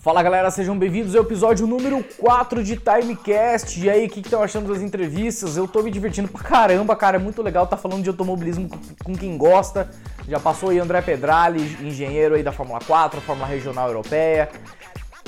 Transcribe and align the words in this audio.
Fala 0.00 0.22
galera, 0.22 0.48
sejam 0.48 0.78
bem-vindos 0.78 1.16
ao 1.16 1.22
episódio 1.22 1.66
número 1.66 2.04
4 2.18 2.62
de 2.62 2.76
Timecast. 2.76 3.80
E 3.80 3.90
aí, 3.90 4.06
o 4.06 4.08
que 4.08 4.20
estão 4.20 4.40
achando 4.40 4.72
das 4.72 4.80
entrevistas? 4.80 5.56
Eu 5.56 5.66
tô 5.66 5.82
me 5.82 5.90
divertindo 5.90 6.28
pra 6.28 6.40
caramba, 6.40 6.94
cara, 6.94 7.16
é 7.16 7.18
muito 7.18 7.42
legal 7.42 7.66
tá 7.66 7.76
falando 7.76 8.04
de 8.04 8.08
automobilismo 8.08 8.70
com 9.02 9.16
quem 9.16 9.36
gosta. 9.36 9.90
Já 10.28 10.38
passou 10.38 10.68
aí 10.68 10.78
André 10.78 11.02
Pedrali, 11.02 11.76
engenheiro 11.82 12.36
aí 12.36 12.44
da 12.44 12.52
Fórmula 12.52 12.78
4, 12.86 13.20
Fórmula 13.20 13.48
Regional 13.48 13.88
Europeia. 13.88 14.48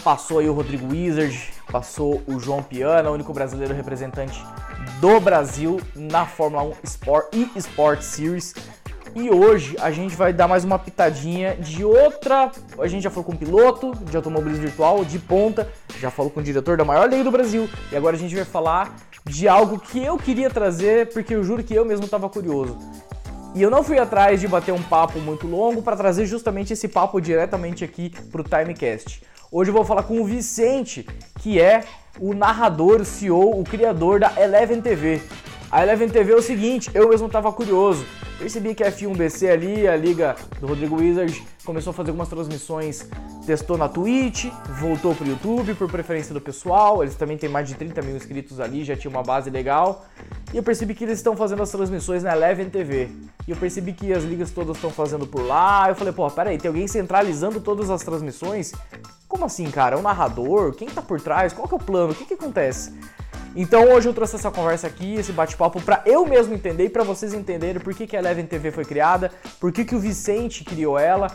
Passou 0.05 0.39
aí 0.39 0.49
o 0.49 0.53
Rodrigo 0.53 0.87
Wizard, 0.93 1.53
passou 1.71 2.23
o 2.29 2.39
João 2.39 2.63
Piana, 2.63 3.11
o 3.11 3.15
único 3.15 3.33
brasileiro 3.33 3.75
representante 3.75 4.41
do 5.01 5.19
Brasil 5.19 5.81
na 5.97 6.27
Fórmula 6.27 6.63
1 6.63 6.73
Sport 6.85 7.35
e 7.35 7.51
Sport 7.57 8.03
Series. 8.03 8.55
E 9.15 9.29
hoje 9.29 9.77
a 9.81 9.91
gente 9.91 10.15
vai 10.15 10.33
dar 10.33 10.47
mais 10.47 10.65
uma 10.65 10.79
pitadinha 10.79 11.57
de 11.57 11.85
outra. 11.85 12.53
A 12.79 12.87
gente 12.87 13.03
já 13.03 13.11
falou 13.11 13.25
com 13.25 13.33
um 13.33 13.37
piloto 13.37 13.93
de 14.05 14.17
automobilismo 14.17 14.63
virtual 14.63 15.05
de 15.05 15.19
ponta, 15.19 15.69
já 15.99 16.11
falou 16.11 16.31
com 16.31 16.39
o 16.39 16.43
diretor 16.43 16.77
da 16.77 16.85
maior 16.85 17.11
lei 17.11 17.25
do 17.25 17.31
Brasil, 17.31 17.69
e 17.91 17.97
agora 17.97 18.15
a 18.15 18.19
gente 18.19 18.35
vai 18.35 18.45
falar 18.45 18.95
de 19.25 19.49
algo 19.49 19.81
que 19.81 20.03
eu 20.03 20.17
queria 20.17 20.49
trazer, 20.49 21.09
porque 21.13 21.35
eu 21.35 21.43
juro 21.43 21.65
que 21.65 21.75
eu 21.75 21.85
mesmo 21.85 22.05
estava 22.05 22.29
curioso. 22.29 22.79
E 23.53 23.61
eu 23.61 23.69
não 23.69 23.83
fui 23.83 23.99
atrás 23.99 24.41
de 24.41 24.47
bater 24.47 24.73
um 24.73 24.83
papo 24.83 25.19
muito 25.19 25.45
longo 25.45 25.83
para 25.83 25.97
trazer 25.97 26.25
justamente 26.25 26.73
esse 26.73 26.87
papo 26.87 27.21
diretamente 27.21 27.83
aqui 27.83 28.13
para 28.31 28.41
o 28.41 28.45
Timecast. 28.45 29.23
Hoje 29.51 29.71
eu 29.71 29.75
vou 29.75 29.85
falar 29.85 30.05
com 30.05 30.21
o 30.21 30.25
Vicente, 30.25 31.05
que 31.41 31.61
é 31.61 31.83
o 32.21 32.33
narrador, 32.33 33.01
o 33.01 33.05
CEO, 33.05 33.59
o 33.61 33.65
criador 33.65 34.21
da 34.21 34.33
Eleven 34.41 34.81
TV. 34.81 35.21
A 35.73 35.85
Eleven 35.85 36.09
TV 36.09 36.33
é 36.33 36.35
o 36.35 36.43
seguinte, 36.43 36.91
eu 36.93 37.09
mesmo 37.09 37.29
estava 37.29 37.53
curioso. 37.53 38.05
Percebi 38.37 38.75
que 38.75 38.83
a 38.83 38.91
F1BC 38.91 39.49
ali, 39.49 39.87
a 39.87 39.95
liga 39.97 40.35
do 40.61 40.67
Rodrigo 40.67 40.97
Wizard, 40.97 41.47
começou 41.65 41.93
a 41.93 41.95
fazer 41.95 42.11
algumas 42.11 42.29
transmissões, 42.29 43.09
testou 43.47 43.79
na 43.79 43.89
Twitch, 43.89 44.47
voltou 44.81 45.15
pro 45.15 45.25
YouTube 45.25 45.75
por 45.75 45.89
preferência 45.89 46.35
do 46.35 46.41
pessoal. 46.41 47.05
Eles 47.05 47.15
também 47.15 47.39
têm 47.39 47.49
mais 47.49 47.69
de 47.69 47.77
30 47.77 48.03
mil 48.03 48.17
inscritos 48.17 48.59
ali, 48.59 48.83
já 48.83 48.97
tinha 48.97 49.09
uma 49.09 49.23
base 49.23 49.49
legal. 49.49 50.07
E 50.53 50.57
eu 50.57 50.63
percebi 50.65 50.93
que 50.93 51.05
eles 51.05 51.19
estão 51.19 51.37
fazendo 51.37 51.63
as 51.63 51.71
transmissões 51.71 52.25
na 52.25 52.33
Eleven 52.35 52.69
TV. 52.69 53.09
E 53.47 53.53
eu 53.53 53.57
percebi 53.57 53.93
que 53.93 54.13
as 54.13 54.25
ligas 54.25 54.51
todas 54.51 54.75
estão 54.75 54.91
fazendo 54.91 55.25
por 55.25 55.47
lá. 55.47 55.89
Eu 55.89 55.95
falei, 55.95 56.13
pô, 56.13 56.29
peraí, 56.33 56.59
tem 56.59 56.69
alguém 56.69 56.89
centralizando 56.89 57.61
todas 57.61 57.91
as 57.91 58.03
transmissões? 58.03 58.73
Como 59.29 59.45
assim, 59.45 59.71
cara? 59.71 59.95
É 59.95 59.99
um 59.99 60.03
narrador? 60.03 60.73
Quem 60.73 60.89
tá 60.89 61.01
por 61.01 61.21
trás? 61.21 61.53
Qual 61.53 61.69
que 61.69 61.75
é 61.75 61.77
o 61.77 61.81
plano? 61.81 62.11
O 62.11 62.15
que 62.17 62.25
que 62.25 62.35
acontece? 62.35 62.93
Então 63.55 63.93
hoje 63.93 64.09
eu 64.09 64.15
trouxe 64.15 64.37
essa 64.37 64.51
conversa 64.51 64.87
aqui, 64.87 65.15
esse 65.15 65.33
bate-papo 65.33 65.81
para 65.81 66.03
eu 66.07 66.25
mesmo 66.25 66.55
entender 66.55 66.85
e 66.85 66.89
para 66.89 67.03
vocês 67.03 67.35
entenderem 67.35 67.81
por 67.81 67.93
que, 67.95 68.07
que 68.07 68.17
a 68.17 68.21
Eleven 68.21 68.47
TV 68.47 68.71
foi 68.71 68.85
criada, 68.85 69.33
por 69.59 69.73
que, 69.73 69.85
que 69.85 69.95
o 69.95 69.99
Vicente 69.99 70.63
criou 70.63 70.99
ela 70.99 71.27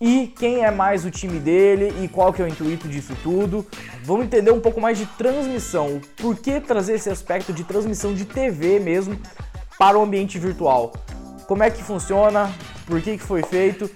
e 0.00 0.28
quem 0.28 0.64
é 0.64 0.70
mais 0.70 1.04
o 1.04 1.10
time 1.10 1.40
dele 1.40 1.92
e 2.02 2.08
qual 2.08 2.32
que 2.32 2.40
é 2.40 2.44
o 2.44 2.48
intuito 2.48 2.86
disso 2.86 3.16
tudo. 3.22 3.66
Vamos 4.04 4.26
entender 4.26 4.52
um 4.52 4.60
pouco 4.60 4.80
mais 4.80 4.96
de 4.96 5.06
transmissão, 5.06 6.00
por 6.16 6.36
que 6.36 6.60
trazer 6.60 6.94
esse 6.94 7.10
aspecto 7.10 7.52
de 7.52 7.64
transmissão 7.64 8.14
de 8.14 8.24
TV 8.24 8.78
mesmo 8.78 9.18
para 9.78 9.98
o 9.98 10.02
ambiente 10.02 10.38
virtual. 10.38 10.92
Como 11.48 11.62
é 11.62 11.70
que 11.70 11.82
funciona, 11.82 12.52
por 12.86 13.00
que, 13.00 13.18
que 13.18 13.22
foi 13.22 13.42
feito. 13.42 13.90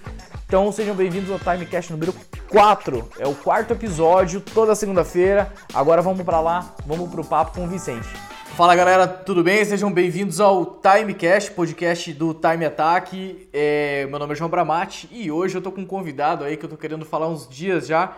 Então 0.51 0.69
sejam 0.69 0.93
bem-vindos 0.93 1.31
ao 1.31 1.39
Timecast 1.39 1.93
número 1.93 2.13
4. 2.49 3.09
É 3.17 3.25
o 3.25 3.33
quarto 3.33 3.71
episódio, 3.71 4.41
toda 4.41 4.75
segunda-feira. 4.75 5.49
Agora 5.73 6.01
vamos 6.01 6.23
para 6.23 6.41
lá, 6.41 6.75
vamos 6.85 7.09
pro 7.09 7.23
papo 7.23 7.55
com 7.55 7.63
o 7.63 7.69
Vicente. 7.69 8.09
Fala 8.57 8.75
galera, 8.75 9.07
tudo 9.07 9.45
bem? 9.45 9.63
Sejam 9.63 9.89
bem-vindos 9.89 10.41
ao 10.41 10.65
Timecast, 10.65 11.51
podcast 11.51 12.11
do 12.11 12.33
Time 12.33 12.65
Attack. 12.65 13.47
É, 13.53 14.05
meu 14.09 14.19
nome 14.19 14.33
é 14.33 14.35
João 14.35 14.49
Bramati 14.49 15.07
e 15.09 15.31
hoje 15.31 15.55
eu 15.55 15.61
tô 15.61 15.71
com 15.71 15.79
um 15.79 15.85
convidado 15.85 16.43
aí 16.43 16.57
que 16.57 16.65
eu 16.65 16.69
tô 16.69 16.75
querendo 16.75 17.05
falar 17.05 17.29
uns 17.29 17.47
dias 17.47 17.87
já, 17.87 18.17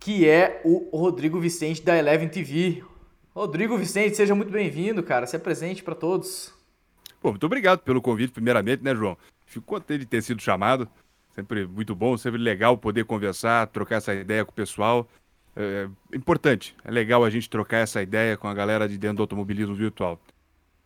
que 0.00 0.28
é 0.28 0.60
o 0.64 0.90
Rodrigo 0.92 1.38
Vicente 1.38 1.80
da 1.80 1.96
Eleven 1.96 2.28
TV. 2.28 2.82
Rodrigo 3.32 3.78
Vicente, 3.78 4.16
seja 4.16 4.34
muito 4.34 4.50
bem-vindo, 4.50 5.00
cara. 5.00 5.28
Se 5.28 5.38
presente 5.38 5.80
para 5.80 5.94
todos. 5.94 6.52
Pô, 7.20 7.30
muito 7.30 7.46
obrigado 7.46 7.78
pelo 7.82 8.02
convite, 8.02 8.32
primeiramente, 8.32 8.82
né, 8.82 8.96
João? 8.96 9.16
Fico 9.46 9.64
contente 9.64 10.00
de 10.00 10.06
ter 10.06 10.22
sido 10.22 10.42
chamado. 10.42 10.88
Sempre 11.34 11.66
muito 11.66 11.94
bom, 11.94 12.16
sempre 12.16 12.38
legal 12.38 12.76
poder 12.76 13.04
conversar, 13.04 13.66
trocar 13.68 13.96
essa 13.96 14.14
ideia 14.14 14.44
com 14.44 14.52
o 14.52 14.54
pessoal. 14.54 15.08
É, 15.56 15.88
é 16.12 16.16
importante, 16.16 16.74
é 16.84 16.90
legal 16.90 17.24
a 17.24 17.30
gente 17.30 17.48
trocar 17.48 17.78
essa 17.78 18.02
ideia 18.02 18.36
com 18.36 18.48
a 18.48 18.54
galera 18.54 18.88
de 18.88 18.98
dentro 18.98 19.18
do 19.18 19.22
automobilismo 19.22 19.74
virtual. 19.74 20.20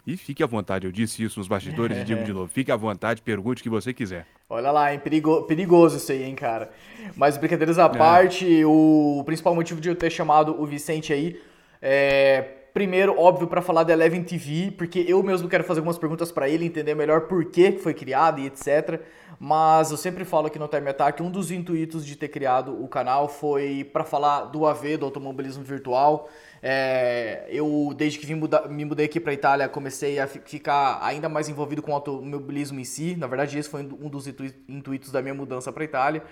E 0.06 0.16
fique 0.16 0.40
à 0.42 0.46
vontade, 0.46 0.86
eu 0.86 0.92
disse 0.92 1.24
isso 1.24 1.40
nos 1.40 1.48
bastidores 1.48 1.98
e 1.98 2.04
digo 2.04 2.22
de 2.22 2.32
novo. 2.32 2.46
Fique 2.46 2.70
à 2.70 2.76
vontade, 2.76 3.20
pergunte 3.22 3.60
o 3.60 3.62
que 3.64 3.68
você 3.68 3.92
quiser. 3.92 4.24
Olha 4.48 4.70
lá, 4.70 4.92
hein? 4.92 5.00
Perigo, 5.00 5.42
perigoso 5.42 5.96
isso 5.96 6.12
aí, 6.12 6.22
hein, 6.22 6.36
cara. 6.36 6.70
Mas 7.16 7.36
brincadeiras 7.36 7.76
à 7.76 7.86
é. 7.86 7.88
parte, 7.88 8.64
o 8.64 9.24
principal 9.26 9.52
motivo 9.52 9.80
de 9.80 9.88
eu 9.88 9.96
ter 9.96 10.10
chamado 10.10 10.60
o 10.60 10.64
Vicente 10.64 11.12
aí 11.12 11.40
é. 11.82 12.55
Primeiro, 12.76 13.18
óbvio, 13.18 13.46
para 13.46 13.62
falar 13.62 13.84
da 13.84 13.94
Eleven 13.94 14.22
TV, 14.22 14.70
porque 14.70 15.02
eu 15.08 15.22
mesmo 15.22 15.48
quero 15.48 15.64
fazer 15.64 15.80
algumas 15.80 15.96
perguntas 15.96 16.30
para 16.30 16.46
ele, 16.46 16.66
entender 16.66 16.94
melhor 16.94 17.22
por 17.22 17.46
que 17.46 17.72
foi 17.72 17.94
criado 17.94 18.38
e 18.38 18.44
etc. 18.44 19.00
Mas 19.40 19.90
eu 19.90 19.96
sempre 19.96 20.26
falo 20.26 20.48
aqui 20.48 20.58
no 20.58 20.68
Time 20.68 20.90
Attack, 20.90 21.22
um 21.22 21.30
dos 21.30 21.50
intuitos 21.50 22.04
de 22.04 22.14
ter 22.16 22.28
criado 22.28 22.78
o 22.84 22.86
canal 22.86 23.30
foi 23.30 23.82
para 23.82 24.04
falar 24.04 24.44
do 24.44 24.66
AV, 24.66 24.98
do 24.98 25.06
automobilismo 25.06 25.64
virtual. 25.64 26.28
É, 26.62 27.46
eu, 27.48 27.94
desde 27.96 28.18
que 28.18 28.26
vim 28.26 28.34
muda, 28.34 28.68
me 28.68 28.84
mudei 28.84 29.06
aqui 29.06 29.20
para 29.20 29.32
Itália, 29.32 29.70
comecei 29.70 30.18
a 30.18 30.26
ficar 30.26 30.98
ainda 31.00 31.30
mais 31.30 31.48
envolvido 31.48 31.80
com 31.80 31.92
o 31.92 31.94
automobilismo 31.94 32.78
em 32.78 32.84
si. 32.84 33.16
Na 33.16 33.26
verdade, 33.26 33.58
esse 33.58 33.70
foi 33.70 33.80
um 33.84 34.10
dos 34.10 34.26
intuitos 34.68 35.10
da 35.10 35.22
minha 35.22 35.32
mudança 35.32 35.72
para 35.72 35.82
Itália. 35.82 36.22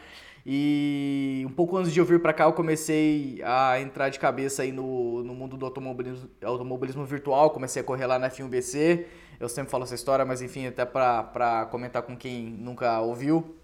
E 0.47 1.43
um 1.47 1.53
pouco 1.53 1.77
antes 1.77 1.93
de 1.93 1.99
eu 1.99 2.05
vir 2.05 2.21
para 2.21 2.33
cá, 2.33 2.45
eu 2.45 2.53
comecei 2.53 3.41
a 3.43 3.81
entrar 3.81 4.11
de 4.11 4.19
cabeça 4.19 4.63
aí 4.63 4.73
no, 4.73 5.23
no 5.25 5.35
mundo 5.35 5.57
do 5.57 5.65
automobilismo, 5.65 6.29
automobilismo 6.45 7.05
virtual. 7.05 7.51
Comecei 7.51 7.81
a 7.81 7.85
correr 7.85 8.07
lá 8.07 8.19
na 8.19 8.29
F1BC. 8.29 9.07
Eu 9.41 9.49
sempre 9.49 9.71
falo 9.71 9.85
essa 9.85 9.95
história, 9.95 10.25
mas 10.25 10.43
enfim, 10.43 10.67
até 10.67 10.85
para 10.85 11.67
comentar 11.71 12.03
com 12.03 12.15
quem 12.15 12.45
nunca 12.45 13.01
ouviu. 13.01 13.57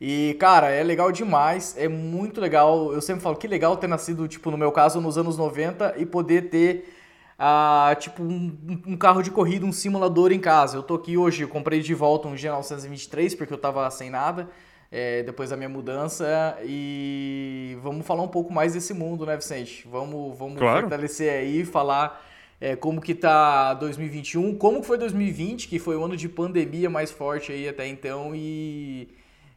E, 0.00 0.34
cara, 0.38 0.70
é 0.70 0.82
legal 0.82 1.12
demais, 1.12 1.74
é 1.76 1.88
muito 1.88 2.40
legal. 2.40 2.92
Eu 2.92 3.00
sempre 3.00 3.22
falo 3.22 3.36
que 3.36 3.46
legal 3.46 3.76
ter 3.76 3.86
nascido, 3.86 4.28
tipo, 4.28 4.50
no 4.50 4.56
meu 4.58 4.72
caso, 4.72 5.00
nos 5.00 5.18
anos 5.18 5.36
90 5.36 5.94
e 5.98 6.06
poder 6.06 6.48
ter, 6.48 6.94
ah, 7.38 7.94
tipo, 7.98 8.22
um, 8.22 8.82
um 8.86 8.96
carro 8.96 9.22
de 9.22 9.30
corrida, 9.30 9.66
um 9.66 9.72
simulador 9.72 10.32
em 10.32 10.40
casa. 10.40 10.76
Eu 10.76 10.82
tô 10.82 10.94
aqui 10.94 11.18
hoje, 11.18 11.42
eu 11.42 11.48
comprei 11.48 11.80
de 11.80 11.94
volta 11.94 12.28
um 12.28 12.34
G923 12.34 13.36
porque 13.36 13.52
eu 13.52 13.58
tava 13.58 13.90
sem 13.90 14.08
nada. 14.08 14.48
É, 14.92 15.22
depois 15.22 15.50
da 15.50 15.56
minha 15.56 15.68
mudança 15.68 16.58
e 16.64 17.78
vamos 17.80 18.04
falar 18.04 18.22
um 18.22 18.28
pouco 18.28 18.52
mais 18.52 18.72
desse 18.72 18.92
mundo, 18.92 19.24
né, 19.24 19.36
Vicente? 19.36 19.86
Vamos, 19.88 20.36
vamos 20.36 20.58
claro. 20.58 20.80
fortalecer 20.80 21.32
aí, 21.32 21.64
falar 21.64 22.26
é, 22.60 22.74
como 22.74 23.00
que 23.00 23.14
tá 23.14 23.72
2021, 23.74 24.56
como 24.56 24.80
que 24.80 24.86
foi 24.86 24.98
2020, 24.98 25.68
que 25.68 25.78
foi 25.78 25.96
o 25.96 26.04
ano 26.04 26.16
de 26.16 26.28
pandemia 26.28 26.90
mais 26.90 27.10
forte 27.10 27.52
aí 27.52 27.68
até 27.68 27.86
então 27.86 28.32
e 28.34 29.08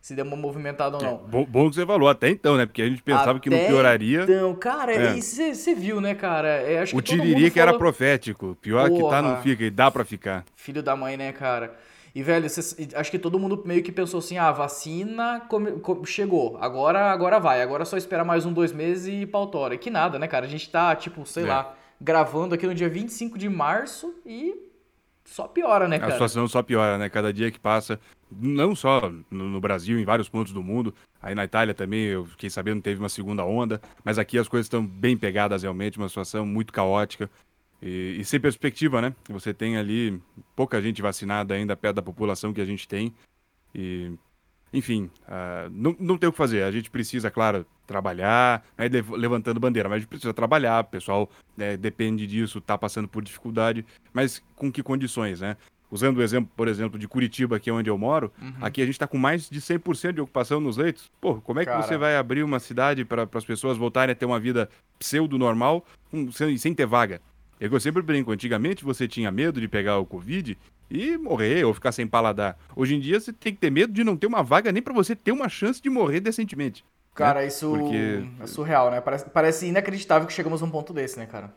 se 0.04 0.14
deu 0.14 0.26
uma 0.26 0.36
movimentada 0.36 0.98
ou 0.98 1.02
não. 1.02 1.14
É, 1.14 1.30
bom, 1.30 1.46
bom, 1.46 1.70
que 1.70 1.76
você 1.76 1.86
falou, 1.86 2.10
até 2.10 2.30
então, 2.30 2.58
né? 2.58 2.66
Porque 2.66 2.82
a 2.82 2.90
gente 2.90 3.02
pensava 3.02 3.32
até 3.32 3.40
que 3.40 3.50
não 3.50 3.58
pioraria. 3.58 4.24
Então, 4.24 4.54
cara, 4.54 4.94
é. 4.94 5.16
você 5.16 5.74
viu, 5.74 6.02
né, 6.02 6.14
cara? 6.14 6.50
É, 6.50 6.80
acho 6.80 6.98
o 6.98 7.02
que 7.02 7.16
Tiriri 7.16 7.50
que 7.50 7.60
era 7.60 7.74
profético. 7.74 8.58
Pior 8.62 8.90
Porra, 8.90 9.02
que 9.02 9.10
tá, 9.10 9.22
não 9.22 9.42
fica, 9.42 9.64
e 9.64 9.70
dá 9.70 9.90
pra 9.90 10.04
ficar. 10.04 10.44
Filho 10.58 10.84
da 10.84 10.94
mãe, 10.94 11.16
né, 11.16 11.32
cara? 11.32 11.74
E, 12.16 12.22
velho, 12.22 12.46
acho 12.96 13.12
que 13.12 13.18
todo 13.18 13.40
mundo 13.40 13.64
meio 13.66 13.82
que 13.82 13.92
pensou 13.92 14.20
assim, 14.20 14.38
ah, 14.38 14.50
a 14.50 14.52
vacina 14.52 15.42
come, 15.50 15.82
chegou, 16.06 16.58
agora 16.62 17.12
agora 17.12 17.40
vai, 17.40 17.60
agora 17.62 17.82
é 17.82 17.86
só 17.86 17.98
esperar 17.98 18.24
mais 18.24 18.46
um, 18.46 18.54
dois 18.54 18.72
meses 18.72 19.08
e 19.08 19.26
pautora. 19.26 19.74
E 19.74 19.80
que 19.80 19.90
nada, 19.90 20.20
né, 20.20 20.28
cara? 20.28 20.46
A 20.46 20.50
gente 20.50 20.70
tá, 20.70 20.96
tipo, 20.96 21.26
sei 21.26 21.46
é. 21.46 21.48
lá, 21.48 21.76
gravando 22.00 22.54
aqui 22.54 22.68
no 22.68 22.76
dia 22.76 22.88
25 22.88 23.36
de 23.36 23.50
março 23.50 24.14
e 24.24 24.54
só 25.26 25.48
piora, 25.48 25.88
né, 25.88 25.98
cara? 25.98 26.12
A 26.12 26.14
situação 26.14 26.48
só 26.48 26.62
piora, 26.62 27.00
né? 27.00 27.10
Cada 27.10 27.34
dia 27.34 27.50
que 27.50 27.60
passa, 27.60 28.00
não 28.32 28.76
só 28.76 29.12
no, 29.32 29.60
Brasil, 29.60 29.98
em 29.98 30.06
vários 30.06 30.30
pontos 30.30 30.54
do 30.54 30.62
mundo, 30.62 30.94
aí 31.20 31.34
na 31.34 31.46
Itália 31.46 31.74
também, 31.74 32.06
eu 32.06 32.26
fiquei 32.26 32.50
sabendo 32.50 32.82
teve 32.82 33.00
uma 33.00 33.10
segunda 33.10 33.44
onda, 33.44 33.82
mas 34.04 34.20
aqui 34.20 34.38
as 34.38 34.48
coisas 34.48 34.68
estão 34.68 34.86
bem 34.86 35.18
pegadas 35.18 35.64
realmente, 35.64 35.98
uma 35.98 36.10
situação 36.10 36.46
muito 36.46 36.72
caótica 36.72 37.28
e, 37.84 38.16
e 38.20 38.26
sem 38.26 38.40
perspectiva, 38.40 39.02
né? 39.02 39.14
Você 39.30 39.54
tem 39.54 39.78
ali 39.78 40.22
pouca 40.56 40.82
gente 40.82 41.02
vacinada 41.02 41.54
ainda 41.54 41.76
perto 41.76 41.98
da 41.98 42.02
população 42.02 42.54
que 42.54 42.62
a 42.62 42.66
gente 42.66 42.88
tem 42.88 43.14
e 43.76 44.14
enfim, 44.74 45.12
uh, 45.28 45.70
não, 45.72 45.96
não 46.00 46.18
tem 46.18 46.28
o 46.28 46.32
que 46.32 46.38
fazer. 46.38 46.64
A 46.64 46.72
gente 46.72 46.90
precisa, 46.90 47.30
claro, 47.30 47.64
trabalhar, 47.86 48.66
né, 48.76 48.86
levantando 49.12 49.60
bandeira, 49.60 49.88
mas 49.88 49.98
a 49.98 50.00
gente 50.00 50.10
precisa 50.10 50.34
trabalhar, 50.34 50.84
o 50.84 50.88
pessoal 50.88 51.30
né, 51.56 51.78
depende 51.78 52.26
disso, 52.26 52.58
está 52.58 52.76
passando 52.76 53.08
por 53.08 53.22
dificuldade, 53.22 53.86
mas 54.12 54.42
com 54.56 54.72
que 54.72 54.82
condições, 54.82 55.42
né? 55.42 55.58
Usando 55.92 56.18
o 56.18 56.24
exemplo, 56.24 56.52
por 56.56 56.68
exemplo, 56.68 56.98
de 56.98 57.08
Curitiba, 57.08 57.58
aqui 57.58 57.70
é 57.70 57.74
onde 57.74 57.88
eu 57.88 57.98
moro, 58.00 58.32
uhum. 58.42 58.54
aqui 58.62 58.82
a 58.82 58.86
gente 58.86 58.96
está 58.96 59.06
com 59.06 59.20
mais 59.20 59.48
de 59.48 59.62
100% 59.62 60.14
de 60.14 60.22
ocupação 60.22 60.60
nos 60.60 60.76
leitos. 60.76 61.12
Pô, 61.22 61.36
como 61.36 61.60
é 61.60 61.66
que 61.66 61.70
Cara. 61.70 61.84
você 61.84 61.96
vai 61.98 62.18
abrir 62.18 62.42
uma 62.42 62.60
cidade 62.60 63.06
para 63.06 63.30
as 63.32 63.46
pessoas 63.46 63.78
voltarem 63.78 64.12
a 64.12 64.16
ter 64.16 64.26
uma 64.26 64.40
vida 64.40 64.68
pseudo-normal 64.98 65.86
sem, 66.32 66.58
sem 66.58 66.74
ter 66.74 66.88
vaga? 66.88 67.22
É 67.64 67.70
que 67.70 67.74
eu 67.74 67.80
sempre 67.80 68.02
brinco, 68.02 68.30
antigamente 68.30 68.84
você 68.84 69.08
tinha 69.08 69.32
medo 69.32 69.62
de 69.62 69.70
pegar 69.70 69.98
o 69.98 70.06
Covid 70.06 70.58
e 70.92 71.18
morrer 71.18 71.64
ou 71.64 71.74
ficar 71.74 71.94
sem 71.94 72.06
paladar. 72.06 72.60
Hoje 72.76 72.94
em 72.94 73.00
dia 73.00 73.18
você 73.18 73.32
tem 73.32 73.54
que 73.54 73.60
ter 73.62 73.70
medo 73.70 73.94
de 73.94 74.04
não 74.04 74.18
ter 74.18 74.28
uma 74.28 74.44
vaga 74.44 74.70
nem 74.70 74.84
para 74.84 74.94
você 74.94 75.16
ter 75.16 75.32
uma 75.32 75.48
chance 75.48 75.82
de 75.82 75.90
morrer 75.90 76.20
decentemente. 76.20 76.84
Cara, 77.16 77.46
isso 77.46 77.70
Porque... 77.70 78.22
é 78.42 78.48
surreal, 78.48 78.92
né? 78.92 79.00
Parece, 79.00 79.30
parece 79.30 79.68
inacreditável 79.68 80.28
que 80.28 80.34
chegamos 80.34 80.62
a 80.62 80.66
um 80.66 80.70
ponto 80.70 80.92
desse, 80.92 81.18
né, 81.18 81.26
cara? 81.26 81.56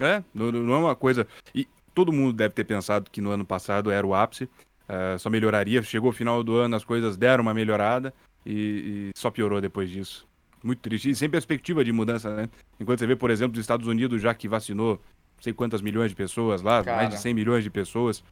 É, 0.00 0.22
não, 0.32 0.52
não 0.52 0.74
é 0.74 0.78
uma 0.78 0.94
coisa. 0.94 1.26
E 1.52 1.66
todo 1.92 2.12
mundo 2.12 2.32
deve 2.32 2.54
ter 2.54 2.62
pensado 2.62 3.10
que 3.10 3.20
no 3.20 3.30
ano 3.30 3.44
passado 3.44 3.90
era 3.90 4.06
o 4.06 4.14
ápice, 4.14 4.44
uh, 4.44 5.18
só 5.18 5.28
melhoraria. 5.28 5.82
Chegou 5.82 6.10
o 6.10 6.14
final 6.14 6.44
do 6.44 6.54
ano, 6.54 6.76
as 6.76 6.84
coisas 6.84 7.16
deram 7.16 7.42
uma 7.42 7.52
melhorada 7.52 8.14
e, 8.44 9.10
e, 9.12 9.18
só 9.18 9.28
piorou 9.28 9.60
depois 9.60 9.90
disso. 9.90 10.24
Muito 10.62 10.78
triste. 10.78 11.10
E 11.10 11.16
sem 11.16 11.28
perspectiva 11.28 11.84
de 11.84 11.90
mudança, 11.90 12.32
né? 12.32 12.48
Enquanto 12.78 13.00
você 13.00 13.08
vê, 13.08 13.16
por 13.16 13.30
exemplo, 13.32 13.54
os 13.54 13.60
Estados 13.60 13.88
Unidos 13.88 14.22
já 14.22 14.32
que 14.32 14.46
vacinou 14.46 15.00
sei 15.40 15.52
quantas 15.52 15.80
milhões 15.80 16.10
de 16.10 16.16
pessoas 16.16 16.62
lá, 16.62 16.82
Cara. 16.82 16.96
mais 16.96 17.10
de 17.10 17.18
100 17.18 17.34
milhões 17.34 17.64
de 17.64 17.70
pessoas, 17.70 18.22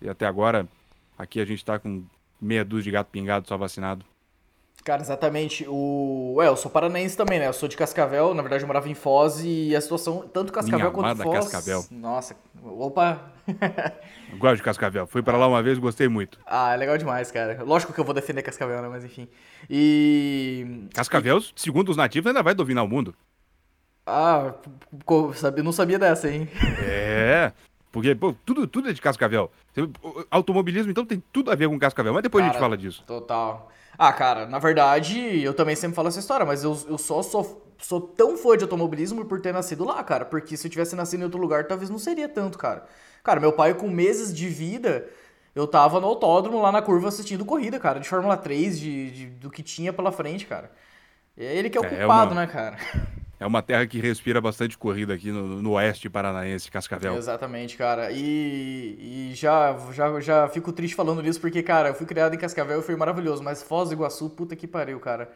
e 0.00 0.08
até 0.08 0.26
agora 0.26 0.68
aqui 1.18 1.40
a 1.40 1.44
gente 1.44 1.64
tá 1.64 1.78
com 1.78 2.04
meia 2.40 2.64
dúzia 2.64 2.84
de 2.84 2.90
gato 2.90 3.08
pingado 3.10 3.46
só 3.48 3.56
vacinado. 3.56 4.04
Cara, 4.84 5.00
exatamente. 5.00 5.64
O... 5.66 6.34
Ué, 6.36 6.46
eu 6.46 6.56
sou 6.56 6.70
paranaense 6.70 7.16
também, 7.16 7.38
né? 7.38 7.48
Eu 7.48 7.54
sou 7.54 7.68
de 7.68 7.76
Cascavel, 7.76 8.34
na 8.34 8.42
verdade 8.42 8.64
eu 8.64 8.66
morava 8.66 8.86
em 8.88 8.94
Foz 8.94 9.40
e 9.42 9.74
a 9.74 9.80
situação, 9.80 10.28
tanto 10.30 10.52
Cascavel 10.52 10.78
Minha 10.78 10.90
quanto 10.90 11.22
Foz... 11.22 11.48
Cascavel. 11.48 11.86
Nossa, 11.90 12.36
opa! 12.62 13.30
eu 14.30 14.38
gosto 14.38 14.56
de 14.56 14.62
Cascavel. 14.62 15.06
Fui 15.06 15.22
para 15.22 15.38
lá 15.38 15.48
uma 15.48 15.62
vez, 15.62 15.78
gostei 15.78 16.06
muito. 16.06 16.38
Ah, 16.46 16.74
é 16.74 16.76
legal 16.76 16.98
demais, 16.98 17.30
cara. 17.30 17.62
Lógico 17.64 17.94
que 17.94 18.00
eu 18.00 18.04
vou 18.04 18.12
defender 18.12 18.42
Cascavel, 18.42 18.82
né? 18.82 18.88
Mas 18.88 19.04
enfim. 19.04 19.26
E... 19.70 20.86
Cascavel, 20.92 21.38
e... 21.38 21.52
segundo 21.56 21.88
os 21.88 21.96
nativos, 21.96 22.26
ainda 22.26 22.42
vai 22.42 22.54
dominar 22.54 22.82
o 22.82 22.88
mundo. 22.88 23.14
Ah, 24.06 24.54
não 25.62 25.72
sabia 25.72 25.98
dessa, 25.98 26.30
hein? 26.30 26.48
É... 26.86 27.52
Porque, 27.90 28.12
pô, 28.14 28.34
tudo, 28.44 28.66
tudo 28.66 28.88
é 28.88 28.92
de 28.92 29.00
Cascavel. 29.00 29.50
Automobilismo, 30.28 30.90
então, 30.90 31.06
tem 31.06 31.22
tudo 31.32 31.52
a 31.52 31.54
ver 31.54 31.68
com 31.68 31.78
Cascavel. 31.78 32.12
Mas 32.12 32.24
depois 32.24 32.42
Cara, 32.42 32.50
a 32.50 32.52
gente 32.52 32.60
fala 32.60 32.76
disso. 32.76 33.04
Total. 33.06 33.70
Ah, 33.96 34.12
cara, 34.12 34.46
na 34.46 34.58
verdade, 34.58 35.40
eu 35.40 35.54
também 35.54 35.76
sempre 35.76 35.94
falo 35.94 36.08
essa 36.08 36.18
história, 36.18 36.44
mas 36.44 36.64
eu, 36.64 36.76
eu 36.88 36.98
só 36.98 37.22
sou, 37.22 37.64
sou 37.78 38.00
tão 38.00 38.36
fã 38.36 38.56
de 38.56 38.64
automobilismo 38.64 39.24
por 39.24 39.40
ter 39.40 39.52
nascido 39.52 39.84
lá, 39.84 40.02
cara. 40.02 40.24
Porque 40.24 40.56
se 40.56 40.66
eu 40.66 40.70
tivesse 40.70 40.96
nascido 40.96 41.20
em 41.20 41.24
outro 41.24 41.40
lugar, 41.40 41.68
talvez 41.68 41.88
não 41.88 41.98
seria 41.98 42.28
tanto, 42.28 42.58
cara. 42.58 42.84
Cara, 43.22 43.38
meu 43.38 43.52
pai 43.52 43.74
com 43.74 43.88
meses 43.88 44.34
de 44.34 44.48
vida, 44.48 45.08
eu 45.54 45.66
tava 45.66 46.00
no 46.00 46.08
autódromo 46.08 46.60
lá 46.60 46.72
na 46.72 46.82
curva 46.82 47.08
assistindo 47.08 47.44
corrida, 47.44 47.78
cara, 47.78 48.00
de 48.00 48.08
Fórmula 48.08 48.36
3, 48.36 48.78
de, 48.78 49.10
de 49.12 49.26
do 49.26 49.50
que 49.50 49.62
tinha 49.62 49.92
pela 49.92 50.10
frente, 50.10 50.46
cara. 50.46 50.72
É 51.36 51.56
ele 51.56 51.70
que 51.70 51.78
é 51.78 51.80
o 51.80 51.84
é, 51.84 51.88
culpado, 51.88 52.32
é 52.32 52.34
uma... 52.34 52.40
né, 52.40 52.46
cara? 52.48 52.76
É 53.38 53.46
uma 53.46 53.62
terra 53.62 53.86
que 53.86 54.00
respira 54.00 54.40
bastante 54.40 54.78
corrida 54.78 55.14
aqui 55.14 55.30
no, 55.30 55.60
no 55.60 55.72
oeste 55.72 56.08
paranaense, 56.08 56.70
Cascavel. 56.70 57.16
Exatamente, 57.16 57.76
cara. 57.76 58.10
E, 58.12 59.30
e, 59.30 59.34
já, 59.34 59.76
já, 59.92 60.20
já 60.20 60.48
fico 60.48 60.72
triste 60.72 60.94
falando 60.94 61.22
nisso 61.22 61.40
porque, 61.40 61.62
cara, 61.62 61.88
eu 61.88 61.94
fui 61.94 62.06
criado 62.06 62.34
em 62.34 62.38
Cascavel 62.38 62.80
e 62.80 62.82
foi 62.82 62.96
maravilhoso, 62.96 63.42
mas 63.42 63.62
Foz 63.62 63.88
do 63.88 63.94
Iguaçu, 63.94 64.30
puta 64.30 64.54
que 64.54 64.66
pariu, 64.66 65.00
cara. 65.00 65.32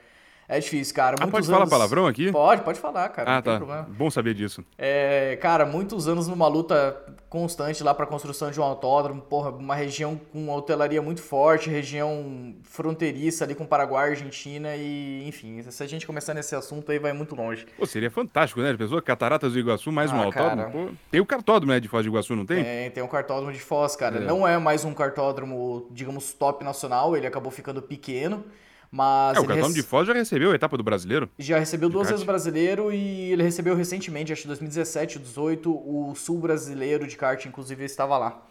É 0.48 0.58
difícil, 0.58 0.94
cara. 0.94 1.16
Ah, 1.20 1.26
pode 1.26 1.46
falar 1.46 1.66
palavrão 1.66 2.06
aqui? 2.06 2.32
Pode, 2.32 2.62
pode 2.62 2.80
falar, 2.80 3.10
cara. 3.10 3.36
Ah, 3.36 3.42
tá. 3.42 3.58
Problema. 3.58 3.86
Bom 3.90 4.10
saber 4.10 4.32
disso. 4.32 4.64
É, 4.78 5.36
cara, 5.42 5.66
muitos 5.66 6.08
anos 6.08 6.26
numa 6.26 6.48
luta 6.48 6.96
constante 7.28 7.84
lá 7.84 7.92
para 7.92 8.06
construção 8.06 8.50
de 8.50 8.58
um 8.58 8.62
autódromo, 8.62 9.20
porra, 9.20 9.50
uma 9.50 9.74
região 9.74 10.18
com 10.32 10.48
hotelaria 10.48 11.02
muito 11.02 11.20
forte, 11.20 11.68
região 11.68 12.54
fronteiriça 12.62 13.44
ali 13.44 13.54
com 13.54 13.66
Paraguai, 13.66 14.08
Argentina 14.08 14.74
e, 14.74 15.28
enfim, 15.28 15.62
se 15.62 15.82
a 15.82 15.86
gente 15.86 16.06
começar 16.06 16.32
nesse 16.32 16.54
assunto 16.54 16.90
aí 16.90 16.98
vai 16.98 17.12
muito 17.12 17.34
longe. 17.34 17.66
Pô, 17.76 17.84
seria 17.84 18.10
fantástico, 18.10 18.62
né? 18.62 18.74
Pessoa 18.74 19.02
Cataratas 19.02 19.52
do 19.52 19.58
Iguaçu, 19.58 19.92
mais 19.92 20.10
ah, 20.10 20.16
um 20.16 20.22
autódromo. 20.22 20.70
Pô, 20.70 20.94
tem 21.10 21.20
o 21.20 21.26
cartódromo, 21.26 21.74
né, 21.74 21.80
de 21.80 21.88
Foz 21.88 22.06
do 22.06 22.10
Iguaçu, 22.10 22.34
não 22.34 22.46
tem? 22.46 22.64
Tem, 22.64 22.90
tem 22.90 23.02
o 23.02 23.08
cartódromo 23.08 23.52
de 23.52 23.60
Foz, 23.60 23.94
cara. 23.94 24.16
É. 24.16 24.20
Não 24.20 24.48
é 24.48 24.56
mais 24.56 24.82
um 24.86 24.94
cartódromo, 24.94 25.88
digamos, 25.90 26.32
top 26.32 26.64
nacional, 26.64 27.14
ele 27.14 27.26
acabou 27.26 27.52
ficando 27.52 27.82
pequeno. 27.82 28.42
Mas 28.90 29.36
é, 29.36 29.40
o 29.40 29.44
Cartão 29.44 29.66
rece... 29.66 29.74
de 29.74 29.82
Foz 29.82 30.06
já 30.06 30.14
recebeu 30.14 30.50
a 30.50 30.54
etapa 30.54 30.76
do 30.76 30.82
brasileiro? 30.82 31.28
Já 31.38 31.58
recebeu 31.58 31.90
duas 31.90 32.08
vezes 32.08 32.22
o 32.22 32.26
brasileiro 32.26 32.90
e 32.92 33.32
ele 33.32 33.42
recebeu 33.42 33.74
recentemente, 33.74 34.32
acho 34.32 34.42
que 34.42 34.48
2017, 34.48 35.18
2018, 35.18 35.70
o 35.70 36.14
sul 36.14 36.38
brasileiro 36.38 37.06
de 37.06 37.16
kart, 37.16 37.44
inclusive 37.44 37.84
estava 37.84 38.16
lá. 38.16 38.42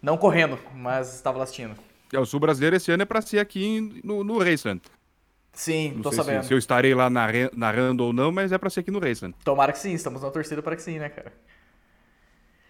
Não 0.00 0.16
correndo, 0.16 0.58
mas 0.74 1.14
estava 1.14 1.38
lá 1.38 1.44
assistindo. 1.44 1.74
É, 2.12 2.18
o 2.18 2.26
sul 2.26 2.38
brasileiro 2.38 2.76
esse 2.76 2.92
ano 2.92 3.02
é 3.02 3.06
para 3.06 3.20
ser 3.20 3.40
aqui 3.40 4.00
no, 4.04 4.22
no 4.22 4.38
Raceland. 4.38 4.80
Sim, 5.52 5.92
não 5.94 6.02
tô 6.02 6.12
sabendo. 6.12 6.42
Se, 6.42 6.48
se, 6.48 6.54
eu 6.54 6.58
estarei 6.58 6.94
lá 6.94 7.08
narrando 7.08 8.04
ou 8.04 8.12
não, 8.12 8.30
mas 8.30 8.52
é 8.52 8.58
para 8.58 8.70
ser 8.70 8.80
aqui 8.80 8.90
no 8.90 8.98
Raceland. 8.98 9.34
Tomara 9.44 9.72
que 9.72 9.78
sim, 9.78 9.92
estamos 9.92 10.22
na 10.22 10.30
torcida 10.30 10.62
para 10.62 10.76
que 10.76 10.82
sim, 10.82 10.98
né, 10.98 11.08
cara? 11.08 11.32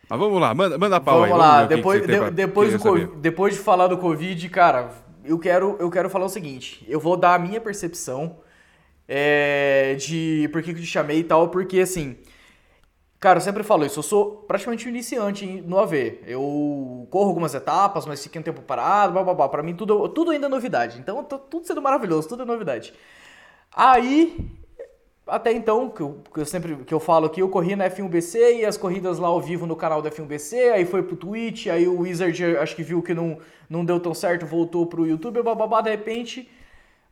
Mas 0.09 0.19
vamos 0.19 0.41
lá, 0.41 0.55
manda, 0.55 0.79
manda 0.79 0.97
a 0.97 1.01
pau 1.01 1.21
vamos 1.21 1.33
aí. 1.33 1.39
Lá. 1.39 1.47
Vamos 1.47 1.63
lá, 1.63 1.67
depois, 1.67 2.01
de, 2.03 2.31
depois, 2.31 2.83
do, 2.83 3.07
depois 3.17 3.55
de 3.55 3.61
falar 3.61 3.87
do 3.87 3.97
Covid, 3.97 4.49
cara, 4.51 4.91
eu 5.25 5.39
quero, 5.39 5.77
eu 5.81 5.91
quero 5.91 6.11
falar 6.11 6.27
o 6.27 6.29
seguinte: 6.29 6.85
eu 6.89 7.01
vou 7.01 7.17
dar 7.17 7.35
a 7.35 7.39
minha 7.39 7.61
percepção 7.61 8.39
é, 9.09 9.97
de 9.99 10.49
por 10.53 10.63
que 10.63 10.71
eu 10.71 10.75
te 10.75 10.87
chamei 10.87 11.21
e 11.21 11.25
tal, 11.25 11.49
porque 11.49 11.81
assim. 11.81 12.17
Cara, 13.21 13.39
eu 13.39 13.41
sempre 13.41 13.63
falo 13.63 13.87
isso, 13.87 13.99
eu 14.01 14.03
sou 14.03 14.45
praticamente 14.47 14.87
um 14.87 14.91
iniciante 14.91 15.47
no 15.63 15.79
AV. 15.79 16.21
Eu 16.27 17.09
corro 17.11 17.29
algumas 17.29 17.55
etapas, 17.55 18.05
mas 18.05 18.23
fiquei 18.23 18.39
um 18.39 18.45
tempo 18.45 18.61
parado, 18.61 19.15
blá 19.15 19.23
blá 19.23 19.33
blá. 19.33 19.49
Pra 19.49 19.63
mim 19.63 19.75
tudo, 19.75 20.09
tudo 20.11 20.31
ainda 20.31 20.47
é 20.47 20.49
novidade. 20.51 20.99
Então 20.99 21.25
tá 21.25 21.39
tudo 21.39 21.67
sendo 21.67 21.81
maravilhoso, 21.81 22.29
tudo 22.29 22.43
é 22.43 22.47
novidade. 22.47 22.93
Aí 23.75 24.37
até 25.27 25.53
então, 25.53 25.89
que 25.89 26.03
eu, 26.03 26.21
que 26.33 26.41
eu, 26.41 26.47
sempre 26.47 26.77
que 26.77 26.93
eu 26.93 27.01
falo 27.01 27.27
aqui, 27.27 27.41
eu 27.41 27.49
corri 27.49 27.75
na 27.75 27.89
F1BC 27.89 28.61
e 28.61 28.65
as 28.65 28.77
corridas 28.77 29.19
lá 29.19 29.29
ao 29.29 29.41
vivo 29.41 29.67
no 29.67 29.75
canal 29.75 30.03
da 30.03 30.11
F1BC, 30.11 30.73
aí 30.73 30.85
foi 30.85 31.03
pro 31.03 31.17
Twitch, 31.17 31.67
aí 31.69 31.89
o 31.89 32.01
Wizard 32.01 32.57
acho 32.59 32.77
que 32.77 32.83
viu 32.83 33.03
que 33.03 33.15
não, 33.15 33.39
não 33.69 33.85
deu 33.85 33.99
tão 33.99 34.13
certo, 34.13 34.45
voltou 34.45 34.87
pro 34.87 35.07
YouTube, 35.07 35.43
bababá, 35.43 35.81
de 35.81 35.91
repente 35.91 36.49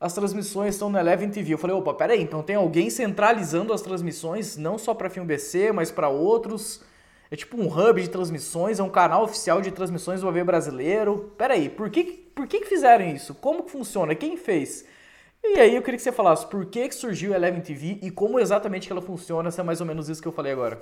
as 0.02 0.12
transmissões 0.12 0.74
estão 0.74 0.90
no 0.90 0.98
Eleven 0.98 1.30
TV. 1.30 1.54
Eu 1.54 1.58
falei, 1.58 1.76
opa, 1.76 1.94
peraí, 1.94 2.20
então 2.20 2.42
tem 2.42 2.56
alguém 2.56 2.90
centralizando 2.90 3.72
as 3.72 3.80
transmissões, 3.80 4.56
não 4.56 4.76
só 4.76 4.92
pra 4.92 5.08
F1BC, 5.08 5.72
mas 5.72 5.92
para 5.92 6.08
outros. 6.08 6.82
É 7.30 7.36
tipo 7.36 7.56
um 7.56 7.66
hub 7.66 8.02
de 8.02 8.10
transmissões, 8.10 8.78
é 8.78 8.82
um 8.82 8.90
canal 8.90 9.22
oficial 9.22 9.62
de 9.62 9.70
transmissões 9.70 10.20
do 10.20 10.28
AV 10.28 10.44
brasileiro. 10.44 11.32
Peraí, 11.38 11.68
por 11.68 11.88
que, 11.88 12.04
por 12.34 12.48
que, 12.48 12.60
que 12.60 12.66
fizeram 12.66 13.06
isso? 13.06 13.32
Como 13.36 13.62
que 13.62 13.70
funciona? 13.70 14.14
Quem 14.14 14.36
fez? 14.36 14.84
E 15.44 15.58
aí 15.58 15.74
eu 15.74 15.82
queria 15.82 15.98
que 15.98 16.02
você 16.02 16.12
falasse 16.12 16.46
por 16.46 16.66
que, 16.66 16.88
que 16.88 16.94
surgiu 16.94 17.32
a 17.32 17.36
Eleven 17.36 17.60
TV 17.60 17.98
e 18.00 18.10
como 18.10 18.38
exatamente 18.38 18.86
que 18.86 18.92
ela 18.92 19.02
funciona, 19.02 19.50
se 19.50 19.60
é 19.60 19.62
mais 19.62 19.80
ou 19.80 19.86
menos 19.86 20.08
isso 20.08 20.22
que 20.22 20.28
eu 20.28 20.32
falei 20.32 20.52
agora. 20.52 20.80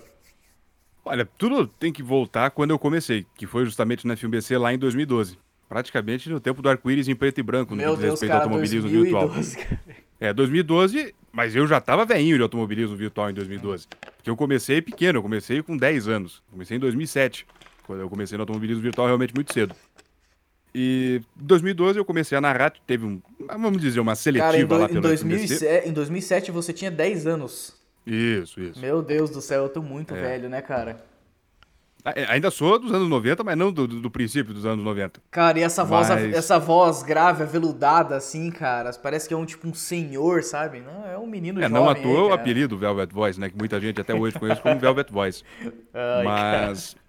Olha, 1.04 1.26
tudo 1.38 1.66
tem 1.66 1.92
que 1.92 2.02
voltar 2.02 2.50
quando 2.50 2.70
eu 2.70 2.78
comecei, 2.78 3.26
que 3.36 3.46
foi 3.46 3.64
justamente 3.64 4.06
na 4.06 4.16
FMBC 4.16 4.58
lá 4.58 4.72
em 4.72 4.78
2012. 4.78 5.38
Praticamente 5.68 6.28
no 6.28 6.40
tempo 6.40 6.60
do 6.60 6.68
arco-íris 6.68 7.08
em 7.08 7.14
preto 7.14 7.38
e 7.38 7.42
branco, 7.42 7.74
Meu 7.74 7.92
no 7.92 7.96
que 7.96 8.02
diz 8.02 8.10
respeito 8.10 8.32
ao 8.32 8.40
automobilismo 8.42 8.90
2012, 8.90 9.56
virtual. 9.56 9.66
Cara. 9.66 10.00
É, 10.20 10.32
2012, 10.34 11.14
mas 11.32 11.56
eu 11.56 11.66
já 11.66 11.80
tava 11.80 12.04
veinho 12.04 12.36
de 12.36 12.42
automobilismo 12.42 12.94
virtual 12.94 13.30
em 13.30 13.34
2012. 13.34 13.86
Porque 14.16 14.28
eu 14.28 14.36
comecei 14.36 14.82
pequeno, 14.82 15.18
eu 15.18 15.22
comecei 15.22 15.62
com 15.62 15.76
10 15.76 16.08
anos. 16.08 16.42
Comecei 16.50 16.76
em 16.76 16.80
2007, 16.80 17.46
quando 17.86 18.00
eu 18.00 18.10
comecei 18.10 18.36
no 18.36 18.42
automobilismo 18.42 18.82
virtual 18.82 19.06
realmente 19.06 19.34
muito 19.34 19.52
cedo. 19.52 19.74
E 20.74 21.20
em 21.40 21.44
2012 21.44 21.98
eu 21.98 22.04
comecei 22.04 22.38
a 22.38 22.40
narrar, 22.40 22.72
teve 22.86 23.04
um, 23.04 23.20
vamos 23.48 23.80
dizer, 23.80 24.00
uma 24.00 24.14
seletiva 24.14 24.52
Cara, 24.52 24.66
do, 24.66 24.78
lá 24.78 24.88
pela 24.88 24.98
em 24.98 25.02
2007, 25.02 25.88
em 25.88 25.92
2007 25.92 26.50
você 26.50 26.72
tinha 26.72 26.90
10 26.90 27.26
anos. 27.26 27.74
Isso, 28.06 28.60
isso. 28.60 28.80
Meu 28.80 29.02
Deus 29.02 29.30
do 29.30 29.40
céu, 29.40 29.64
eu 29.64 29.68
tô 29.68 29.82
muito 29.82 30.14
é. 30.14 30.20
velho, 30.20 30.48
né, 30.48 30.62
cara? 30.62 31.04
É, 32.04 32.24
ainda 32.32 32.50
sou 32.50 32.78
dos 32.78 32.92
anos 32.92 33.08
90, 33.08 33.44
mas 33.44 33.56
não 33.58 33.70
do, 33.70 33.86
do, 33.86 34.10
princípio 34.10 34.54
dos 34.54 34.64
anos 34.64 34.82
90. 34.82 35.20
Cara, 35.30 35.58
e 35.58 35.62
essa 35.62 35.84
voz, 35.84 36.08
mas... 36.08 36.34
essa 36.34 36.58
voz 36.58 37.02
grave, 37.02 37.42
aveludada, 37.42 38.16
assim, 38.16 38.50
cara, 38.50 38.90
parece 38.94 39.28
que 39.28 39.34
é 39.34 39.36
um 39.36 39.44
tipo 39.44 39.68
um 39.68 39.74
senhor, 39.74 40.42
sabe? 40.42 40.80
Não, 40.80 41.06
é 41.06 41.18
um 41.18 41.26
menino 41.26 41.60
é, 41.60 41.68
jovem. 41.68 41.74
Não 41.74 41.90
à 41.90 41.94
toa 41.94 42.28
o 42.28 42.32
apelido 42.32 42.78
Velvet 42.78 43.12
Voice, 43.12 43.38
né? 43.38 43.50
Que 43.50 43.56
muita 43.56 43.78
gente 43.78 44.00
até 44.00 44.14
hoje 44.14 44.38
conhece 44.38 44.62
como 44.62 44.78
Velvet 44.80 45.12
Voice. 45.12 45.44
Ai, 45.92 46.24
mas. 46.24 46.94
Cara. 46.94 47.00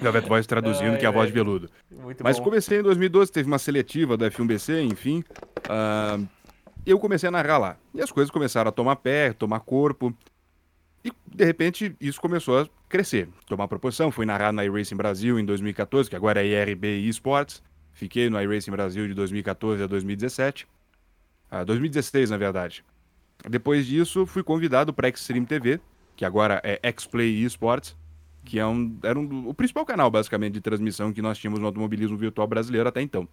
Velvet 0.00 0.28
Voice 0.28 0.46
traduzindo, 0.46 0.92
ai, 0.92 0.98
que 0.98 1.04
é 1.04 1.08
a 1.08 1.12
voz 1.12 1.28
de 1.28 1.32
veludo. 1.32 1.70
Muito 1.90 2.22
Mas 2.22 2.38
bom. 2.38 2.44
comecei 2.44 2.78
em 2.78 2.82
2012, 2.82 3.32
teve 3.32 3.48
uma 3.48 3.58
seletiva 3.58 4.16
da 4.16 4.30
F1BC, 4.30 4.82
enfim. 4.82 5.24
Uh, 5.66 6.26
eu 6.86 6.98
comecei 6.98 7.28
a 7.28 7.32
narrar 7.32 7.58
lá. 7.58 7.76
E 7.94 8.00
as 8.00 8.12
coisas 8.12 8.30
começaram 8.30 8.68
a 8.68 8.72
tomar 8.72 8.96
pé, 8.96 9.32
tomar 9.32 9.60
corpo. 9.60 10.14
E, 11.04 11.12
de 11.26 11.44
repente, 11.44 11.94
isso 12.00 12.20
começou 12.20 12.60
a 12.60 12.68
crescer, 12.88 13.28
tomar 13.46 13.66
proporção. 13.68 14.10
Fui 14.10 14.24
narrar 14.24 14.52
na 14.52 14.64
iRacing 14.64 14.96
Brasil 14.96 15.38
em 15.38 15.44
2014, 15.44 16.08
que 16.08 16.16
agora 16.16 16.44
é 16.44 16.46
IRB 16.46 17.08
Esports. 17.08 17.62
Fiquei 17.92 18.30
no 18.30 18.40
iRacing 18.40 18.70
Brasil 18.70 19.08
de 19.08 19.14
2014 19.14 19.82
a 19.82 19.86
2017. 19.86 20.66
Uh, 21.50 21.64
2016, 21.64 22.30
na 22.30 22.36
verdade. 22.36 22.84
Depois 23.48 23.86
disso, 23.86 24.26
fui 24.26 24.42
convidado 24.42 24.92
para 24.92 25.08
Extreme 25.08 25.46
TV, 25.46 25.80
que 26.16 26.24
agora 26.24 26.60
é 26.64 26.78
X-Play 26.82 27.44
Esports 27.44 27.96
que 28.48 28.58
é 28.58 28.66
um, 28.66 28.98
era 29.02 29.18
um, 29.18 29.48
o 29.48 29.52
principal 29.52 29.84
canal, 29.84 30.10
basicamente, 30.10 30.54
de 30.54 30.60
transmissão 30.62 31.12
que 31.12 31.20
nós 31.20 31.36
tínhamos 31.36 31.60
no 31.60 31.66
automobilismo 31.66 32.16
virtual 32.16 32.46
brasileiro 32.46 32.88
até 32.88 33.02
então. 33.02 33.28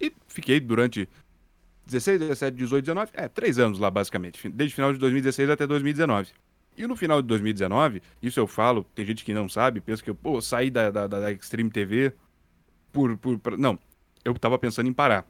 E 0.00 0.12
fiquei 0.28 0.60
durante 0.60 1.08
16, 1.86 2.20
17, 2.20 2.56
18, 2.56 2.84
19, 2.84 3.10
é, 3.14 3.26
três 3.26 3.58
anos 3.58 3.80
lá, 3.80 3.90
basicamente, 3.90 4.48
desde 4.48 4.76
final 4.76 4.92
de 4.92 4.98
2016 5.00 5.50
até 5.50 5.66
2019. 5.66 6.30
E 6.78 6.86
no 6.86 6.94
final 6.94 7.20
de 7.20 7.26
2019, 7.26 8.00
isso 8.22 8.38
eu 8.38 8.46
falo, 8.46 8.84
tem 8.94 9.04
gente 9.04 9.24
que 9.24 9.34
não 9.34 9.48
sabe, 9.48 9.80
pensa 9.80 10.02
que 10.02 10.08
eu, 10.08 10.14
pô, 10.14 10.40
saí 10.40 10.70
da, 10.70 10.88
da, 10.90 11.08
da 11.08 11.32
Extreme 11.32 11.68
TV 11.68 12.12
por, 12.92 13.18
por, 13.18 13.38
por... 13.40 13.58
Não, 13.58 13.76
eu 14.24 14.32
tava 14.34 14.56
pensando 14.56 14.88
em 14.88 14.92
parar. 14.92 15.26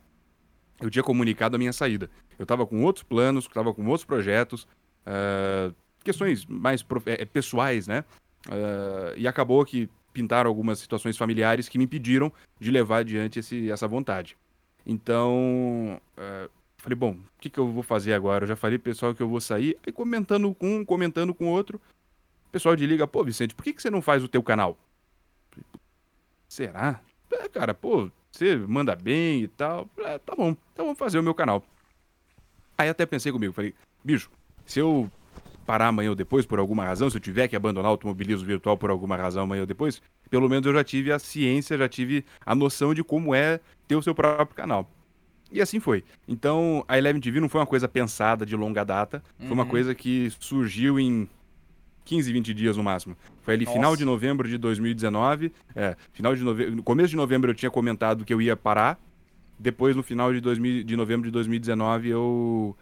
eu 0.83 0.91
tinha 0.91 1.03
comunicado 1.03 1.57
a 1.57 1.59
minha 1.59 1.73
saída. 1.73 2.11
Eu 2.39 2.43
estava 2.43 2.67
com 2.67 2.83
outros 2.85 3.03
planos, 3.03 3.47
estava 3.47 3.73
com 3.73 3.87
outros 3.87 4.05
projetos, 4.05 4.69
uh, 5.07 5.75
questões 6.05 6.45
mais 6.45 6.85
é, 7.07 7.25
pessoais, 7.25 7.87
né? 7.87 8.05
Uh, 8.47 9.17
e 9.17 9.29
acabou 9.29 9.65
que 9.65 9.89
pintaram 10.13 10.49
algumas 10.49 10.79
situações 10.79 11.17
familiares 11.17 11.69
que 11.69 11.79
me 11.79 11.85
impediram 11.85 12.33
de 12.59 12.71
levar 12.71 12.99
adiante 12.99 13.39
esse, 13.39 13.71
essa 13.71 13.87
vontade. 13.87 14.37
Então, 14.87 16.01
uh, 16.17 16.51
falei, 16.79 16.97
bom, 16.97 17.13
o 17.13 17.41
que, 17.41 17.51
que 17.51 17.59
eu 17.59 17.69
vou 17.69 17.83
fazer 17.83 18.15
agora? 18.15 18.45
Eu 18.45 18.49
já 18.49 18.57
falei 18.57 18.79
pessoal 18.79 19.15
que 19.15 19.23
eu 19.23 19.29
vou 19.29 19.41
sair, 19.41 19.77
aí 19.87 19.93
comentando 19.93 20.53
com 20.55 20.79
um, 20.79 20.85
comentando 20.85 21.35
com 21.35 21.47
outro, 21.47 21.81
o 22.49 22.51
pessoal 22.51 22.75
de 22.75 22.87
liga, 22.87 23.07
pô, 23.07 23.23
Vicente, 23.23 23.55
por 23.55 23.63
que, 23.63 23.73
que 23.73 23.83
você 23.83 23.91
não 23.91 24.03
faz 24.03 24.25
o 24.25 24.29
teu 24.29 24.43
canal? 24.43 24.77
Será? 26.49 27.01
É, 27.31 27.49
cara, 27.49 27.73
pô, 27.75 28.11
você 28.31 28.57
manda 28.57 28.97
bem 28.97 29.43
e 29.43 29.49
tal. 29.49 29.89
É, 29.99 30.19
tá 30.19 30.35
bom, 30.35 30.57
então 30.73 30.87
vamos 30.87 30.99
fazer 30.99 31.19
o 31.19 31.23
meu 31.23 31.35
canal. 31.35 31.63
Aí 32.77 32.89
até 32.89 33.07
pensei 33.07 33.31
comigo, 33.31 33.53
falei, 33.53 33.75
bicho, 34.03 34.31
se 34.67 34.81
eu 34.81 35.11
parar 35.67 35.89
amanhã 35.89 36.11
ou 36.11 36.17
depois, 36.17 36.47
por 36.47 36.59
alguma 36.59 36.85
razão, 36.85 37.09
se 37.09 37.17
eu 37.17 37.21
tiver 37.21 37.49
que 37.49 37.57
abandonar 37.57 37.91
o 37.91 37.93
automobilismo 37.93 38.47
virtual 38.47 38.77
por 38.77 38.91
alguma 38.91 39.17
razão 39.17 39.45
amanhã 39.45 39.63
ou 39.63 39.67
depois, 39.67 40.03
pelo 40.29 40.49
menos 40.49 40.67
eu 40.67 40.73
já 40.73 40.83
tive 40.83 41.13
a 41.13 41.19
ciência, 41.19 41.79
já 41.79 41.89
tive 41.89 42.25
a 42.45 42.55
noção 42.55 42.93
de 42.95 43.05
como 43.05 43.35
é 43.35 43.61
ter 43.87 43.97
o 43.97 44.03
seu 44.03 44.15
próprio 44.15 44.57
canal. 44.57 44.91
E 45.53 45.61
assim 45.61 45.81
foi. 45.81 46.05
Então, 46.29 46.85
a 46.87 46.97
Eleven 46.97 47.21
TV 47.21 47.41
não 47.41 47.49
foi 47.49 47.61
uma 47.61 47.67
coisa 47.67 47.89
pensada 47.89 48.47
de 48.47 48.55
longa 48.55 48.85
data, 48.85 49.23
uhum. 49.39 49.47
foi 49.47 49.55
uma 49.55 49.65
uhum. 49.65 49.69
coisa 49.69 49.95
que 49.95 50.33
surgiu 50.39 50.99
em 50.99 51.29
15, 52.05 52.33
20 52.33 52.55
dias 52.55 52.77
no 52.77 52.83
máximo. 52.83 53.17
Foi 53.43 53.55
ali 53.55 53.65
Nossa. 53.65 53.77
final 53.77 53.97
de 53.97 54.05
novembro 54.05 54.49
de 54.49 54.59
2019. 54.59 55.53
É, 55.75 55.97
final 56.13 56.35
de 56.35 56.43
novembro. 56.43 56.77
No 56.77 56.83
começo 56.83 57.11
de 57.11 57.17
novembro 57.17 57.51
eu 57.51 57.55
tinha 57.55 57.71
comentado 57.71 58.25
que 58.25 58.33
eu 58.33 58.41
ia 58.41 58.57
parar. 58.57 58.99
Depois, 59.59 59.95
no 59.95 60.03
final 60.03 60.33
de, 60.33 60.41
2000, 60.41 60.85
de 60.85 60.97
novembro 60.97 61.27
de 61.27 61.33
2019, 61.33 62.09
eu. 62.09 62.77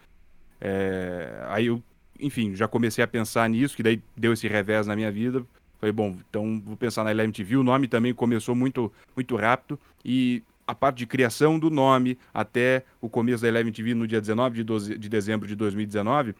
É, 0.61 1.45
aí 1.49 1.67
eu, 1.67 1.83
enfim, 2.19 2.55
já 2.55 2.67
comecei 2.67 3.03
a 3.03 3.09
pensar 3.09 3.49
nisso, 3.49 3.77
que 3.77 3.83
daí 3.83 4.03
deu 4.17 4.33
esse 4.33 4.49
revés 4.49 4.87
na 4.87 4.97
minha 4.97 5.11
vida. 5.11 5.45
Falei, 5.79 5.93
bom, 5.93 6.17
então 6.29 6.61
vou 6.65 6.77
pensar 6.77 7.05
na 7.05 7.11
Eleven 7.11 7.33
TV. 7.33 7.57
O 7.57 7.63
nome 7.63 7.87
também 7.87 8.13
começou 8.13 8.55
muito, 8.55 8.93
muito 9.15 9.37
rápido. 9.37 9.79
E 10.05 10.43
a 10.67 10.75
parte 10.75 10.99
de 10.99 11.07
criação 11.07 11.59
do 11.59 11.71
nome 11.71 12.19
até 12.35 12.85
o 13.01 13.09
começo 13.09 13.43
da 13.43 13.49
Eleven 13.49 13.73
TV 13.73 13.95
no 13.95 14.07
dia 14.07 14.21
19 14.21 14.57
de, 14.57 14.65
12, 14.65 14.99
de 14.99 15.09
dezembro 15.09 15.47
de 15.47 15.55
2019 15.55 16.35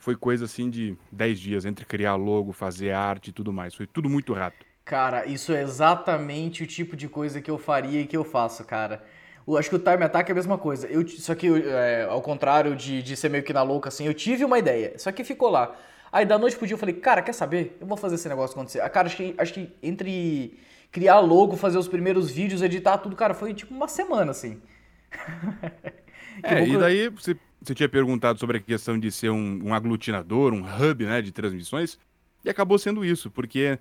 foi 0.00 0.16
coisa 0.16 0.46
assim 0.46 0.68
de 0.68 0.96
10 1.12 1.38
dias 1.38 1.64
entre 1.64 1.84
criar 1.84 2.16
logo, 2.16 2.52
fazer 2.52 2.90
arte 2.90 3.28
e 3.28 3.32
tudo 3.32 3.52
mais. 3.52 3.74
Foi 3.74 3.86
tudo 3.86 4.08
muito 4.08 4.32
rápido. 4.32 4.64
Cara, 4.84 5.26
isso 5.26 5.52
é 5.52 5.62
exatamente 5.62 6.64
o 6.64 6.66
tipo 6.66 6.96
de 6.96 7.06
coisa 7.06 7.40
que 7.40 7.50
eu 7.50 7.58
faria 7.58 8.00
e 8.00 8.06
que 8.06 8.16
eu 8.16 8.24
faço, 8.24 8.64
cara. 8.64 9.04
Eu 9.46 9.56
acho 9.56 9.68
que 9.68 9.76
o 9.76 9.78
Time 9.78 10.04
Attack 10.04 10.30
é 10.30 10.32
a 10.32 10.34
mesma 10.34 10.58
coisa. 10.58 10.86
Eu, 10.86 11.06
só 11.08 11.34
que, 11.34 11.48
é, 11.48 12.06
ao 12.08 12.20
contrário 12.20 12.76
de, 12.76 13.02
de 13.02 13.16
ser 13.16 13.28
meio 13.28 13.42
que 13.42 13.52
na 13.52 13.62
louca, 13.62 13.88
assim, 13.88 14.06
eu 14.06 14.14
tive 14.14 14.44
uma 14.44 14.58
ideia, 14.58 14.94
só 14.98 15.10
que 15.10 15.24
ficou 15.24 15.50
lá. 15.50 15.74
Aí 16.12 16.26
da 16.26 16.38
noite 16.38 16.56
pro 16.56 16.66
dia 16.66 16.74
eu 16.74 16.78
falei, 16.78 16.94
cara, 16.94 17.22
quer 17.22 17.32
saber? 17.32 17.76
Eu 17.80 17.86
vou 17.86 17.96
fazer 17.96 18.16
esse 18.16 18.28
negócio 18.28 18.54
acontecer. 18.54 18.88
Cara, 18.90 19.06
acho 19.06 19.16
que, 19.16 19.34
acho 19.38 19.54
que 19.54 19.72
entre 19.82 20.58
criar 20.90 21.20
logo, 21.20 21.56
fazer 21.56 21.78
os 21.78 21.88
primeiros 21.88 22.30
vídeos, 22.30 22.62
editar 22.62 22.98
tudo, 22.98 23.14
cara, 23.14 23.32
foi 23.32 23.54
tipo 23.54 23.74
uma 23.74 23.88
semana, 23.88 24.32
assim. 24.32 24.60
é, 26.42 26.66
e 26.66 26.76
daí 26.76 27.08
você 27.08 27.36
você 27.62 27.74
tinha 27.74 27.88
perguntado 27.88 28.38
sobre 28.38 28.56
a 28.56 28.60
questão 28.60 28.98
de 28.98 29.12
ser 29.12 29.30
um, 29.30 29.68
um 29.68 29.74
aglutinador, 29.74 30.52
um 30.52 30.62
hub 30.62 31.04
né, 31.04 31.20
de 31.20 31.30
transmissões, 31.30 31.98
e 32.44 32.48
acabou 32.48 32.78
sendo 32.78 33.04
isso, 33.04 33.30
porque 33.30 33.78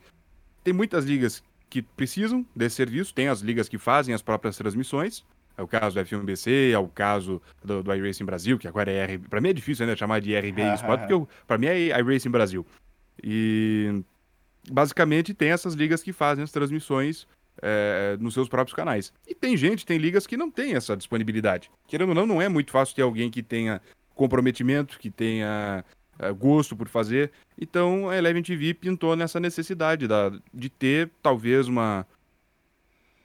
tem 0.63 0.73
muitas 0.73 1.05
ligas 1.05 1.41
que 1.69 1.81
precisam 1.81 2.45
desse 2.53 2.75
serviço, 2.75 3.13
tem 3.13 3.29
as 3.29 3.39
ligas 3.39 3.69
que 3.69 3.77
fazem 3.77 4.13
as 4.13 4.21
próprias 4.21 4.57
transmissões, 4.57 5.23
é 5.59 5.61
o 5.61 5.67
caso 5.67 5.95
do 5.95 6.01
F1BC, 6.01 6.71
é 6.71 6.79
o 6.79 6.87
caso 6.87 7.41
do, 7.63 7.83
do 7.83 7.93
iRacing 7.93 8.23
Brasil, 8.23 8.57
que 8.57 8.67
agora 8.67 8.89
é 8.89 9.03
R. 9.03 9.17
Para 9.17 9.41
mim 9.41 9.49
é 9.49 9.53
difícil 9.53 9.83
ainda 9.83 9.95
chamar 9.95 10.21
de 10.21 10.33
RB 10.33 10.61
Sport, 10.75 11.01
porque 11.01 11.33
para 11.45 11.57
mim 11.57 11.67
é 11.67 11.99
iRacing 11.99 12.29
Brasil. 12.29 12.65
E 13.21 14.01
basicamente 14.71 15.33
tem 15.33 15.51
essas 15.51 15.73
ligas 15.73 16.01
que 16.01 16.13
fazem 16.13 16.43
as 16.43 16.51
transmissões 16.51 17.27
é, 17.61 18.15
nos 18.21 18.33
seus 18.33 18.47
próprios 18.47 18.73
canais. 18.73 19.11
E 19.27 19.35
tem 19.35 19.57
gente, 19.57 19.85
tem 19.85 19.97
ligas 19.97 20.25
que 20.25 20.37
não 20.37 20.49
tem 20.49 20.75
essa 20.75 20.95
disponibilidade. 20.95 21.69
Querendo 21.87 22.09
ou 22.09 22.15
não, 22.15 22.25
não 22.25 22.41
é 22.41 22.47
muito 22.47 22.71
fácil 22.71 22.95
ter 22.95 23.01
alguém 23.01 23.29
que 23.29 23.43
tenha 23.43 23.81
comprometimento, 24.15 24.97
que 24.97 25.09
tenha 25.11 25.83
é, 26.17 26.31
gosto 26.31 26.73
por 26.73 26.87
fazer. 26.87 27.33
Então 27.59 28.09
a 28.09 28.17
Eleven 28.17 28.43
TV 28.43 28.73
pintou 28.73 29.13
nessa 29.13 29.41
necessidade 29.41 30.07
da, 30.07 30.31
de 30.53 30.69
ter 30.69 31.11
talvez 31.21 31.67
uma, 31.67 32.07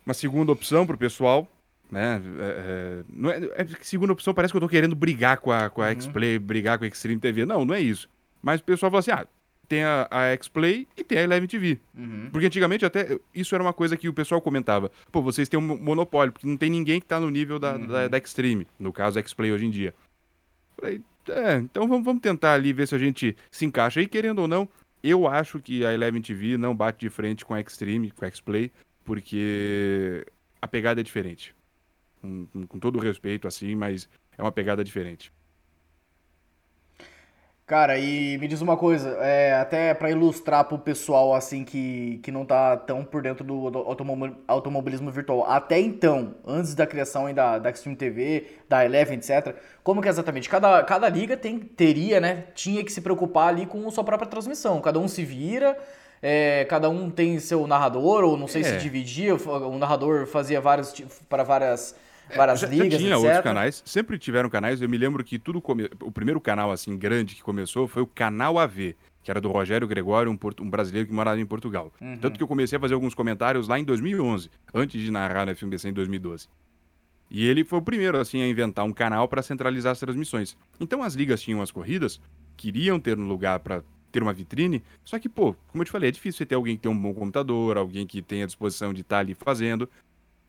uma 0.04 0.14
segunda 0.14 0.50
opção 0.50 0.84
para 0.84 0.96
o 0.96 0.98
pessoal. 0.98 1.48
Né? 1.94 2.20
É, 2.40 2.42
é, 2.42 3.04
não 3.08 3.30
é, 3.30 3.38
é, 3.54 3.66
segunda 3.80 4.12
opção 4.12 4.34
parece 4.34 4.52
que 4.52 4.56
eu 4.56 4.58
estou 4.58 4.68
querendo 4.68 4.96
brigar 4.96 5.38
com 5.38 5.52
a, 5.52 5.70
com 5.70 5.80
a 5.80 5.86
uhum. 5.86 5.92
X-Play, 5.92 6.38
brigar 6.40 6.76
com 6.76 6.84
a 6.84 6.88
Extreme 6.88 7.20
TV. 7.20 7.46
Não, 7.46 7.64
não 7.64 7.72
é 7.72 7.80
isso. 7.80 8.08
Mas 8.42 8.60
o 8.60 8.64
pessoal 8.64 8.90
fala 8.90 8.98
assim: 8.98 9.12
ah, 9.12 9.24
tem 9.68 9.84
a, 9.84 10.08
a 10.10 10.24
X-Play 10.32 10.88
e 10.96 11.04
tem 11.04 11.18
a 11.18 11.22
Eleven 11.22 11.48
TV. 11.48 11.78
Uhum. 11.96 12.30
Porque 12.32 12.46
antigamente 12.46 12.84
até 12.84 13.16
isso 13.32 13.54
era 13.54 13.62
uma 13.62 13.72
coisa 13.72 13.96
que 13.96 14.08
o 14.08 14.12
pessoal 14.12 14.40
comentava. 14.40 14.90
Pô, 15.12 15.22
vocês 15.22 15.48
têm 15.48 15.58
um 15.58 15.78
monopólio, 15.78 16.32
porque 16.32 16.46
não 16.46 16.56
tem 16.56 16.68
ninguém 16.68 17.00
que 17.00 17.06
tá 17.06 17.20
no 17.20 17.30
nível 17.30 17.60
da, 17.60 17.76
uhum. 17.76 17.86
da, 17.86 18.08
da 18.08 18.18
Extreme, 18.18 18.66
no 18.76 18.92
caso 18.92 19.18
X-Play 19.20 19.52
hoje 19.52 19.66
em 19.66 19.70
dia. 19.70 19.94
Falei, 20.76 21.00
é, 21.28 21.56
então 21.58 21.86
vamos, 21.86 22.04
vamos 22.04 22.20
tentar 22.20 22.54
ali 22.54 22.72
ver 22.72 22.88
se 22.88 22.94
a 22.94 22.98
gente 22.98 23.36
se 23.50 23.64
encaixa. 23.64 24.02
E 24.02 24.06
querendo 24.08 24.40
ou 24.40 24.48
não, 24.48 24.68
eu 25.02 25.26
acho 25.26 25.60
que 25.60 25.84
a 25.84 25.92
Eleven 25.92 26.22
TV 26.22 26.56
não 26.58 26.74
bate 26.74 27.00
de 27.00 27.10
frente 27.10 27.44
com 27.44 27.54
a 27.54 27.60
Extreme, 27.60 28.10
com 28.10 28.24
a 28.24 28.28
X-Play, 28.28 28.72
porque 29.04 30.26
a 30.60 30.66
pegada 30.66 31.00
é 31.00 31.04
diferente. 31.04 31.54
Com, 32.24 32.46
com, 32.46 32.66
com 32.66 32.78
todo 32.78 32.96
o 32.96 33.00
respeito, 33.02 33.46
assim, 33.46 33.74
mas 33.74 34.08
é 34.38 34.40
uma 34.42 34.50
pegada 34.50 34.82
diferente. 34.82 35.30
Cara, 37.66 37.98
e 37.98 38.36
me 38.38 38.46
diz 38.46 38.60
uma 38.60 38.76
coisa, 38.76 39.10
é, 39.20 39.54
até 39.54 39.94
para 39.94 40.10
ilustrar 40.10 40.64
pro 40.66 40.78
pessoal 40.78 41.34
assim 41.34 41.64
que, 41.64 42.20
que 42.22 42.30
não 42.30 42.44
tá 42.44 42.76
tão 42.76 43.02
por 43.02 43.22
dentro 43.22 43.42
do, 43.42 43.70
do 43.70 43.78
automobilismo 44.46 45.10
virtual, 45.10 45.50
até 45.50 45.80
então, 45.80 46.34
antes 46.46 46.74
da 46.74 46.86
criação 46.86 47.32
da, 47.32 47.58
da 47.58 47.70
Extreme 47.70 47.96
TV, 47.96 48.46
da 48.68 48.84
Eleven, 48.84 49.16
etc., 49.16 49.56
como 49.82 50.02
que 50.02 50.08
é 50.08 50.10
exatamente? 50.10 50.46
Cada, 50.46 50.82
cada 50.84 51.08
liga 51.08 51.38
tem, 51.38 51.58
teria, 51.58 52.20
né, 52.20 52.44
tinha 52.54 52.84
que 52.84 52.92
se 52.92 53.00
preocupar 53.00 53.48
ali 53.48 53.64
com 53.64 53.86
a 53.88 53.90
sua 53.90 54.04
própria 54.04 54.28
transmissão, 54.28 54.82
cada 54.82 54.98
um 54.98 55.08
se 55.08 55.24
vira, 55.24 55.74
é, 56.20 56.66
cada 56.66 56.90
um 56.90 57.10
tem 57.10 57.38
seu 57.38 57.66
narrador, 57.66 58.24
ou 58.24 58.36
não 58.36 58.46
sei 58.46 58.60
é. 58.60 58.64
se 58.64 58.76
dividia, 58.76 59.34
o 59.34 59.78
narrador 59.78 60.26
fazia 60.26 60.60
vários 60.60 60.92
para 61.30 61.42
várias 61.42 61.94
várias 62.34 62.60
já, 62.60 62.66
ligas, 62.66 62.92
já 62.92 62.98
tinha 62.98 63.14
etc. 63.14 63.24
outros 63.24 63.42
canais, 63.42 63.82
sempre 63.84 64.18
tiveram 64.18 64.48
canais. 64.48 64.80
Eu 64.80 64.88
me 64.88 64.96
lembro 64.98 65.22
que 65.24 65.38
tudo 65.38 65.60
come... 65.60 65.88
o 66.00 66.10
primeiro 66.12 66.40
canal 66.40 66.70
assim 66.70 66.96
grande 66.96 67.34
que 67.34 67.42
começou 67.42 67.86
foi 67.88 68.02
o 68.02 68.06
canal 68.06 68.58
AV, 68.58 68.94
que 69.22 69.30
era 69.30 69.40
do 69.40 69.50
Rogério 69.50 69.86
Gregório, 69.86 70.30
um, 70.30 70.38
um 70.62 70.70
brasileiro 70.70 71.08
que 71.08 71.14
morava 71.14 71.40
em 71.40 71.46
Portugal. 71.46 71.92
Uhum. 72.00 72.18
Tanto 72.18 72.36
que 72.36 72.42
eu 72.42 72.48
comecei 72.48 72.76
a 72.76 72.80
fazer 72.80 72.94
alguns 72.94 73.14
comentários 73.14 73.68
lá 73.68 73.78
em 73.78 73.84
2011, 73.84 74.50
antes 74.72 75.00
de 75.00 75.10
narrar 75.10 75.46
na 75.46 75.54
FMBC 75.54 75.88
em 75.88 75.92
2012. 75.92 76.48
E 77.30 77.46
ele 77.46 77.64
foi 77.64 77.78
o 77.78 77.82
primeiro 77.82 78.18
assim 78.18 78.42
a 78.42 78.48
inventar 78.48 78.84
um 78.84 78.92
canal 78.92 79.26
para 79.26 79.42
centralizar 79.42 79.92
as 79.92 79.98
transmissões. 79.98 80.56
Então 80.78 81.02
as 81.02 81.14
ligas 81.14 81.42
tinham 81.42 81.62
as 81.62 81.70
corridas, 81.70 82.20
queriam 82.56 83.00
ter 83.00 83.18
um 83.18 83.26
lugar 83.26 83.58
para 83.60 83.82
ter 84.12 84.22
uma 84.22 84.32
vitrine, 84.32 84.80
só 85.04 85.18
que, 85.18 85.28
pô, 85.28 85.56
como 85.66 85.82
eu 85.82 85.84
te 85.84 85.90
falei, 85.90 86.08
é 86.08 86.12
difícil 86.12 86.38
você 86.38 86.46
ter 86.46 86.54
alguém 86.54 86.76
que 86.76 86.82
tem 86.82 86.92
um 86.92 86.96
bom 86.96 87.12
computador, 87.12 87.76
alguém 87.76 88.06
que 88.06 88.22
tenha 88.22 88.46
disposição 88.46 88.94
de 88.94 89.00
estar 89.00 89.16
tá 89.16 89.20
ali 89.20 89.34
fazendo. 89.34 89.90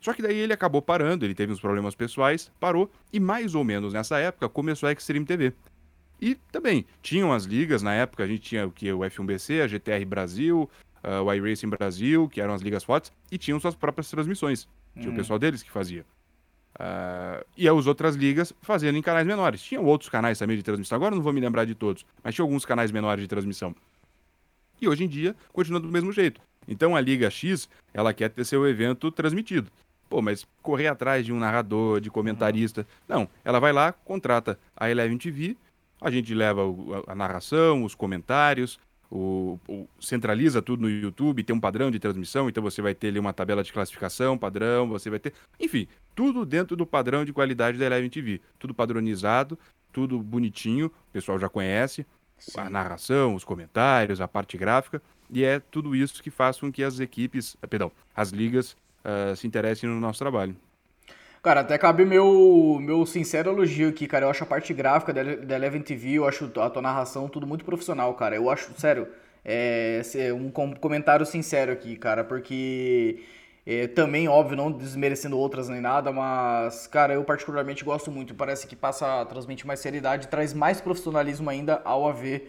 Só 0.06 0.14
que 0.14 0.22
daí 0.22 0.38
ele 0.38 0.54
acabou 0.54 0.84
parando, 0.84 1.26
ele 1.26 1.34
teve 1.34 1.52
uns 1.52 1.60
problemas 1.60 1.96
pessoais, 1.96 2.52
parou, 2.60 2.92
e 3.12 3.20
mais 3.20 3.56
ou 3.56 3.64
menos 3.64 3.92
nessa 3.92 4.20
época 4.20 4.48
começou 4.48 4.88
a 4.88 4.92
Extreme 4.92 5.26
TV. 5.26 5.52
E 6.22 6.36
também, 6.52 6.86
tinham 7.02 7.34
as 7.34 7.46
ligas, 7.46 7.82
na 7.82 7.92
época 7.92 8.24
a 8.24 8.28
gente 8.28 8.42
tinha 8.42 8.68
o 8.68 8.72
que? 8.72 8.94
O 8.94 9.00
F1BC, 9.00 9.64
a 9.64 9.68
GTR 9.68 10.06
Brasil, 10.06 10.70
uh, 11.04 11.24
o 11.24 11.34
iRacing 11.34 11.70
Brasil, 11.70 12.30
que 12.30 12.40
eram 12.40 12.54
as 12.54 12.62
ligas 12.62 12.84
fortes, 12.84 13.12
e 13.32 13.38
tinham 13.40 13.60
suas 13.60 13.74
próprias 13.74 14.08
transmissões. 14.08 14.68
Tinha 14.94 15.10
o 15.10 15.12
hum. 15.12 15.16
pessoal 15.16 15.40
deles 15.40 15.64
que 15.64 15.72
fazia. 15.72 16.06
Uh, 16.76 17.44
e 17.58 17.68
as 17.68 17.88
outras 17.88 18.16
ligas 18.16 18.54
fazendo 18.62 19.00
em 19.00 19.02
canais 19.02 19.26
menores. 19.26 19.60
Tinham 19.60 19.84
outros 19.86 20.08
canais 20.08 20.38
também 20.38 20.56
de 20.56 20.62
transmissão, 20.62 20.98
agora 20.98 21.16
não 21.16 21.24
vou 21.24 21.34
me 21.34 21.42
lembrar 21.42 21.66
de 21.66 21.74
todos, 21.74 22.06
mas 22.24 22.36
tinha 22.36 22.44
alguns 22.44 22.64
canais 22.64 22.92
menores 22.92 23.24
de 23.24 23.28
transmissão. 23.28 23.76
E 24.80 24.88
hoje 24.88 25.04
em 25.04 25.08
dia 25.08 25.36
continua 25.52 25.80
do 25.80 25.88
mesmo 25.88 26.12
jeito. 26.12 26.40
Então 26.68 26.96
a 26.96 27.02
Liga 27.02 27.28
X, 27.32 27.68
ela 27.92 28.14
quer 28.14 28.30
ter 28.30 28.46
seu 28.46 28.68
evento 28.68 29.10
transmitido. 29.10 29.72
Pô, 30.16 30.22
mas 30.22 30.48
correr 30.62 30.88
atrás 30.88 31.26
de 31.26 31.34
um 31.34 31.38
narrador, 31.38 32.00
de 32.00 32.10
comentarista. 32.10 32.88
Não, 33.06 33.28
ela 33.44 33.60
vai 33.60 33.74
lá, 33.74 33.92
contrata 33.92 34.58
a 34.74 34.90
Eleven 34.90 35.18
TV, 35.18 35.58
a 36.00 36.10
gente 36.10 36.34
leva 36.34 36.62
a, 36.62 37.12
a 37.12 37.16
narração, 37.16 37.84
os 37.84 37.94
comentários, 37.94 38.80
o, 39.12 39.60
o, 39.68 39.90
centraliza 40.00 40.62
tudo 40.62 40.84
no 40.84 40.90
YouTube, 40.90 41.44
tem 41.44 41.54
um 41.54 41.60
padrão 41.60 41.92
de 41.92 42.00
transmissão, 42.00 42.48
então 42.48 42.64
você 42.64 42.82
vai 42.82 42.96
ter 42.96 43.10
ali 43.10 43.20
uma 43.20 43.34
tabela 43.34 43.62
de 43.62 43.74
classificação, 43.74 44.38
padrão, 44.38 44.88
você 44.88 45.10
vai 45.10 45.20
ter. 45.20 45.34
Enfim, 45.60 45.86
tudo 46.16 46.46
dentro 46.46 46.78
do 46.78 46.86
padrão 46.86 47.26
de 47.26 47.34
qualidade 47.34 47.78
da 47.78 47.86
Eleven 47.86 48.10
TV. 48.10 48.40
Tudo 48.58 48.74
padronizado, 48.74 49.60
tudo 49.92 50.18
bonitinho, 50.24 50.86
o 50.86 51.12
pessoal 51.12 51.38
já 51.38 51.50
conhece. 51.50 52.06
Sim. 52.38 52.58
A 52.58 52.70
narração, 52.70 53.36
os 53.36 53.44
comentários, 53.44 54.22
a 54.22 54.30
parte 54.30 54.58
gráfica. 54.58 55.02
E 55.30 55.44
é 55.44 55.60
tudo 55.60 55.94
isso 55.94 56.24
que 56.24 56.32
faz 56.32 56.58
com 56.58 56.72
que 56.72 56.86
as 56.86 57.02
equipes, 57.02 57.58
perdão, 57.70 57.92
as 58.16 58.30
ligas 58.30 58.78
uh, 59.06 59.36
se 59.36 59.46
interessem 59.46 59.90
no 59.90 60.00
nosso 60.00 60.20
trabalho. 60.20 60.56
Cara, 61.46 61.62
até 61.62 61.78
cabe 61.78 62.04
meu, 62.06 62.80
meu 62.82 63.06
sincero 63.06 63.52
elogio 63.52 63.90
aqui, 63.90 64.08
cara. 64.08 64.26
Eu 64.26 64.30
acho 64.32 64.44
a 64.44 64.48
parte 64.48 64.74
gráfica 64.74 65.14
da, 65.14 65.56
Eleven 65.56 65.82
TV, 65.82 66.14
eu 66.14 66.28
acho 66.28 66.52
a 66.60 66.70
tua 66.70 66.82
narração 66.82 67.30
tudo 67.30 67.46
muito 67.46 67.64
profissional, 67.64 68.12
cara. 68.16 68.36
Eu 68.36 68.50
acho, 68.50 68.72
sério, 68.80 69.08
é, 69.44 70.02
um 70.34 70.50
comentário 70.50 71.24
sincero 71.24 71.72
aqui, 71.72 71.96
cara, 71.98 72.24
porque 72.24 73.20
é, 73.64 73.86
também, 73.86 74.28
óbvio, 74.28 74.58
não 74.58 74.72
desmerecendo 74.72 75.38
outras 75.38 75.70
nem 75.70 75.80
nada, 75.80 76.12
mas, 76.12 76.88
cara, 76.88 77.14
eu 77.14 77.24
particularmente 77.24 77.86
gosto 77.86 78.12
muito. 78.12 78.34
Parece 78.34 78.66
que 78.66 78.76
passa 78.76 79.22
a 79.22 79.26
transmitir 79.26 79.68
mais 79.68 79.80
seriedade, 79.80 80.28
traz 80.28 80.52
mais 80.52 80.82
profissionalismo 80.82 81.48
ainda 81.48 81.80
ao 81.86 82.08
AV 82.08 82.42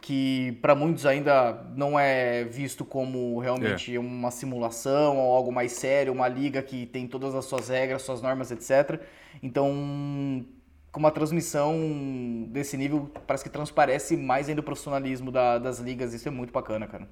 que 0.00 0.52
para 0.60 0.74
muitos 0.74 1.06
ainda 1.06 1.64
não 1.74 1.98
é 1.98 2.44
visto 2.44 2.84
como 2.84 3.38
realmente 3.38 3.94
é. 3.94 3.98
uma 3.98 4.30
simulação 4.30 5.16
ou 5.16 5.34
algo 5.34 5.50
mais 5.50 5.72
sério, 5.72 6.12
uma 6.12 6.28
liga 6.28 6.62
que 6.62 6.86
tem 6.86 7.06
todas 7.06 7.34
as 7.34 7.46
suas 7.46 7.68
regras, 7.68 8.02
suas 8.02 8.20
normas, 8.20 8.50
etc. 8.50 9.00
Então, 9.42 10.44
com 10.92 11.00
uma 11.00 11.10
transmissão 11.10 12.46
desse 12.50 12.76
nível, 12.76 13.10
parece 13.26 13.44
que 13.44 13.50
transparece 13.50 14.16
mais 14.16 14.48
ainda 14.48 14.60
o 14.60 14.64
profissionalismo 14.64 15.32
da, 15.32 15.58
das 15.58 15.78
ligas. 15.78 16.12
Isso 16.12 16.28
é 16.28 16.30
muito 16.30 16.52
bacana, 16.52 16.86
cara. 16.86 17.08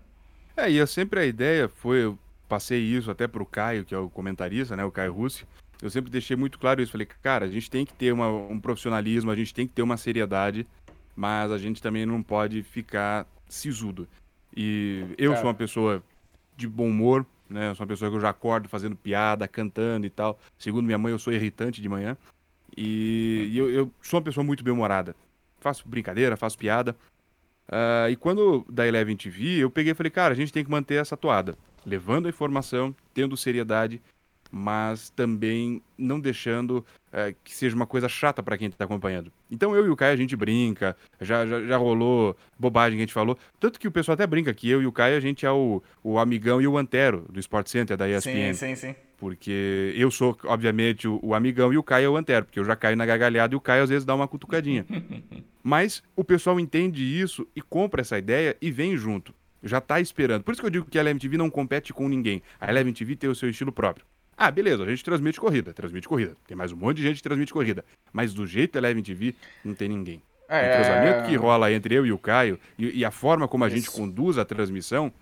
É, 0.57 0.71
e 0.71 0.77
eu 0.77 0.87
sempre 0.87 1.21
a 1.21 1.25
ideia 1.25 1.69
foi, 1.69 2.05
eu 2.05 2.19
passei 2.49 2.79
isso 2.79 3.11
até 3.11 3.27
pro 3.27 3.47
Caio, 3.47 3.85
que 3.85 3.95
é 3.95 3.99
o 3.99 4.11
comentarista, 4.11 4.77
né, 4.77 4.85
o 4.85 4.93
Caio 4.93 5.13
Russi. 5.13 5.47
Eu 5.83 5.91
sempre 5.91 6.11
deixei 6.11 6.37
muito 6.37 6.59
claro 6.59 6.81
isso. 6.81 6.93
Falei, 6.93 7.09
cara, 7.23 7.47
a 7.47 7.49
gente 7.49 7.69
tem 7.69 7.85
que 7.85 7.93
ter 7.93 8.13
uma, 8.13 8.29
um 8.29 8.61
profissionalismo, 8.61 9.31
a 9.31 9.37
gente 9.37 9.53
tem 9.53 9.67
que 9.67 9.73
ter 9.73 9.83
uma 9.83 9.97
seriedade 9.97 10.65
mas 11.15 11.51
a 11.51 11.59
gente 11.59 11.83
também 11.83 12.07
não 12.07 12.23
pode 12.23 12.63
ficar 12.63 13.27
sisudo. 13.49 14.09
E 14.57 15.07
eu 15.19 15.35
sou 15.37 15.45
uma 15.45 15.55
pessoa 15.55 16.03
de 16.57 16.69
bom 16.69 16.89
humor, 16.89 17.27
né? 17.49 17.71
Eu 17.71 17.75
sou 17.75 17.85
uma 17.85 17.89
pessoa 17.89 18.11
que 18.11 18.17
eu 18.17 18.21
já 18.21 18.31
acordo 18.31 18.69
fazendo 18.69 18.97
piada, 18.97 19.47
cantando 19.47 20.07
e 20.07 20.11
tal. 20.11 20.39
Segundo 20.59 20.85
minha 20.85 20.99
mãe, 20.99 21.13
eu 21.13 21.19
sou 21.19 21.33
irritante 21.33 21.81
de 21.81 21.89
manhã. 21.89 22.17
E, 22.77 23.49
e 23.53 23.59
eu, 23.59 23.71
eu, 23.71 23.93
sou 24.03 24.19
uma 24.19 24.25
pessoa 24.25 24.45
muito 24.45 24.65
bem-humorada. 24.65 25.15
Faço 25.61 25.87
brincadeira, 25.87 26.37
faço 26.37 26.59
piada. 26.59 26.97
Uh, 27.69 28.11
e 28.11 28.17
quando 28.17 28.67
da 28.69 28.87
Eleven 28.87 29.17
TV, 29.17 29.59
eu 29.59 29.71
peguei 29.71 29.93
e 29.93 29.95
falei, 29.95 30.11
cara, 30.11 30.33
a 30.33 30.37
gente 30.37 30.53
tem 30.53 30.65
que 30.65 30.71
manter 30.71 30.95
essa 30.95 31.17
toada. 31.17 31.57
Levando 31.85 32.27
a 32.27 32.31
informação, 32.31 32.95
tendo 33.15 33.37
seriedade 33.37 34.01
mas 34.53 35.09
também 35.09 35.83
não 35.97 36.21
deixando 36.21 36.85
é, 37.11 37.35
que 37.43 37.55
seja 37.55 37.75
uma 37.75 37.87
coisa 37.87 38.07
chata 38.07 38.43
para 38.43 38.59
quem 38.59 38.69
está 38.69 38.85
acompanhando. 38.85 39.33
Então 39.51 39.75
eu 39.75 39.87
e 39.87 39.89
o 39.89 39.97
Caio 39.97 40.13
a 40.13 40.17
gente 40.17 40.37
brinca, 40.37 40.95
já, 41.21 41.47
já, 41.47 41.65
já, 41.65 41.77
rolou 41.79 42.37
bobagem 42.59 42.99
que 42.99 43.03
a 43.03 43.07
gente 43.07 43.15
falou. 43.15 43.39
Tanto 43.59 43.81
que 43.81 43.89
o 43.89 43.91
pessoal 43.91 44.13
até 44.13 44.27
brinca 44.27 44.53
que 44.53 44.69
eu 44.69 44.83
e 44.83 44.87
o 44.87 44.93
Caio 44.93 45.17
a 45.17 45.21
gente 45.21 45.47
é 45.47 45.51
o, 45.51 45.83
o 46.05 46.19
amigão 46.19 46.61
e 46.61 46.67
o 46.67 46.77
antero 46.77 47.25
do 47.31 47.41
Sport 47.41 47.67
Center 47.69 47.97
da 47.97 48.07
ESPN. 48.07 48.53
Sim, 48.53 48.75
sim, 48.75 48.75
sim. 48.75 48.95
Porque 49.17 49.95
eu 49.97 50.11
sou, 50.11 50.37
obviamente, 50.45 51.09
o, 51.09 51.19
o 51.23 51.35
amigão 51.35 51.73
e 51.73 51.79
o 51.79 51.83
Caio 51.83 52.07
é 52.07 52.09
o 52.11 52.17
antero, 52.17 52.45
porque 52.45 52.61
eu 52.61 52.65
já 52.65 52.77
caio 52.77 52.97
na 52.97 53.07
gargalhada 53.07 53.55
e 53.55 53.57
o 53.57 53.61
Caio 53.61 53.85
às 53.85 53.89
vezes 53.89 54.05
dá 54.05 54.15
uma 54.15 54.29
cutucadinha. 54.29 54.85
Mas 55.63 56.03
o 56.15 56.25
pessoal 56.25 56.59
entende 56.59 57.03
isso 57.03 57.47
e 57.55 57.63
compra 57.63 58.03
essa 58.03 58.19
ideia 58.19 58.57
e 58.61 58.71
vem 58.71 58.97
junto. 58.97 59.33
Já 59.63 59.79
está 59.79 60.01
esperando. 60.01 60.43
Por 60.43 60.53
isso 60.53 60.61
que 60.61 60.67
eu 60.67 60.71
digo 60.71 60.87
que 60.87 60.99
a 60.99 61.01
Eleven 61.01 61.21
TV 61.21 61.37
não 61.37 61.49
compete 61.49 61.93
com 61.93 62.09
ninguém. 62.09 62.43
A 62.61 62.69
Eleven 62.69 62.93
TV 62.93 63.15
tem 63.15 63.31
o 63.31 63.35
seu 63.35 63.49
estilo 63.49 63.71
próprio. 63.71 64.05
Ah, 64.37 64.51
beleza, 64.51 64.83
a 64.83 64.87
gente 64.87 65.05
transmite 65.05 65.39
corrida, 65.39 65.73
transmite 65.73 66.09
corrida. 66.09 66.37
Tem 66.47 66.57
mais 66.57 66.73
um 66.73 66.77
monte 66.77 66.97
de 66.99 67.03
gente 67.03 67.17
que 67.17 67.23
transmite 67.23 67.53
corrida. 67.53 67.85
Mas 68.13 68.35
do 68.35 68.47
jeito 68.47 68.77
Eleven 68.77 69.03
TV, 69.03 69.35
não 69.65 69.75
tem 69.75 69.89
ninguém. 69.89 70.23
É... 70.49 70.61
O 70.61 70.71
entrosamento 70.71 71.29
que 71.29 71.37
rola 71.37 71.73
entre 71.73 71.95
eu 71.95 72.05
e 72.05 72.13
o 72.13 72.19
Caio 72.19 72.59
e, 72.79 72.99
e 72.99 73.05
a 73.05 73.11
forma 73.11 73.47
como 73.47 73.65
a 73.65 73.69
Isso. 73.69 73.77
gente 73.77 73.91
conduz 73.91 74.39
a 74.39 74.45
transmissão, 74.45 75.13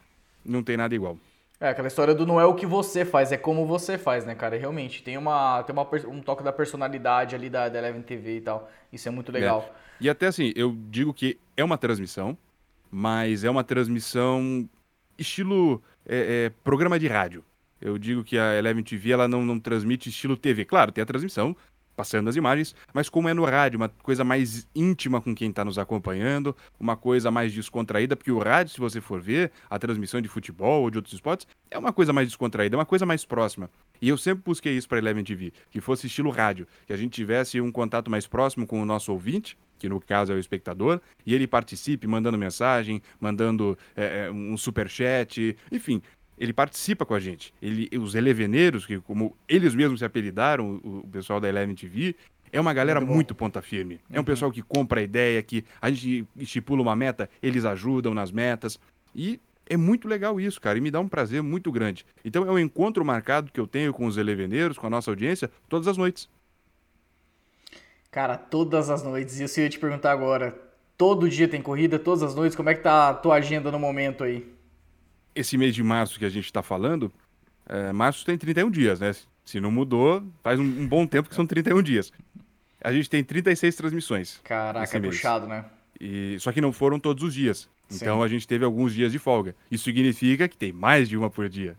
não 0.45 0.63
tem 0.63 0.77
nada 0.77 0.95
igual. 0.95 1.19
É, 1.61 1.69
aquela 1.69 1.89
história 1.89 2.15
do 2.15 2.27
não 2.27 2.41
é 2.41 2.45
o 2.47 2.55
que 2.55 2.65
você 2.65 3.05
faz, 3.05 3.33
é 3.33 3.37
como 3.37 3.67
você 3.67 3.99
faz, 3.99 4.25
né, 4.25 4.35
cara? 4.35 4.57
realmente, 4.57 5.03
tem, 5.03 5.19
uma, 5.19 5.63
tem 5.63 5.75
uma, 5.75 5.87
um 6.09 6.23
toque 6.23 6.43
da 6.43 6.51
personalidade 6.51 7.35
ali 7.35 7.51
da, 7.51 7.69
da 7.69 7.79
Eleven 7.79 8.01
TV 8.01 8.39
e 8.39 8.41
tal. 8.41 8.71
Isso 8.91 9.07
é 9.07 9.11
muito 9.11 9.31
legal. 9.31 9.69
É. 9.69 9.81
E 10.01 10.09
até 10.09 10.29
assim, 10.29 10.55
eu 10.57 10.75
digo 10.89 11.13
que 11.13 11.39
é 11.55 11.63
uma 11.63 11.77
transmissão, 11.77 12.37
mas 12.91 13.45
é 13.45 13.51
uma 13.51 13.63
transmissão 13.63 14.67
estilo 15.19 15.83
é, 16.07 16.47
é, 16.47 16.53
programa 16.65 16.99
de 16.99 17.07
rádio. 17.07 17.45
Eu 17.81 17.99
digo 17.99 18.23
que 18.23 18.39
a 18.39 18.57
Eleven 18.57 18.83
TV 18.83 19.13
ela 19.13 19.27
não, 19.27 19.45
não 19.45 19.59
transmite 19.59 20.09
estilo 20.09 20.37
TV. 20.37 20.65
Claro, 20.65 20.93
tem 20.93 21.03
a 21.03 21.07
transmissão, 21.07 21.57
passando 22.01 22.29
as 22.29 22.37
imagens, 22.37 22.75
mas 22.95 23.11
como 23.11 23.29
é 23.29 23.35
no 23.35 23.45
rádio, 23.45 23.77
uma 23.77 23.91
coisa 23.91 24.25
mais 24.25 24.67
íntima 24.75 25.21
com 25.21 25.35
quem 25.35 25.51
está 25.51 25.63
nos 25.63 25.79
acompanhando, 25.79 26.57
uma 26.79 26.97
coisa 26.97 27.31
mais 27.31 27.53
descontraída, 27.53 28.17
porque 28.17 28.33
o 28.33 28.39
rádio, 28.39 28.73
se 28.73 28.81
você 28.81 29.03
for 29.03 29.21
ver, 29.21 29.53
a 29.69 29.79
transmissão 29.79 30.19
de 30.19 30.27
futebol 30.27 30.83
ou 30.83 30.91
de 30.91 30.97
outros 30.97 31.13
esportes, 31.13 31.47
é 31.71 31.79
uma 31.79 31.93
coisa 31.93 32.11
mais 32.11 32.27
descontraída, 32.27 32.75
é 32.75 32.79
uma 32.79 32.87
coisa 32.87 33.05
mais 33.05 33.27
próxima. 33.27 33.69
E 34.01 34.09
eu 34.09 34.17
sempre 34.17 34.43
busquei 34.45 34.75
isso 34.79 34.89
para 34.89 34.97
Eleven 34.97 35.23
TV, 35.23 35.53
que 35.71 35.79
fosse 35.79 36.07
estilo 36.07 36.31
rádio, 36.31 36.67
que 36.87 36.93
a 36.95 36.97
gente 36.97 37.13
tivesse 37.13 37.61
um 37.61 37.71
contato 37.71 38.11
mais 38.11 38.27
próximo 38.27 38.67
com 38.67 38.81
o 38.81 38.87
nosso 38.87 39.13
ouvinte, 39.13 39.59
que 39.79 39.87
no 39.87 40.01
caso 40.01 40.33
é 40.33 40.37
o 40.37 40.39
espectador, 40.39 41.03
e 41.27 41.35
ele 41.35 41.47
participe 41.47 42.07
mandando 42.07 42.39
mensagem, 42.39 43.03
mandando 43.21 43.77
é, 43.95 44.31
um 44.31 44.57
super 44.57 44.89
chat, 44.89 45.55
enfim, 45.71 46.01
ele 46.41 46.55
participa 46.55 47.05
com 47.05 47.13
a 47.13 47.21
gente. 47.21 47.53
Ele, 47.61 47.87
os 47.99 48.15
eleveneiros, 48.15 48.87
que 48.87 48.99
como 48.99 49.37
eles 49.47 49.75
mesmos 49.75 50.01
se 50.01 50.07
apelidaram, 50.07 50.81
o, 50.83 51.01
o 51.01 51.09
pessoal 51.09 51.39
da 51.39 51.47
Eleven 51.47 51.75
TV, 51.75 52.17
é 52.51 52.59
uma 52.59 52.73
galera 52.73 52.99
muito, 52.99 53.15
muito 53.15 53.35
ponta 53.35 53.61
firme. 53.61 54.01
É 54.11 54.15
um 54.15 54.21
uhum. 54.21 54.25
pessoal 54.25 54.51
que 54.51 54.63
compra 54.63 55.01
a 55.01 55.03
ideia, 55.03 55.43
que 55.43 55.63
a 55.81 55.91
gente 55.91 56.27
estipula 56.39 56.81
uma 56.81 56.97
meta, 56.97 57.29
eles 57.43 57.67
ajudam 57.67 58.15
nas 58.15 58.33
metas. 58.33 58.81
E 59.15 59.39
é 59.67 59.77
muito 59.77 60.09
legal 60.09 60.41
isso, 60.41 60.59
cara, 60.59 60.79
e 60.79 60.81
me 60.81 60.91
dá 60.91 60.99
um 60.99 61.09
prazer 61.09 61.43
muito 61.43 61.71
grande. 61.71 62.07
Então 62.25 62.45
é 62.47 62.51
um 62.51 62.59
encontro 62.59 63.05
marcado 63.05 63.53
que 63.53 63.61
eu 63.61 63.67
tenho 63.67 63.93
com 63.93 64.07
os 64.07 64.17
eleveneiros, 64.17 64.79
com 64.79 64.87
a 64.87 64.91
nossa 64.91 65.11
audiência, 65.11 65.51
todas 65.69 65.87
as 65.87 65.99
noites. 65.99 66.27
Cara, 68.11 68.39
todas 68.39 68.89
as 68.89 69.03
noites. 69.03 69.39
E 69.39 69.43
eu 69.43 69.65
ia 69.65 69.71
te 69.71 69.79
perguntar 69.79 70.11
agora, 70.11 70.59
todo 70.97 71.29
dia 71.29 71.47
tem 71.47 71.61
corrida, 71.61 71.99
todas 71.99 72.23
as 72.23 72.35
noites, 72.35 72.57
como 72.57 72.71
é 72.71 72.75
que 72.75 72.83
tá 72.83 73.11
a 73.11 73.15
tua 73.15 73.37
agenda 73.37 73.71
no 73.71 73.79
momento 73.79 74.25
aí? 74.25 74.59
Esse 75.41 75.57
mês 75.57 75.75
de 75.75 75.83
março 75.83 76.19
que 76.19 76.25
a 76.25 76.29
gente 76.29 76.45
está 76.45 76.63
falando, 76.63 77.13
é, 77.67 77.93
março 77.93 78.25
tem 78.25 78.37
31 78.37 78.71
dias, 78.71 79.01
né? 79.01 79.15
Se 79.45 79.61
não 79.61 79.71
mudou, 79.71 80.23
faz 80.43 80.59
um, 80.59 80.65
um, 80.65 80.87
bom 80.87 81.07
tempo 81.07 81.29
que 81.29 81.35
são 81.35 81.47
31 81.47 81.83
dias. 81.83 82.13
A 82.83 82.93
gente 82.93 83.11
tem 83.11 83.23
36 83.25 83.75
transmissões. 83.75 84.41
Caraca, 84.45 84.97
é 84.97 85.01
puxado, 85.01 85.47
né? 85.47 85.65
E, 86.01 86.37
só 86.41 86.53
que 86.53 86.61
não 86.61 86.73
foram 86.73 86.99
todos 86.99 87.23
os 87.23 87.35
dias. 87.35 87.69
Então 87.91 88.19
Sim. 88.19 88.25
a 88.25 88.29
gente 88.29 88.47
teve 88.47 88.65
alguns 88.65 88.95
dias 88.95 89.11
de 89.13 89.19
folga. 89.19 89.55
Isso 89.71 89.85
significa 89.85 90.49
que 90.49 90.57
tem 90.57 90.73
mais 90.73 91.09
de 91.09 91.17
uma 91.17 91.29
por 91.29 91.49
dia. 91.49 91.77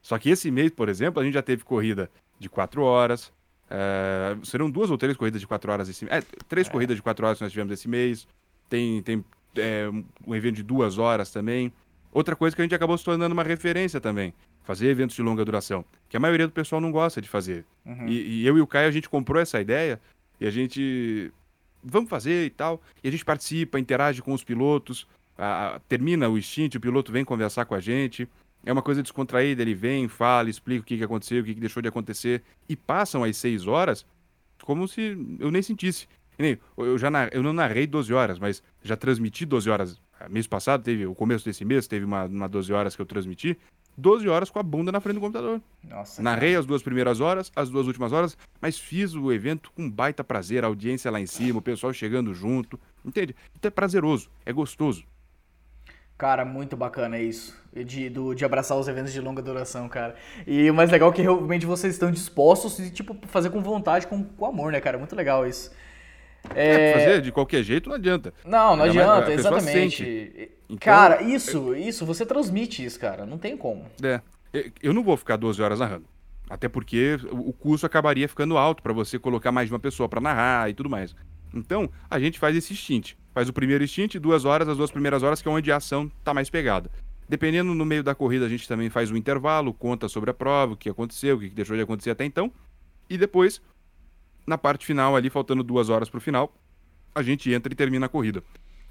Só 0.00 0.18
que 0.18 0.30
esse 0.30 0.50
mês, 0.50 0.70
por 0.70 0.88
exemplo, 0.88 1.20
a 1.20 1.24
gente 1.24 1.34
já 1.34 1.42
teve 1.42 1.64
corrida 1.64 2.10
de 2.38 2.48
4 2.48 2.82
horas. 2.82 3.32
É, 3.68 4.36
serão 4.44 4.70
duas 4.70 4.90
ou 4.90 4.96
três 4.96 5.16
corridas 5.16 5.40
de 5.40 5.46
4 5.46 5.70
horas 5.70 5.88
esse 5.88 6.04
mês. 6.04 6.16
É, 6.16 6.22
três 6.48 6.66
é. 6.68 6.70
corridas 6.70 6.96
de 6.96 7.02
4 7.02 7.26
horas 7.26 7.38
que 7.38 7.44
nós 7.44 7.52
tivemos 7.52 7.72
esse 7.72 7.88
mês. 7.88 8.26
Tem, 8.68 9.02
tem 9.02 9.24
é, 9.56 9.90
um 10.26 10.34
evento 10.34 10.56
de 10.56 10.62
duas 10.62 10.96
horas 10.96 11.30
também. 11.30 11.72
Outra 12.12 12.34
coisa 12.34 12.54
que 12.56 12.62
a 12.62 12.64
gente 12.64 12.74
acabou 12.74 12.96
se 12.96 13.04
tornando 13.04 13.32
uma 13.32 13.42
referência 13.42 14.00
também, 14.00 14.32
fazer 14.64 14.88
eventos 14.88 15.14
de 15.14 15.22
longa 15.22 15.44
duração, 15.44 15.84
que 16.08 16.16
a 16.16 16.20
maioria 16.20 16.46
do 16.46 16.52
pessoal 16.52 16.80
não 16.80 16.90
gosta 16.90 17.20
de 17.20 17.28
fazer. 17.28 17.64
Uhum. 17.84 18.08
E, 18.08 18.42
e, 18.42 18.46
eu 18.46 18.56
e 18.56 18.60
o 18.60 18.66
Caio, 18.66 18.88
a 18.88 18.92
gente 18.92 19.08
comprou 19.08 19.40
essa 19.40 19.60
ideia 19.60 20.00
e 20.40 20.46
a 20.46 20.50
gente. 20.50 21.32
Vamos 21.82 22.10
fazer 22.10 22.46
e 22.46 22.50
tal. 22.50 22.82
E 23.02 23.08
a 23.08 23.10
gente 23.10 23.24
participa, 23.24 23.78
interage 23.78 24.20
com 24.20 24.32
os 24.32 24.42
pilotos, 24.42 25.06
a, 25.36 25.76
a, 25.76 25.78
termina 25.80 26.28
o 26.28 26.40
stint, 26.40 26.74
o 26.74 26.80
piloto 26.80 27.12
vem 27.12 27.24
conversar 27.24 27.64
com 27.66 27.74
a 27.74 27.80
gente. 27.80 28.28
É 28.64 28.72
uma 28.72 28.82
coisa 28.82 29.02
descontraída, 29.02 29.62
ele 29.62 29.74
vem, 29.74 30.08
fala, 30.08 30.50
explica 30.50 30.82
o 30.82 30.84
que, 30.84 30.98
que 30.98 31.04
aconteceu, 31.04 31.40
o 31.40 31.44
que, 31.44 31.54
que 31.54 31.60
deixou 31.60 31.80
de 31.80 31.88
acontecer. 31.88 32.42
E 32.68 32.74
passam 32.74 33.22
as 33.22 33.36
seis 33.36 33.66
horas 33.66 34.04
como 34.62 34.88
se 34.88 35.16
eu 35.38 35.50
nem 35.50 35.62
sentisse. 35.62 36.08
Eu 36.76 36.98
já 36.98 37.08
eu 37.32 37.42
não 37.42 37.52
narrei 37.52 37.86
12 37.86 38.12
horas, 38.12 38.38
mas 38.38 38.62
já 38.82 38.96
transmiti 38.96 39.44
12 39.44 39.68
horas 39.70 40.00
mês 40.28 40.46
passado, 40.46 40.82
teve 40.82 41.06
o 41.06 41.14
começo 41.14 41.44
desse 41.44 41.64
mês, 41.64 41.86
teve 41.86 42.04
uma, 42.04 42.24
uma 42.24 42.48
12 42.48 42.72
horas 42.72 42.96
que 42.96 43.02
eu 43.02 43.06
transmiti. 43.06 43.58
12 43.96 44.28
horas 44.28 44.48
com 44.48 44.60
a 44.60 44.62
bunda 44.62 44.92
na 44.92 45.00
frente 45.00 45.16
do 45.16 45.20
computador. 45.20 45.60
Nossa. 45.82 46.22
Narrei 46.22 46.50
cara. 46.50 46.60
as 46.60 46.66
duas 46.66 46.82
primeiras 46.82 47.20
horas, 47.20 47.50
as 47.54 47.68
duas 47.68 47.86
últimas 47.86 48.12
horas, 48.12 48.38
mas 48.60 48.78
fiz 48.78 49.12
o 49.14 49.32
evento 49.32 49.72
com 49.72 49.90
baita 49.90 50.22
prazer, 50.22 50.64
a 50.64 50.68
audiência 50.68 51.10
lá 51.10 51.20
em 51.20 51.26
cima, 51.26 51.58
o 51.58 51.62
pessoal 51.62 51.92
chegando 51.92 52.32
junto. 52.32 52.78
Entende? 53.04 53.34
Então 53.56 53.68
é 53.68 53.72
prazeroso, 53.72 54.30
é 54.46 54.52
gostoso. 54.52 55.04
Cara, 56.16 56.44
muito 56.44 56.76
bacana 56.76 57.18
isso. 57.18 57.56
De, 57.72 58.10
do, 58.10 58.34
de 58.34 58.44
abraçar 58.44 58.76
os 58.76 58.88
eventos 58.88 59.12
de 59.12 59.20
longa 59.20 59.40
duração, 59.40 59.88
cara. 59.88 60.16
E 60.46 60.68
o 60.68 60.74
mais 60.74 60.90
legal 60.90 61.10
é 61.10 61.12
que 61.12 61.22
realmente 61.22 61.64
vocês 61.64 61.92
estão 61.92 62.10
dispostos 62.10 62.78
e, 62.80 62.90
tipo, 62.90 63.16
fazer 63.28 63.50
com 63.50 63.60
vontade, 63.60 64.06
com, 64.08 64.24
com 64.24 64.46
amor, 64.46 64.72
né, 64.72 64.80
cara? 64.80 64.98
Muito 64.98 65.14
legal 65.14 65.46
isso. 65.46 65.70
É... 66.54 66.92
fazer 66.92 67.20
de 67.22 67.32
qualquer 67.32 67.62
jeito 67.62 67.88
não 67.88 67.96
adianta. 67.96 68.32
Não, 68.44 68.76
não 68.76 68.84
adianta, 68.84 69.32
exatamente. 69.32 70.50
Então, 70.68 70.78
cara, 70.78 71.22
isso, 71.22 71.74
isso, 71.74 72.04
você 72.04 72.26
transmite 72.26 72.84
isso, 72.84 72.98
cara. 72.98 73.24
Não 73.24 73.38
tem 73.38 73.56
como. 73.56 73.86
É. 74.02 74.20
Eu 74.82 74.92
não 74.92 75.02
vou 75.02 75.16
ficar 75.16 75.36
12 75.36 75.60
horas 75.62 75.80
narrando. 75.80 76.06
Até 76.48 76.68
porque 76.68 77.18
o 77.30 77.52
custo 77.52 77.86
acabaria 77.86 78.26
ficando 78.26 78.56
alto 78.56 78.82
para 78.82 78.92
você 78.92 79.18
colocar 79.18 79.52
mais 79.52 79.68
de 79.68 79.74
uma 79.74 79.78
pessoa 79.78 80.08
para 80.08 80.20
narrar 80.20 80.70
e 80.70 80.74
tudo 80.74 80.88
mais. 80.88 81.14
Então, 81.52 81.90
a 82.10 82.18
gente 82.18 82.38
faz 82.38 82.56
esse 82.56 82.74
stint. 82.74 83.14
Faz 83.34 83.48
o 83.48 83.52
primeiro 83.52 83.86
stint, 83.86 84.16
duas 84.16 84.44
horas, 84.44 84.68
as 84.68 84.76
duas 84.76 84.90
primeiras 84.90 85.22
horas, 85.22 85.42
que 85.42 85.48
é 85.48 85.50
onde 85.50 85.70
a 85.70 85.76
ação 85.76 86.10
tá 86.24 86.32
mais 86.32 86.48
pegada. 86.48 86.90
Dependendo, 87.28 87.74
no 87.74 87.84
meio 87.84 88.02
da 88.02 88.14
corrida, 88.14 88.46
a 88.46 88.48
gente 88.48 88.66
também 88.66 88.88
faz 88.88 89.10
um 89.10 89.16
intervalo, 89.16 89.74
conta 89.74 90.08
sobre 90.08 90.30
a 90.30 90.34
prova, 90.34 90.72
o 90.72 90.76
que 90.76 90.88
aconteceu, 90.88 91.36
o 91.36 91.40
que 91.40 91.50
deixou 91.50 91.76
de 91.76 91.82
acontecer 91.82 92.10
até 92.10 92.24
então. 92.24 92.50
E 93.08 93.18
depois, 93.18 93.60
na 94.48 94.58
parte 94.58 94.84
final 94.86 95.14
ali, 95.14 95.30
faltando 95.30 95.62
duas 95.62 95.88
horas 95.88 96.08
pro 96.08 96.20
final, 96.20 96.52
a 97.14 97.22
gente 97.22 97.52
entra 97.52 97.72
e 97.72 97.76
termina 97.76 98.06
a 98.06 98.08
corrida. 98.08 98.42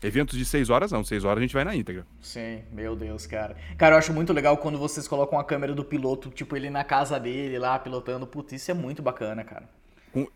Eventos 0.02 0.38
de 0.38 0.46
seis 0.46 0.70
horas, 0.70 0.92
não. 0.92 1.04
Seis 1.04 1.26
horas 1.26 1.40
a 1.40 1.42
gente 1.42 1.54
vai 1.54 1.64
na 1.64 1.76
íntegra. 1.76 2.06
Sim, 2.22 2.62
meu 2.72 2.96
Deus, 2.96 3.26
cara. 3.26 3.58
Cara, 3.78 3.96
eu 3.96 4.00
acho 4.00 4.14
muito 4.14 4.32
legal 4.32 4.56
quando 4.58 4.78
vocês 4.78 5.08
colocam 5.08 5.40
a 5.40 5.44
câmera 5.44 5.74
do 5.74 5.84
piloto, 5.84 6.30
tipo, 6.30 6.56
ele 6.56 6.70
na 6.70 6.84
casa 6.84 7.20
dele 7.20 7.58
lá, 7.58 7.80
pilotando. 7.80 8.28
Putz, 8.28 8.54
isso 8.54 8.70
é 8.70 8.76
muito 8.76 9.02
bacana, 9.02 9.44
cara. 9.44 9.68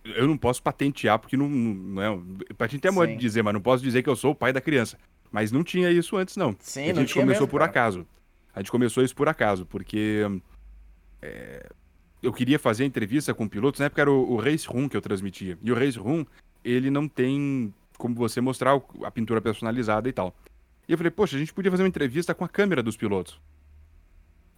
Eu 0.03 0.27
não 0.27 0.37
posso 0.37 0.61
patentear, 0.61 1.19
porque 1.19 1.37
não, 1.37 1.47
não 1.47 2.01
é. 2.01 2.53
Patentear 2.57 2.91
é 2.91 2.95
modo 2.95 3.07
de 3.09 3.17
dizer, 3.17 3.43
mas 3.43 3.53
não 3.53 3.61
posso 3.61 3.83
dizer 3.83 4.01
que 4.01 4.09
eu 4.09 4.15
sou 4.15 4.31
o 4.31 4.35
pai 4.35 4.51
da 4.51 4.61
criança. 4.61 4.97
Mas 5.31 5.51
não 5.51 5.63
tinha 5.63 5.91
isso 5.91 6.17
antes, 6.17 6.35
não. 6.35 6.55
Sim, 6.59 6.89
a 6.89 6.93
gente 6.93 7.13
começou 7.13 7.25
mesmo, 7.25 7.47
por 7.47 7.59
cara. 7.59 7.69
acaso. 7.69 8.07
A 8.53 8.59
gente 8.59 8.71
começou 8.71 9.03
isso 9.03 9.15
por 9.15 9.29
acaso, 9.29 9.65
porque 9.65 10.25
é, 11.21 11.69
eu 12.21 12.31
queria 12.31 12.59
fazer 12.59 12.85
entrevista 12.85 13.33
com 13.33 13.47
pilotos, 13.47 13.79
na 13.79 13.87
época 13.87 14.01
era 14.01 14.11
o, 14.11 14.33
o 14.33 14.37
Race 14.37 14.67
Room 14.67 14.87
que 14.87 14.95
eu 14.95 15.01
transmitia. 15.01 15.57
E 15.61 15.71
o 15.71 15.75
Race 15.75 15.97
Room, 15.97 16.25
ele 16.63 16.89
não 16.89 17.07
tem 17.07 17.73
como 17.97 18.15
você 18.15 18.41
mostrar 18.41 18.81
a 19.03 19.11
pintura 19.11 19.41
personalizada 19.41 20.09
e 20.09 20.13
tal. 20.13 20.35
E 20.87 20.91
eu 20.91 20.97
falei, 20.97 21.11
poxa, 21.11 21.35
a 21.35 21.39
gente 21.39 21.53
podia 21.53 21.71
fazer 21.71 21.83
uma 21.83 21.89
entrevista 21.89 22.33
com 22.33 22.43
a 22.43 22.49
câmera 22.49 22.81
dos 22.81 22.97
pilotos. 22.97 23.39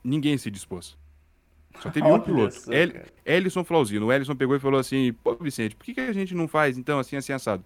Ninguém 0.04 0.38
se 0.38 0.50
dispôs. 0.50 0.98
Só 1.80 1.90
teve 1.90 2.08
um 2.08 2.20
piloto, 2.20 2.72
El 2.72 2.92
cara. 2.92 3.06
Ellison 3.26 3.64
Flauzino. 3.64 4.08
O 4.08 4.14
Ellison 4.14 4.36
pegou 4.36 4.56
e 4.56 4.60
falou 4.60 4.80
assim, 4.80 5.14
pô, 5.24 5.36
Vicente, 5.36 5.76
por 5.76 5.86
que, 5.86 5.94
que 5.94 6.02
a 6.02 6.14
gente 6.14 6.36
não 6.36 6.48
faz, 6.48 6.78
então, 6.78 7.00
assim, 7.00 7.16
assim, 7.16 7.34
assado? 7.34 7.64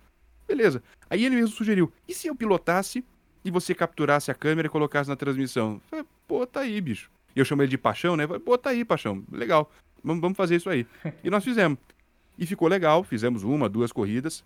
Beleza. 0.47 0.81
Aí 1.09 1.25
ele 1.25 1.35
mesmo 1.35 1.55
sugeriu, 1.55 1.91
e 2.07 2.13
se 2.13 2.27
eu 2.27 2.35
pilotasse 2.35 3.03
e 3.43 3.51
você 3.51 3.75
capturasse 3.75 4.31
a 4.31 4.33
câmera 4.33 4.67
e 4.67 4.71
colocasse 4.71 5.09
na 5.09 5.15
transmissão? 5.15 5.73
Eu 5.73 5.81
falei, 5.89 6.05
pô, 6.27 6.47
tá 6.47 6.61
aí, 6.61 6.79
bicho. 6.79 7.11
E 7.35 7.39
eu 7.39 7.45
chamei 7.45 7.65
ele 7.65 7.71
de 7.71 7.77
Paixão, 7.77 8.15
né? 8.15 8.25
Falei, 8.25 8.41
pô, 8.41 8.57
tá 8.57 8.69
aí, 8.71 8.83
Paixão. 8.85 9.23
Legal. 9.31 9.69
Vamos, 10.03 10.21
vamos 10.21 10.37
fazer 10.37 10.55
isso 10.55 10.69
aí. 10.69 10.85
E 11.23 11.29
nós 11.29 11.43
fizemos. 11.43 11.77
E 12.37 12.45
ficou 12.45 12.67
legal, 12.67 13.03
fizemos 13.03 13.43
uma, 13.43 13.67
duas 13.67 13.91
corridas. 13.91 14.43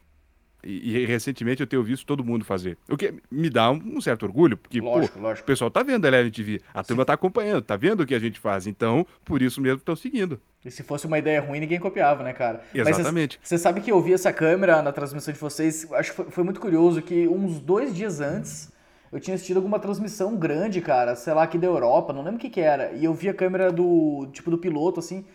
E, 0.63 0.97
e 0.97 1.05
recentemente 1.05 1.61
eu 1.61 1.67
tenho 1.67 1.83
visto 1.83 2.05
todo 2.05 2.23
mundo 2.23 2.45
fazer. 2.45 2.77
O 2.89 2.95
que 2.95 3.13
me 3.31 3.49
dá 3.49 3.71
um, 3.71 3.97
um 3.97 4.01
certo 4.01 4.23
orgulho, 4.23 4.55
porque, 4.55 4.79
Lógico, 4.79 5.17
pô, 5.17 5.23
lógico. 5.23 5.43
o 5.43 5.47
pessoal 5.47 5.71
tá 5.71 5.81
vendo 5.81 6.05
a 6.05 6.07
Eleven 6.07 6.31
TV, 6.31 6.61
a 6.71 6.83
turma 6.83 7.03
tá 7.03 7.13
acompanhando, 7.13 7.63
tá 7.63 7.75
vendo 7.75 8.01
o 8.01 8.05
que 8.05 8.13
a 8.13 8.19
gente 8.19 8.39
faz. 8.39 8.67
Então, 8.67 9.05
por 9.25 9.41
isso 9.41 9.59
mesmo 9.59 9.79
estão 9.79 9.95
seguindo. 9.95 10.39
E 10.63 10.69
se 10.69 10.83
fosse 10.83 11.07
uma 11.07 11.17
ideia 11.17 11.41
ruim, 11.41 11.59
ninguém 11.59 11.79
copiava, 11.79 12.23
né, 12.23 12.31
cara? 12.31 12.63
Exatamente. 12.73 13.39
Você 13.41 13.57
sabe 13.57 13.81
que 13.81 13.91
eu 13.91 13.99
vi 14.01 14.13
essa 14.13 14.31
câmera 14.31 14.81
na 14.83 14.91
transmissão 14.91 15.33
de 15.33 15.39
vocês, 15.39 15.91
acho 15.93 16.11
que 16.11 16.15
foi, 16.15 16.25
foi 16.29 16.43
muito 16.43 16.59
curioso 16.59 17.01
que 17.01 17.27
uns 17.27 17.59
dois 17.59 17.95
dias 17.95 18.21
antes 18.21 18.71
eu 19.11 19.19
tinha 19.19 19.35
assistido 19.35 19.57
alguma 19.57 19.79
transmissão 19.79 20.37
grande, 20.37 20.79
cara, 20.79 21.15
sei 21.15 21.33
lá, 21.33 21.43
aqui 21.43 21.57
da 21.57 21.67
Europa, 21.67 22.13
não 22.13 22.21
lembro 22.21 22.37
o 22.37 22.39
que 22.39 22.49
que 22.49 22.61
era. 22.61 22.91
E 22.93 23.03
eu 23.03 23.13
vi 23.13 23.27
a 23.27 23.33
câmera 23.33 23.71
do, 23.71 24.27
tipo, 24.31 24.49
do 24.49 24.57
piloto, 24.57 24.99
assim. 24.99 25.25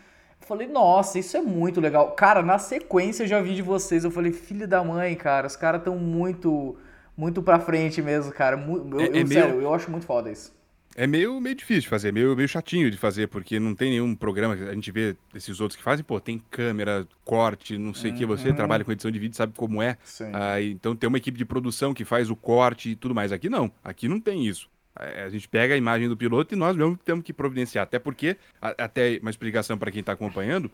Falei, 0.47 0.69
nossa, 0.69 1.19
isso 1.19 1.37
é 1.37 1.41
muito 1.41 1.81
legal. 1.81 2.13
Cara, 2.13 2.41
na 2.43 2.59
sequência 2.59 3.25
eu 3.25 3.27
já 3.27 3.41
vi 3.41 3.55
de 3.55 3.63
vocês, 3.63 4.05
eu 4.05 4.11
falei, 4.11 4.33
filho 4.33 4.67
da 4.69 4.83
mãe, 4.85 5.15
cara, 5.17 5.47
os 5.47 5.57
caras 5.57 5.81
estão 5.81 5.97
muito, 5.99 6.77
muito 7.17 7.43
pra 7.43 7.59
frente 7.59 8.01
mesmo, 8.01 8.33
cara. 8.33 8.57
Eu, 8.57 9.01
É- 9.01 9.05
é 9.05 9.09
eu, 9.09 9.13
meio- 9.13 9.29
sério, 9.29 9.61
eu 9.61 9.75
acho 9.75 9.91
muito 9.91 10.07
foda 10.07 10.31
isso. 10.31 10.55
É 10.99 11.07
meio, 11.07 11.39
meio 11.41 11.55
difícil 11.55 11.83
de 11.83 11.89
fazer, 11.89 12.11
meio, 12.11 12.35
meio 12.35 12.49
chatinho 12.49 12.91
de 12.91 12.97
fazer, 12.97 13.27
porque 13.29 13.61
não 13.61 13.75
tem 13.75 13.91
nenhum 13.91 14.15
programa 14.15 14.57
que 14.57 14.63
a 14.63 14.73
gente 14.73 14.91
vê 14.91 15.15
esses 15.35 15.61
outros 15.61 15.77
que 15.77 15.83
fazem, 15.83 16.03
pô, 16.03 16.19
tem 16.19 16.41
câmera, 16.51 17.07
corte, 17.23 17.77
não 17.77 17.93
sei 17.93 18.13
o 18.13 18.15
que. 18.15 18.25
Você 18.25 18.51
trabalha 18.55 18.83
com 18.83 18.93
edição 18.93 19.11
de 19.11 19.19
vídeo, 19.19 19.37
sabe 19.37 19.53
como 19.55 19.83
é. 19.83 19.99
Ah, 20.33 20.63
então 20.63 20.97
tem 20.97 21.07
uma 21.07 21.19
equipe 21.19 21.37
de 21.37 21.45
produção 21.45 21.93
que 21.93 22.03
faz 22.05 22.31
o 22.31 22.37
corte 22.37 22.91
e 22.91 22.97
tudo 22.97 23.15
mais. 23.15 23.31
Aqui 23.31 23.51
não, 23.51 23.71
aqui 23.85 24.09
não 24.09 24.19
tem 24.19 24.47
isso. 24.47 24.71
É, 24.99 25.25
A 25.25 25.29
gente 25.31 25.49
pega 25.49 25.75
a 25.75 25.77
imagem 25.77 26.09
do 26.09 26.17
piloto 26.17 26.55
e 26.55 26.57
nós 26.57 26.77
mesmos 26.77 26.99
temos 27.05 27.25
que 27.25 27.33
providenciar. 27.33 27.85
Até 27.85 27.99
porque, 27.99 28.37
a- 28.61 28.75
até 28.85 29.19
uma 29.21 29.31
explicação 29.31 29.77
para 29.77 29.91
quem 29.91 30.01
está 30.01 30.13
acompanhando, 30.13 30.71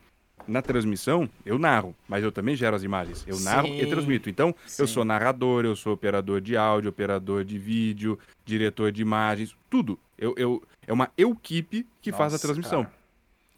na 0.47 0.61
transmissão 0.61 1.29
eu 1.47 1.59
narro, 1.59 1.95
mas 2.09 2.25
eu 2.25 2.33
também 2.33 2.57
gero 2.57 2.75
as 2.75 2.83
imagens. 2.83 3.25
Eu 3.27 3.39
narro 3.41 3.69
e 3.69 3.81
Sim. 3.81 3.87
transmito. 3.89 4.29
Então, 4.29 4.49
eu 4.79 4.87
Sim. 4.87 4.93
sou 4.95 5.05
narrador, 5.05 5.65
eu 5.65 5.77
sou 5.77 5.93
operador 5.93 6.41
de 6.41 6.57
áudio, 6.57 6.91
operador 6.91 7.45
de 7.45 7.59
vídeo, 7.59 8.19
diretor 8.45 8.91
de 8.91 9.03
imagens, 9.03 9.55
tudo. 9.71 9.99
Eu, 10.19 10.35
eu, 10.37 10.63
é 10.87 10.93
uma 10.93 11.11
equipe 11.17 11.87
que 12.01 12.11
faz 12.11 12.33
a 12.33 12.35
Nossa, 12.35 12.47
transmissão. 12.47 12.85
cara. 12.85 12.97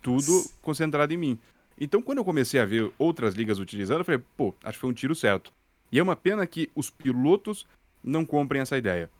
Tudo 0.02 0.44
concentrado 0.60 1.12
em 1.14 1.16
mim. 1.16 1.38
Então, 1.80 2.00
quando 2.02 2.18
eu 2.18 2.24
comecei 2.24 2.60
a 2.60 2.64
ver 2.66 2.92
outras 2.98 3.34
ligas 3.34 3.58
utilizando, 3.58 4.00
eu 4.00 4.04
falei, 4.04 4.20
pô, 4.36 4.54
acho 4.62 4.74
que 4.74 4.80
foi 4.80 4.90
um 4.90 4.94
tiro 4.94 5.14
certo. 5.14 5.50
E 5.90 5.98
é 5.98 6.02
uma 6.02 6.14
pena 6.14 6.46
que 6.46 6.70
os 6.74 6.90
pilotos 6.90 7.66
não 8.02 8.24
comprem 8.24 8.60
essa 8.60 8.76
ideia. 8.76 9.10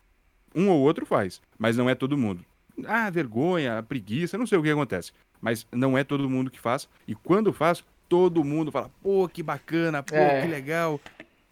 Um 0.55 0.69
ou 0.69 0.79
outro 0.81 1.05
faz, 1.05 1.41
mas 1.59 1.75
não 1.75 1.89
é 1.89 1.93
todo 1.95 2.17
mundo. 2.17 2.43
Ah, 2.87 3.09
vergonha, 3.09 3.83
preguiça, 3.83 4.37
não 4.37 4.47
sei 4.47 4.57
o 4.57 4.63
que 4.63 4.69
acontece. 4.69 5.11
Mas 5.41 5.67
não 5.71 5.97
é 5.97 6.03
todo 6.03 6.29
mundo 6.29 6.49
que 6.49 6.59
faz. 6.59 6.87
E 7.07 7.13
quando 7.13 7.51
faz, 7.53 7.83
todo 8.07 8.43
mundo 8.43 8.71
fala, 8.71 8.89
pô, 9.03 9.27
que 9.27 9.43
bacana, 9.43 10.01
pô, 10.01 10.15
É. 10.15 10.41
que 10.41 10.47
legal. 10.47 10.99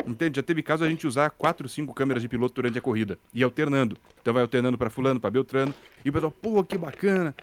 Entende? 0.06 0.38
Já 0.38 0.44
teve 0.44 0.62
caso 0.64 0.84
a 0.84 0.90
gente 0.90 1.06
usar 1.08 1.30
quatro, 1.30 1.68
cinco 1.70 1.94
câmeras 1.94 2.22
de 2.22 2.28
piloto 2.28 2.56
durante 2.56 2.78
a 2.78 2.82
corrida. 2.82 3.18
E 3.34 3.44
alternando. 3.44 3.98
Então 4.22 4.34
vai 4.34 4.42
alternando 4.44 4.78
para 4.78 4.90
fulano, 4.90 5.20
para 5.20 5.30
Beltrano. 5.32 5.74
E 6.04 6.10
o 6.10 6.14
pessoal, 6.14 6.32
pô, 6.32 6.64
que 6.64 6.78
bacana. 6.78 7.34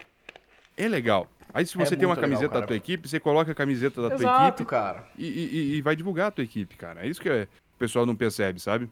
É 0.77 0.87
legal. 0.87 1.27
Aí 1.53 1.65
se 1.65 1.79
É 1.79 1.85
você 1.85 1.95
tem 1.97 2.05
uma 2.05 2.13
legal, 2.15 2.29
camiseta 2.29 2.49
cara. 2.49 2.61
da 2.61 2.67
tua 2.67 2.75
equipe, 2.75 3.07
você 3.09 3.19
coloca 3.19 3.51
a 3.51 3.55
camiseta 3.55 4.01
da 4.01 4.09
tua 4.09 4.17
Exato, 4.19 4.47
equipe 4.61 4.69
cara. 4.69 5.07
e, 5.17 5.25
e- 5.27 5.75
e 5.77 5.81
vai 5.81 5.95
divulgar 5.95 6.27
a 6.27 6.31
tua 6.31 6.43
equipe, 6.43 6.75
cara. 6.75 7.05
É 7.05 7.09
isso 7.09 7.19
que 7.21 7.29
é- 7.29 7.43
o 7.75 7.79
pessoal 7.79 8.05
não 8.05 8.15
percebe, 8.15 8.59
sabe? 8.59 8.89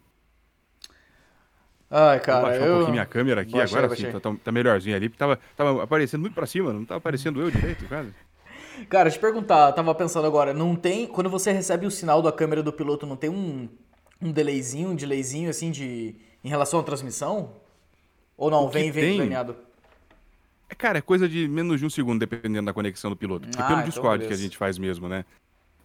Ai, 1.91 2.17
Vou 2.17 2.25
cara, 2.25 2.41
baixar 2.41 2.61
um 2.61 2.65
eu... 2.65 2.71
pouquinho 2.73 2.91
minha 2.91 3.05
câmera 3.05 3.41
aqui, 3.41 3.51
Baixei, 3.53 3.77
agora 3.77 3.95
sim, 3.95 4.03
baixei. 4.03 4.21
tá, 4.21 4.35
tá 4.43 4.51
melhorzinho 4.51 4.95
ali, 4.95 5.09
porque 5.09 5.17
tava, 5.19 5.39
tava 5.55 5.83
aparecendo 5.83 6.21
muito 6.21 6.33
pra 6.35 6.45
cima, 6.45 6.71
não 6.71 6.85
tava 6.85 6.99
aparecendo 6.99 7.41
eu 7.41 7.49
direito, 7.49 7.85
quase. 7.87 8.13
Cara, 8.87 9.09
te 9.09 9.19
perguntar, 9.19 9.71
tava 9.73 9.93
pensando 9.95 10.25
agora, 10.27 10.53
não 10.53 10.75
tem. 10.75 11.07
Quando 11.07 11.29
você 11.29 11.51
recebe 11.51 11.85
o 11.85 11.91
sinal 11.91 12.21
da 12.21 12.31
câmera 12.31 12.63
do 12.63 12.71
piloto, 12.71 13.05
não 13.05 13.15
tem 13.15 13.29
um, 13.29 13.67
um 14.21 14.31
delayzinho, 14.31 14.89
um 14.91 14.95
delayzinho 14.95 15.49
assim 15.49 15.71
de. 15.71 16.15
em 16.43 16.49
relação 16.49 16.79
à 16.79 16.83
transmissão? 16.83 17.53
Ou 18.37 18.49
não, 18.49 18.69
vem, 18.69 18.89
vem 18.91 19.17
planeado? 19.17 19.55
É, 20.69 20.75
cara, 20.75 20.99
é 20.99 21.01
coisa 21.01 21.27
de 21.27 21.47
menos 21.47 21.79
de 21.79 21.85
um 21.85 21.89
segundo, 21.89 22.19
dependendo 22.19 22.67
da 22.67 22.73
conexão 22.73 23.09
do 23.09 23.17
piloto. 23.17 23.49
Ah, 23.57 23.63
pelo 23.63 23.79
então 23.79 23.89
Discord 23.89 24.19
que 24.19 24.25
a 24.25 24.29
beleza. 24.29 24.43
gente 24.43 24.57
faz 24.57 24.77
mesmo, 24.77 25.09
né? 25.09 25.25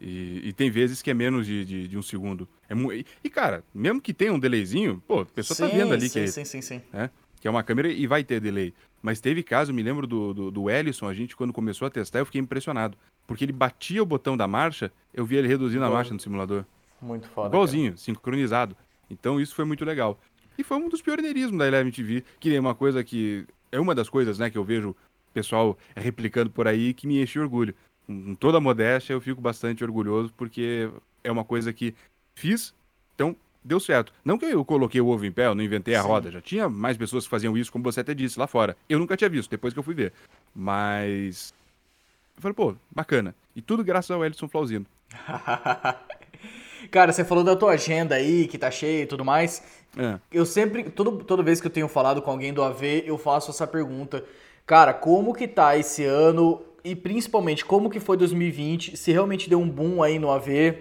E, 0.07 0.49
e 0.49 0.53
tem 0.53 0.71
vezes 0.71 1.01
que 1.01 1.11
é 1.11 1.15
menos 1.15 1.47
de, 1.47 1.65
de, 1.65 1.89
de 1.89 1.97
um 1.97 2.03
segundo. 2.03 2.47
É 2.69 2.75
e, 2.75 3.07
e, 3.25 3.31
cara, 3.31 3.65
mesmo 3.75 4.03
que 4.03 4.13
tenha 4.13 4.33
um 4.33 4.39
delayzinho, 4.39 5.03
pô, 5.09 5.21
a 5.21 5.27
pessoa 5.27 5.57
tá 5.57 5.67
Sim, 5.67 5.79
vendo 5.79 5.95
ali 5.95 6.09
sim, 6.11 6.21
que, 6.21 6.29
sim, 6.29 6.45
sim, 6.45 6.61
sim. 6.61 6.83
né? 6.93 7.09
que 7.41 7.49
é 7.49 7.51
uma 7.51 7.63
câmera 7.63 7.89
e 7.89 8.07
vai 8.07 8.23
ter 8.23 8.39
delay. 8.39 8.75
Mas 9.03 9.21
teve 9.21 9.43
caso, 9.43 9.73
me 9.73 9.83
lembro 9.83 10.07
do, 10.07 10.35
do, 10.35 10.51
do 10.51 10.71
Ellison, 10.71 11.09
a 11.09 11.15
gente 11.15 11.35
quando 11.35 11.53
começou 11.53 11.87
a 11.87 11.91
testar, 11.91 12.19
eu 12.19 12.27
fiquei 12.27 12.41
impressionado. 12.41 12.99
Porque 13.27 13.45
ele 13.45 13.53
batia 13.53 14.03
o 14.03 14.07
botão 14.07 14.37
da 14.37 14.47
marcha, 14.47 14.93
eu 15.13 15.25
via 15.25 15.39
ele 15.39 15.49
reduzindo 15.49 15.85
a 15.85 15.91
marcha 15.91 16.13
no 16.13 16.21
simulador. 16.21 16.65
Muito 17.01 17.27
foda. 17.29 17.49
Igualzinho, 17.49 17.97
sincronizado. 17.97 18.77
Então 19.11 19.41
isso 19.41 19.55
foi 19.55 19.65
muito 19.65 19.85
legal. 19.85 20.19
E 20.59 20.63
foi 20.63 20.77
um 20.77 20.89
dos 20.89 21.01
pioneirismos 21.01 21.59
da 21.59 21.67
Eleven 21.67 21.91
TV, 21.91 22.25
que 22.39 22.55
é 22.55 22.61
uma 22.61 22.75
coisa 22.75 23.03
que. 23.03 23.47
É 23.73 23.81
uma 23.81 23.95
das 23.95 24.09
coisas, 24.09 24.39
né, 24.39 24.49
que 24.51 24.57
eu 24.57 24.65
vejo 24.65 24.91
o 24.91 24.97
pessoal 25.33 25.77
replicando 25.97 26.51
por 26.51 26.69
aí 26.69 26.95
que 26.95 27.07
me 27.07 27.21
enche 27.23 27.35
de 27.35 27.41
orgulho. 27.41 27.75
Com 28.07 28.35
toda 28.35 28.59
a 28.59 28.61
modéstia, 28.61 29.13
eu 29.13 29.21
fico 29.21 29.41
bastante 29.41 29.83
orgulhoso, 29.83 30.33
porque 30.37 30.91
é 31.23 31.33
uma 31.33 31.45
coisa 31.45 31.73
que 31.73 31.95
fiz, 32.35 32.75
então 33.15 33.35
deu 33.65 33.81
certo. 33.81 34.13
Não 34.25 34.37
que 34.39 34.45
eu 34.45 34.65
coloquei 34.65 35.01
o 35.01 35.09
ovo 35.09 35.25
em 35.25 35.33
pé, 35.33 35.47
eu 35.47 35.55
não 35.55 35.65
inventei 35.65 35.95
a 35.95 36.03
Sim. 36.03 36.09
roda. 36.09 36.31
Já 36.31 36.41
tinha 36.41 36.69
mais 36.69 36.97
pessoas 36.97 37.25
que 37.25 37.31
faziam 37.31 37.57
isso, 37.57 37.73
como 37.73 37.85
você 37.85 38.01
até 38.01 38.13
disse, 38.13 38.39
lá 38.39 38.47
fora. 38.47 38.77
Eu 38.89 38.99
nunca 38.99 39.17
tinha 39.17 39.31
visto, 39.31 39.51
depois 39.51 39.73
que 39.73 39.79
eu 39.79 39.85
fui 39.85 39.95
ver. 39.95 40.13
Mas. 40.55 41.55
Eu 42.37 42.43
falei, 42.43 42.55
pô, 42.55 42.75
bacana. 42.91 43.35
E 43.57 43.63
tudo 43.63 43.83
graças 43.83 44.11
ao 44.11 44.25
Edson 44.25 44.49
Flauzino. 44.49 44.85
Cara, 46.91 47.13
você 47.13 47.25
falou 47.25 47.43
da 47.43 47.57
tua 47.57 47.73
agenda 47.73 48.17
aí, 48.17 48.47
que 48.47 48.59
tá 48.59 48.71
cheia 48.71 49.05
e 49.05 49.07
tudo 49.07 49.25
mais. 49.25 49.63
É. 49.97 50.19
Eu 50.31 50.45
sempre, 50.45 50.85
todo, 50.91 51.25
toda 51.25 51.43
vez 51.43 51.61
que 51.61 51.67
eu 51.67 51.71
tenho 51.71 51.89
falado 51.89 52.21
com 52.21 52.31
alguém 52.31 52.53
do 52.53 52.63
AV, 52.63 53.05
eu 53.07 53.17
faço 53.17 53.51
essa 53.51 53.67
pergunta. 53.67 54.25
Cara, 54.67 54.93
como 54.93 55.33
que 55.33 55.47
tá 55.49 55.77
esse 55.77 56.05
ano 56.05 56.61
e 56.85 56.95
principalmente 56.95 57.65
como 57.65 57.89
que 57.89 57.99
foi 57.99 58.17
2020? 58.17 58.97
Se 58.97 59.11
realmente 59.11 59.49
deu 59.49 59.59
um 59.59 59.69
boom 59.69 60.03
aí 60.03 60.19
no 60.19 60.31
AV, 60.31 60.77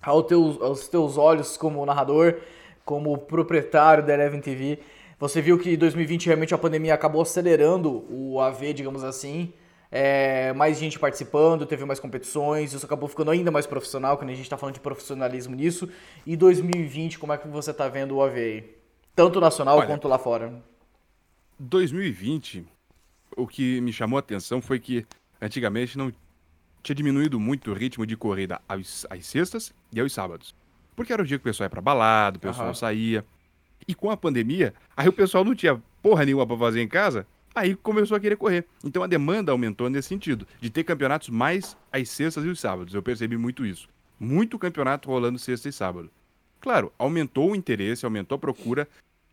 ao 0.00 0.22
teus, 0.22 0.60
aos 0.62 0.86
teus 0.86 1.18
olhos 1.18 1.56
como 1.56 1.84
narrador, 1.84 2.36
como 2.84 3.18
proprietário 3.18 4.06
da 4.06 4.14
Eleven 4.14 4.40
TV. 4.40 4.78
Você 5.18 5.42
viu 5.42 5.58
que 5.58 5.76
2020 5.76 6.26
realmente 6.26 6.54
a 6.54 6.58
pandemia 6.58 6.94
acabou 6.94 7.20
acelerando 7.20 8.06
o 8.08 8.40
AV, 8.40 8.72
digamos 8.72 9.02
assim. 9.02 9.52
É, 9.92 10.52
mais 10.52 10.78
gente 10.78 11.00
participando, 11.00 11.66
teve 11.66 11.84
mais 11.84 11.98
competições, 11.98 12.72
isso 12.72 12.86
acabou 12.86 13.08
ficando 13.08 13.32
ainda 13.32 13.50
mais 13.50 13.66
profissional, 13.66 14.16
quando 14.16 14.30
a 14.30 14.34
gente 14.34 14.48
tá 14.48 14.56
falando 14.56 14.74
de 14.74 14.80
profissionalismo 14.80 15.56
nisso. 15.56 15.88
E 16.24 16.36
2020, 16.36 17.18
como 17.18 17.32
é 17.32 17.36
que 17.36 17.48
você 17.48 17.74
tá 17.74 17.88
vendo 17.88 18.14
o 18.14 18.22
AV 18.22 18.36
aí? 18.36 18.76
Tanto 19.16 19.40
nacional 19.40 19.78
Olha, 19.78 19.88
quanto 19.88 20.06
lá 20.06 20.16
fora. 20.16 20.62
2020, 21.58 22.64
o 23.36 23.46
que 23.48 23.80
me 23.80 23.92
chamou 23.92 24.16
a 24.16 24.20
atenção 24.20 24.62
foi 24.62 24.78
que 24.78 25.04
antigamente 25.40 25.96
não 25.96 26.12
tinha 26.82 26.94
diminuído 26.94 27.38
muito 27.38 27.70
o 27.70 27.74
ritmo 27.74 28.06
de 28.06 28.16
corrida 28.16 28.60
às, 28.68 29.06
às 29.10 29.26
sextas 29.26 29.72
e 29.92 30.00
aos 30.00 30.12
sábados. 30.12 30.54
Porque 30.96 31.12
era 31.12 31.22
o 31.22 31.26
dia 31.26 31.38
que 31.38 31.42
o 31.42 31.44
pessoal 31.44 31.66
ia 31.66 31.70
pra 31.70 31.80
balada, 31.80 32.36
o 32.38 32.40
pessoal 32.40 32.66
Aham. 32.68 32.74
saía. 32.74 33.24
E 33.86 33.94
com 33.94 34.10
a 34.10 34.16
pandemia, 34.16 34.74
aí 34.96 35.08
o 35.08 35.12
pessoal 35.12 35.44
não 35.44 35.54
tinha 35.54 35.80
porra 36.02 36.24
nenhuma 36.24 36.46
pra 36.46 36.56
fazer 36.56 36.80
em 36.82 36.88
casa, 36.88 37.26
aí 37.54 37.74
começou 37.74 38.16
a 38.16 38.20
querer 38.20 38.36
correr. 38.36 38.66
Então 38.84 39.02
a 39.02 39.06
demanda 39.06 39.52
aumentou 39.52 39.88
nesse 39.88 40.08
sentido, 40.08 40.46
de 40.60 40.70
ter 40.70 40.84
campeonatos 40.84 41.28
mais 41.28 41.76
às 41.92 42.08
sextas 42.08 42.44
e 42.44 42.48
os 42.48 42.60
sábados. 42.60 42.94
Eu 42.94 43.02
percebi 43.02 43.36
muito 43.36 43.64
isso. 43.64 43.88
Muito 44.18 44.58
campeonato 44.58 45.08
rolando 45.08 45.38
sexta 45.38 45.68
e 45.68 45.72
sábado. 45.72 46.10
Claro, 46.60 46.92
aumentou 46.98 47.52
o 47.52 47.56
interesse, 47.56 48.04
aumentou 48.04 48.36
a 48.36 48.38
procura, 48.38 48.86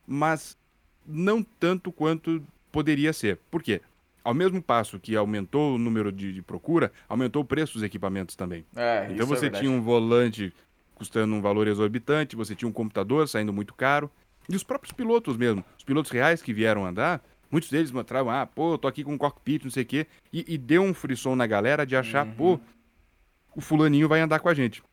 mas 0.06 0.58
não 1.06 1.44
tanto 1.44 1.92
quanto 1.92 2.42
poderia 2.72 3.12
ser. 3.12 3.38
Por 3.52 3.62
quê? 3.62 3.82
Ao 4.28 4.34
mesmo 4.34 4.62
passo 4.62 5.00
que 5.00 5.16
aumentou 5.16 5.76
o 5.76 5.78
número 5.78 6.12
de, 6.12 6.34
de 6.34 6.42
procura, 6.42 6.92
aumentou 7.08 7.44
o 7.44 7.46
preço 7.46 7.76
dos 7.76 7.84
equipamentos 7.84 8.36
também. 8.36 8.66
É, 8.76 9.06
então 9.06 9.16
isso 9.20 9.26
você 9.26 9.46
é 9.46 9.50
tinha 9.50 9.72
um 9.72 9.82
volante 9.82 10.54
custando 10.96 11.34
um 11.34 11.40
valor 11.42 11.66
exorbitante, 11.66 12.36
você 12.36 12.54
tinha 12.54 12.68
um 12.68 12.74
computador 12.74 13.26
saindo 13.30 13.54
muito 13.54 13.74
caro. 13.74 14.12
E 14.50 14.54
os 14.54 14.64
próprios 14.66 14.92
pilotos 14.92 15.38
mesmo, 15.38 15.64
os 15.78 15.84
pilotos 15.86 16.12
reais 16.12 16.42
que 16.42 16.52
vieram 16.52 16.86
andar, 16.86 17.24
muitos 17.50 17.70
deles 17.70 17.90
mostravam, 17.90 18.34
ah, 18.34 18.46
pô, 18.46 18.78
tô 18.78 18.86
aqui 18.90 19.02
com 19.02 19.14
um 19.14 19.18
cockpit, 19.18 19.64
não 19.64 19.72
sei 19.72 19.84
o 19.84 19.86
quê, 19.86 20.08
e, 20.34 20.44
e 20.46 20.58
deu 20.58 20.84
um 20.84 20.94
frisson 20.94 21.34
na 21.34 21.48
galera 21.48 21.86
de 21.86 21.96
achar, 21.96 22.26
Uhum. 22.26 22.34
pô, 22.34 22.60
o 23.56 23.62
fulaninho 23.62 24.10
vai 24.10 24.20
andar 24.20 24.40
com 24.42 24.50
a 24.50 24.54
gente. 24.54 24.84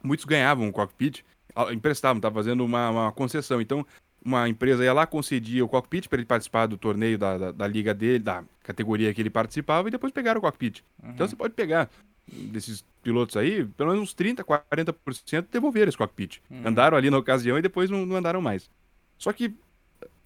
Muitos 0.00 0.24
ganhavam 0.24 0.64
um 0.64 0.70
cockpit, 0.70 1.24
emprestavam, 1.72 2.20
tava 2.20 2.36
fazendo 2.36 2.64
uma, 2.64 2.88
uma 2.90 3.10
concessão. 3.12 3.60
Então, 3.60 3.84
uma 4.24 4.48
empresa 4.48 4.82
ia 4.82 4.92
lá, 4.92 5.06
concedia 5.06 5.64
o 5.64 5.68
cockpit 5.68 6.08
para 6.08 6.18
ele 6.18 6.26
participar 6.26 6.66
do 6.66 6.78
torneio 6.78 7.18
da, 7.18 7.36
da, 7.36 7.52
da 7.52 7.66
liga 7.66 7.92
dele, 7.92 8.20
da 8.20 8.42
categoria 8.62 9.12
que 9.12 9.20
ele 9.20 9.30
participava, 9.30 9.88
e 9.88 9.90
depois 9.90 10.12
pegaram 10.12 10.38
o 10.38 10.42
cockpit. 10.42 10.82
Então 11.14 11.28
você 11.28 11.36
pode 11.36 11.54
pegar 11.54 11.90
desses 12.26 12.84
pilotos 13.02 13.36
aí, 13.36 13.64
pelo 13.64 13.90
menos 13.90 14.04
uns 14.04 14.14
30, 14.14 14.42
40% 14.42 15.46
devolveram 15.52 15.88
esse 15.88 15.98
cockpit. 15.98 16.40
Andaram 16.64 16.96
ali 16.96 17.10
na 17.10 17.18
ocasião 17.18 17.58
e 17.58 17.62
depois 17.62 17.90
não, 17.90 18.06
não 18.06 18.16
andaram 18.16 18.40
mais. 18.40 18.70
Só 19.18 19.32
que 19.32 19.54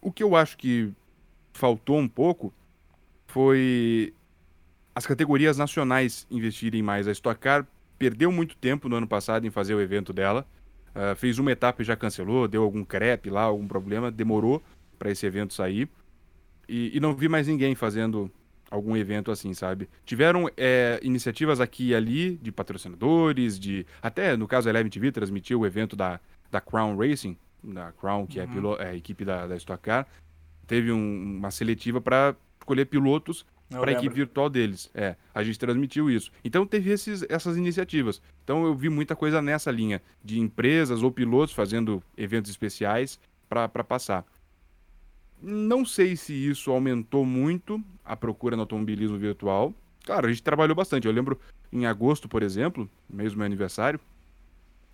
o 0.01 0.13
que 0.13 0.23
eu 0.23 0.37
acho 0.37 0.57
que 0.57 0.93
faltou 1.53 1.99
um 1.99 2.09
pouco 2.09 2.53
foi 3.27 4.15
as 4.95 5.07
categorias 5.07 5.59
nacionais 5.59 6.27
investirem 6.31 6.83
mais. 6.83 7.09
A 7.09 7.13
Stock 7.13 7.41
Car 7.41 7.67
perdeu 7.99 8.31
muito 8.31 8.57
tempo 8.57 8.89
no 8.89 8.97
ano 8.97 9.07
passado 9.09 9.47
em 9.47 9.51
fazer 9.51 9.75
o 9.75 9.81
evento 9.81 10.13
dela. 10.13 10.47
Ah, 10.95 11.15
fez 11.15 11.39
uma 11.39 11.53
etapa 11.53 11.83
e 11.83 11.85
já 11.85 11.97
cancelou, 11.97 12.49
deu 12.49 12.63
algum 12.63 12.85
crepe 12.85 13.31
lá, 13.31 13.43
algum 13.43 13.67
problema, 13.69 14.11
demorou 14.11 14.63
para 14.99 15.11
esse 15.11 15.25
evento 15.27 15.55
sair. 15.55 15.89
E, 16.69 16.97
e 16.97 17.01
não 17.01 17.15
vi 17.15 17.29
mais 17.29 17.47
ninguém 17.47 17.75
fazendo 17.75 18.31
algum 18.71 18.97
evento 18.97 19.31
assim, 19.31 19.55
sabe? 19.55 19.89
Tiveram 20.05 20.51
é, 20.57 21.01
iniciativas 21.03 21.61
aqui 21.61 21.89
e 21.89 21.95
ali 21.95 22.37
de 22.37 22.53
patrocinadores, 22.53 23.59
de. 23.59 23.87
Até 24.03 24.37
no 24.37 24.47
caso 24.47 24.69
a 24.69 24.71
Eleven 24.71 24.91
TV 24.91 25.11
transmitiu 25.13 25.61
o 25.61 25.67
evento 25.67 25.97
da, 25.97 26.21
da 26.51 26.61
Crown 26.61 26.97
Racing, 26.97 27.37
da 27.65 27.93
Crown, 27.93 28.27
que 28.27 28.39
é, 28.41 28.43
a 28.43 28.47
pilo- 28.49 28.77
é 28.79 28.89
a 28.91 28.95
equipe 28.95 29.25
da, 29.25 29.47
da 29.47 29.57
Stock 29.57 29.83
Car. 29.83 30.07
Teve 30.67 30.93
um- 30.93 31.37
uma 31.39 31.51
seletiva 31.51 32.01
para 32.01 32.37
escolher 32.61 32.85
pilotos 32.85 33.47
para 33.69 33.91
a 33.91 33.95
equipe 33.95 34.15
virtual 34.15 34.49
deles. 34.49 34.91
É, 34.95 35.17
a 35.35 35.43
gente 35.43 35.59
transmitiu 35.59 36.11
isso. 36.11 36.31
Então 36.45 36.67
teve 36.67 36.91
esses, 36.91 37.25
essas 37.29 37.57
iniciativas. 37.57 38.23
Então 38.45 38.65
eu 38.65 38.75
vi 38.75 38.89
muita 38.89 39.15
coisa 39.15 39.43
nessa 39.43 39.71
linha 39.71 40.03
de 40.25 40.39
empresas 40.39 41.03
ou 41.03 41.11
pilotos 41.11 41.55
fazendo 41.55 42.03
eventos 42.17 42.51
especiais 42.51 43.19
para 43.49 43.69
passar. 43.85 44.25
Não 45.41 45.85
sei 45.85 46.17
se 46.17 46.33
isso 46.33 46.71
aumentou 46.71 47.25
muito 47.25 47.83
a 48.05 48.17
procura 48.17 48.57
no 48.57 48.63
automobilismo 48.63 49.17
virtual. 49.19 49.73
Claro, 50.05 50.27
a 50.27 50.31
gente 50.31 50.43
trabalhou 50.43 50.75
bastante. 50.75 51.07
Eu 51.07 51.13
lembro 51.13 51.39
em 51.73 51.87
agosto, 51.87 52.29
por 52.29 52.43
exemplo, 52.43 52.91
mês 53.09 53.33
do 53.33 53.39
meu 53.39 53.47
aniversário, 53.47 54.01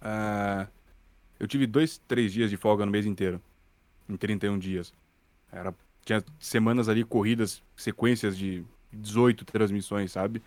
ah, 0.05 0.69
eu 1.41 1.49
tive 1.49 1.67
dois, 1.67 1.99
três 2.07 2.33
dias 2.33 2.51
de 2.51 2.59
folga 2.59 2.85
no 2.85 2.93
mês 2.93 3.07
inteiro, 3.07 3.41
em 4.09 4.17
31 4.17 4.59
dias. 4.59 4.93
Era, 5.51 5.75
tinha 6.05 6.23
semanas 6.39 6.89
ali 6.89 7.05
corridas, 7.05 7.63
sequências 7.77 8.37
de 8.37 8.65
18 8.93 9.45
transmissões, 9.45 10.13
sabe? 10.13 10.43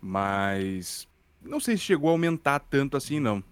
Mas 0.00 1.06
não 1.42 1.60
sei 1.60 1.76
se 1.76 1.82
chegou 1.82 2.08
a 2.08 2.12
aumentar 2.12 2.60
tanto 2.60 2.96
assim, 2.96 3.20
não. 3.20 3.42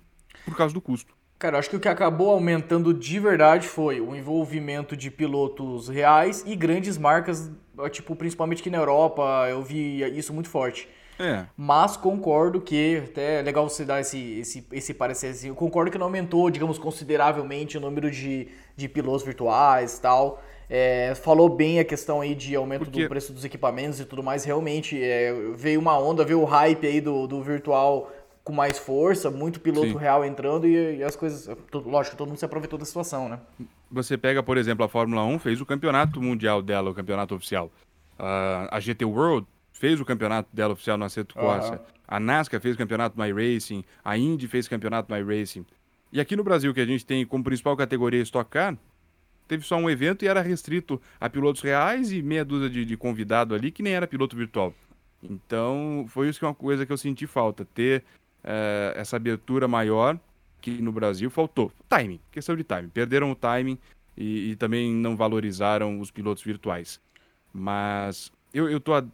Por 0.45 0.57
causa 0.57 0.73
do 0.73 0.81
custo. 0.81 1.15
Cara, 1.39 1.59
acho 1.59 1.71
que 1.71 1.77
o 1.77 1.81
que 1.81 1.89
acabou 1.89 2.31
aumentando 2.31 2.93
de 2.93 3.19
verdade 3.19 3.67
foi 3.67 4.01
o 4.01 4.15
envolvimento 4.15 4.95
de 4.95 5.11
pilotos 5.11 5.89
reais 5.89 6.45
e 6.47 6.55
grandes 6.55 6.99
marcas, 6.99 7.51
tipo, 7.91 8.15
principalmente 8.15 8.61
aqui 8.61 8.69
na 8.69 8.77
Europa, 8.77 9.47
eu 9.49 9.63
vi 9.63 10.03
isso 10.17 10.35
muito 10.35 10.51
forte. 10.51 10.87
É, 11.19 11.47
Mas 11.57 11.97
concordo 11.97 12.61
que, 12.61 13.03
até 13.05 13.41
é 13.41 13.43
legal 13.43 13.69
você 13.69 13.85
dar 13.85 14.01
esse, 14.01 14.39
esse, 14.41 14.67
esse 14.73 14.95
parecer 14.95 15.29
assim, 15.29 15.49
eu 15.49 15.55
concordo 15.55 15.91
que 15.91 15.99
não 15.99 16.07
aumentou, 16.07 16.51
digamos, 16.51 16.79
consideravelmente 16.79 17.77
o 17.77 17.81
número 17.81 18.11
de, 18.11 18.49
de 18.77 18.89
pilotos 18.89 19.23
virtuais 19.23 19.97
e 19.97 20.01
tal. 20.01 20.43
É, 20.72 21.14
falou 21.16 21.48
bem 21.48 21.80
a 21.80 21.85
questão 21.85 22.20
aí 22.20 22.35
de 22.35 22.54
aumento 22.54 22.85
Porque- 22.85 23.02
do 23.02 23.09
preço 23.09 23.33
dos 23.33 23.44
equipamentos 23.44 23.98
e 23.98 24.04
tudo 24.04 24.22
mais. 24.22 24.44
Realmente, 24.44 25.02
é, 25.02 25.33
veio 25.56 25.80
uma 25.80 25.98
onda, 25.98 26.24
veio 26.24 26.40
o 26.40 26.44
hype 26.44 26.87
aí 26.87 27.00
do, 27.00 27.26
do 27.26 27.42
virtual 27.42 28.11
com 28.44 28.52
mais 28.52 28.78
força, 28.78 29.30
muito 29.30 29.61
piloto 29.61 29.88
Sim. 29.88 29.98
real 29.98 30.24
entrando 30.24 30.66
e, 30.66 30.98
e 30.98 31.02
as 31.02 31.16
coisas... 31.16 31.48
Lógico, 31.74 32.16
todo 32.16 32.28
mundo 32.28 32.38
se 32.38 32.44
aproveitou 32.44 32.78
da 32.78 32.85
situação, 32.85 33.28
né? 33.28 33.38
você 33.90 34.16
pega, 34.16 34.42
por 34.42 34.56
exemplo, 34.56 34.85
a 34.85 34.88
Fórmula 34.88 35.24
1, 35.24 35.40
fez 35.40 35.61
o 35.61 35.66
campeonato 35.66 36.22
mundial 36.22 36.62
dela, 36.62 36.90
o 36.90 36.94
campeonato 36.94 37.35
oficial. 37.35 37.70
Ah, 38.18 38.68
a 38.70 38.78
GT 38.78 39.04
World 39.04 39.46
fez 39.72 40.00
o 40.00 40.04
campeonato 40.04 40.48
dela 40.52 40.74
oficial 40.74 40.96
no 40.96 41.04
Aceto 41.04 41.35
Corsa. 41.35 41.74
Aham. 41.74 41.80
A 42.06 42.20
NASCAR 42.20 42.61
fez 42.61 42.74
o 42.74 42.78
campeonato 42.78 43.20
My 43.20 43.33
Racing. 43.33 43.85
A 44.04 44.16
Indy 44.16 44.46
fez 44.46 44.66
o 44.66 44.70
campeonato 44.70 45.12
My 45.12 45.22
Racing. 45.22 45.64
E 46.12 46.20
aqui 46.20 46.37
no 46.37 46.44
Brasil, 46.44 46.72
que 46.74 46.80
a 46.80 46.87
gente 46.87 47.04
tem 47.04 47.24
como 47.24 47.42
principal 47.42 47.76
categoria 47.76 48.20
Stock 48.22 48.50
Car, 48.50 48.76
teve 49.51 49.67
só 49.67 49.77
um 49.77 49.91
evento 49.91 50.25
e 50.25 50.29
era 50.29 50.41
restrito 50.41 51.03
a 51.21 51.29
pilotos 51.29 51.61
reais 51.61 52.13
e 52.13 52.23
meia 52.23 52.45
dúzia 52.45 52.71
de, 52.71 52.85
de 52.85 52.97
convidado 52.97 53.53
ali 53.53 53.73
que 53.73 53.83
nem 53.83 53.95
era 53.95 54.07
piloto 54.07 54.37
virtual. 54.37 54.73
Então, 55.21 56.07
foi 56.09 56.29
isso 56.29 56.39
que 56.39 56.45
é 56.45 56.49
uma 56.49 56.55
coisa 56.55 56.87
que 56.87 56.93
eu 56.93 56.97
senti 56.97 57.27
falta, 57.27 57.65
ter 57.65 58.05
eh, 58.45 58.95
essa 58.97 59.17
abertura 59.17 59.67
maior 59.67 60.17
que 60.61 60.81
no 60.81 60.93
Brasil 60.93 61.29
faltou. 61.31 61.73
Timing, 61.89 62.21
questão 62.31 62.55
de 62.55 62.63
timing. 62.63 62.91
Perderam 62.91 63.33
o 63.33 63.35
timing 63.35 63.77
e, 64.17 64.53
e 64.53 64.57
também 64.57 64.95
não 64.95 65.17
valorizaram 65.17 65.99
os 65.99 66.13
pilotos 66.13 66.45
virtuais. 66.45 67.01
Mas 67.53 68.31
eu, 68.55 68.71
eu 68.71 68.79
tô 68.79 68.95
há 68.95 69.05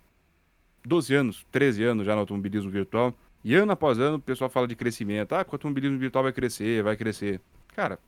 12 0.84 1.14
anos, 1.14 1.46
13 1.50 1.82
anos 1.82 2.04
já 2.04 2.12
no 2.12 2.20
automobilismo 2.20 2.70
virtual, 2.70 3.14
e 3.42 3.54
ano 3.54 3.72
após 3.72 3.98
ano 3.98 4.18
o 4.18 4.20
pessoal 4.20 4.50
fala 4.50 4.68
de 4.68 4.76
crescimento. 4.76 5.32
Ah, 5.32 5.46
o 5.48 5.54
automobilismo 5.54 5.98
virtual 5.98 6.24
vai 6.24 6.32
crescer, 6.34 6.82
vai 6.82 6.94
crescer. 6.94 7.40
Cara, 7.74 7.98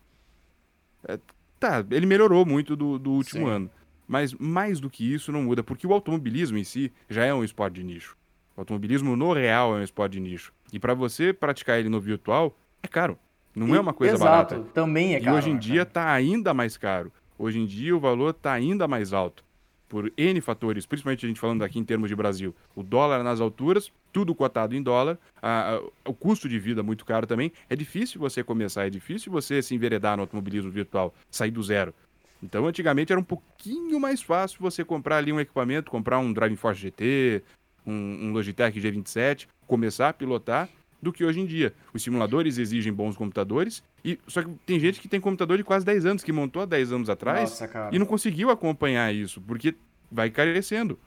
é, 1.09 1.19
tá, 1.59 1.85
ele 1.91 2.07
melhorou 2.07 2.45
muito 2.47 2.75
do, 2.77 2.99
do 2.99 3.11
último 3.13 3.47
Sim. 3.47 3.53
ano. 3.53 3.71
Mas 4.07 4.33
mais 4.35 4.81
do 4.81 4.89
que 4.89 5.13
isso 5.13 5.31
não 5.31 5.43
muda, 5.43 5.63
porque 5.63 5.87
o 5.87 5.93
automobilismo 5.93 6.57
em 6.57 6.65
si 6.65 6.91
já 7.11 7.25
é 7.25 7.35
um 7.35 7.45
esporte 7.45 7.75
de 7.75 7.85
nicho. 7.85 8.17
O 8.57 8.61
automobilismo 8.63 9.15
no 9.15 9.33
real 9.33 9.77
é 9.77 9.81
um 9.81 9.85
esporte 9.85 10.13
de 10.13 10.21
nicho. 10.21 10.53
E 10.73 10.79
para 10.79 10.95
você 10.95 11.33
praticar 11.33 11.79
ele 11.79 11.89
no 11.89 12.01
virtual, 12.01 12.57
é 12.83 12.89
caro. 12.89 13.19
Não 13.55 13.75
é 13.75 13.81
uma 13.81 13.93
coisa 13.93 14.15
Exato, 14.15 14.55
barata. 14.55 14.71
também 14.73 15.15
é 15.15 15.19
E 15.19 15.25
caro. 15.25 15.37
hoje 15.37 15.51
em 15.51 15.55
né, 15.55 15.59
dia 15.61 15.85
cara? 15.85 15.91
tá 16.07 16.13
ainda 16.13 16.55
mais 16.55 16.77
caro. 16.77 17.13
Hoje 17.39 17.59
em 17.59 17.67
dia 17.67 17.95
o 17.97 18.01
valor 18.01 18.33
tá 18.33 18.53
ainda 18.53 18.89
mais 18.89 19.13
alto. 19.13 19.45
Por 19.89 20.13
N 20.17 20.41
fatores, 20.41 20.87
principalmente 20.87 21.25
a 21.25 21.29
gente 21.29 21.41
falando 21.41 21.63
aqui 21.63 21.79
em 21.79 21.85
termos 21.85 22.09
de 22.09 22.17
Brasil. 22.17 22.55
O 22.75 22.83
dólar 22.83 23.23
nas 23.23 23.41
alturas, 23.41 23.91
tudo 24.13 24.35
cotado 24.35 24.75
em 24.75 24.83
dólar, 24.83 25.19
a- 25.41 25.75
a- 25.77 26.11
o 26.11 26.15
custo 26.15 26.49
de 26.49 26.59
vida 26.59 26.83
muito 26.83 27.05
caro 27.05 27.27
também. 27.27 27.53
É 27.69 27.77
difícil 27.77 28.21
você 28.21 28.43
começar, 28.43 28.87
é 28.87 28.91
difícil 28.91 29.31
você 29.31 29.63
se 29.63 29.75
enveredar 29.75 30.17
no 30.17 30.23
automobilismo 30.23 30.71
virtual, 30.71 31.15
sair 31.31 31.51
do 31.51 31.63
zero. 31.63 31.95
Então, 32.43 32.67
antigamente 32.67 33.13
era 33.13 33.21
um 33.21 33.25
pouquinho 33.25 33.99
mais 33.99 34.23
fácil 34.23 34.59
você 34.61 34.85
comprar 34.85 35.17
ali 35.17 35.33
um 35.33 35.41
equipamento, 35.41 35.91
comprar 35.91 36.19
um 36.19 36.33
Driving 36.33 36.57
Force 36.57 36.81
GT, 36.81 37.43
um, 37.87 37.93
um 38.29 38.33
Logitech 38.33 38.79
G27, 38.81 39.49
começar 39.67 40.09
a 40.09 40.13
pilotar, 40.13 40.69
do 41.01 41.13
que 41.13 41.25
hoje 41.25 41.41
em 41.41 41.47
dia. 41.47 41.73
Os 41.95 42.03
simuladores 42.03 42.59
exigem 42.59 42.93
bons 42.93 43.17
computadores, 43.17 43.83
e 44.05 44.19
só 44.27 44.43
que 44.43 44.51
tem 44.67 44.81
gente 44.81 45.01
que 45.01 45.07
tem 45.09 45.21
computador 45.21 45.57
de 45.57 45.63
quase 45.65 45.85
10 45.87 46.05
anos, 46.05 46.25
que 46.25 46.33
montou 46.33 46.63
há 46.63 46.65
10 46.65 46.93
anos 46.93 47.09
atrás, 47.09 47.51
Nossa, 47.51 47.89
e 47.93 47.99
não 47.99 48.07
conseguiu 48.07 48.51
acompanhar 48.51 49.15
isso, 49.15 49.41
porque 49.41 49.75
vai 50.11 50.29
carecendo. 50.31 50.99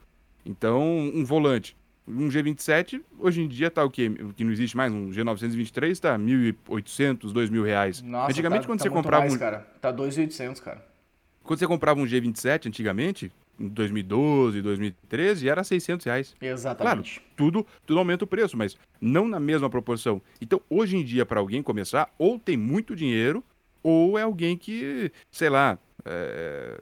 Então, 0.44 0.82
um 0.98 1.24
volante, 1.24 1.76
um 2.06 2.28
G27, 2.28 3.00
hoje 3.18 3.42
em 3.42 3.48
dia 3.48 3.70
tá 3.70 3.84
o 3.84 3.90
quê? 3.90 4.10
Que 4.36 4.44
não 4.44 4.52
existe 4.52 4.76
mais, 4.76 4.92
um 4.92 5.10
G923 5.10 5.98
tá 5.98 6.18
1.800, 6.18 7.32
2.000 7.32 7.62
reais. 7.64 8.02
Nossa, 8.02 8.30
antigamente, 8.30 8.62
tá- 8.62 8.66
quando 8.66 8.78
tá 8.78 8.82
você 8.84 8.90
comprava 8.90 9.22
mais, 9.22 9.34
um, 9.34 9.38
cara. 9.38 9.66
Tá 9.80 9.92
2.800, 9.92 10.60
cara. 10.60 10.84
quando 11.42 11.58
você 11.58 11.66
comprava 11.66 12.00
um 12.00 12.04
G27 12.04 12.66
antigamente, 12.68 13.32
em 13.58 13.68
2012, 13.68 14.62
2013, 14.62 15.48
era 15.48 15.62
600 15.62 16.06
reais. 16.06 16.34
Claro, 16.38 16.54
Exatamente. 16.54 17.22
tudo, 17.36 17.66
tudo 17.86 17.98
aumenta 17.98 18.24
o 18.24 18.26
preço, 18.26 18.56
mas 18.56 18.76
não 19.00 19.28
na 19.28 19.38
mesma 19.38 19.68
proporção. 19.70 20.20
Então, 20.40 20.60
hoje 20.70 20.96
em 20.96 21.04
dia, 21.04 21.24
para 21.26 21.38
alguém 21.40 21.62
começar, 21.62 22.12
ou 22.18 22.38
tem 22.38 22.56
muito 22.56 22.96
dinheiro, 22.96 23.44
ou 23.82 24.18
é 24.18 24.22
alguém 24.22 24.56
que, 24.56 25.12
sei 25.30 25.48
lá, 25.50 25.78
é, 26.04 26.80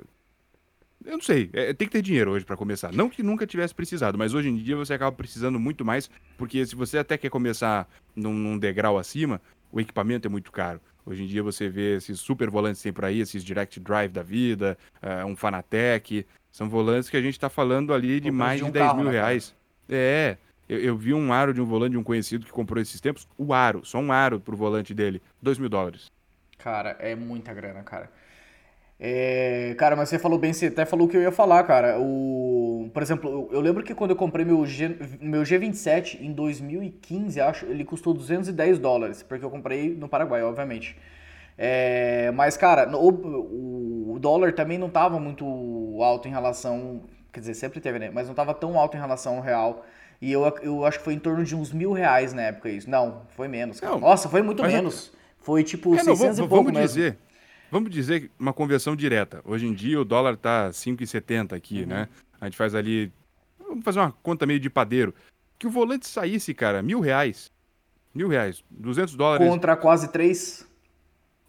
eu 1.04 1.12
não 1.12 1.22
sei, 1.22 1.48
é, 1.52 1.72
tem 1.72 1.88
que 1.88 1.92
ter 1.92 2.02
dinheiro 2.02 2.30
hoje 2.32 2.44
para 2.44 2.56
começar. 2.56 2.92
Não 2.92 3.08
que 3.08 3.22
nunca 3.22 3.46
tivesse 3.46 3.74
precisado, 3.74 4.18
mas 4.18 4.34
hoje 4.34 4.48
em 4.48 4.56
dia 4.56 4.76
você 4.76 4.94
acaba 4.94 5.14
precisando 5.14 5.58
muito 5.58 5.84
mais, 5.84 6.10
porque 6.36 6.64
se 6.66 6.76
você 6.76 6.98
até 6.98 7.16
quer 7.16 7.30
começar 7.30 7.88
num, 8.14 8.34
num 8.34 8.58
degrau 8.58 8.98
acima, 8.98 9.40
o 9.72 9.80
equipamento 9.80 10.26
é 10.26 10.30
muito 10.30 10.52
caro. 10.52 10.80
Hoje 11.04 11.22
em 11.24 11.26
dia 11.26 11.42
você 11.42 11.68
vê 11.68 11.96
esses 11.96 12.20
super 12.20 12.50
volantes 12.50 12.80
que 12.80 12.84
tem 12.84 12.92
por 12.92 13.04
aí, 13.04 13.20
esses 13.20 13.42
Direct 13.42 13.80
Drive 13.80 14.12
da 14.12 14.22
vida, 14.22 14.76
uh, 15.02 15.26
um 15.26 15.34
Fanatec. 15.34 16.26
São 16.52 16.68
volantes 16.68 17.08
que 17.08 17.16
a 17.16 17.22
gente 17.22 17.34
está 17.34 17.48
falando 17.48 17.94
ali 17.94 18.20
de 18.20 18.30
mais 18.30 18.58
de, 18.58 18.64
um 18.64 18.66
de 18.66 18.72
10 18.74 18.86
carro, 18.86 18.96
mil 18.98 19.06
né, 19.06 19.12
reais. 19.12 19.54
É, 19.88 20.36
eu, 20.68 20.78
eu, 20.78 20.96
vi 20.96 21.14
um 21.14 21.32
aro 21.32 21.54
de 21.54 21.60
um 21.60 21.64
volante 21.64 21.92
de 21.92 21.98
um 21.98 22.02
conhecido 22.02 22.44
que 22.44 22.52
comprou 22.52 22.80
esses 22.82 23.00
tempos. 23.00 23.26
O 23.38 23.54
aro, 23.54 23.84
só 23.84 23.98
um 23.98 24.12
aro 24.12 24.38
pro 24.38 24.56
volante 24.56 24.92
dele, 24.92 25.22
2 25.40 25.58
mil 25.58 25.68
dólares. 25.68 26.10
Cara, 26.58 26.90
é 27.00 27.14
muita 27.14 27.54
grana, 27.54 27.82
cara. 27.82 28.10
É, 29.02 29.74
cara, 29.78 29.96
mas 29.96 30.10
você 30.10 30.18
falou 30.18 30.38
bem, 30.38 30.52
você 30.52 30.66
até 30.66 30.84
falou 30.84 31.06
o 31.06 31.10
que 31.10 31.16
eu 31.16 31.22
ia 31.22 31.32
falar, 31.32 31.64
cara. 31.64 31.98
O, 31.98 32.90
por 32.92 33.02
exemplo, 33.02 33.30
eu, 33.30 33.48
eu 33.56 33.60
lembro 33.62 33.82
que 33.82 33.94
quando 33.94 34.10
eu 34.10 34.16
comprei 34.16 34.44
meu, 34.44 34.66
G, 34.66 34.94
meu 35.18 35.42
G27 35.42 36.20
em 36.20 36.32
2015, 36.32 37.40
acho, 37.40 37.64
ele 37.64 37.82
custou 37.82 38.12
210 38.12 38.78
dólares, 38.78 39.22
porque 39.22 39.42
eu 39.42 39.48
comprei 39.48 39.94
no 39.94 40.06
Paraguai, 40.06 40.42
obviamente. 40.42 40.98
É, 41.56 42.30
mas, 42.32 42.58
cara, 42.58 42.94
o, 42.94 44.14
o, 44.14 44.18
dólar 44.18 44.52
também 44.52 44.76
não 44.76 44.90
tava 44.90 45.18
muito 45.18 45.46
alto 46.02 46.28
em 46.28 46.30
relação. 46.30 47.02
Quer 47.32 47.40
dizer, 47.40 47.54
sempre 47.54 47.80
teve, 47.80 47.98
né? 47.98 48.10
Mas 48.12 48.28
não 48.28 48.34
tava 48.34 48.52
tão 48.52 48.78
alto 48.78 48.98
em 48.98 49.00
relação 49.00 49.36
ao 49.36 49.42
real. 49.42 49.84
E 50.20 50.30
eu, 50.30 50.42
eu 50.62 50.84
acho 50.84 50.98
que 50.98 51.04
foi 51.04 51.14
em 51.14 51.18
torno 51.18 51.42
de 51.42 51.56
uns 51.56 51.72
mil 51.72 51.92
reais 51.92 52.34
na 52.34 52.42
época 52.42 52.68
isso. 52.68 52.88
Não, 52.90 53.22
foi 53.30 53.48
menos. 53.48 53.80
Não, 53.80 53.98
Nossa, 53.98 54.28
foi 54.28 54.42
muito 54.42 54.62
menos. 54.62 55.10
Foi 55.38 55.64
tipo 55.64 55.94
é, 55.94 56.04
600 56.04 56.38
não, 56.38 56.44
e 56.44 56.48
pouco 56.48 56.70
vamos 56.70 56.80
dizer, 56.82 57.16
Vamos 57.70 57.90
dizer 57.90 58.30
uma 58.38 58.52
conversão 58.52 58.96
direta. 58.96 59.40
Hoje 59.44 59.66
em 59.66 59.72
dia 59.72 60.00
o 60.00 60.04
dólar 60.04 60.36
tá 60.36 60.70
5,70 60.70 61.52
aqui, 61.52 61.82
uhum. 61.82 61.86
né? 61.86 62.08
A 62.40 62.46
gente 62.46 62.56
faz 62.56 62.74
ali. 62.74 63.12
Vamos 63.58 63.84
fazer 63.84 64.00
uma 64.00 64.12
conta 64.22 64.44
meio 64.44 64.58
de 64.58 64.68
padeiro. 64.68 65.14
Que 65.58 65.66
o 65.66 65.70
volante 65.70 66.08
saísse, 66.08 66.52
cara, 66.52 66.82
mil 66.82 67.00
reais. 67.00 67.52
Mil 68.14 68.28
reais. 68.28 68.64
200 68.70 69.14
dólares. 69.14 69.46
Contra 69.46 69.76
quase 69.76 70.10
três. 70.10 70.66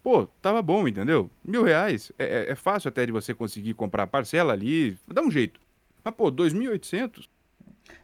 Pô, 0.02 0.26
tava 0.40 0.60
bom, 0.62 0.86
entendeu? 0.86 1.30
Mil 1.44 1.62
reais. 1.62 2.12
É, 2.18 2.24
é, 2.24 2.52
é 2.52 2.54
fácil 2.54 2.88
até 2.88 3.06
de 3.06 3.12
você 3.12 3.34
conseguir 3.34 3.74
comprar 3.74 4.06
parcela 4.06 4.52
ali. 4.52 4.96
Dá 5.08 5.22
um 5.22 5.30
jeito. 5.30 5.60
Mas, 6.04 6.14
pô, 6.14 6.30
2.800. 6.30 7.28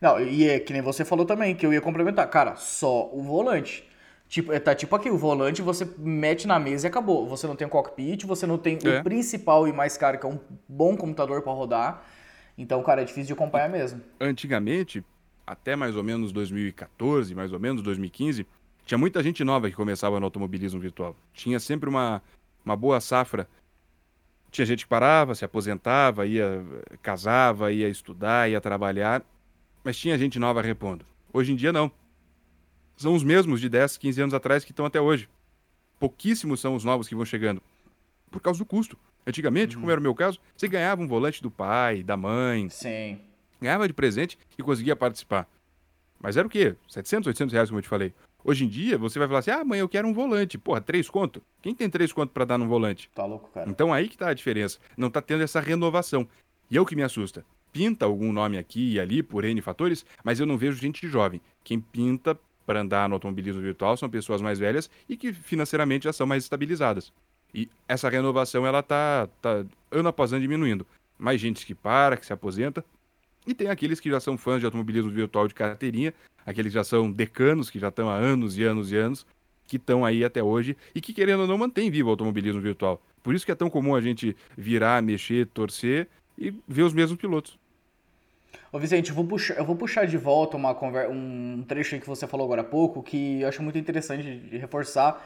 Não, 0.00 0.20
e 0.20 0.48
é 0.48 0.60
que 0.60 0.72
nem 0.72 0.82
você 0.82 1.04
falou 1.04 1.26
também, 1.26 1.54
que 1.54 1.66
eu 1.66 1.72
ia 1.72 1.80
complementar. 1.80 2.28
Cara, 2.30 2.56
só 2.56 3.08
o 3.12 3.22
volante. 3.22 3.87
Tipo, 4.28 4.52
é, 4.52 4.60
tá 4.60 4.74
tipo 4.74 4.94
aqui, 4.94 5.08
o 5.08 5.16
volante 5.16 5.62
você 5.62 5.88
mete 5.96 6.46
na 6.46 6.58
mesa 6.58 6.86
e 6.86 6.88
acabou. 6.88 7.26
Você 7.28 7.46
não 7.46 7.56
tem 7.56 7.66
o 7.66 7.70
cockpit, 7.70 8.26
você 8.26 8.46
não 8.46 8.58
tem 8.58 8.78
é. 8.84 9.00
o 9.00 9.02
principal 9.02 9.66
e 9.66 9.72
mais 9.72 9.96
caro, 9.96 10.18
que 10.18 10.26
é 10.26 10.28
um 10.28 10.38
bom 10.68 10.94
computador 10.96 11.40
para 11.40 11.52
rodar. 11.52 12.04
Então, 12.56 12.82
cara, 12.82 13.00
é 13.00 13.04
difícil 13.04 13.28
de 13.28 13.32
acompanhar 13.32 13.70
mesmo. 13.70 14.02
Antigamente, 14.20 15.02
até 15.46 15.74
mais 15.74 15.96
ou 15.96 16.04
menos 16.04 16.30
2014, 16.30 17.34
mais 17.34 17.54
ou 17.54 17.58
menos 17.58 17.80
2015, 17.80 18.46
tinha 18.84 18.98
muita 18.98 19.22
gente 19.22 19.42
nova 19.42 19.70
que 19.70 19.76
começava 19.76 20.20
no 20.20 20.26
automobilismo 20.26 20.78
virtual. 20.78 21.16
Tinha 21.32 21.58
sempre 21.58 21.88
uma, 21.88 22.22
uma 22.62 22.76
boa 22.76 23.00
safra. 23.00 23.48
Tinha 24.50 24.66
gente 24.66 24.84
que 24.84 24.88
parava, 24.90 25.34
se 25.34 25.44
aposentava, 25.44 26.26
ia 26.26 26.62
casava, 27.00 27.72
ia 27.72 27.88
estudar, 27.88 28.50
ia 28.50 28.60
trabalhar, 28.60 29.22
mas 29.82 29.96
tinha 29.96 30.18
gente 30.18 30.38
nova 30.38 30.60
repondo. 30.60 31.04
Hoje 31.32 31.52
em 31.52 31.56
dia 31.56 31.72
não 31.72 31.90
são 32.98 33.14
os 33.14 33.22
mesmos 33.22 33.60
de 33.60 33.68
10, 33.68 33.96
15 33.96 34.22
anos 34.22 34.34
atrás 34.34 34.64
que 34.64 34.72
estão 34.72 34.84
até 34.84 35.00
hoje. 35.00 35.28
Pouquíssimos 35.98 36.60
são 36.60 36.74
os 36.74 36.84
novos 36.84 37.08
que 37.08 37.14
vão 37.14 37.24
chegando. 37.24 37.62
Por 38.30 38.40
causa 38.40 38.58
do 38.58 38.66
custo. 38.66 38.98
Antigamente, 39.26 39.76
uhum. 39.76 39.82
como 39.82 39.90
era 39.90 40.00
o 40.00 40.02
meu 40.02 40.14
caso, 40.14 40.40
você 40.56 40.68
ganhava 40.68 41.02
um 41.02 41.06
volante 41.06 41.42
do 41.42 41.50
pai, 41.50 42.02
da 42.02 42.16
mãe. 42.16 42.68
Sim. 42.68 43.20
Ganhava 43.60 43.86
de 43.86 43.94
presente 43.94 44.38
e 44.56 44.62
conseguia 44.62 44.96
participar. 44.96 45.48
Mas 46.20 46.36
era 46.36 46.46
o 46.46 46.50
quê? 46.50 46.74
700, 46.88 47.28
800 47.28 47.52
reais, 47.52 47.68
como 47.68 47.78
eu 47.78 47.82
te 47.82 47.88
falei. 47.88 48.12
Hoje 48.44 48.64
em 48.64 48.68
dia, 48.68 48.96
você 48.96 49.18
vai 49.18 49.28
falar 49.28 49.40
assim: 49.40 49.50
ah, 49.50 49.64
mãe, 49.64 49.80
eu 49.80 49.88
quero 49.88 50.08
um 50.08 50.12
volante. 50.12 50.56
Porra, 50.58 50.80
três 50.80 51.08
conto? 51.08 51.42
Quem 51.60 51.74
tem 51.74 51.88
três 51.90 52.12
conto 52.12 52.30
para 52.30 52.44
dar 52.44 52.58
num 52.58 52.68
volante? 52.68 53.10
Tá 53.14 53.24
louco, 53.24 53.50
cara. 53.50 53.68
Então 53.68 53.92
aí 53.92 54.08
que 54.08 54.16
tá 54.16 54.28
a 54.28 54.34
diferença. 54.34 54.78
Não 54.96 55.10
tá 55.10 55.20
tendo 55.20 55.42
essa 55.42 55.60
renovação. 55.60 56.26
E 56.70 56.76
é 56.76 56.80
o 56.80 56.86
que 56.86 56.96
me 56.96 57.02
assusta. 57.02 57.44
Pinta 57.72 58.06
algum 58.06 58.32
nome 58.32 58.56
aqui 58.56 58.94
e 58.94 59.00
ali 59.00 59.22
por 59.22 59.44
N 59.44 59.60
fatores, 59.60 60.04
mas 60.24 60.40
eu 60.40 60.46
não 60.46 60.56
vejo 60.56 60.80
gente 60.80 61.06
jovem. 61.06 61.40
Quem 61.62 61.80
pinta 61.80 62.38
para 62.68 62.82
andar 62.82 63.08
no 63.08 63.14
automobilismo 63.14 63.62
virtual 63.62 63.96
são 63.96 64.10
pessoas 64.10 64.42
mais 64.42 64.58
velhas 64.58 64.90
e 65.08 65.16
que 65.16 65.32
financeiramente 65.32 66.04
já 66.04 66.12
são 66.12 66.26
mais 66.26 66.44
estabilizadas. 66.44 67.10
E 67.54 67.66
essa 67.88 68.10
renovação 68.10 68.66
ela 68.66 68.82
tá, 68.82 69.26
tá 69.40 69.64
ano 69.90 70.10
após 70.10 70.34
ano 70.34 70.42
diminuindo. 70.42 70.86
Mais 71.18 71.40
gente 71.40 71.64
que 71.64 71.74
para, 71.74 72.18
que 72.18 72.26
se 72.26 72.32
aposenta. 72.34 72.84
E 73.46 73.54
tem 73.54 73.70
aqueles 73.70 73.98
que 74.00 74.10
já 74.10 74.20
são 74.20 74.36
fãs 74.36 74.60
de 74.60 74.66
automobilismo 74.66 75.10
virtual 75.10 75.48
de 75.48 75.54
carteirinha, 75.54 76.12
aqueles 76.44 76.70
que 76.70 76.74
já 76.74 76.84
são 76.84 77.10
decanos, 77.10 77.70
que 77.70 77.78
já 77.78 77.88
estão 77.88 78.10
há 78.10 78.16
anos 78.16 78.58
e 78.58 78.64
anos 78.64 78.92
e 78.92 78.96
anos, 78.96 79.24
que 79.66 79.76
estão 79.76 80.04
aí 80.04 80.22
até 80.22 80.42
hoje 80.42 80.76
e 80.94 81.00
que, 81.00 81.14
querendo 81.14 81.40
ou 81.40 81.46
não, 81.46 81.56
mantém 81.56 81.90
vivo 81.90 82.08
o 82.08 82.10
automobilismo 82.10 82.60
virtual. 82.60 83.00
Por 83.22 83.34
isso 83.34 83.46
que 83.46 83.52
é 83.52 83.54
tão 83.54 83.70
comum 83.70 83.96
a 83.96 84.00
gente 84.02 84.36
virar, 84.54 85.02
mexer, 85.02 85.46
torcer 85.46 86.06
e 86.36 86.52
ver 86.68 86.82
os 86.82 86.92
mesmos 86.92 87.18
pilotos. 87.18 87.58
Ô 88.70 88.78
Vicente, 88.78 89.10
eu 89.10 89.14
vou 89.14 89.24
puxar, 89.24 89.54
eu 89.54 89.64
vou 89.64 89.76
puxar 89.76 90.06
de 90.06 90.18
volta 90.18 90.56
uma 90.56 90.74
conver... 90.74 91.08
um 91.08 91.64
trecho 91.66 91.98
que 91.98 92.06
você 92.06 92.26
falou 92.26 92.44
agora 92.44 92.60
há 92.60 92.64
pouco, 92.64 93.02
que 93.02 93.40
eu 93.40 93.48
acho 93.48 93.62
muito 93.62 93.78
interessante 93.78 94.22
de 94.22 94.58
reforçar. 94.58 95.24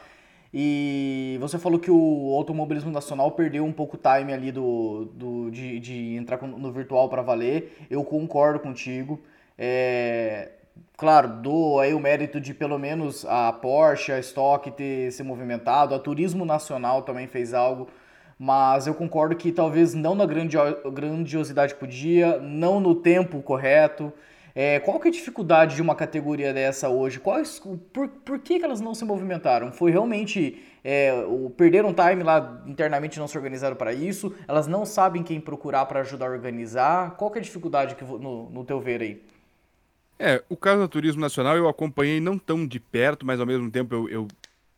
E 0.53 1.37
você 1.41 1.57
falou 1.57 1.79
que 1.79 1.89
o 1.89 2.33
automobilismo 2.35 2.91
nacional 2.91 3.31
perdeu 3.31 3.65
um 3.65 3.71
pouco 3.73 3.97
o 3.97 3.99
time 3.99 4.31
ali 4.31 4.51
do, 4.51 5.05
do, 5.13 5.49
de, 5.49 5.79
de 5.79 6.15
entrar 6.15 6.39
no 6.41 6.71
virtual 6.71 7.09
para 7.09 7.23
valer. 7.23 7.85
Eu 7.89 8.03
concordo 8.03 8.59
contigo. 8.59 9.19
É, 9.57 10.51
claro, 10.95 11.41
dou 11.41 11.79
aí 11.79 11.93
o 11.93 11.99
mérito 11.99 12.39
de 12.39 12.53
pelo 12.53 12.77
menos 12.77 13.25
a 13.25 13.51
Porsche, 13.51 14.11
a 14.11 14.19
Stock 14.19 14.69
ter 14.71 15.11
se 15.11 15.23
movimentado, 15.23 15.95
a 15.95 15.99
Turismo 15.99 16.45
Nacional 16.45 17.01
também 17.01 17.27
fez 17.27 17.53
algo 17.53 17.87
mas 18.43 18.87
eu 18.87 18.93
concordo 18.93 19.37
que 19.37 19.53
talvez 19.53 19.93
não 19.93 20.13
na 20.15 20.25
grandiosidade 20.25 21.75
que 21.75 21.79
podia, 21.79 22.39
não 22.39 22.81
no 22.81 22.93
tempo 22.93 23.41
correto. 23.41 24.11
É, 24.53 24.81
qual 24.81 24.99
que 24.99 25.07
é 25.07 25.09
a 25.09 25.13
dificuldade 25.13 25.77
de 25.77 25.81
uma 25.81 25.95
categoria 25.95 26.53
dessa 26.53 26.89
hoje? 26.89 27.21
Quais, 27.21 27.61
por, 27.93 28.09
por 28.09 28.39
que, 28.39 28.59
que 28.59 28.65
elas 28.65 28.81
não 28.81 28.93
se 28.93 29.05
movimentaram? 29.05 29.71
Foi 29.71 29.91
realmente 29.91 30.61
é, 30.83 31.13
o, 31.25 31.49
perderam 31.51 31.93
time 31.93 32.21
lá 32.21 32.61
internamente 32.67 33.17
não 33.17 33.29
se 33.29 33.37
organizaram 33.37 33.77
para 33.77 33.93
isso? 33.93 34.35
Elas 34.45 34.67
não 34.67 34.85
sabem 34.85 35.23
quem 35.23 35.39
procurar 35.39 35.85
para 35.85 36.01
ajudar 36.01 36.25
a 36.25 36.31
organizar? 36.31 37.11
Qual 37.15 37.31
que 37.31 37.37
é 37.37 37.41
a 37.41 37.43
dificuldade 37.43 37.95
que, 37.95 38.03
no, 38.03 38.49
no 38.49 38.65
teu 38.65 38.81
ver 38.81 39.01
aí? 39.01 39.21
É, 40.19 40.43
o 40.49 40.57
caso 40.57 40.81
do 40.81 40.87
Turismo 40.89 41.21
Nacional 41.21 41.55
eu 41.55 41.69
acompanhei 41.69 42.19
não 42.19 42.37
tão 42.37 42.67
de 42.67 42.77
perto, 42.77 43.25
mas 43.25 43.39
ao 43.39 43.45
mesmo 43.45 43.71
tempo 43.71 43.95
eu, 43.95 44.09
eu 44.09 44.27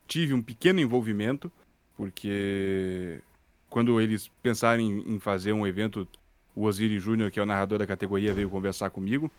tive 0.06 0.32
um 0.34 0.40
pequeno 0.40 0.78
envolvimento, 0.78 1.50
porque 1.96 3.20
quando 3.68 4.00
eles 4.00 4.30
pensarem 4.42 5.04
em 5.06 5.18
fazer 5.18 5.52
um 5.52 5.66
evento, 5.66 6.06
o 6.54 6.64
Osiris 6.64 7.02
Júnior, 7.02 7.30
que 7.30 7.38
é 7.38 7.42
o 7.42 7.46
narrador 7.46 7.78
da 7.78 7.86
categoria, 7.86 8.32
veio 8.32 8.48
conversar 8.48 8.90
comigo. 8.90 9.30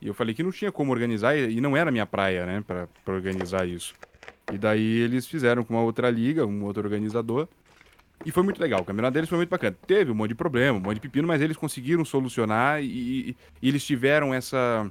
E 0.00 0.08
eu 0.08 0.14
falei 0.14 0.34
que 0.34 0.42
não 0.42 0.50
tinha 0.50 0.70
como 0.70 0.92
organizar 0.92 1.36
e 1.36 1.60
não 1.60 1.76
era 1.76 1.90
minha 1.90 2.06
praia, 2.06 2.44
né, 2.44 2.64
para 2.66 2.88
organizar 3.06 3.66
isso. 3.66 3.94
E 4.52 4.58
daí 4.58 5.00
eles 5.00 5.26
fizeram 5.26 5.64
com 5.64 5.74
uma 5.74 5.82
outra 5.82 6.10
liga, 6.10 6.46
um 6.46 6.64
outro 6.64 6.82
organizador. 6.82 7.48
E 8.24 8.30
foi 8.30 8.42
muito 8.42 8.60
legal. 8.60 8.80
O 8.80 8.84
campeonato 8.84 9.14
deles 9.14 9.28
foi 9.28 9.38
muito 9.38 9.50
bacana. 9.50 9.76
Teve 9.86 10.10
um 10.10 10.14
monte 10.14 10.30
de 10.30 10.34
problema, 10.34 10.78
um 10.78 10.80
monte 10.80 10.94
de 10.94 11.00
pepino, 11.00 11.28
mas 11.28 11.42
eles 11.42 11.56
conseguiram 11.56 12.04
solucionar 12.04 12.82
e, 12.82 13.36
e 13.62 13.68
eles 13.68 13.84
tiveram 13.84 14.32
essa. 14.32 14.90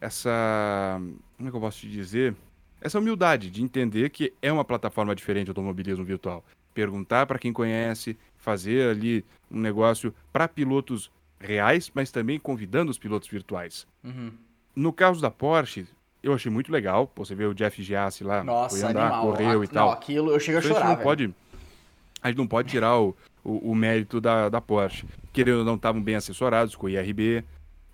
Essa. 0.00 1.00
Como 1.36 1.48
é 1.48 1.50
que 1.50 1.56
eu 1.56 1.60
posso 1.60 1.80
te 1.80 1.88
dizer? 1.88 2.34
Essa 2.80 2.98
humildade 2.98 3.50
de 3.50 3.62
entender 3.62 4.10
que 4.10 4.32
é 4.40 4.52
uma 4.52 4.64
plataforma 4.64 5.14
diferente 5.14 5.46
do 5.46 5.50
automobilismo 5.50 6.04
virtual 6.04 6.44
perguntar 6.78 7.26
para 7.26 7.40
quem 7.40 7.52
conhece, 7.52 8.16
fazer 8.36 8.90
ali 8.90 9.24
um 9.50 9.58
negócio 9.58 10.14
para 10.32 10.46
pilotos 10.46 11.10
reais, 11.40 11.90
mas 11.92 12.12
também 12.12 12.38
convidando 12.38 12.88
os 12.88 12.96
pilotos 12.96 13.28
virtuais. 13.28 13.84
Uhum. 14.04 14.30
No 14.76 14.92
caso 14.92 15.20
da 15.20 15.28
Porsche, 15.28 15.88
eu 16.22 16.32
achei 16.32 16.52
muito 16.52 16.70
legal. 16.70 17.10
Você 17.16 17.34
vê 17.34 17.46
o 17.46 17.54
Jeff 17.54 17.82
Giassi 17.82 18.22
lá, 18.22 18.44
Nossa, 18.44 18.76
foi 18.76 18.88
andar, 18.88 19.08
animal. 19.08 19.22
correu 19.22 19.60
a, 19.60 19.64
e 19.64 19.66
tal. 19.66 19.86
Não, 19.86 19.92
aquilo 19.92 20.30
eu 20.30 20.38
chego 20.38 20.58
a 20.58 20.62
chorar. 20.62 20.76
A 20.76 20.86
gente 20.86 20.96
não 20.96 21.02
pode, 21.02 21.34
a 22.22 22.28
gente 22.28 22.38
não 22.38 22.46
pode 22.46 22.68
tirar 22.68 22.96
o, 22.96 23.16
o, 23.42 23.72
o 23.72 23.74
mérito 23.74 24.20
da, 24.20 24.48
da 24.48 24.60
Porsche. 24.60 25.04
Querendo 25.32 25.58
ou 25.58 25.64
não, 25.64 25.74
estavam 25.74 26.00
bem 26.00 26.14
assessorados 26.14 26.76
com 26.76 26.86
o 26.86 26.90
IRB. 26.90 27.40
Uh, 27.40 27.44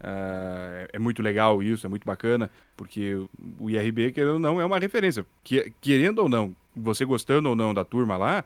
ah, 0.02 0.88
é 0.92 0.98
muito 0.98 1.22
legal 1.22 1.62
isso, 1.62 1.86
é 1.86 1.88
muito 1.88 2.04
bacana, 2.04 2.50
porque 2.76 3.16
o 3.58 3.70
IRB, 3.70 4.12
querendo 4.12 4.34
ou 4.34 4.38
não, 4.38 4.60
é 4.60 4.64
uma 4.66 4.78
referência. 4.78 5.24
Que, 5.42 5.72
querendo 5.80 6.18
ou 6.18 6.28
não, 6.28 6.54
você 6.76 7.02
gostando 7.06 7.48
ou 7.48 7.56
não 7.56 7.72
da 7.72 7.82
turma 7.82 8.18
lá, 8.18 8.44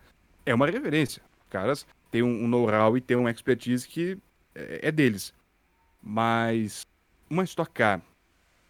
é 0.51 0.55
uma 0.55 0.67
referência. 0.67 1.23
Os 1.43 1.51
caras 1.51 1.87
têm 2.11 2.23
um, 2.23 2.49
know-how 2.49 2.97
e 2.97 3.01
têm 3.01 3.17
uma 3.17 3.31
expertise 3.31 3.87
que 3.87 4.19
é, 4.55 4.89
é 4.89 4.93
deles. 4.93 5.33
Mas 6.03 6.87
uma 7.29 7.45
Stock 7.45 7.71
Car, 7.71 8.01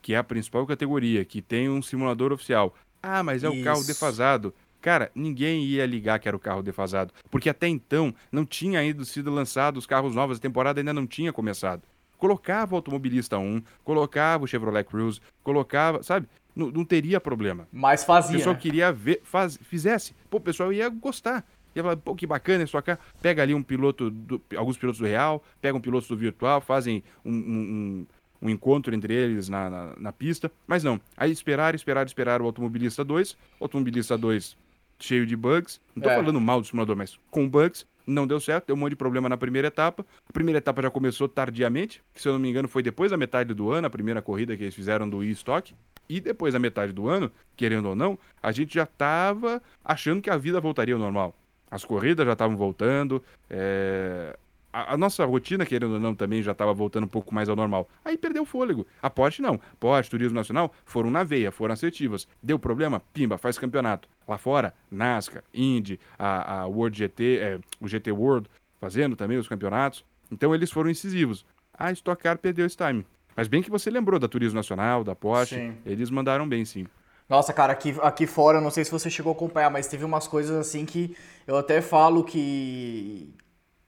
que 0.03 0.15
é 0.15 0.19
a 0.19 0.25
principal 0.25 0.67
categoria, 0.67 1.25
que 1.25 1.41
tem 1.41 1.69
um 1.69 1.81
simulador 1.81 2.33
oficial. 2.33 2.75
Ah, 3.03 3.23
mas 3.23 3.45
é 3.45 3.49
o 3.49 3.63
carro 3.63 3.85
defasado. 3.85 4.53
Cara, 4.81 5.11
ninguém 5.15 5.65
ia 5.65 5.87
ligar 5.87 6.19
que 6.19 6.29
era 6.29 6.37
o 6.37 6.41
carro 6.41 6.63
defasado. 6.63 7.13
Porque 7.31 7.49
até 7.49 7.69
então 7.69 8.15
não 8.31 8.45
tinha 8.45 8.81
ainda 8.81 9.05
sido 9.05 9.31
lançado 9.31 9.77
os 9.77 9.87
carros 9.87 10.15
novos, 10.15 10.39
a 10.39 10.41
temporada 10.41 10.81
ainda 10.81 10.93
não 10.93 11.07
tinha 11.07 11.33
começado. 11.33 11.83
Colocava 12.17 12.75
o 12.75 12.77
Automobilista 12.77 13.39
1, 13.39 13.63
colocava 13.85 14.43
o 14.45 14.47
Chevrolet 14.49 14.83
Cruze, 14.85 15.21
colocava, 15.45 16.03
sabe? 16.03 16.27
não, 16.59 16.71
não 16.73 16.85
teria 16.85 17.21
problema. 17.21 17.69
Mas 17.73 18.03
fazia. 18.03 18.35
O 18.35 18.39
pessoal 18.39 18.55
né? 18.57 18.61
queria 18.61 18.93
ver, 18.93 19.21
faz, 19.23 19.57
fizesse. 19.63 20.13
Pô, 20.29 20.39
o 20.39 20.41
pessoal 20.41 20.73
ia 20.73 20.89
gostar. 20.89 21.45
Ia 21.75 21.83
falar, 21.83 21.97
pô, 21.97 22.15
que 22.15 22.27
bacana, 22.27 22.67
só 22.67 22.81
que 22.81 22.97
pega 23.21 23.43
ali 23.43 23.55
um 23.55 23.63
piloto, 23.63 24.11
do, 24.11 24.41
alguns 24.57 24.77
pilotos 24.77 25.01
do 25.01 25.07
real, 25.07 25.43
pega 25.61 25.77
um 25.77 25.81
piloto 25.81 26.09
do 26.09 26.17
virtual, 26.17 26.61
fazem 26.61 27.03
um, 27.25 27.33
um, 27.33 28.07
um 28.43 28.51
encontro 28.51 28.95
entre 28.95 29.15
eles 29.15 29.49
na, 29.49 29.71
na, 29.71 29.95
na, 29.97 30.13
pista. 30.13 30.51
Mas 30.67 30.83
não. 30.83 31.01
Aí 31.17 31.31
esperar, 31.31 31.75
esperar, 31.75 32.07
esperar 32.07 32.41
o 32.43 32.47
Automobilista 32.47 33.05
2. 33.05 33.33
O 33.61 33.65
Automobilista 33.65 34.17
2 34.17 34.57
cheio 34.99 35.27
de 35.27 35.37
bugs. 35.37 35.81
Não 35.95 36.03
tô 36.03 36.11
é. 36.11 36.17
falando 36.17 36.41
mal 36.41 36.61
do 36.61 36.67
simulador, 36.67 36.97
mas 36.97 37.19
com 37.31 37.49
bugs. 37.49 37.87
Não 38.07 38.27
deu 38.27 38.41
certo, 38.41 38.69
deu 38.69 38.77
um 38.77 38.79
monte 38.79 38.91
de 38.91 38.97
problema 38.97 39.29
na 39.29 39.37
primeira 39.37 39.69
etapa. 39.69 40.05
A 40.27 40.33
primeira 40.33 40.59
etapa 40.59 40.81
já 40.81 40.91
começou 40.91 41.29
tardiamente, 41.29 42.03
que 42.15 42.23
se 42.23 42.29
eu 42.29 42.33
não 42.33 42.41
me 42.41 42.49
engano 42.49 42.67
foi 42.67 42.83
depois 42.83 43.11
da 43.11 43.19
metade 43.19 43.53
do 43.53 43.71
ano, 43.71 43.87
a 43.87 43.91
primeira 43.91 44.23
corrida 44.23 44.57
que 44.57 44.63
eles 44.63 44.75
fizeram 44.75 45.09
do 45.09 45.23
e-stock. 45.23 45.75
E 46.09 46.19
depois 46.19 46.55
da 46.55 46.59
metade 46.59 46.91
do 46.91 47.07
ano, 47.07 47.31
querendo 47.55 47.91
ou 47.91 47.95
não, 47.95 48.19
a 48.43 48.51
gente 48.51 48.75
já 48.75 48.87
tava 48.87 49.63
achando 49.85 50.23
que 50.23 50.31
a 50.31 50.39
vida 50.39 50.59
voltaria 50.59 50.95
ao 50.95 51.01
normal. 51.01 51.35
As 51.71 51.85
corridas 51.85 52.27
já 52.27 52.33
estavam 52.33 52.57
voltando, 52.57 53.23
é 53.51 54.37
a, 54.73 54.95
a, 54.95 54.97
nossa 54.97 55.25
rotina, 55.25 55.65
querendo 55.65 55.95
ou 55.95 56.01
não, 56.01 56.15
também 56.15 56.43
já 56.43 56.53
estava 56.53 56.73
voltando 56.73 57.05
um 57.05 57.09
pouco 57.09 57.35
mais 57.35 57.49
ao 57.49 57.57
normal. 57.57 57.89
Aí 58.05 58.17
perdeu 58.17 58.43
o 58.43 58.47
fôlego. 58.47 58.87
A 59.03 59.09
Porsche 59.09 59.41
não. 59.43 59.59
Porsche, 59.81 60.11
Turismo 60.11 60.35
Nacional, 60.35 60.73
foram 60.85 61.11
na 61.11 61.25
veia, 61.25 61.51
foram 61.51 61.73
assertivas. 61.73 62.29
Deu 62.43 62.59
problema? 62.59 63.03
Pimba, 63.13 63.39
faz 63.39 63.59
campeonato. 63.59 64.09
Lá 64.27 64.37
fora, 64.37 64.75
NASCAR, 64.91 65.43
Indy, 65.53 65.99
a, 66.19 66.61
a 66.61 66.67
World 66.67 66.99
GT, 66.99 67.39
é, 67.39 67.59
o 67.81 67.89
GT 67.89 68.13
World, 68.13 68.49
fazendo 68.81 69.17
também 69.17 69.39
os 69.39 69.49
campeonatos. 69.49 70.05
Então 70.31 70.55
eles 70.55 70.71
foram 70.71 70.91
incisivos. 70.91 71.45
A 71.73 71.91
Stock 71.93 72.23
Car 72.23 72.39
perdeu 72.39 72.67
esse 72.67 72.77
time. 72.77 73.07
Mas 73.35 73.49
bem 73.49 73.63
que 73.63 73.71
você 73.71 73.91
lembrou 73.91 74.19
da 74.19 74.29
Turismo 74.29 74.57
Nacional, 74.57 75.03
da 75.03 75.15
Porsche, 75.15 75.55
sim. 75.55 75.77
eles 75.87 76.11
mandaram 76.11 76.49
bem 76.49 76.65
sim. 76.65 76.87
Nossa, 77.29 77.53
cara, 77.53 77.73
aqui, 77.73 77.95
aqui 78.03 78.27
fora, 78.27 78.61
não 78.61 78.71
sei 78.71 78.85
se 78.85 78.91
você 78.91 79.11
chegou 79.11 79.33
a 79.33 79.37
acompanhar, 79.37 79.71
mas 79.71 79.87
teve 79.87 80.03
umas 80.03 80.27
coisas 80.27 80.57
assim 80.57 80.87
que 80.87 81.15
eu 81.49 81.57
até 81.57 81.81
falo 81.83 82.23
que, 82.23 83.35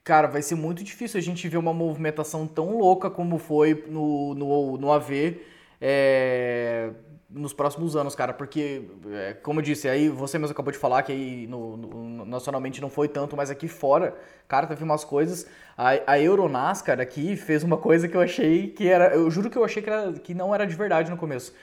Cara, 0.03 0.27
vai 0.27 0.43
ser 0.43 0.55
muito 0.55 0.83
difícil 0.83 1.19
a 1.19 1.23
gente 1.23 1.47
ver 1.49 1.59
uma 1.59 1.73
movimentação 1.75 2.47
tão 2.47 2.79
louca 2.79 3.11
como 3.11 3.39
foi 3.39 3.85
no, 3.89 4.35
no, 4.35 4.77
no 4.79 4.93
AV 4.93 5.41
é, 5.81 6.91
nos 7.29 7.53
próximos 7.53 7.95
anos, 7.95 8.15
cara. 8.15 8.33
Porque, 8.33 8.89
é, 9.13 9.35
como 9.35 9.61
eu 9.61 9.65
disse, 9.65 9.89
aí 9.89 10.09
você 10.09 10.39
mesmo 10.39 10.53
acabou 10.53 10.73
de 10.73 10.79
falar 10.79 11.03
que 11.03 11.13
aí 11.13 11.47
no, 11.47 11.77
no, 11.77 12.25
nacionalmente 12.25 12.81
não 12.81 12.91
foi 12.91 13.09
tanto, 13.09 13.37
mas 13.37 13.51
aqui 13.51 13.69
fora, 13.69 14.17
cara, 14.49 14.67
teve 14.67 14.83
umas 14.83 15.05
coisas. 15.05 15.47
A, 15.77 15.91
a 15.91 17.03
aqui 17.03 17.37
fez 17.37 17.63
uma 17.63 17.77
coisa 17.77 18.09
que 18.09 18.17
eu 18.17 18.21
achei 18.21 18.69
que 18.69 18.89
era. 18.89 19.15
Eu 19.15 19.31
juro 19.31 19.51
que 19.51 19.59
eu 19.59 19.65
achei 19.65 19.83
que, 19.83 19.91
era, 19.91 20.13
que 20.15 20.35
não 20.35 20.55
era 20.55 20.67
de 20.67 20.75
verdade 20.75 21.11
no 21.11 21.17
começo. 21.17 21.55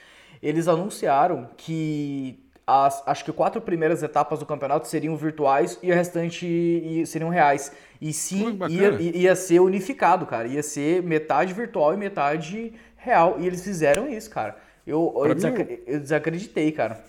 Eles 0.41 0.67
anunciaram 0.67 1.49
que 1.57 2.46
as, 2.67 3.01
acho 3.05 3.23
que 3.23 3.31
quatro 3.31 3.61
primeiras 3.61 4.03
etapas 4.03 4.39
do 4.39 4.45
campeonato 4.45 4.89
seriam 4.89 5.15
virtuais 5.15 5.79
e 5.81 5.89
o 5.89 5.95
restante 5.95 7.05
seriam 7.05 7.29
reais. 7.29 7.71
E 8.01 8.11
sim, 8.11 8.59
ia, 8.69 8.91
ia 8.99 9.35
ser 9.37 9.61
unificado, 9.61 10.25
cara. 10.25 10.49
Ia 10.49 10.61
ser 10.61 11.01
metade 11.01 11.53
virtual 11.53 11.93
e 11.93 11.97
metade 11.97 12.73
real. 12.97 13.37
E 13.39 13.47
eles 13.47 13.63
fizeram 13.63 14.09
isso, 14.09 14.29
cara. 14.29 14.57
Eu, 14.85 15.13
eu, 15.25 15.33
desacre... 15.33 15.83
eu 15.87 15.99
desacreditei, 15.99 16.71
cara. 16.73 17.01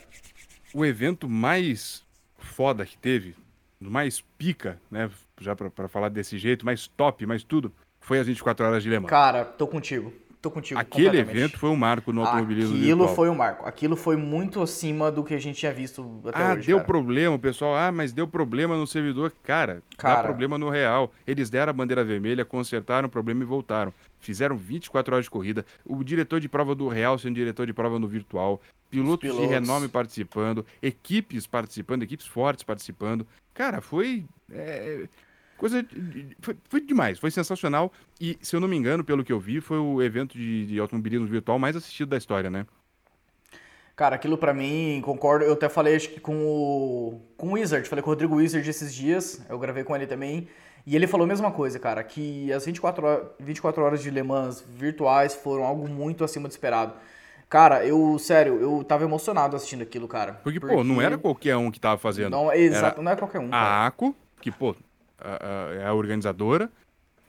O 0.72 0.86
evento 0.86 1.28
mais 1.28 2.04
foda 2.38 2.86
que 2.86 2.96
teve, 2.96 3.34
mais 3.80 4.20
pica, 4.38 4.80
né? 4.88 5.10
Já 5.40 5.56
pra, 5.56 5.70
pra 5.70 5.88
falar 5.88 6.08
desse 6.08 6.38
jeito, 6.38 6.64
mais 6.64 6.86
top, 6.86 7.26
mais 7.26 7.42
tudo, 7.42 7.72
foi 8.00 8.20
as 8.20 8.26
24 8.26 8.64
horas 8.64 8.82
de 8.82 8.88
Le 8.88 8.98
Mans. 9.00 9.10
Cara, 9.10 9.44
tô 9.44 9.66
contigo. 9.66 10.12
Tô 10.40 10.52
contigo. 10.52 10.78
Aquele 10.78 11.18
evento 11.18 11.58
foi 11.58 11.68
um 11.68 11.76
marco 11.76 12.12
no 12.12 12.22
automobilismo 12.22 12.76
Aquilo 12.76 12.98
virtual. 12.98 13.16
foi 13.16 13.28
um 13.28 13.34
marco. 13.34 13.66
Aquilo 13.66 13.96
foi 13.96 14.16
muito 14.16 14.62
acima 14.62 15.10
do 15.10 15.24
que 15.24 15.34
a 15.34 15.38
gente 15.38 15.58
tinha 15.58 15.72
visto 15.72 16.20
até 16.24 16.38
ah, 16.38 16.52
hoje. 16.52 16.62
Ah, 16.62 16.66
deu 16.66 16.76
cara. 16.76 16.86
problema, 16.86 17.34
o 17.34 17.38
pessoal. 17.38 17.74
Ah, 17.74 17.90
mas 17.90 18.12
deu 18.12 18.28
problema 18.28 18.76
no 18.76 18.86
servidor. 18.86 19.32
Cara, 19.42 19.82
cara, 19.96 20.16
dá 20.16 20.22
problema 20.22 20.56
no 20.56 20.70
real. 20.70 21.12
Eles 21.26 21.50
deram 21.50 21.70
a 21.70 21.72
bandeira 21.72 22.04
vermelha, 22.04 22.44
consertaram 22.44 23.08
o 23.08 23.10
problema 23.10 23.42
e 23.42 23.46
voltaram. 23.46 23.92
Fizeram 24.20 24.56
24 24.56 25.14
horas 25.14 25.26
de 25.26 25.30
corrida. 25.30 25.66
O 25.84 26.04
diretor 26.04 26.38
de 26.38 26.48
prova 26.48 26.72
do 26.72 26.86
real 26.86 27.18
sendo 27.18 27.34
diretor 27.34 27.66
de 27.66 27.72
prova 27.72 27.98
no 27.98 28.06
virtual. 28.06 28.60
Pilotos, 28.88 29.28
pilotos. 29.28 29.42
de 29.42 29.52
renome 29.52 29.88
participando. 29.88 30.64
Equipes 30.80 31.48
participando, 31.48 32.04
equipes 32.04 32.26
fortes 32.26 32.62
participando. 32.62 33.26
Cara, 33.52 33.80
foi. 33.80 34.24
É 34.52 35.08
Coisa. 35.58 35.84
Foi, 36.40 36.56
foi, 36.68 36.80
demais, 36.80 37.18
foi 37.18 37.30
sensacional. 37.30 37.92
E, 38.20 38.38
se 38.40 38.54
eu 38.54 38.60
não 38.60 38.68
me 38.68 38.76
engano, 38.76 39.04
pelo 39.04 39.24
que 39.24 39.32
eu 39.32 39.40
vi, 39.40 39.60
foi 39.60 39.78
o 39.78 40.00
evento 40.00 40.38
de, 40.38 40.66
de 40.66 40.78
automobilismo 40.78 41.26
virtual 41.26 41.58
mais 41.58 41.76
assistido 41.76 42.08
da 42.10 42.16
história, 42.16 42.48
né? 42.48 42.64
Cara, 43.96 44.14
aquilo 44.14 44.38
para 44.38 44.54
mim, 44.54 45.02
concordo. 45.04 45.44
Eu 45.44 45.54
até 45.54 45.68
falei 45.68 45.96
acho 45.96 46.10
que 46.10 46.20
com 46.20 46.46
o, 46.46 47.20
com 47.36 47.48
o 47.48 47.52
Wizard, 47.54 47.88
falei 47.88 48.00
com 48.00 48.08
o 48.08 48.12
Rodrigo 48.12 48.36
Wizard 48.36 48.70
esses 48.70 48.94
dias, 48.94 49.44
eu 49.50 49.58
gravei 49.58 49.82
com 49.82 49.96
ele 49.96 50.06
também. 50.06 50.48
E 50.86 50.94
ele 50.94 51.08
falou 51.08 51.24
a 51.24 51.28
mesma 51.28 51.50
coisa, 51.50 51.80
cara, 51.80 52.02
que 52.04 52.52
as 52.52 52.64
24 52.64 53.04
horas, 53.04 53.26
24 53.40 53.82
horas 53.82 54.00
de 54.00 54.10
Le 54.10 54.22
Mans 54.22 54.64
virtuais 54.66 55.34
foram 55.34 55.64
algo 55.64 55.88
muito 55.88 56.22
acima 56.22 56.46
do 56.46 56.52
esperado. 56.52 56.94
Cara, 57.48 57.84
eu, 57.84 58.18
sério, 58.18 58.60
eu 58.60 58.84
tava 58.84 59.04
emocionado 59.04 59.56
assistindo 59.56 59.82
aquilo, 59.82 60.06
cara. 60.06 60.34
Porque, 60.44 60.60
porque... 60.60 60.74
pô, 60.74 60.84
não 60.84 61.02
era 61.02 61.18
qualquer 61.18 61.56
um 61.56 61.70
que 61.70 61.80
tava 61.80 61.98
fazendo. 61.98 62.30
Não, 62.30 62.52
exato, 62.52 63.00
era 63.00 63.02
não 63.02 63.10
é 63.10 63.16
qualquer 63.16 63.40
um. 63.40 63.50
Cara. 63.50 63.66
A 63.66 63.86
ACO, 63.86 64.14
que, 64.40 64.52
pô, 64.52 64.76
a, 65.20 65.74
é 65.74 65.86
a 65.86 65.94
organizadora, 65.94 66.70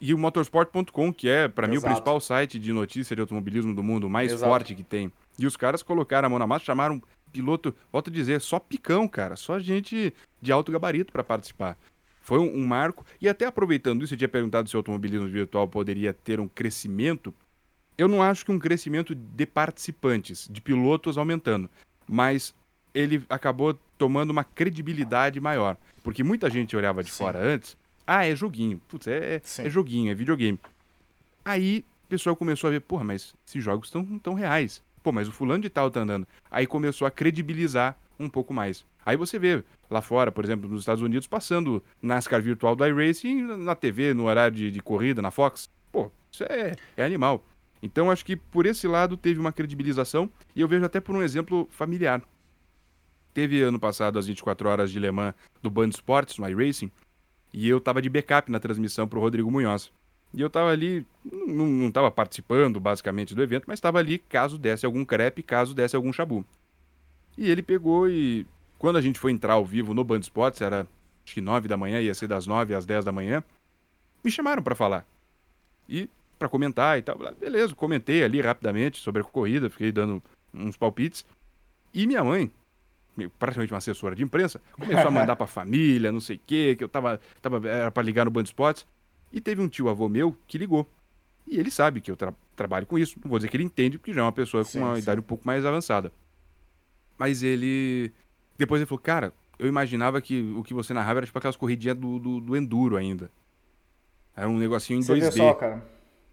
e 0.01 0.13
o 0.13 0.17
motorsport.com, 0.17 1.13
que 1.13 1.27
é, 1.27 1.47
para 1.47 1.67
mim, 1.67 1.77
o 1.77 1.81
principal 1.81 2.19
site 2.21 2.57
de 2.57 2.71
notícia 2.71 3.15
de 3.15 3.21
automobilismo 3.21 3.75
do 3.75 3.83
mundo, 3.83 4.09
mais 4.09 4.31
Exato. 4.31 4.49
forte 4.49 4.73
que 4.73 4.83
tem. 4.83 5.11
E 5.37 5.45
os 5.45 5.57
caras 5.57 5.83
colocaram 5.83 6.27
a 6.27 6.29
mão 6.29 6.39
na 6.39 6.47
massa, 6.47 6.65
chamaram 6.65 7.01
piloto, 7.31 7.75
volto 7.91 8.09
a 8.09 8.13
dizer, 8.13 8.41
só 8.41 8.59
picão, 8.59 9.07
cara, 9.07 9.35
só 9.35 9.59
gente 9.59 10.13
de 10.41 10.51
alto 10.51 10.71
gabarito 10.71 11.11
para 11.11 11.23
participar. 11.23 11.77
Foi 12.21 12.39
um, 12.39 12.59
um, 12.59 12.67
marco. 12.67 13.05
E 13.19 13.27
até 13.27 13.45
aproveitando 13.45 14.03
isso, 14.03 14.13
eu 14.13 14.17
tinha 14.17 14.29
perguntado 14.29 14.69
se 14.69 14.75
o 14.75 14.79
automobilismo 14.79 15.27
virtual 15.27 15.67
poderia 15.67 16.13
ter 16.13 16.39
um 16.39 16.47
crescimento. 16.47 17.33
Eu 17.97 18.07
não 18.07 18.21
acho 18.21 18.45
que 18.45 18.51
um 18.51 18.59
crescimento 18.59 19.13
de 19.13 19.45
participantes, 19.45 20.47
de 20.49 20.61
pilotos 20.61 21.17
aumentando, 21.17 21.69
mas 22.07 22.53
ele 22.93 23.23
acabou 23.29 23.77
tomando 23.97 24.29
uma 24.29 24.43
credibilidade 24.43 25.39
maior. 25.39 25.75
Porque 26.03 26.23
muita 26.23 26.49
gente 26.49 26.75
olhava 26.75 27.03
de 27.03 27.11
Sim. 27.11 27.17
fora 27.17 27.39
antes, 27.39 27.75
ah, 28.11 28.25
é 28.25 28.35
joguinho. 28.35 28.81
Putz, 28.87 29.05
é, 29.05 29.35
é, 29.35 29.41
é 29.67 29.69
joguinho, 29.69 30.11
é 30.11 30.15
videogame. 30.15 30.59
Aí 31.45 31.85
o 32.05 32.09
pessoal 32.09 32.35
começou 32.35 32.67
a 32.67 32.71
ver, 32.71 32.81
porra, 32.81 33.03
mas 33.03 33.35
esses 33.47 33.63
jogos 33.63 33.87
estão 33.87 34.03
tão 34.17 34.33
reais. 34.33 34.81
Pô, 35.03 35.11
mas 35.11 35.27
o 35.27 35.31
fulano 35.31 35.61
de 35.61 35.69
tal 35.69 35.91
tá 35.91 35.99
andando. 35.99 36.27
Aí 36.49 36.65
começou 36.65 37.07
a 37.07 37.11
credibilizar 37.11 37.95
um 38.19 38.27
pouco 38.27 38.51
mais. 38.51 38.83
Aí 39.05 39.15
você 39.15 39.37
vê 39.37 39.63
lá 39.91 40.01
fora, 40.01 40.31
por 40.31 40.43
exemplo, 40.43 40.67
nos 40.67 40.81
Estados 40.81 41.03
Unidos, 41.03 41.27
passando 41.27 41.83
NASCAR 42.01 42.41
virtual 42.41 42.75
do 42.75 42.83
iRacing 42.83 43.43
na 43.43 43.75
TV, 43.75 44.15
no 44.15 44.25
horário 44.25 44.57
de, 44.57 44.71
de 44.71 44.81
corrida, 44.81 45.21
na 45.21 45.29
Fox. 45.29 45.69
Pô, 45.91 46.11
isso 46.31 46.43
é, 46.45 46.75
é 46.97 47.05
animal. 47.05 47.45
Então 47.79 48.09
acho 48.09 48.25
que 48.25 48.35
por 48.35 48.65
esse 48.65 48.87
lado 48.87 49.17
teve 49.17 49.39
uma 49.39 49.53
credibilização 49.53 50.31
e 50.55 50.61
eu 50.61 50.67
vejo 50.67 50.83
até 50.83 50.99
por 50.99 51.15
um 51.15 51.21
exemplo 51.21 51.67
familiar. 51.71 52.23
Teve 53.35 53.61
ano 53.61 53.79
passado 53.79 54.17
as 54.17 54.25
24 54.25 54.67
horas 54.67 54.91
de 54.91 54.99
Le 54.99 55.11
Mans 55.11 55.35
do 55.61 55.69
Band 55.69 55.89
Sports, 55.89 56.39
no 56.39 56.49
iRacing, 56.49 56.91
e 57.53 57.67
eu 57.67 57.79
tava 57.79 58.01
de 58.01 58.09
backup 58.09 58.51
na 58.51 58.59
transmissão 58.59 59.07
pro 59.07 59.19
Rodrigo 59.19 59.49
Munhoz. 59.51 59.91
E 60.33 60.41
eu 60.41 60.49
tava 60.49 60.69
ali, 60.69 61.05
não, 61.25 61.65
não 61.65 61.91
tava 61.91 62.11
participando 62.11 62.79
basicamente 62.79 63.33
do 63.33 63.41
evento, 63.41 63.65
mas 63.67 63.79
tava 63.79 63.97
ali 63.97 64.19
caso 64.19 64.57
desse 64.57 64.85
algum 64.85 65.03
crepe, 65.03 65.41
caso 65.41 65.73
desse 65.73 65.95
algum 65.95 66.13
chabu. 66.13 66.45
E 67.37 67.49
ele 67.49 67.63
pegou 67.63 68.09
e 68.09 68.45
quando 68.77 68.97
a 68.97 69.01
gente 69.01 69.19
foi 69.19 69.31
entrar 69.31 69.53
ao 69.53 69.65
vivo 69.65 69.93
no 69.93 70.03
Band 70.03 70.19
Sports, 70.19 70.61
era 70.61 70.87
acho 71.25 71.33
que 71.33 71.41
9 71.41 71.67
da 71.67 71.77
manhã, 71.77 71.99
ia 71.99 72.13
ser 72.13 72.27
das 72.27 72.45
9 72.45 72.75
às 72.75 72.85
10 72.85 73.05
da 73.05 73.11
manhã, 73.11 73.43
me 74.23 74.29
chamaram 74.29 74.61
para 74.61 74.75
falar. 74.75 75.05
E 75.87 76.07
para 76.37 76.47
comentar 76.47 76.97
e 76.97 77.01
tal. 77.01 77.17
Beleza, 77.39 77.75
comentei 77.75 78.23
ali 78.23 78.39
rapidamente 78.39 78.99
sobre 78.99 79.21
a 79.21 79.25
corrida, 79.25 79.69
fiquei 79.69 79.91
dando 79.91 80.23
uns 80.53 80.77
palpites. 80.77 81.25
E 81.93 82.07
minha 82.07 82.23
mãe, 82.23 82.49
praticamente 83.27 83.73
uma 83.73 83.79
assessora 83.79 84.15
de 84.15 84.23
imprensa, 84.23 84.61
começou 84.71 85.07
a 85.07 85.11
mandar 85.11 85.35
pra 85.35 85.47
família, 85.47 86.11
não 86.11 86.21
sei 86.21 86.37
o 86.37 86.41
quê, 86.45 86.75
que 86.77 86.83
eu 86.83 86.89
tava, 86.89 87.19
tava 87.41 87.67
era 87.67 87.91
pra 87.91 88.03
ligar 88.03 88.25
no 88.25 88.31
Band 88.31 88.43
Spots. 88.43 88.85
E 89.31 89.41
teve 89.41 89.61
um 89.61 89.67
tio 89.67 89.89
avô 89.89 90.07
meu 90.07 90.35
que 90.47 90.57
ligou. 90.57 90.89
E 91.45 91.59
ele 91.59 91.71
sabe 91.71 92.01
que 92.01 92.09
eu 92.11 92.15
tra 92.15 92.33
trabalho 92.55 92.85
com 92.85 92.97
isso. 92.97 93.19
Não 93.23 93.29
vou 93.29 93.39
dizer 93.39 93.49
que 93.49 93.57
ele 93.57 93.63
entende, 93.63 93.97
porque 93.97 94.13
já 94.13 94.21
é 94.21 94.23
uma 94.23 94.31
pessoa 94.31 94.63
sim, 94.63 94.79
com 94.79 94.85
uma 94.85 94.95
sim. 94.95 95.01
idade 95.01 95.19
um 95.19 95.23
pouco 95.23 95.45
mais 95.45 95.65
avançada. 95.65 96.11
Mas 97.17 97.43
ele. 97.43 98.11
Depois 98.57 98.79
ele 98.79 98.87
falou, 98.87 99.01
cara, 99.01 99.33
eu 99.57 99.67
imaginava 99.67 100.21
que 100.21 100.41
o 100.55 100.63
que 100.63 100.73
você 100.73 100.93
narrava 100.93 101.19
era 101.19 101.25
tipo 101.25 101.37
aquelas 101.37 101.57
corridinhas 101.57 101.97
do, 101.97 102.19
do, 102.19 102.39
do 102.39 102.55
Enduro 102.55 102.97
ainda. 102.97 103.31
Era 104.35 104.47
um 104.47 104.57
negocinho 104.57 104.99
em 104.99 105.03
você 105.03 105.19
2D. 105.19 105.31
Só, 105.31 105.53
cara. 105.53 105.83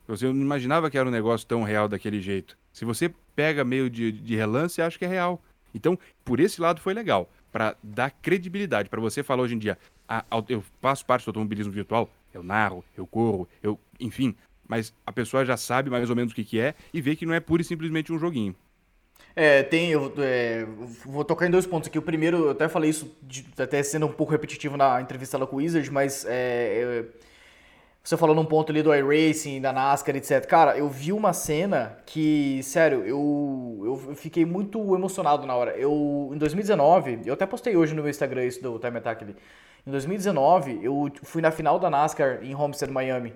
Você 0.07 0.27
não 0.27 0.41
imaginava 0.41 0.89
que 0.89 0.97
era 0.97 1.09
um 1.09 1.13
negócio 1.13 1.47
tão 1.47 1.63
real 1.63 1.89
daquele 1.89 2.21
jeito. 2.21 2.57
Se 2.73 2.85
você 2.85 3.13
pega 3.35 3.65
meio 3.65 3.91
de, 3.91 4.13
de 4.13 4.37
relance, 4.37 4.81
acha 4.81 4.99
que 4.99 5.05
é 5.05 5.09
real. 5.09 5.43
Então, 5.77 5.99
por 6.25 6.41
esse 6.41 6.61
lado 6.61 6.81
foi 6.81 6.95
legal, 6.95 7.31
para 7.53 7.77
dar 7.83 8.11
credibilidade, 8.11 8.89
para 8.89 9.01
você 9.01 9.23
falar 9.23 9.43
hoje 9.43 9.55
em 9.55 9.59
dia, 9.59 9.79
ah, 10.09 10.25
eu 10.49 10.65
faço 10.81 11.05
parte 11.05 11.25
do 11.25 11.29
automobilismo 11.29 11.73
virtual, 11.73 12.11
eu 12.33 12.43
narro, 12.43 12.85
eu 12.97 13.07
corro, 13.07 13.49
eu, 13.63 13.79
enfim, 14.01 14.35
mas 14.67 14.93
a 15.07 15.13
pessoa 15.13 15.45
já 15.45 15.57
sabe 15.57 15.91
mais 15.91 16.11
ou 16.11 16.17
menos 16.17 16.33
o 16.33 16.35
que, 16.35 16.45
que 16.45 16.59
é 16.59 16.75
e 16.93 17.01
vê 17.01 17.15
que 17.15 17.27
não 17.27 17.35
é 17.35 17.41
pura 17.41 17.63
e 17.63 17.65
simplesmente 17.65 18.13
um 18.13 18.19
joguinho. 18.19 18.55
É, 19.35 19.63
tem, 19.63 19.91
eu 19.91 20.13
é, 20.19 20.67
vou 21.05 21.25
tocar 21.25 21.47
em 21.47 21.51
dois 21.51 21.67
pontos 21.67 21.89
aqui. 21.89 21.99
O 21.99 22.03
primeiro, 22.03 22.39
eu 22.39 22.51
até 22.51 22.69
falei 22.69 22.89
isso, 22.89 23.15
de, 23.23 23.47
até 23.59 23.83
sendo 23.83 24.07
um 24.07 24.13
pouco 24.13 24.33
repetitivo 24.33 24.79
na 24.79 25.01
entrevista 25.01 25.37
lá 25.37 25.47
com 25.47 25.57
o 25.57 25.59
Wizard, 25.59 25.91
mas 25.91 26.25
é, 26.27 27.05
você 28.09 28.17
falou 28.17 28.37
num 28.37 28.45
ponto 28.45 28.71
ali 28.71 28.85
do 28.85 28.95
iRacing, 28.95 29.61
da 29.61 29.73
NASCAR, 29.73 30.15
etc. 30.15 30.47
Cara, 30.47 30.79
eu 30.79 30.89
vi 30.89 31.13
uma 31.13 31.33
cena 31.33 31.99
que, 32.07 32.63
sério, 32.63 33.05
eu, 33.05 33.83
eu 34.09 34.15
fiquei 34.15 34.45
muito 34.45 34.79
emocionado 34.95 35.45
na 35.45 35.57
hora. 35.57 35.73
Eu, 35.77 36.31
em 36.33 36.39
2019, 36.39 37.23
eu 37.27 37.35
até 37.35 37.45
postei 37.45 37.77
hoje 37.77 37.97
no 37.97 38.03
meu 38.03 38.11
Instagram 38.11 38.45
isso 38.45 38.63
do 38.63 38.79
Time 38.79 38.99
Attack 38.99 39.25
ali. 39.25 39.35
Em 39.85 39.91
2019, 39.91 40.79
eu 40.85 41.11
fui 41.25 41.43
na 41.43 41.51
final 41.51 41.81
da 41.81 41.91
NASCAR 41.91 42.39
em 42.45 42.55
Homestead, 42.55 42.93
Miami. 42.93 43.35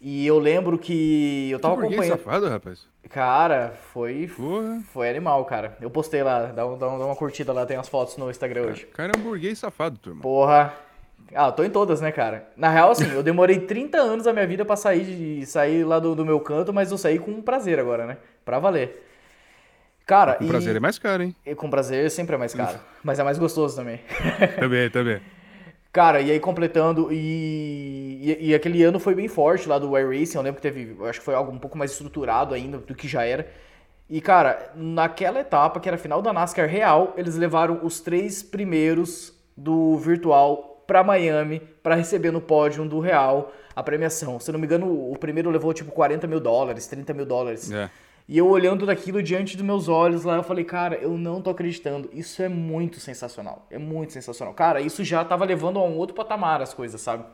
E 0.00 0.26
eu 0.26 0.40
lembro 0.40 0.76
que 0.78 1.50
eu 1.52 1.60
tava 1.60 1.76
que 1.76 1.86
acompanhando. 1.86 2.18
safado, 2.18 2.48
rapaz. 2.48 2.88
Cara, 3.08 3.72
foi 3.92 4.28
Porra. 4.36 4.80
foi 4.92 5.08
animal, 5.08 5.44
cara. 5.44 5.76
Eu 5.80 5.90
postei 5.90 6.24
lá, 6.24 6.46
dá, 6.46 6.66
um, 6.66 6.76
dá, 6.76 6.88
uma 6.88 7.14
curtida 7.14 7.52
lá, 7.52 7.64
tem 7.64 7.76
as 7.76 7.88
fotos 7.88 8.16
no 8.16 8.28
Instagram 8.28 8.62
hoje. 8.62 8.86
Cara, 8.86 9.12
é 9.14 9.18
um 9.18 9.22
burguês 9.22 9.60
safado, 9.60 9.96
turma. 9.96 10.22
Porra. 10.22 10.87
Ah, 11.34 11.52
tô 11.52 11.62
em 11.62 11.70
todas, 11.70 12.00
né, 12.00 12.10
cara? 12.10 12.48
Na 12.56 12.70
real, 12.70 12.90
assim, 12.90 13.10
eu 13.12 13.22
demorei 13.22 13.60
30 13.60 13.98
anos 13.98 14.24
da 14.24 14.32
minha 14.32 14.46
vida 14.46 14.64
pra 14.64 14.76
sair, 14.76 15.04
de, 15.04 15.46
sair 15.46 15.84
lá 15.84 15.98
do, 15.98 16.14
do 16.14 16.24
meu 16.24 16.40
canto, 16.40 16.72
mas 16.72 16.90
eu 16.90 16.98
saí 16.98 17.18
com 17.18 17.42
prazer 17.42 17.78
agora, 17.78 18.06
né? 18.06 18.16
Pra 18.44 18.58
valer. 18.58 19.04
Cara, 20.06 20.34
com 20.34 20.44
e... 20.44 20.48
prazer 20.48 20.74
é 20.74 20.80
mais 20.80 20.98
caro, 20.98 21.22
hein? 21.22 21.36
E 21.44 21.54
com 21.54 21.68
prazer 21.68 22.10
sempre 22.10 22.34
é 22.34 22.38
mais 22.38 22.54
caro. 22.54 22.78
mas 23.04 23.18
é 23.18 23.22
mais 23.22 23.38
gostoso 23.38 23.76
também. 23.76 24.00
também, 24.58 24.88
também. 24.90 25.20
Cara, 25.92 26.20
e 26.20 26.30
aí 26.30 26.40
completando, 26.40 27.12
e, 27.12 28.20
e, 28.22 28.48
e, 28.50 28.54
aquele 28.54 28.82
ano 28.82 29.00
foi 29.00 29.14
bem 29.14 29.26
forte 29.26 29.68
lá 29.68 29.78
do 29.78 29.98
iRacing, 29.98 30.36
eu 30.36 30.42
lembro 30.42 30.60
que 30.60 30.62
teve, 30.62 30.96
acho 31.08 31.18
que 31.18 31.24
foi 31.24 31.34
algo 31.34 31.50
um 31.50 31.58
pouco 31.58 31.76
mais 31.76 31.90
estruturado 31.92 32.54
ainda 32.54 32.78
do 32.78 32.94
que 32.94 33.08
já 33.08 33.24
era. 33.24 33.48
E 34.08 34.20
cara, 34.20 34.70
naquela 34.74 35.40
etapa, 35.40 35.80
que 35.80 35.88
era 35.88 35.96
a 35.96 35.98
final 35.98 36.22
da 36.22 36.32
NASCAR 36.32 36.68
real, 36.68 37.14
eles 37.16 37.36
levaram 37.36 37.80
os 37.82 38.00
três 38.00 38.42
primeiros 38.42 39.34
do 39.56 39.96
virtual 39.96 40.67
para 40.88 41.04
Miami 41.04 41.60
para 41.82 41.94
receber 41.94 42.32
no 42.32 42.40
pódio 42.40 42.82
do 42.88 42.98
real 42.98 43.52
a 43.76 43.82
premiação. 43.82 44.40
Se 44.40 44.50
não 44.50 44.58
me 44.58 44.64
engano, 44.64 45.12
o 45.12 45.16
primeiro 45.18 45.50
levou 45.50 45.74
tipo 45.74 45.92
40 45.92 46.26
mil 46.26 46.40
dólares, 46.40 46.86
30 46.86 47.12
mil 47.12 47.26
dólares. 47.26 47.70
É. 47.70 47.90
E 48.26 48.38
eu 48.38 48.48
olhando 48.48 48.86
daquilo 48.86 49.22
diante 49.22 49.54
dos 49.54 49.64
meus 49.64 49.86
olhos 49.86 50.24
lá, 50.24 50.36
eu 50.36 50.42
falei, 50.42 50.64
cara, 50.64 50.96
eu 50.96 51.10
não 51.10 51.42
tô 51.42 51.50
acreditando. 51.50 52.08
Isso 52.12 52.42
é 52.42 52.48
muito 52.48 53.00
sensacional. 53.00 53.66
É 53.70 53.76
muito 53.76 54.14
sensacional. 54.14 54.54
Cara, 54.54 54.80
isso 54.80 55.04
já 55.04 55.22
tava 55.24 55.44
levando 55.44 55.78
a 55.78 55.84
um 55.84 55.96
outro 55.96 56.16
patamar 56.16 56.62
as 56.62 56.72
coisas, 56.72 57.00
sabe? 57.00 57.24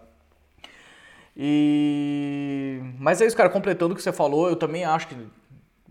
E. 1.37 2.81
Mas 2.99 3.21
é 3.21 3.27
isso, 3.27 3.37
cara, 3.37 3.49
completando 3.49 3.95
o 3.95 3.97
que 3.97 4.03
você 4.03 4.13
falou, 4.13 4.49
eu 4.49 4.57
também 4.57 4.85
acho 4.85 5.09
que. 5.09 5.17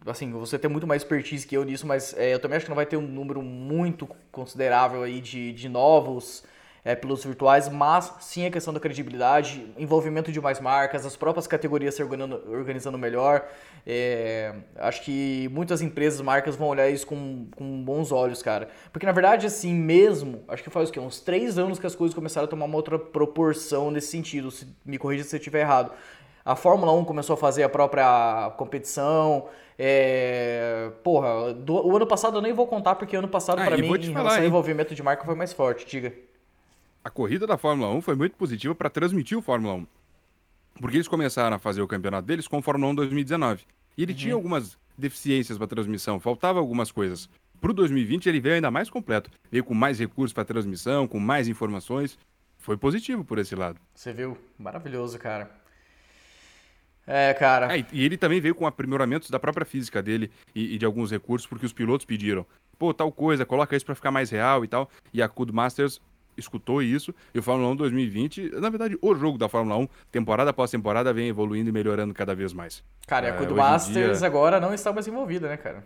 Assim, 0.06 0.30
você 0.32 0.60
tem 0.60 0.70
muito 0.70 0.86
mais 0.86 1.02
expertise 1.02 1.48
que 1.48 1.56
eu 1.56 1.64
nisso, 1.64 1.88
mas 1.88 2.14
é, 2.18 2.34
eu 2.34 2.40
também 2.40 2.58
acho 2.58 2.66
que 2.66 2.70
não 2.70 2.76
vai 2.76 2.86
ter 2.86 2.98
um 2.98 3.08
número 3.08 3.42
muito 3.42 4.08
considerável 4.34 5.04
aí 5.04 5.22
de, 5.22 5.54
de 5.54 5.70
novos 5.70 6.44
é, 6.86 6.96
pilotos 6.96 7.24
virtuais, 7.24 7.70
mas 7.70 8.14
sim 8.20 8.46
a 8.46 8.52
questão 8.52 8.74
da 8.74 8.80
credibilidade, 8.80 9.66
envolvimento 9.78 10.32
de 10.32 10.42
mais 10.42 10.60
marcas, 10.60 11.06
as 11.06 11.16
próprias 11.16 11.48
categorias 11.48 11.96
se 11.96 12.04
organizando, 12.04 12.44
organizando 12.52 12.98
melhor. 12.98 13.48
É, 13.88 14.54
acho 14.78 15.02
que 15.04 15.50
muitas 15.52 15.82
empresas, 15.82 16.20
marcas 16.20 16.56
vão 16.56 16.68
olhar 16.68 16.90
isso 16.90 17.08
com, 17.08 17.48
com 17.56 17.84
bons 17.84 18.12
olhos, 18.12 18.44
cara. 18.44 18.68
Porque 18.92 19.06
na 19.06 19.14
verdade, 19.14 19.48
assim 19.48 19.74
mesmo, 19.74 20.44
acho 20.48 20.62
que 20.62 20.70
faz 20.70 20.90
o 20.90 20.92
quê? 20.92 21.00
Uns 21.00 21.22
três 21.22 21.58
anos 21.58 21.80
que 21.80 21.88
as 21.88 21.96
coisas 21.96 22.14
começaram 22.14 22.46
a 22.46 22.50
tomar 22.50 22.66
uma 22.66 22.76
outra 22.76 23.00
proporção 23.00 23.90
nesse 23.90 24.08
sentido. 24.08 24.52
Se, 24.52 24.68
me 24.86 24.98
corrija 24.98 25.24
se 25.24 25.36
eu 25.36 25.38
estiver 25.38 25.62
errado. 25.62 25.92
A 26.46 26.58
Fórmula 26.58 26.92
1 26.92 27.06
começou 27.06 27.36
a 27.36 27.38
fazer 27.38 27.64
a 27.64 27.70
própria 27.70 28.52
competição. 28.58 29.46
É... 29.80 30.92
Porra, 31.02 31.54
do, 31.54 31.88
o 31.88 31.96
ano 31.96 32.06
passado 32.06 32.38
eu 32.38 32.42
nem 32.42 32.52
vou 32.52 32.68
contar, 32.68 32.96
porque 32.96 33.16
ano 33.16 33.30
passado, 33.30 33.62
ah, 33.62 33.66
para 33.66 33.78
mim, 33.78 33.88
em 33.88 34.12
relação 34.12 34.40
ao 34.40 34.46
envolvimento 34.46 34.94
de 34.94 35.02
marca, 35.02 35.24
foi 35.24 35.36
mais 35.36 35.54
forte. 35.54 35.86
Diga 35.86 36.12
a 37.04 37.10
corrida 37.10 37.46
da 37.46 37.58
Fórmula 37.58 37.94
1 37.94 38.02
foi 38.02 38.16
muito 38.16 38.36
positiva 38.38 38.74
para 38.74 38.90
transmitir 38.90 39.38
o 39.38 39.42
Fórmula 39.42 39.74
1. 39.76 39.88
Porque 40.80 40.98
eles 40.98 41.08
começaram 41.08 41.56
a 41.56 41.60
fazer 41.60 41.82
o 41.82 41.88
campeonato 41.88 42.26
deles 42.26 42.48
com 42.48 42.60
o 42.60 42.62
Fórmula 42.62 42.92
1 42.94 42.96
2019. 42.96 43.66
E 43.98 44.04
ele 44.04 44.14
uhum. 44.14 44.18
tinha 44.18 44.34
algumas 44.34 44.78
deficiências 44.98 45.58
para 45.58 45.68
transmissão, 45.68 46.20
faltava 46.20 46.60
algumas 46.60 46.92
coisas. 46.92 47.30
Para 47.60 47.72
o 47.72 47.74
2020 47.74 48.28
ele 48.28 48.40
veio 48.40 48.56
ainda 48.56 48.72
mais 48.72 48.90
completo, 48.90 49.30
veio 49.52 49.64
com 49.64 49.74
mais 49.74 50.00
recursos 50.00 50.34
para 50.34 50.46
transmissão, 50.46 51.08
com 51.08 51.20
mais 51.20 51.48
informações. 51.48 52.18
Foi 52.58 52.78
positivo 52.78 53.26
por 53.26 53.38
esse 53.38 53.56
lado. 53.56 53.80
Você 53.94 54.14
viu? 54.14 54.38
Maravilhoso, 54.58 55.20
cara. 55.20 55.52
É, 57.06 57.34
cara. 57.34 57.78
É, 57.78 57.86
e 57.92 58.06
ele 58.06 58.18
também 58.18 58.40
veio 58.40 58.56
com 58.56 58.66
aprimoramentos 58.66 59.30
da 59.30 59.38
própria 59.38 59.66
física 59.66 60.02
dele 60.02 60.32
e, 60.56 60.76
e, 60.76 60.78
de 60.78 60.86
alguns 60.86 61.12
recursos, 61.12 61.46
porque 61.46 61.66
os 61.66 61.74
pilotos 61.74 62.06
pediram. 62.06 62.46
Pô, 62.80 62.94
tal 62.94 63.12
coisa, 63.12 63.46
coloca 63.46 63.76
isso 63.76 63.86
para 63.86 63.96
ficar 63.96 64.12
mais 64.12 64.30
real 64.30 64.64
e 64.64 64.68
tal. 64.68 64.90
E 65.14 65.22
a 65.22 65.28
Codemasters 65.28 66.00
escutou 66.38 66.82
isso. 66.82 67.14
E 67.34 67.40
o 67.40 67.44
Fórmula 67.44 67.70
1 67.72 67.76
2020, 67.76 68.52
na 68.60 68.70
verdade, 68.70 68.98
o 69.02 69.16
jogo 69.16 69.38
da 69.38 69.50
Fórmula 69.50 69.78
1, 69.78 69.88
temporada 70.12 70.50
após 70.50 70.72
temporada, 70.72 71.14
vem 71.14 71.28
evoluindo 71.28 71.70
e 71.70 71.74
melhorando 71.74 72.14
cada 72.14 72.34
vez 72.36 72.54
mais. 72.54 72.84
Cara, 73.08 73.28
e 73.28 73.30
a 73.32 73.34
Codemasters 73.34 74.20
dia... 74.20 74.28
agora 74.28 74.60
não 74.60 74.74
está 74.74 74.92
mais 74.92 75.08
envolvida, 75.08 75.48
né, 75.48 75.58
cara? 75.58 75.84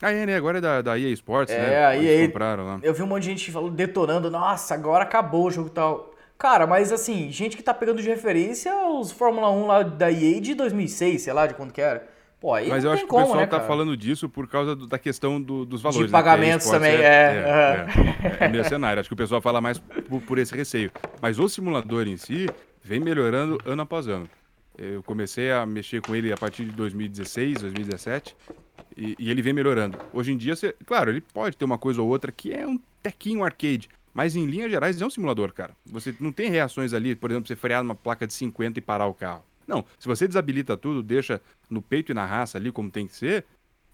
Ah, 0.00 0.12
é, 0.12 0.26
né? 0.26 0.36
Agora 0.36 0.58
é 0.58 0.60
da, 0.60 0.82
da 0.82 0.98
EA 0.98 1.08
Sports, 1.10 1.54
é, 1.54 1.58
né? 1.58 1.72
É, 1.74 1.84
a 1.84 1.96
EA. 1.96 2.26
Compraram 2.26 2.66
lá. 2.66 2.80
Eu 2.82 2.92
vi 2.92 3.02
um 3.02 3.06
monte 3.06 3.22
de 3.22 3.30
gente 3.30 3.50
falando, 3.50 3.74
detonando, 3.74 4.30
nossa, 4.30 4.74
agora 4.74 5.04
acabou 5.04 5.46
o 5.46 5.50
jogo 5.50 5.68
e 5.68 5.72
tal. 5.72 6.12
Cara, 6.38 6.66
mas 6.66 6.92
assim, 6.92 7.30
gente 7.32 7.56
que 7.56 7.62
tá 7.62 7.72
pegando 7.72 8.02
de 8.02 8.08
referência 8.08 8.74
os 8.88 9.10
Fórmula 9.10 9.50
1 9.50 9.66
lá 9.66 9.82
da 9.82 10.12
EA 10.12 10.40
de 10.40 10.54
2006, 10.54 11.22
sei 11.22 11.32
lá 11.32 11.46
de 11.46 11.54
quando 11.54 11.72
que 11.72 11.80
era. 11.80 12.06
Pô, 12.46 12.52
Mas 12.52 12.84
eu 12.84 12.92
acho 12.92 13.02
que 13.02 13.08
como, 13.08 13.22
o 13.22 13.26
pessoal 13.26 13.40
né, 13.40 13.46
tá 13.48 13.58
falando 13.58 13.96
disso 13.96 14.28
por 14.28 14.46
causa 14.46 14.76
do, 14.76 14.86
da 14.86 15.00
questão 15.00 15.42
do, 15.42 15.64
dos 15.66 15.82
valores. 15.82 16.06
De 16.06 16.12
né? 16.12 16.16
pagamentos 16.16 16.68
né? 16.68 16.72
também, 16.72 16.92
é. 16.92 17.02
É, 17.02 17.86
é, 18.30 18.36
é, 18.40 18.44
é 18.44 18.48
mercenário. 18.48 19.00
Acho 19.00 19.08
que 19.08 19.14
o 19.14 19.16
pessoal 19.16 19.40
fala 19.40 19.60
mais 19.60 19.80
por, 19.80 20.22
por, 20.22 20.38
esse 20.38 20.54
receio. 20.54 20.92
Mas 21.20 21.40
o 21.40 21.48
simulador 21.48 22.06
em 22.06 22.16
si 22.16 22.46
vem 22.84 23.00
melhorando 23.00 23.58
ano 23.66 23.82
após 23.82 24.06
ano. 24.06 24.30
Eu 24.78 25.02
comecei 25.02 25.50
a 25.50 25.66
mexer 25.66 26.00
com 26.00 26.14
ele 26.14 26.32
a 26.32 26.36
partir 26.36 26.66
de 26.66 26.70
2016, 26.70 27.62
2017, 27.62 28.36
e, 28.96 29.16
e 29.18 29.28
ele 29.28 29.42
vem 29.42 29.52
melhorando. 29.52 29.98
Hoje 30.12 30.30
em 30.30 30.36
dia, 30.36 30.54
você, 30.54 30.72
claro, 30.86 31.10
ele 31.10 31.22
pode 31.22 31.56
ter 31.56 31.64
uma 31.64 31.78
coisa 31.78 32.00
ou 32.00 32.08
outra 32.08 32.30
que 32.30 32.52
é 32.52 32.64
um 32.64 32.78
tequinho 33.02 33.42
arcade, 33.42 33.88
mas 34.14 34.36
em 34.36 34.46
linhas 34.46 34.70
gerais 34.70 35.02
é 35.02 35.04
um 35.04 35.10
simulador, 35.10 35.52
cara. 35.52 35.74
Você 35.86 36.14
não 36.20 36.30
tem 36.30 36.48
reações 36.48 36.92
ali, 36.92 37.16
por 37.16 37.28
exemplo, 37.28 37.48
você 37.48 37.56
frear 37.56 37.82
numa 37.82 37.96
placa 37.96 38.24
de 38.24 38.34
50 38.34 38.78
e 38.78 38.82
parar 38.82 39.08
o 39.08 39.14
carro. 39.14 39.42
Não, 39.66 39.84
se 39.98 40.06
você 40.06 40.26
desabilita 40.26 40.76
tudo, 40.76 41.02
deixa 41.02 41.40
no 41.68 41.82
peito 41.82 42.12
e 42.12 42.14
na 42.14 42.24
raça 42.24 42.58
ali 42.58 42.70
como 42.70 42.90
tem 42.90 43.06
que 43.06 43.16
ser, 43.16 43.44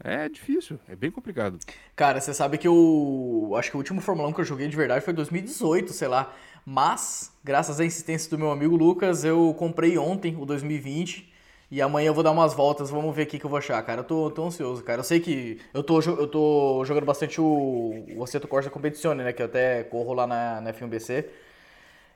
é 0.05 0.29
difícil, 0.29 0.79
é 0.89 0.97
bem 0.97 1.11
complicado. 1.11 1.59
Cara, 1.95 2.21
você 2.21 2.35
sabe 2.35 2.59
que 2.59 2.69
o. 2.69 3.55
Acho 3.57 3.71
que 3.71 3.77
o 3.77 3.79
último 3.79 4.01
Fórmula 4.01 4.29
1 4.29 4.33
que 4.33 4.41
eu 4.41 4.45
joguei 4.45 4.67
de 4.67 4.77
verdade 4.77 5.05
foi 5.05 5.13
2018, 5.13 5.93
sei 5.93 6.09
lá. 6.09 6.35
Mas, 6.67 7.33
graças 7.43 7.81
à 7.81 7.85
insistência 7.85 8.29
do 8.31 8.39
meu 8.39 8.51
amigo 8.51 8.77
Lucas, 8.77 9.25
eu 9.25 9.55
comprei 9.59 9.97
ontem 9.99 10.37
o 10.37 10.45
2020. 10.45 11.31
E 11.71 11.81
amanhã 11.81 12.09
eu 12.09 12.15
vou 12.15 12.23
dar 12.23 12.33
umas 12.33 12.53
voltas, 12.53 12.91
vamos 12.91 13.17
ver 13.17 13.23
o 13.23 13.27
que, 13.27 13.39
que 13.39 13.47
eu 13.47 13.49
vou 13.49 13.59
achar, 13.59 13.83
cara. 13.83 14.01
Eu 14.01 14.05
tô, 14.05 14.31
tô 14.31 14.45
ansioso, 14.45 14.83
cara. 14.85 15.01
Eu 15.01 15.05
sei 15.05 15.21
que 15.21 15.59
eu 15.73 15.83
tô, 15.83 16.01
eu 16.03 16.27
tô 16.27 16.85
jogando 16.85 17.07
bastante 17.07 17.41
o, 17.41 18.05
o 18.15 18.23
Assetto 18.23 18.47
Corsa 18.47 18.69
Competizione, 18.69 19.23
né? 19.25 19.33
Que 19.33 19.41
eu 19.41 19.47
até 19.47 19.83
corro 19.85 20.13
lá 20.13 20.27
na, 20.27 20.61
na 20.61 20.73
F1BC. 20.75 21.25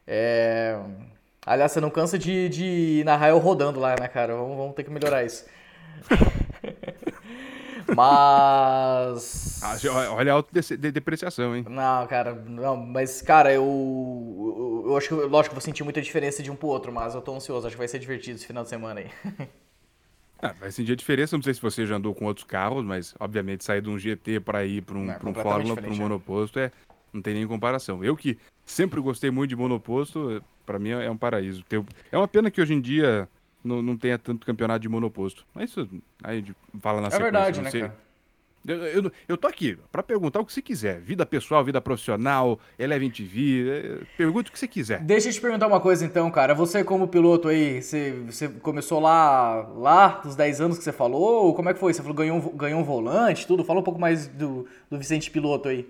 É... 0.07 0.79
Aliás, 1.47 1.71
você 1.71 1.81
não 1.81 1.91
cansa 1.91 2.19
de, 2.19 2.49
de 2.49 3.03
narrar 3.05 3.29
eu 3.29 3.39
rodando 3.39 3.79
lá, 3.79 3.95
né, 3.99 4.09
cara? 4.09 4.35
Vamos, 4.35 4.57
vamos 4.57 4.75
ter 4.75 4.83
que 4.83 4.91
melhorar 4.91 5.23
isso. 5.23 5.47
mas. 7.95 9.63
Ah, 9.63 9.77
olha 10.11 10.33
a 10.33 10.35
autodepreciação, 10.35 11.55
hein? 11.55 11.65
Não, 11.69 12.05
cara, 12.09 12.35
não, 12.35 12.77
mas, 12.77 13.23
cara, 13.23 13.53
eu, 13.53 13.63
eu, 13.63 14.85
eu, 14.91 14.97
acho 14.97 15.09
que, 15.09 15.15
lógico, 15.15 15.55
vou 15.55 15.63
sentir 15.63 15.85
muita 15.85 16.03
diferença 16.03 16.43
de 16.43 16.51
um 16.51 16.57
pro 16.57 16.67
outro, 16.67 16.91
mas 16.91 17.15
eu 17.15 17.23
tô 17.23 17.37
ansioso, 17.37 17.65
acho 17.65 17.77
que 17.77 17.79
vai 17.79 17.87
ser 17.87 18.01
divertido 18.01 18.39
esse 18.39 18.47
final 18.47 18.65
de 18.65 18.69
semana 18.69 19.01
aí. 19.01 19.11
Ah, 20.39 20.55
vai 20.61 20.71
sentir 20.71 20.93
a 20.93 20.97
diferença, 20.97 21.35
não 21.35 21.43
sei 21.43 21.55
se 21.55 21.63
você 21.63 21.87
já 21.87 21.97
andou 21.97 22.15
com 22.15 22.27
outros 22.27 22.45
carros, 22.45 22.85
mas, 22.85 23.15
obviamente, 23.19 23.65
sair 23.65 23.81
de 23.81 23.89
um 23.89 23.99
GT 23.99 24.41
para 24.41 24.67
ir 24.67 24.83
para 24.83 24.99
um, 24.99 25.11
é, 25.11 25.19
um 25.25 25.33
Fórmula, 25.33 25.75
para 25.75 25.87
um 25.87 25.93
né? 25.93 25.99
monoposto, 25.99 26.59
é, 26.59 26.71
não 27.11 27.23
tem 27.23 27.33
nem 27.33 27.47
comparação. 27.47 28.05
Eu 28.05 28.15
que 28.15 28.37
sempre 28.63 29.01
gostei 29.01 29.31
muito 29.31 29.49
de 29.49 29.57
monoposto, 29.57 30.45
para 30.67 30.79
mim 30.79 30.91
é 30.91 31.11
um 31.11 31.17
paraíso. 31.17 31.65
É 32.11 32.19
uma 32.19 32.29
pena 32.29 32.51
que 32.51 32.61
hoje 32.61 32.75
em 32.75 32.81
dia 32.81 33.29
não, 33.65 33.81
não 33.81 33.97
tenha 33.97 34.19
tanto 34.19 34.45
campeonato 34.45 34.81
de 34.81 34.89
monoposto. 34.89 35.47
Mas 35.55 35.71
isso 35.71 35.89
aí 36.23 36.39
a 36.39 36.41
gente 36.41 36.55
fala 36.81 37.01
na 37.01 37.09
é 37.09 37.11
sequência. 37.11 37.29
É 37.29 37.33
verdade, 37.33 37.63
né, 37.63 37.71
cara? 37.71 38.07
Eu, 38.67 38.85
eu, 38.85 39.13
eu, 39.29 39.37
tô 39.37 39.47
aqui 39.47 39.79
para 39.93 40.03
perguntar 40.03 40.41
o 40.41 40.45
que 40.45 40.53
você 40.53 40.61
quiser. 40.61 41.01
Vida 41.01 41.25
pessoal, 41.25 41.65
vida 41.65 41.81
profissional, 41.81 42.59
Eleven 42.77 43.11
TV, 43.11 43.69
é, 43.69 44.05
pergunta 44.17 44.51
o 44.51 44.53
que 44.53 44.59
você 44.59 44.67
quiser. 44.67 45.01
Deixa 45.01 45.29
eu 45.29 45.33
te 45.33 45.41
perguntar 45.41 45.69
uma 45.69 45.79
coisa 45.79 46.05
então, 46.05 46.29
cara. 46.33 46.53
Você 46.53 46.83
como 46.83 47.07
piloto 47.07 47.47
aí, 47.47 47.81
você, 47.81 48.11
você 48.27 48.49
começou 48.49 48.99
lá, 48.99 49.69
lá 49.77 50.21
dos 50.25 50.35
10 50.35 50.61
anos 50.61 50.79
que 50.79 50.85
você 50.85 50.93
falou? 50.93 51.47
Ou 51.47 51.55
como 51.55 51.69
é 51.69 51.75
que 51.75 51.79
foi? 51.79 51.95
Você 51.95 52.03
falou 52.03 52.17
ganhou, 52.17 52.41
ganhou 52.53 52.81
um 52.81 52.85
volante, 52.85 53.47
tudo? 53.47 53.63
Fala 53.63 53.79
um 53.79 53.85
pouco 53.85 54.01
mais 54.01 54.27
do, 54.27 54.67
do 54.91 54.99
Vicente 54.99 55.31
Piloto 55.31 55.69
aí. 55.69 55.89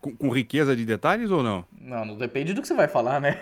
Com, 0.00 0.16
com 0.16 0.30
riqueza 0.30 0.74
de 0.74 0.86
detalhes 0.86 1.30
ou 1.30 1.42
não? 1.42 1.62
Não, 1.78 2.06
não 2.06 2.16
depende 2.16 2.54
do 2.54 2.62
que 2.62 2.68
você 2.68 2.74
vai 2.74 2.88
falar, 2.88 3.20
né? 3.20 3.38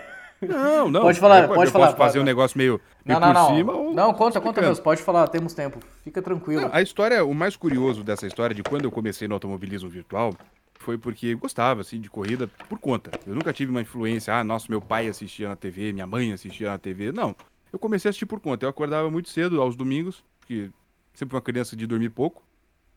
Não, 0.47 0.89
não. 0.89 1.01
Pode 1.01 1.19
falar, 1.19 1.43
eu, 1.43 1.47
pode 1.49 1.65
eu 1.65 1.71
falar. 1.71 1.85
posso 1.87 1.97
fazer 1.97 2.13
pode. 2.13 2.19
um 2.19 2.23
negócio 2.25 2.57
meio, 2.57 2.79
meio 3.05 3.19
Não, 3.19 3.27
não, 3.27 3.33
por 3.33 3.39
não. 3.51 3.55
cima. 3.57 3.73
ou 3.73 3.93
Não, 3.93 4.13
conta, 4.13 4.39
conta 4.41 4.61
mesmo. 4.61 4.83
Pode 4.83 5.01
falar, 5.01 5.27
temos 5.27 5.53
tempo. 5.53 5.79
Fica 6.03 6.21
tranquilo. 6.21 6.69
A 6.71 6.81
história, 6.81 7.23
o 7.25 7.33
mais 7.33 7.55
curioso 7.55 8.03
dessa 8.03 8.25
história 8.27 8.55
de 8.55 8.63
quando 8.63 8.85
eu 8.85 8.91
comecei 8.91 9.27
no 9.27 9.33
automobilismo 9.33 9.89
virtual 9.89 10.33
foi 10.79 10.97
porque 10.97 11.33
gostava, 11.35 11.81
assim, 11.81 11.99
de 12.01 12.09
corrida 12.09 12.49
por 12.67 12.77
conta. 12.77 13.11
Eu 13.25 13.33
nunca 13.35 13.53
tive 13.53 13.71
uma 13.71 13.81
influência, 13.81 14.33
ah, 14.35 14.43
nossa, 14.43 14.67
meu 14.69 14.81
pai 14.81 15.07
assistia 15.07 15.47
na 15.47 15.55
TV, 15.55 15.93
minha 15.93 16.05
mãe 16.05 16.33
assistia 16.33 16.69
na 16.69 16.77
TV. 16.77 17.11
Não, 17.11 17.33
eu 17.71 17.79
comecei 17.79 18.07
a 18.07 18.11
assistir 18.11 18.25
por 18.25 18.39
conta. 18.41 18.65
Eu 18.65 18.69
acordava 18.69 19.09
muito 19.09 19.29
cedo, 19.29 19.61
aos 19.61 19.75
domingos, 19.77 20.23
porque 20.39 20.69
sempre 21.13 21.35
uma 21.35 21.41
criança 21.41 21.75
de 21.75 21.87
dormir 21.87 22.09
pouco. 22.09 22.43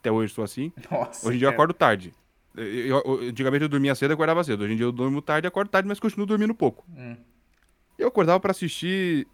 Até 0.01 0.11
hoje 0.11 0.33
sou 0.35 0.43
assim. 0.45 0.73
Nossa. 0.91 1.27
Hoje 1.29 1.37
em 1.37 1.39
dia 1.39 1.47
eu 1.47 1.53
cara. 1.53 1.57
acordo 1.63 1.75
tarde. 1.75 2.13
Eu- 2.57 3.03
eu- 3.05 3.29
antigamente 3.29 3.63
eu 3.65 3.69
dormia 3.69 3.95
cedo 3.95 4.13
e 4.13 4.15
acordava 4.15 4.43
cedo. 4.43 4.65
Hoje 4.65 4.73
em 4.73 4.77
dia 4.77 4.87
eu 4.87 4.93
durmo 4.93 5.21
tarde, 5.21 5.47
acordo 5.47 5.69
tarde, 5.69 5.87
mas 5.89 6.01
continuo 6.01 6.27
dormindo 6.27 6.55
pouco. 6.55 6.85
Hum. 6.97 7.15
Eu 7.99 8.09
acordava 8.09 8.39
pra 8.41 8.51
assistir 8.51 9.27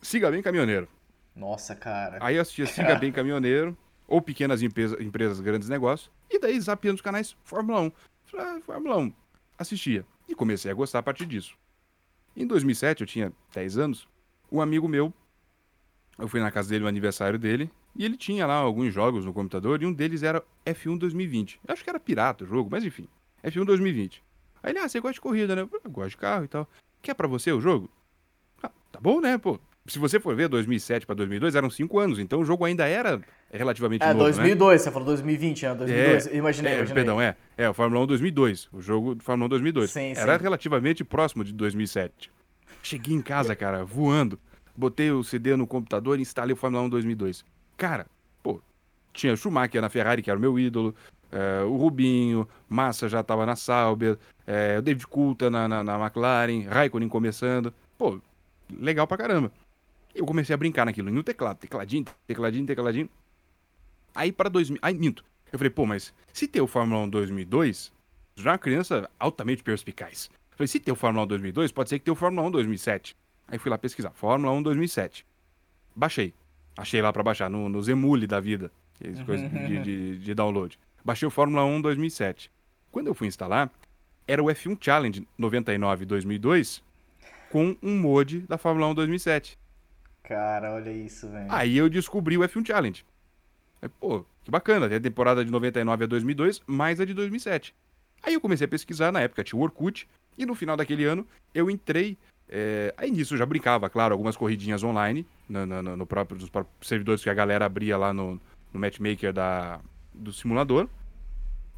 Siga 0.00 0.30
Bem 0.30 0.42
Caminhoneiro. 0.42 0.88
Nossa, 1.34 1.74
cara. 1.74 2.18
Aí 2.20 2.36
eu 2.36 2.42
assistia 2.42 2.66
Siga 2.66 2.94
Bem 2.96 3.10
Caminhoneiro, 3.12 3.76
ou 4.06 4.20
Pequenas 4.20 4.62
Empresas, 4.62 5.00
empresas 5.00 5.40
Grandes 5.40 5.68
Negócios, 5.68 6.10
e 6.30 6.38
daí 6.38 6.60
zapeando 6.60 6.96
os 6.96 7.00
canais 7.00 7.36
Fórmula 7.44 7.80
1. 7.80 7.92
Falei, 8.26 8.46
ah, 8.46 8.60
Fórmula 8.60 8.98
1. 8.98 9.12
Assistia. 9.58 10.04
E 10.28 10.34
comecei 10.34 10.70
a 10.70 10.74
gostar 10.74 10.98
a 10.98 11.02
partir 11.02 11.26
disso. 11.26 11.56
Em 12.36 12.46
2007, 12.46 13.00
eu 13.02 13.06
tinha 13.06 13.32
10 13.54 13.78
anos, 13.78 14.08
um 14.50 14.60
amigo 14.60 14.88
meu, 14.88 15.12
eu 16.18 16.28
fui 16.28 16.40
na 16.40 16.50
casa 16.50 16.68
dele 16.68 16.82
no 16.82 16.88
aniversário 16.88 17.38
dele, 17.38 17.70
e 17.94 18.04
ele 18.04 18.16
tinha 18.16 18.46
lá 18.46 18.54
alguns 18.54 18.92
jogos 18.92 19.24
no 19.24 19.32
computador, 19.32 19.82
e 19.82 19.86
um 19.86 19.92
deles 19.92 20.22
era 20.22 20.42
F1 20.64 20.98
2020. 20.98 21.60
Eu 21.66 21.72
acho 21.72 21.84
que 21.84 21.90
era 21.90 22.00
pirata 22.00 22.44
o 22.44 22.46
jogo, 22.46 22.70
mas 22.70 22.84
enfim, 22.84 23.08
F1 23.44 23.64
2020. 23.64 24.22
Aí 24.62 24.72
ele, 24.72 24.78
ah, 24.78 24.88
você 24.88 25.00
gosta 25.00 25.14
de 25.14 25.20
corrida, 25.20 25.56
né? 25.56 25.62
Eu 25.62 25.80
"Eu 25.84 25.90
gosto 25.90 26.10
de 26.10 26.16
carro 26.16 26.44
e 26.44 26.48
tal. 26.48 26.68
Quer 27.02 27.14
pra 27.14 27.26
você 27.26 27.50
o 27.52 27.60
jogo? 27.60 27.90
Bom, 29.02 29.20
né, 29.20 29.36
pô? 29.36 29.58
Se 29.84 29.98
você 29.98 30.20
for 30.20 30.36
ver, 30.36 30.48
2007 30.48 31.04
pra 31.04 31.14
2002 31.16 31.56
eram 31.56 31.68
5 31.68 31.98
anos, 31.98 32.20
então 32.20 32.38
o 32.40 32.44
jogo 32.44 32.64
ainda 32.64 32.86
era 32.86 33.20
relativamente 33.52 34.02
É, 34.04 34.06
novo, 34.14 34.18
né? 34.20 34.30
2002, 34.30 34.80
você 34.80 34.90
falou 34.92 35.06
2020, 35.08 35.62
né? 35.64 35.74
2002. 35.74 36.26
Imaginei, 36.26 36.72
É, 36.72 36.76
imaginei. 36.76 36.94
perdão, 36.94 37.20
é. 37.20 37.34
É, 37.58 37.68
o 37.68 37.74
Fórmula 37.74 38.00
1 38.04 38.06
2002. 38.06 38.68
O 38.72 38.80
jogo 38.80 39.16
do 39.16 39.24
Fórmula 39.24 39.46
1 39.46 39.48
2002. 39.48 39.90
Sim, 39.90 40.12
Era 40.16 40.36
sim. 40.38 40.42
relativamente 40.44 41.02
próximo 41.02 41.42
de 41.42 41.52
2007. 41.52 42.30
Cheguei 42.80 43.12
em 43.16 43.20
casa, 43.20 43.56
cara, 43.56 43.84
voando. 43.84 44.38
Botei 44.76 45.10
o 45.10 45.24
CD 45.24 45.56
no 45.56 45.66
computador 45.66 46.16
e 46.18 46.22
instalei 46.22 46.52
o 46.52 46.56
Fórmula 46.56 46.84
1 46.84 46.88
2002. 46.88 47.44
Cara, 47.76 48.06
pô, 48.40 48.60
tinha 49.12 49.34
Schumacher 49.34 49.82
na 49.82 49.88
Ferrari, 49.88 50.22
que 50.22 50.30
era 50.30 50.38
o 50.38 50.40
meu 50.40 50.56
ídolo. 50.60 50.94
é, 51.32 51.62
o 51.64 51.76
Rubinho, 51.76 52.46
Massa 52.68 53.08
já 53.08 53.20
tava 53.24 53.44
na 53.44 53.56
Sauber. 53.56 54.16
é, 54.46 54.76
o 54.78 54.82
David 54.82 55.08
Coulter 55.08 55.50
na, 55.50 55.66
na, 55.66 55.82
na 55.82 55.98
McLaren. 55.98 56.68
Raikkonen 56.68 57.08
começando. 57.08 57.74
Pô, 57.98 58.20
legal 58.70 59.06
pra 59.06 59.16
caramba. 59.16 59.52
E 60.14 60.18
eu 60.18 60.26
comecei 60.26 60.54
a 60.54 60.56
brincar 60.56 60.84
naquilo, 60.84 61.10
no 61.10 61.22
teclado, 61.22 61.58
tecladinho, 61.58 62.04
tecladinho, 62.26 62.66
tecladinho. 62.66 63.08
Aí 64.14 64.30
para 64.30 64.48
2000, 64.48 64.78
aí 64.82 64.94
minto. 64.94 65.24
Eu 65.50 65.58
falei, 65.58 65.70
pô, 65.70 65.86
mas 65.86 66.12
se 66.32 66.46
ter 66.46 66.60
o 66.60 66.66
Fórmula 66.66 67.02
1 67.04 67.10
2002, 67.10 67.92
já 68.36 68.50
é 68.50 68.52
uma 68.52 68.58
criança 68.58 69.08
altamente 69.18 69.62
perspicaz. 69.62 70.30
Eu 70.50 70.56
falei, 70.56 70.68
se 70.68 70.80
ter 70.80 70.92
o 70.92 70.96
Fórmula 70.96 71.24
1 71.24 71.28
2002, 71.28 71.72
pode 71.72 71.88
ser 71.88 71.98
que 71.98 72.04
tenha 72.04 72.12
o 72.12 72.16
Fórmula 72.16 72.46
1 72.48 72.50
2007. 72.50 73.16
Aí 73.48 73.58
fui 73.58 73.70
lá 73.70 73.78
pesquisar, 73.78 74.10
Fórmula 74.10 74.52
1 74.52 74.62
2007. 74.62 75.26
Baixei. 75.94 76.34
Achei 76.76 77.02
lá 77.02 77.12
pra 77.12 77.22
baixar, 77.22 77.50
no, 77.50 77.68
no 77.68 77.82
Zemule 77.82 78.26
da 78.26 78.40
vida, 78.40 78.70
aquelas 78.94 79.20
coisas 79.24 79.50
de, 79.50 79.82
de, 79.82 80.18
de 80.18 80.34
download. 80.34 80.78
Baixei 81.04 81.26
o 81.26 81.30
Fórmula 81.30 81.64
1 81.64 81.80
2007. 81.80 82.50
Quando 82.90 83.08
eu 83.08 83.14
fui 83.14 83.26
instalar, 83.26 83.70
era 84.26 84.42
o 84.42 84.46
F1 84.46 84.78
Challenge 84.80 85.26
99 85.36 86.04
2002 86.06 86.82
com 87.52 87.76
um 87.82 87.98
mod 87.98 88.40
da 88.48 88.56
Fórmula 88.56 88.86
1 88.88 88.94
2007. 88.94 89.58
Cara, 90.22 90.72
olha 90.72 90.90
isso, 90.90 91.28
velho. 91.28 91.46
Aí 91.50 91.76
eu 91.76 91.88
descobri 91.90 92.38
o 92.38 92.40
F1 92.40 92.66
Challenge. 92.66 93.04
Aí, 93.82 93.88
pô, 93.88 94.24
que 94.42 94.50
bacana, 94.50 94.88
tem 94.88 94.96
a 94.96 95.00
temporada 95.00 95.44
de 95.44 95.50
99 95.50 96.04
a 96.04 96.06
2002, 96.06 96.62
mais 96.66 96.98
a 97.00 97.04
de 97.04 97.12
2007. 97.12 97.74
Aí 98.22 98.32
eu 98.34 98.40
comecei 98.40 98.64
a 98.64 98.68
pesquisar, 98.68 99.12
na 99.12 99.20
época 99.20 99.44
tinha 99.44 99.58
o 99.58 99.62
Orkut, 99.62 100.08
e 100.38 100.46
no 100.46 100.54
final 100.54 100.76
daquele 100.76 101.04
ano 101.04 101.26
eu 101.54 101.68
entrei. 101.70 102.16
é, 102.48 102.94
Aí 102.96 103.10
nisso 103.10 103.34
eu 103.34 103.38
já 103.38 103.44
brincava, 103.44 103.90
claro, 103.90 104.14
algumas 104.14 104.36
corridinhas 104.36 104.82
online, 104.82 105.26
no, 105.48 105.66
no- 105.66 105.96
no- 105.96 106.06
próprio, 106.06 106.38
nos 106.40 106.48
próprios 106.48 106.88
servidores 106.88 107.22
que 107.22 107.28
a 107.28 107.34
galera 107.34 107.66
abria 107.66 107.96
lá 107.98 108.12
no, 108.14 108.40
no 108.72 108.80
matchmaker 108.80 109.32
da, 109.32 109.78
do 110.14 110.32
simulador. 110.32 110.88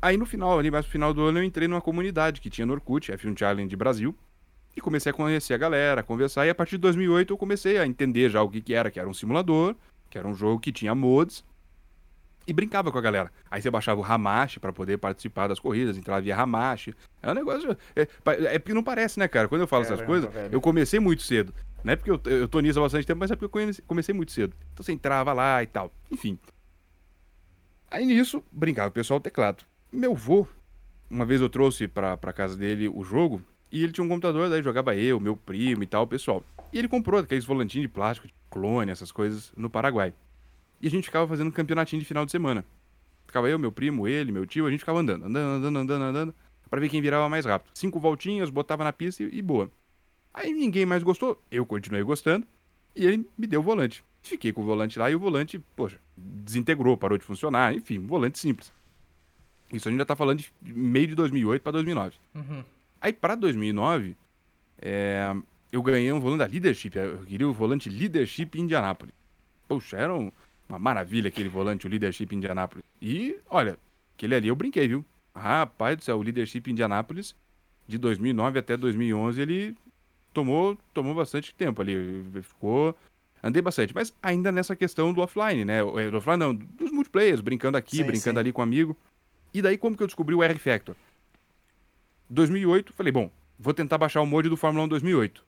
Aí 0.00 0.16
no 0.16 0.26
final, 0.26 0.56
ali 0.58 0.70
mais 0.70 0.84
no 0.84 0.92
final 0.92 1.12
do 1.14 1.22
ano, 1.22 1.38
eu 1.38 1.42
entrei 1.44 1.66
numa 1.66 1.80
comunidade 1.80 2.40
que 2.40 2.50
tinha 2.50 2.66
no 2.66 2.74
Orkut, 2.74 3.10
F1 3.10 3.36
Challenge 3.38 3.74
Brasil, 3.76 4.14
e 4.76 4.80
comecei 4.80 5.10
a 5.10 5.12
conhecer 5.14 5.54
a 5.54 5.58
galera, 5.58 6.00
a 6.00 6.04
conversar, 6.04 6.46
e 6.46 6.50
a 6.50 6.54
partir 6.54 6.72
de 6.72 6.82
2008 6.82 7.32
eu 7.32 7.38
comecei 7.38 7.78
a 7.78 7.86
entender 7.86 8.30
já 8.30 8.42
o 8.42 8.48
que, 8.48 8.60
que 8.60 8.74
era, 8.74 8.90
que 8.90 8.98
era 8.98 9.08
um 9.08 9.14
simulador, 9.14 9.74
que 10.10 10.18
era 10.18 10.26
um 10.26 10.34
jogo 10.34 10.60
que 10.60 10.72
tinha 10.72 10.94
mods, 10.94 11.44
e 12.46 12.52
brincava 12.52 12.92
com 12.92 12.98
a 12.98 13.00
galera. 13.00 13.32
Aí 13.50 13.62
você 13.62 13.70
baixava 13.70 14.00
o 14.00 14.04
Hamashi 14.04 14.60
pra 14.60 14.72
poder 14.72 14.98
participar 14.98 15.48
das 15.48 15.58
corridas, 15.58 15.96
entrava 15.96 16.20
via 16.20 16.36
Hamashi. 16.36 16.94
É 17.22 17.30
um 17.30 17.34
negócio. 17.34 17.76
É, 17.96 18.02
é 18.54 18.58
porque 18.58 18.74
não 18.74 18.82
parece, 18.82 19.18
né, 19.18 19.26
cara? 19.26 19.48
Quando 19.48 19.62
eu 19.62 19.66
falo 19.66 19.82
essas 19.82 20.00
Caramba, 20.00 20.28
coisas, 20.28 20.52
eu 20.52 20.60
comecei 20.60 21.00
muito 21.00 21.22
cedo. 21.22 21.54
Não 21.82 21.92
é 21.92 21.96
porque 21.96 22.10
eu, 22.10 22.20
eu 22.26 22.48
tô 22.48 22.60
nisso 22.60 22.78
há 22.78 22.82
bastante 22.82 23.06
tempo, 23.06 23.20
mas 23.20 23.30
é 23.30 23.36
porque 23.36 23.58
eu 23.58 23.74
comecei 23.86 24.14
muito 24.14 24.32
cedo. 24.32 24.54
Então 24.72 24.84
você 24.84 24.92
entrava 24.92 25.32
lá 25.32 25.62
e 25.62 25.66
tal. 25.66 25.92
Enfim. 26.10 26.38
Aí 27.90 28.04
nisso, 28.04 28.42
brincava 28.50 28.88
o 28.88 28.92
pessoal 28.92 29.20
do 29.20 29.22
teclado. 29.22 29.64
Meu 29.92 30.14
vô, 30.14 30.46
uma 31.08 31.24
vez 31.24 31.40
eu 31.40 31.48
trouxe 31.48 31.86
pra, 31.86 32.16
pra 32.16 32.32
casa 32.32 32.56
dele 32.56 32.88
o 32.88 33.04
jogo, 33.04 33.40
e 33.74 33.82
ele 33.82 33.92
tinha 33.92 34.04
um 34.04 34.08
computador, 34.08 34.48
daí 34.48 34.62
jogava 34.62 34.94
eu, 34.94 35.18
meu 35.18 35.36
primo 35.36 35.82
e 35.82 35.86
tal, 35.86 36.06
pessoal. 36.06 36.44
E 36.72 36.78
ele 36.78 36.86
comprou 36.86 37.18
aqueles 37.18 37.44
volantinhos 37.44 37.88
de 37.88 37.92
plástico, 37.92 38.28
de 38.28 38.34
clone, 38.48 38.92
essas 38.92 39.10
coisas, 39.10 39.52
no 39.56 39.68
Paraguai. 39.68 40.14
E 40.80 40.86
a 40.86 40.90
gente 40.90 41.06
ficava 41.06 41.26
fazendo 41.26 41.48
um 41.48 41.50
campeonatinho 41.50 41.98
de 42.00 42.06
final 42.06 42.24
de 42.24 42.30
semana. 42.30 42.64
Ficava 43.26 43.50
eu, 43.50 43.58
meu 43.58 43.72
primo, 43.72 44.06
ele, 44.06 44.30
meu 44.30 44.46
tio, 44.46 44.68
a 44.68 44.70
gente 44.70 44.78
ficava 44.78 45.00
andando, 45.00 45.24
andando, 45.24 45.66
andando, 45.66 45.78
andando, 45.78 46.04
andando, 46.04 46.34
pra 46.70 46.78
ver 46.78 46.88
quem 46.88 47.02
virava 47.02 47.28
mais 47.28 47.44
rápido. 47.44 47.72
Cinco 47.74 47.98
voltinhas, 47.98 48.48
botava 48.48 48.84
na 48.84 48.92
pista 48.92 49.24
e, 49.24 49.38
e 49.38 49.42
boa. 49.42 49.68
Aí 50.32 50.52
ninguém 50.52 50.86
mais 50.86 51.02
gostou, 51.02 51.42
eu 51.50 51.66
continuei 51.66 52.04
gostando, 52.04 52.46
e 52.94 53.04
ele 53.04 53.28
me 53.36 53.48
deu 53.48 53.58
o 53.58 53.62
volante. 53.64 54.04
Fiquei 54.22 54.52
com 54.52 54.62
o 54.62 54.64
volante 54.64 55.00
lá 55.00 55.10
e 55.10 55.16
o 55.16 55.18
volante, 55.18 55.58
poxa, 55.74 55.98
desintegrou, 56.16 56.96
parou 56.96 57.18
de 57.18 57.24
funcionar, 57.24 57.74
enfim, 57.74 57.98
um 57.98 58.06
volante 58.06 58.38
simples. 58.38 58.72
Isso 59.72 59.88
a 59.88 59.90
gente 59.90 59.98
já 59.98 60.06
tá 60.06 60.14
falando 60.14 60.38
de 60.38 60.52
meio 60.62 61.08
de 61.08 61.16
2008 61.16 61.60
pra 61.60 61.72
2009. 61.72 62.14
Uhum. 62.36 62.64
Aí 63.05 63.12
pra 63.12 63.34
2009, 63.34 64.16
é, 64.80 65.30
eu 65.70 65.82
ganhei 65.82 66.11
um 66.11 66.18
volante 66.18 66.38
da 66.38 66.46
Leadership, 66.46 66.96
eu 66.96 67.18
queria 67.18 67.46
o 67.46 67.52
volante 67.52 67.90
Leadership 67.90 68.48
Indianápolis. 68.59 69.12
Poxa, 69.68 69.98
era 69.98 70.14
um- 70.14 70.32
uma 70.66 70.78
maravilha 70.78 71.28
aquele 71.28 71.50
volante, 71.50 71.86
o 71.86 71.90
Leadership 71.90 72.34
Indianápolis. 72.34 72.82
E, 73.02 73.36
olha, 73.50 73.76
aquele 74.16 74.34
ali 74.34 74.48
eu 74.48 74.57
brinquei, 74.57 74.88
viu? 74.88 75.05
Rapaz 75.36 75.98
do 75.98 76.02
céu, 76.02 76.16
o 76.16 76.22
Leadership 76.22 76.70
Indianápolis, 76.70 77.36
de 77.86 77.98
2009 77.98 78.59
até 78.59 78.74
2011, 78.74 79.38
ele 79.38 79.76
tomou, 80.32 80.78
tomou 80.94 81.14
bastante 81.14 81.55
tempo 81.55 81.82
ali, 81.82 82.24
ficou... 82.42 82.96
Andei 83.42 83.61
bastante, 83.61 83.94
mas 83.94 84.14
ainda 84.22 84.50
nessa 84.50 84.74
questão 84.74 85.12
do 85.12 85.20
offline, 85.20 85.66
né? 85.66 85.80
É, 85.80 86.11
Do 86.11 86.16
offline 86.16 86.38
não, 86.38 86.55
dos 86.55 86.90
multiplayers, 86.90 87.42
brincando 87.42 87.76
aqui, 87.76 87.98
Sim, 87.98 88.05
brincando 88.05 88.36
sim. 88.38 88.40
ali 88.40 88.50
com 88.50 88.62
amigo. 88.62 88.96
E 89.52 89.61
daí 89.61 89.76
como 89.76 89.94
que 89.94 90.02
eu 90.02 90.07
descobri 90.07 90.34
o 90.34 90.42
R-Factor? 90.42 90.96
2008, 92.35 92.93
falei, 92.93 93.12
bom, 93.12 93.30
vou 93.59 93.72
tentar 93.72 93.97
baixar 93.99 94.20
o 94.20 94.26
mod 94.26 94.49
do 94.49 94.57
Fórmula 94.57 94.85
1 94.85 94.89
2008. 94.89 95.45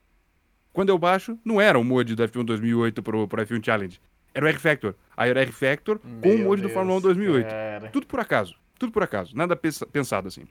Quando 0.73 0.89
eu 0.91 0.99
baixo, 0.99 1.39
não 1.45 1.61
era 1.61 1.79
o 1.79 1.85
mod 1.85 2.15
do 2.15 2.23
F1 2.23 2.45
2008 2.45 3.03
pro, 3.03 3.27
pro 3.27 3.43
F1 3.47 3.65
Challenge. 3.65 4.01
Era 4.35 4.45
o 4.45 4.49
R-Factor. 4.49 4.95
Aí 5.17 5.31
era 5.31 5.41
R-Factor 5.41 5.99
com 5.99 6.35
o 6.35 6.39
mod 6.39 6.61
do 6.61 6.67
Deus, 6.69 6.73
Fórmula 6.73 6.99
1 6.99 7.01
2008. 7.01 7.47
cara. 7.49 7.89
Tudo 7.89 8.07
por 8.07 8.21
acaso. 8.21 8.55
Tudo 8.79 8.93
por 8.93 9.03
acaso. 9.03 9.35
Nada 9.35 9.57
pensa- 9.57 9.87
pensado 9.87 10.29
assim. 10.29 10.45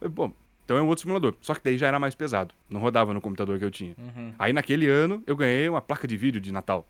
Falei, 0.00 0.12
Bom, 0.14 0.32
então 0.64 0.78
é 0.78 0.82
um 0.82 0.88
outro 0.88 1.02
simulador. 1.02 1.34
Só 1.42 1.54
que 1.54 1.60
daí 1.62 1.76
já 1.76 1.86
era 1.88 1.98
mais 1.98 2.14
pesado. 2.14 2.54
Não 2.70 2.80
rodava 2.80 3.12
no 3.12 3.20
computador 3.20 3.58
que 3.58 3.64
eu 3.66 3.70
tinha. 3.70 3.94
Uhum. 3.98 4.32
Aí 4.38 4.54
naquele 4.54 4.88
ano 4.88 5.22
eu 5.26 5.36
ganhei 5.36 5.68
uma 5.68 5.82
placa 5.82 6.08
de 6.08 6.16
vídeo 6.16 6.40
de 6.40 6.50
Natal. 6.50 6.88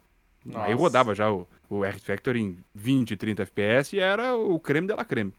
Aí 0.54 0.70
eu 0.70 0.76
Nossa. 0.76 0.82
rodava 0.82 1.14
já 1.16 1.32
o, 1.32 1.48
o 1.68 1.84
R-Factor 1.84 2.36
em 2.36 2.56
20, 2.74 3.16
30 3.16 3.42
FPS 3.42 3.96
e 3.96 3.98
era 3.98 4.36
o 4.36 4.58
creme 4.60 4.86
de 4.86 4.94
la 4.94 5.04
creme. 5.04 5.32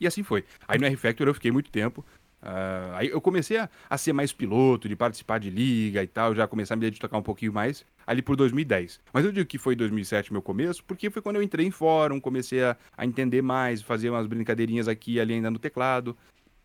E 0.00 0.06
assim 0.06 0.22
foi. 0.22 0.44
Aí 0.68 0.78
no 0.78 0.86
R-Factor 0.86 1.26
eu 1.26 1.34
fiquei 1.34 1.50
muito 1.50 1.70
tempo. 1.70 2.04
Ah, 2.42 2.94
aí 2.96 3.08
eu 3.08 3.20
comecei 3.20 3.56
a, 3.56 3.70
a 3.88 3.96
ser 3.96 4.12
mais 4.12 4.32
piloto, 4.32 4.88
de 4.88 4.96
participar 4.96 5.38
de 5.38 5.48
liga 5.48 6.02
e 6.02 6.06
tal, 6.08 6.34
já 6.34 6.46
começar 6.48 6.74
a 6.74 6.76
me 6.76 6.80
dedicar 6.80 7.16
um 7.16 7.22
pouquinho 7.22 7.52
mais 7.52 7.84
ali 8.04 8.20
por 8.20 8.34
2010. 8.34 9.00
Mas 9.12 9.24
eu 9.24 9.30
digo 9.30 9.48
que 9.48 9.58
foi 9.58 9.76
2007 9.76 10.32
meu 10.32 10.42
começo, 10.42 10.82
porque 10.84 11.08
foi 11.08 11.22
quando 11.22 11.36
eu 11.36 11.42
entrei 11.42 11.64
em 11.64 11.70
fórum, 11.70 12.20
comecei 12.20 12.64
a, 12.64 12.76
a 12.96 13.06
entender 13.06 13.42
mais, 13.42 13.80
fazer 13.80 14.10
umas 14.10 14.26
brincadeirinhas 14.26 14.88
aqui 14.88 15.14
e 15.14 15.20
ali 15.20 15.34
ainda 15.34 15.50
no 15.50 15.58
teclado. 15.58 16.16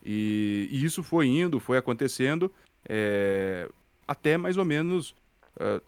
E, 0.04 0.68
e 0.72 0.84
isso 0.84 1.04
foi 1.04 1.28
indo, 1.28 1.60
foi 1.60 1.78
acontecendo, 1.78 2.52
é, 2.88 3.70
até 4.08 4.36
mais 4.36 4.58
ou 4.58 4.66
menos. 4.66 5.14
ah, 5.60 5.80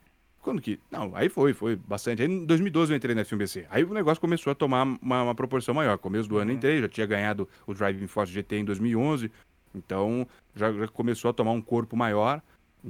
quando 0.41 0.61
que. 0.61 0.79
Não, 0.89 1.13
aí 1.15 1.27
foi, 1.27 1.53
foi 1.53 1.75
bastante. 1.75 2.21
Aí 2.21 2.27
em 2.27 2.45
2012 2.45 2.93
eu 2.93 2.97
entrei 2.97 3.13
na 3.13 3.25
FMBC. 3.25 3.65
Aí 3.69 3.83
o 3.83 3.93
negócio 3.93 4.21
começou 4.21 4.51
a 4.51 4.55
tomar 4.55 4.83
uma, 4.83 5.23
uma 5.23 5.35
proporção 5.35 5.73
maior. 5.73 5.97
Começo 5.97 6.29
do 6.29 6.37
ano 6.37 6.51
eu 6.51 6.55
entrei, 6.55 6.79
já 6.79 6.87
tinha 6.87 7.05
ganhado 7.05 7.47
o 7.67 7.73
Driving 7.73 8.07
Force 8.07 8.31
GT 8.31 8.57
em 8.57 8.65
2011. 8.65 9.29
Então 9.73 10.27
já, 10.55 10.71
já 10.71 10.87
começou 10.87 11.29
a 11.29 11.33
tomar 11.33 11.51
um 11.51 11.61
corpo 11.61 11.95
maior. 11.95 12.41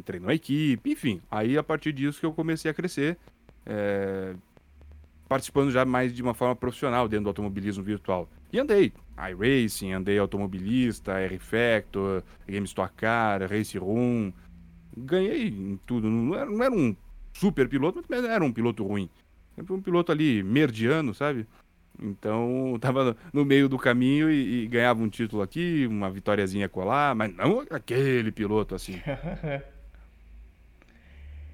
treinou 0.05 0.29
a 0.29 0.33
equipe, 0.33 0.91
enfim. 0.91 1.21
Aí 1.29 1.57
a 1.57 1.63
partir 1.63 1.93
disso 1.93 2.19
que 2.19 2.25
eu 2.25 2.33
comecei 2.33 2.69
a 2.69 2.73
crescer, 2.73 3.17
é, 3.65 4.35
participando 5.27 5.71
já 5.71 5.85
mais 5.85 6.13
de 6.13 6.21
uma 6.21 6.33
forma 6.33 6.55
profissional 6.55 7.07
dentro 7.07 7.25
do 7.25 7.29
automobilismo 7.29 7.83
virtual. 7.83 8.27
E 8.51 8.59
andei 8.59 8.91
iRacing, 9.17 9.93
andei 9.93 10.17
automobilista, 10.17 11.19
R-Factor, 11.19 12.23
Game 12.47 12.65
Stock 12.65 12.93
Car, 12.95 13.41
Race 13.49 13.77
Room. 13.77 14.33
Ganhei 14.97 15.47
em 15.49 15.79
tudo. 15.85 16.09
Não 16.09 16.35
era, 16.35 16.49
não 16.49 16.63
era 16.63 16.73
um 16.73 16.95
super 17.33 17.69
piloto, 17.69 18.03
mas 18.09 18.23
era 18.23 18.43
um 18.43 18.51
piloto 18.51 18.83
ruim. 18.83 19.09
Sempre 19.55 19.73
um 19.73 19.81
piloto 19.81 20.11
ali 20.11 20.41
merdiano, 20.41 21.13
sabe? 21.13 21.45
Então, 22.01 22.77
tava 22.81 23.15
no 23.33 23.43
meio 23.43 23.67
do 23.69 23.77
caminho 23.77 24.29
e, 24.29 24.63
e, 24.63 24.67
ganhava 24.67 25.01
um 25.01 25.09
título 25.09 25.41
aqui, 25.41 25.85
uma 25.87 26.09
vitóriazinha 26.09 26.69
colar, 26.69 27.13
mas 27.15 27.35
não 27.35 27.65
aquele 27.69 28.31
piloto 28.31 28.75
assim. 28.75 29.01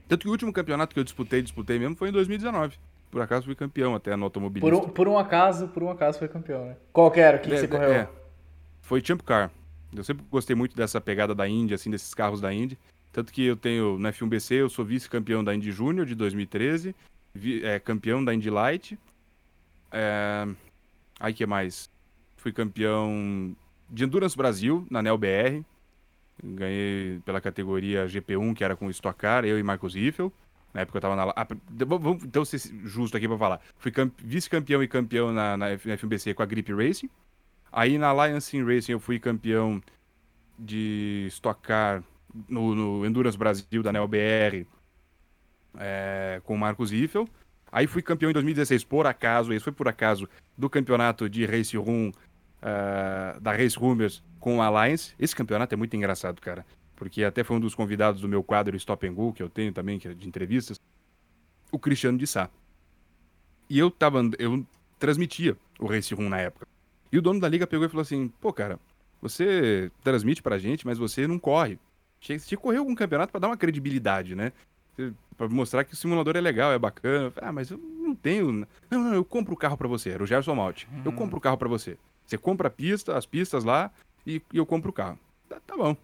Tanto 0.07 0.21
que 0.21 0.27
o 0.27 0.31
último 0.31 0.53
campeonato 0.53 0.93
que 0.93 0.99
eu 0.99 1.03
disputei, 1.03 1.41
disputei 1.41 1.79
mesmo, 1.79 1.95
foi 1.95 2.09
em 2.09 2.11
2019 2.11 2.77
por 3.15 3.21
acaso 3.21 3.45
fui 3.45 3.55
campeão 3.55 3.95
até 3.95 4.13
no 4.17 4.25
automobilismo. 4.25 4.69
Por 4.69 4.89
um, 4.89 4.89
por 4.89 5.07
um 5.07 5.17
acaso, 5.17 5.69
por 5.69 5.81
um 5.81 5.89
acaso 5.89 6.19
foi 6.19 6.27
campeão, 6.27 6.65
né? 6.65 6.75
Qual 6.91 7.09
que 7.09 7.21
era? 7.21 7.37
O 7.37 7.39
que, 7.39 7.47
é, 7.47 7.51
que 7.51 7.59
você 7.61 7.67
correu? 7.69 7.89
É, 7.89 8.09
foi 8.81 9.01
Champ 9.01 9.21
Car. 9.21 9.49
Eu 9.95 10.03
sempre 10.03 10.25
gostei 10.29 10.53
muito 10.53 10.75
dessa 10.75 10.99
pegada 10.99 11.33
da 11.33 11.47
Indy, 11.47 11.73
assim, 11.73 11.89
desses 11.89 12.13
carros 12.13 12.41
da 12.41 12.53
Indy. 12.53 12.77
Tanto 13.13 13.31
que 13.31 13.45
eu 13.45 13.55
tenho 13.55 13.97
no 13.97 14.09
F1BC, 14.09 14.55
eu 14.55 14.69
sou 14.69 14.83
vice-campeão 14.83 15.41
da 15.41 15.55
Indy 15.55 15.71
Júnior 15.71 16.05
de 16.05 16.13
2013, 16.13 16.93
vi, 17.33 17.63
é, 17.63 17.79
campeão 17.79 18.21
da 18.21 18.33
Indy 18.33 18.49
Light. 18.49 18.99
É... 19.91 20.47
Aí 21.19 21.33
que 21.33 21.45
mais? 21.45 21.89
Fui 22.37 22.51
campeão 22.51 23.55
de 23.89 24.03
Endurance 24.03 24.35
Brasil, 24.35 24.85
na 24.89 25.01
NEL 25.01 25.17
BR. 25.17 25.63
Ganhei 26.43 27.21
pela 27.25 27.39
categoria 27.39 28.07
GP1, 28.07 28.53
que 28.55 28.63
era 28.63 28.75
com 28.75 28.89
Stock 28.89 29.17
Car, 29.17 29.45
eu 29.45 29.57
e 29.57 29.63
Marcos 29.63 29.95
Riffel. 29.95 30.31
Na 30.73 30.81
época 30.81 30.97
eu 30.97 31.01
tava 31.01 31.15
na. 31.15 31.33
Ah, 31.35 31.47
vamos 31.85 32.23
então 32.23 32.43
ser 32.43 32.59
justo 32.83 33.15
aqui 33.15 33.27
pra 33.27 33.37
falar. 33.37 33.61
Fui 33.77 33.93
vice-campeão 34.17 34.83
e 34.83 34.87
campeão 34.87 35.31
na, 35.31 35.55
na 35.55 35.67
FBC 35.77 36.33
com 36.33 36.43
a 36.43 36.45
Grip 36.45 36.73
Racing. 36.73 37.09
Aí 37.71 37.97
na 37.97 38.07
Alliance 38.07 38.61
Racing 38.61 38.91
eu 38.91 38.99
fui 38.99 39.17
campeão 39.17 39.81
de 40.59 41.27
Stock 41.29 41.61
Car 41.61 42.03
no, 42.49 42.75
no 42.75 43.05
Endurance 43.05 43.37
Brasil 43.37 43.81
da 43.81 43.93
NeoBR 43.93 44.67
é, 45.77 46.41
com 46.43 46.55
o 46.55 46.57
Marcos 46.57 46.91
Riffel. 46.91 47.27
Aí 47.75 47.87
fui 47.87 48.01
campeão 48.01 48.29
em 48.29 48.33
2016, 48.33 48.85
por 48.85 49.05
acaso, 49.05 49.51
esse 49.51 49.63
foi 49.63 49.73
por 49.73 49.87
acaso, 49.87 50.29
do 50.57 50.69
campeonato 50.69 51.29
de 51.29 51.45
Race 51.45 51.75
Room 51.75 52.09
uh, 52.09 53.39
da 53.41 53.51
Race 53.51 53.77
Rumors 53.77 54.23
com 54.39 54.61
a 54.61 54.67
Alliance. 54.67 55.13
Esse 55.19 55.35
campeonato 55.35 55.75
é 55.75 55.77
muito 55.77 55.95
engraçado, 55.95 56.39
cara 56.39 56.65
porque 56.95 57.23
até 57.23 57.43
foi 57.43 57.57
um 57.57 57.59
dos 57.59 57.75
convidados 57.75 58.21
do 58.21 58.27
meu 58.27 58.43
quadro 58.43 58.75
Stop 58.77 59.05
and 59.07 59.13
Go, 59.13 59.33
que 59.33 59.43
eu 59.43 59.49
tenho 59.49 59.71
também, 59.71 59.99
que 59.99 60.07
é 60.07 60.13
de 60.13 60.27
entrevistas, 60.27 60.79
o 61.71 61.77
Cristiano 61.77 62.17
de 62.17 62.25
Sá. 62.25 62.49
E 63.69 63.77
eu 63.77 63.91
tava, 63.91 64.21
eu 64.39 64.65
transmitia 64.97 65.57
o 65.79 65.85
Race 65.85 66.13
Room 66.13 66.29
na 66.29 66.39
época. 66.39 66.67
E 67.11 67.17
o 67.17 67.21
dono 67.21 67.39
da 67.39 67.49
liga 67.49 67.67
pegou 67.67 67.85
e 67.85 67.89
falou 67.89 68.01
assim: 68.01 68.31
pô, 68.39 68.53
cara, 68.53 68.79
você 69.21 69.91
transmite 70.03 70.41
pra 70.41 70.57
gente, 70.57 70.85
mas 70.85 70.97
você 70.97 71.27
não 71.27 71.37
corre. 71.37 71.77
Tinha 72.19 72.39
que 72.39 72.57
correr 72.57 72.77
algum 72.77 72.95
campeonato 72.95 73.31
para 73.31 73.41
dar 73.41 73.47
uma 73.47 73.57
credibilidade, 73.57 74.35
né? 74.35 74.51
Pra 75.37 75.49
mostrar 75.49 75.83
que 75.83 75.93
o 75.93 75.97
simulador 75.97 76.35
é 76.37 76.41
legal, 76.41 76.71
é 76.71 76.79
bacana. 76.79 77.33
Ah, 77.37 77.51
mas 77.51 77.69
eu 77.69 77.77
não 77.77 78.15
tenho. 78.15 78.65
Não, 78.89 79.03
não, 79.03 79.13
eu 79.13 79.25
compro 79.25 79.53
o 79.53 79.57
carro 79.57 79.77
para 79.77 79.87
você. 79.87 80.11
Era 80.11 80.23
o 80.23 80.27
Gerson 80.27 80.55
Malte. 80.55 80.87
Hum. 80.91 81.01
Eu 81.03 81.11
compro 81.11 81.37
o 81.37 81.41
carro 81.41 81.57
para 81.57 81.67
você. 81.67 81.97
Você 82.25 82.37
compra 82.37 82.67
a 82.67 82.71
pista, 82.71 83.17
as 83.17 83.25
pistas 83.25 83.63
lá, 83.63 83.91
e, 84.25 84.41
e 84.51 84.57
eu 84.57 84.65
compro 84.65 84.89
o 84.89 84.93
carro. 84.93 85.19
Tá, 85.47 85.59
tá 85.65 85.77
bom. 85.77 85.95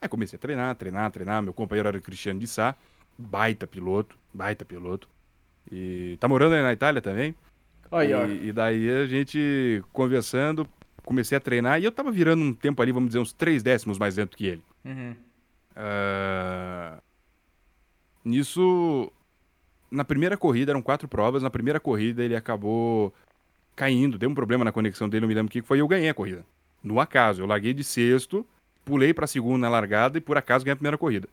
Aí 0.00 0.08
comecei 0.08 0.36
a 0.36 0.40
treinar, 0.40 0.74
treinar, 0.74 1.10
treinar. 1.10 1.42
Meu 1.42 1.52
companheiro 1.52 1.88
era 1.88 1.96
o 1.96 2.02
Cristiano 2.02 2.40
de 2.40 2.46
Sá, 2.46 2.74
baita 3.16 3.66
piloto, 3.66 4.18
baita 4.34 4.64
piloto. 4.64 5.08
E 5.70 6.16
tá 6.18 6.26
morando 6.26 6.54
aí 6.54 6.62
na 6.62 6.72
Itália 6.72 7.00
também. 7.00 7.34
e, 8.26 8.48
e 8.48 8.52
daí 8.52 8.90
a 8.90 9.06
gente 9.06 9.82
conversando, 9.92 10.68
comecei 11.04 11.38
a 11.38 11.40
treinar 11.40 11.80
e 11.80 11.84
eu 11.84 11.92
tava 11.92 12.10
virando 12.10 12.42
um 12.42 12.52
tempo 12.52 12.82
ali, 12.82 12.90
vamos 12.90 13.10
dizer, 13.10 13.20
uns 13.20 13.32
três 13.32 13.62
décimos 13.62 13.98
mais 13.98 14.16
lento 14.16 14.36
que 14.36 14.46
ele. 14.46 14.62
Uhum. 14.84 15.14
Uh... 15.76 17.02
Nisso, 18.24 19.10
na 19.90 20.04
primeira 20.04 20.36
corrida, 20.36 20.72
eram 20.72 20.82
quatro 20.82 21.08
provas, 21.08 21.42
na 21.42 21.50
primeira 21.50 21.80
corrida 21.80 22.22
ele 22.22 22.36
acabou 22.36 23.12
caindo, 23.74 24.18
deu 24.18 24.30
um 24.30 24.34
problema 24.34 24.64
na 24.64 24.72
conexão 24.72 25.08
dele, 25.08 25.22
não 25.22 25.28
me 25.28 25.34
lembro 25.34 25.48
o 25.48 25.52
que 25.52 25.62
foi, 25.62 25.80
eu 25.80 25.88
ganhei 25.88 26.08
a 26.08 26.14
corrida. 26.14 26.44
No 26.82 27.00
acaso, 27.00 27.42
eu 27.42 27.46
larguei 27.46 27.72
de 27.72 27.82
sexto, 27.82 28.46
pulei 28.84 29.14
para 29.14 29.26
segunda 29.26 29.58
na 29.58 29.68
largada 29.68 30.18
e 30.18 30.20
por 30.20 30.36
acaso 30.36 30.64
ganhei 30.64 30.74
a 30.74 30.76
primeira 30.76 30.98
corrida. 30.98 31.28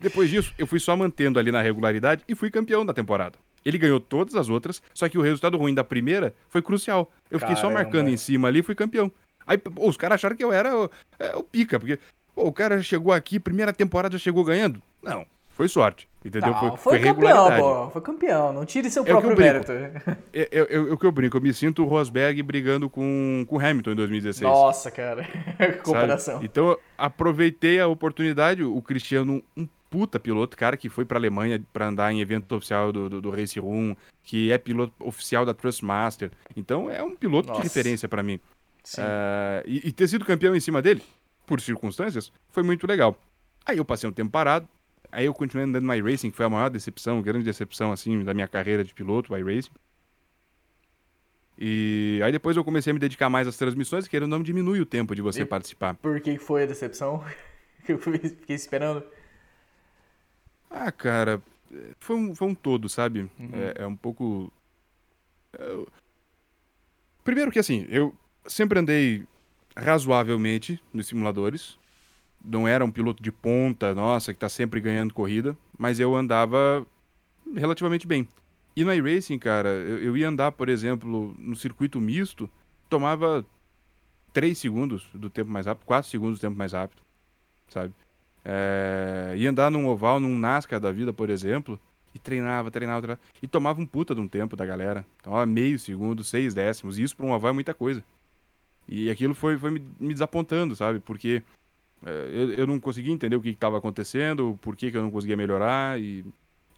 Depois 0.00 0.28
disso, 0.28 0.52
eu 0.58 0.66
fui 0.66 0.80
só 0.80 0.96
mantendo 0.96 1.38
ali 1.38 1.50
na 1.50 1.62
regularidade 1.62 2.22
e 2.28 2.34
fui 2.34 2.50
campeão 2.50 2.84
da 2.84 2.92
temporada. 2.92 3.38
Ele 3.64 3.78
ganhou 3.78 3.98
todas 3.98 4.34
as 4.34 4.48
outras, 4.48 4.82
só 4.92 5.08
que 5.08 5.16
o 5.16 5.22
resultado 5.22 5.56
ruim 5.56 5.72
da 5.72 5.82
primeira 5.82 6.34
foi 6.48 6.60
crucial. 6.60 7.10
Eu 7.30 7.38
fiquei 7.38 7.54
Caramba. 7.54 7.74
só 7.74 7.82
marcando 7.82 8.08
em 8.08 8.16
cima 8.16 8.48
ali 8.48 8.58
e 8.58 8.62
fui 8.62 8.74
campeão. 8.74 9.10
Aí 9.46 9.56
pô, 9.56 9.88
os 9.88 9.96
caras 9.96 10.16
acharam 10.16 10.36
que 10.36 10.44
eu 10.44 10.52
era 10.52 10.76
o, 10.76 10.90
é, 11.18 11.34
o 11.36 11.42
pica, 11.42 11.78
porque 11.78 11.98
pô, 12.34 12.46
o 12.46 12.52
cara 12.52 12.82
chegou 12.82 13.12
aqui, 13.12 13.40
primeira 13.40 13.72
temporada 13.72 14.18
já 14.18 14.22
chegou 14.22 14.44
ganhando. 14.44 14.82
Não, 15.02 15.24
foi 15.54 15.68
sorte. 15.68 16.08
Entendeu? 16.24 16.50
Não, 16.50 16.58
foi, 16.58 16.70
foi, 16.70 16.78
foi 16.78 17.00
campeão, 17.00 17.58
pô. 17.58 17.90
Foi 17.90 18.02
campeão. 18.02 18.52
Não 18.52 18.64
tire 18.64 18.90
seu 18.90 19.02
é 19.02 19.06
próprio 19.06 19.36
mérito. 19.36 19.72
É, 19.72 19.92
é, 20.32 20.48
é, 20.52 20.78
o 20.78 20.96
que 20.96 21.04
eu 21.04 21.12
brinco. 21.12 21.36
Eu 21.36 21.40
me 21.40 21.52
sinto 21.52 21.82
o 21.82 21.86
Rosberg 21.86 22.42
brigando 22.42 22.88
com 22.88 23.46
o 23.48 23.58
Hamilton 23.58 23.92
em 23.92 23.96
2016. 23.96 24.42
Nossa, 24.42 24.90
cara. 24.90 25.28
Comparação. 25.84 26.34
Sabe? 26.34 26.46
Então, 26.46 26.78
aproveitei 26.96 27.78
a 27.78 27.86
oportunidade. 27.86 28.64
O 28.64 28.80
Cristiano, 28.80 29.42
um 29.56 29.68
puta 29.90 30.18
piloto, 30.18 30.56
cara, 30.56 30.76
que 30.76 30.88
foi 30.88 31.04
pra 31.04 31.18
Alemanha 31.18 31.62
para 31.72 31.88
andar 31.88 32.10
em 32.12 32.20
evento 32.20 32.52
oficial 32.56 32.90
do, 32.90 33.08
do, 33.08 33.20
do, 33.20 33.30
Race 33.30 33.60
Room, 33.60 33.94
que 34.24 34.50
é 34.50 34.58
piloto 34.58 34.92
oficial 34.98 35.44
da 35.44 35.54
Trustmaster. 35.54 36.32
Então, 36.56 36.90
é 36.90 37.02
um 37.02 37.14
piloto 37.14 37.48
Nossa. 37.48 37.60
de 37.60 37.68
referência 37.68 38.08
para 38.08 38.22
mim. 38.22 38.40
Uh, 38.98 39.62
e, 39.66 39.88
e 39.88 39.92
ter 39.92 40.08
sido 40.08 40.24
campeão 40.24 40.56
em 40.56 40.60
cima 40.60 40.82
dele, 40.82 41.02
por 41.46 41.60
circunstâncias, 41.60 42.32
foi 42.50 42.62
muito 42.62 42.86
legal. 42.86 43.16
Aí 43.64 43.78
eu 43.78 43.84
passei 43.84 44.08
um 44.08 44.12
tempo 44.12 44.30
parado, 44.30 44.68
Aí 45.14 45.26
eu 45.26 45.32
continuei 45.32 45.68
andando 45.68 45.84
no 45.84 45.94
iRacing, 45.94 46.30
que 46.32 46.36
foi 46.36 46.44
a 46.44 46.50
maior 46.50 46.68
decepção, 46.68 47.22
grande 47.22 47.44
decepção, 47.44 47.92
assim, 47.92 48.24
da 48.24 48.34
minha 48.34 48.48
carreira 48.48 48.82
de 48.82 48.92
piloto, 48.92 49.32
o 49.32 49.36
iRacing. 49.36 49.70
E 51.56 52.20
aí 52.24 52.32
depois 52.32 52.56
eu 52.56 52.64
comecei 52.64 52.90
a 52.90 52.94
me 52.94 52.98
dedicar 52.98 53.30
mais 53.30 53.46
às 53.46 53.56
transmissões, 53.56 54.08
que 54.08 54.16
ele 54.16 54.26
não 54.26 54.42
diminui 54.42 54.80
o 54.80 54.86
tempo 54.86 55.14
de 55.14 55.22
você 55.22 55.42
e 55.42 55.46
participar. 55.46 55.94
Por 55.94 56.20
que 56.20 56.36
foi 56.36 56.64
a 56.64 56.66
decepção? 56.66 57.24
eu 57.86 57.96
fiquei 57.96 58.56
esperando. 58.56 59.04
Ah, 60.68 60.90
cara, 60.90 61.40
foi 62.00 62.16
um, 62.16 62.34
foi 62.34 62.48
um 62.48 62.54
todo, 62.54 62.88
sabe? 62.88 63.30
Uhum. 63.38 63.50
É, 63.54 63.82
é, 63.82 63.86
um 63.86 63.94
pouco. 63.94 64.52
Eu... 65.56 65.86
Primeiro 67.22 67.52
que 67.52 67.60
assim, 67.60 67.86
eu 67.88 68.12
sempre 68.48 68.80
andei 68.80 69.24
razoavelmente 69.76 70.82
nos 70.92 71.06
simuladores 71.06 71.78
não 72.44 72.68
era 72.68 72.84
um 72.84 72.90
piloto 72.90 73.22
de 73.22 73.32
ponta, 73.32 73.94
nossa, 73.94 74.34
que 74.34 74.40
tá 74.40 74.48
sempre 74.48 74.80
ganhando 74.80 75.14
corrida, 75.14 75.56
mas 75.78 75.98
eu 75.98 76.14
andava 76.14 76.86
relativamente 77.54 78.06
bem. 78.06 78.28
E 78.76 78.84
no 78.84 78.92
iRacing, 78.92 79.38
cara, 79.38 79.68
eu, 79.68 79.98
eu 79.98 80.16
ia 80.16 80.28
andar, 80.28 80.52
por 80.52 80.68
exemplo, 80.68 81.34
no 81.38 81.56
circuito 81.56 82.00
misto, 82.00 82.50
tomava 82.88 83.44
3 84.32 84.58
segundos 84.58 85.06
do 85.14 85.30
tempo 85.30 85.50
mais 85.50 85.66
rápido, 85.66 85.86
4 85.86 86.10
segundos 86.10 86.38
do 86.38 86.42
tempo 86.42 86.58
mais 86.58 86.72
rápido, 86.72 87.00
sabe? 87.68 87.94
É, 88.44 89.34
ia 89.36 89.48
andar 89.48 89.70
num 89.70 89.86
oval, 89.86 90.20
num 90.20 90.38
NASCAR 90.38 90.80
da 90.80 90.92
vida, 90.92 91.12
por 91.12 91.30
exemplo, 91.30 91.80
e 92.14 92.18
treinava, 92.18 92.70
treinava, 92.70 93.00
treinava, 93.00 93.20
e 93.42 93.48
tomava 93.48 93.80
um 93.80 93.86
puta 93.86 94.14
de 94.14 94.20
um 94.20 94.28
tempo 94.28 94.54
da 94.56 94.66
galera. 94.66 95.06
Então, 95.20 95.32
ó, 95.32 95.46
meio 95.46 95.78
segundo, 95.78 96.22
seis 96.22 96.52
décimos, 96.52 96.98
e 96.98 97.02
isso 97.02 97.16
para 97.16 97.26
um 97.26 97.32
oval 97.32 97.50
é 97.50 97.54
muita 97.54 97.72
coisa. 97.72 98.04
E 98.86 99.08
aquilo 99.08 99.34
foi, 99.34 99.56
foi 99.56 99.70
me, 99.70 99.82
me 99.98 100.12
desapontando, 100.12 100.76
sabe? 100.76 101.00
Porque 101.00 101.42
eu, 102.06 102.52
eu 102.52 102.66
não 102.66 102.78
conseguia 102.78 103.12
entender 103.12 103.36
o 103.36 103.40
que 103.40 103.50
estava 103.50 103.78
acontecendo, 103.78 104.58
por 104.60 104.76
que, 104.76 104.90
que 104.90 104.96
eu 104.96 105.02
não 105.02 105.10
conseguia 105.10 105.36
melhorar 105.36 106.00
e 106.00 106.24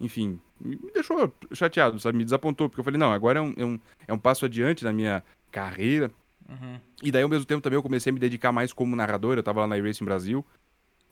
enfim, 0.01 0.39
me 0.61 0.77
deixou 0.93 1.33
chateado, 1.53 1.99
sabe? 1.99 2.18
Me 2.18 2.24
desapontou, 2.24 2.68
porque 2.68 2.81
eu 2.81 2.85
falei, 2.85 2.99
não, 2.99 3.12
agora 3.12 3.39
é 3.39 3.43
um, 3.43 3.55
é 3.57 3.64
um, 3.64 3.81
é 4.09 4.12
um 4.12 4.18
passo 4.18 4.45
adiante 4.45 4.85
na 4.85 4.93
minha 4.93 5.22
carreira. 5.51 6.11
Uhum. 6.49 6.79
E 7.03 7.11
daí, 7.11 7.22
ao 7.22 7.29
mesmo 7.29 7.47
tempo, 7.47 7.62
também 7.62 7.77
eu 7.77 7.83
comecei 7.83 8.11
a 8.11 8.12
me 8.12 8.20
dedicar 8.20 8.53
mais 8.53 8.72
como 8.72 8.95
narrador. 8.95 9.37
Eu 9.37 9.43
tava 9.43 9.61
lá 9.61 9.66
na 9.66 9.79
iRacing 9.79 10.05
Brasil 10.05 10.45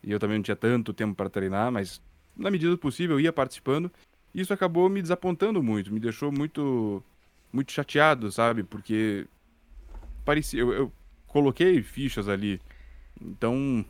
e 0.03 0.11
eu 0.13 0.19
também 0.19 0.37
não 0.37 0.43
tinha 0.43 0.57
tanto 0.57 0.93
tempo 0.93 1.15
para 1.15 1.31
treinar, 1.31 1.73
mas 1.73 2.01
na 2.37 2.51
medida 2.51 2.71
do 2.71 2.79
possível 2.79 3.17
eu 3.17 3.21
ia 3.21 3.33
participando. 3.33 3.91
E 4.35 4.41
isso 4.41 4.53
acabou 4.53 4.89
me 4.89 5.01
desapontando 5.01 5.63
muito, 5.63 5.93
me 5.93 6.01
deixou 6.01 6.31
muito, 6.31 7.03
muito 7.53 7.73
chateado, 7.73 8.31
sabe? 8.31 8.65
Porque 8.65 9.27
parecia, 10.25 10.61
eu, 10.61 10.73
eu 10.73 10.93
coloquei 11.27 11.83
fichas 11.83 12.29
ali. 12.29 12.61
Então, 13.21 13.85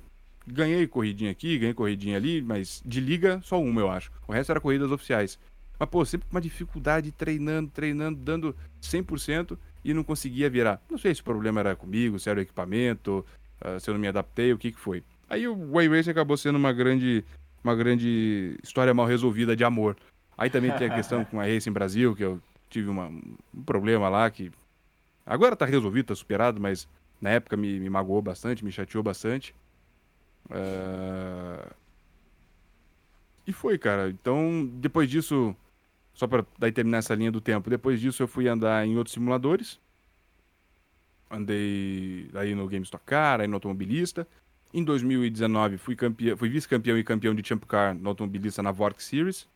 ganhei 0.47 0.87
corridinha 0.87 1.31
aqui, 1.31 1.59
ganhei 1.59 1.75
corridinha 1.75 2.17
ali, 2.17 2.43
mas 2.43 2.83
de 2.85 3.01
liga 3.01 3.41
só 3.43 3.61
uma, 3.61 3.81
eu 3.81 3.91
acho. 3.91 4.11
O 4.27 4.33
resto 4.33 4.51
era 4.51 4.61
corridas 4.61 4.91
oficiais. 4.91 5.39
Mas, 5.79 5.89
pô, 5.89 6.05
sempre 6.05 6.29
com 6.29 6.35
uma 6.35 6.41
dificuldade 6.41 7.11
treinando, 7.13 7.71
treinando, 7.71 8.19
dando 8.19 8.57
100% 8.81 9.59
e 9.85 9.93
não 9.93 10.05
conseguia 10.05 10.49
virar. 10.49 10.81
Não 10.91 10.99
sei 10.99 11.15
se 11.15 11.21
o 11.21 11.25
problema 11.25 11.61
era 11.61 11.77
comigo, 11.77 12.19
se 12.19 12.31
era 12.31 12.39
o 12.39 12.43
equipamento, 12.43 13.25
uh, 13.61 13.79
se 13.81 13.91
eu 13.91 13.95
não 13.95 14.01
me 14.01 14.09
adaptei, 14.09 14.53
o 14.53 14.59
que 14.59 14.73
que 14.73 14.79
foi. 14.79 15.03
Aí 15.29 15.49
o 15.49 15.73
Way 15.73 15.89
Racing 15.89 16.11
acabou 16.11 16.37
sendo 16.37 16.57
uma 16.57 16.73
grande 16.73 17.25
uma 17.63 17.75
grande 17.75 18.59
história 18.63 18.93
mal 18.93 19.07
resolvida 19.07 19.57
de 19.57 19.65
amor. 19.65 19.97
Aí 20.37 20.51
também 20.51 20.71
tem 20.73 20.89
a 20.89 20.95
questão 20.95 21.25
com 21.25 21.41
a 21.41 21.45
Racing 21.45 21.73
Brasil, 21.73 22.15
que 22.15 22.23
eu 22.23 22.41
tive 22.69 22.91
uma, 22.91 23.07
um 23.07 23.63
problema 23.65 24.09
lá 24.09 24.31
que 24.31 24.53
agora 25.25 25.57
tá 25.57 25.65
resolvido, 25.65 26.07
tá 26.07 26.15
superado, 26.15 26.61
mas 26.61 26.87
na 27.21 27.31
época 27.31 27.57
me, 27.57 27.81
me 27.81 27.89
magoou 27.89 28.21
bastante, 28.21 28.65
me 28.65 28.71
chateou 28.71 29.03
bastante. 29.03 29.55
Uh... 30.51 31.75
E 33.47 33.53
foi, 33.53 33.79
cara. 33.79 34.09
Então, 34.09 34.69
depois 34.75 35.09
disso, 35.09 35.55
só 36.15 36.27
para 36.27 36.47
daí 36.59 36.73
terminar 36.73 36.99
essa 36.99 37.15
linha 37.15 37.31
do 37.31 37.41
tempo, 37.41 37.69
depois 37.69 38.01
disso 38.01 38.23
eu 38.23 38.29
fui 38.29 38.49
andar 38.49 38.87
em 38.87 38.97
outros 38.97 39.13
simuladores. 39.13 39.79
Andei 41.31 42.31
aí 42.35 42.55
no 42.55 42.67
Game 42.69 42.85
Stock 42.85 43.05
Car, 43.05 43.41
aí 43.41 43.47
no 43.47 43.57
Automobilista. 43.57 44.27
Em 44.73 44.83
2019 44.83 45.79
fui, 45.79 45.95
campeão, 45.95 46.37
fui 46.37 46.49
vice-campeão 46.49 46.99
e 46.99 47.05
campeão 47.05 47.35
de 47.35 47.47
Champ 47.47 47.65
Car 47.65 47.95
no 47.95 48.09
Automobilista 48.09 48.63
na 48.63 48.73
Vork 48.73 49.03
Series. 49.03 49.49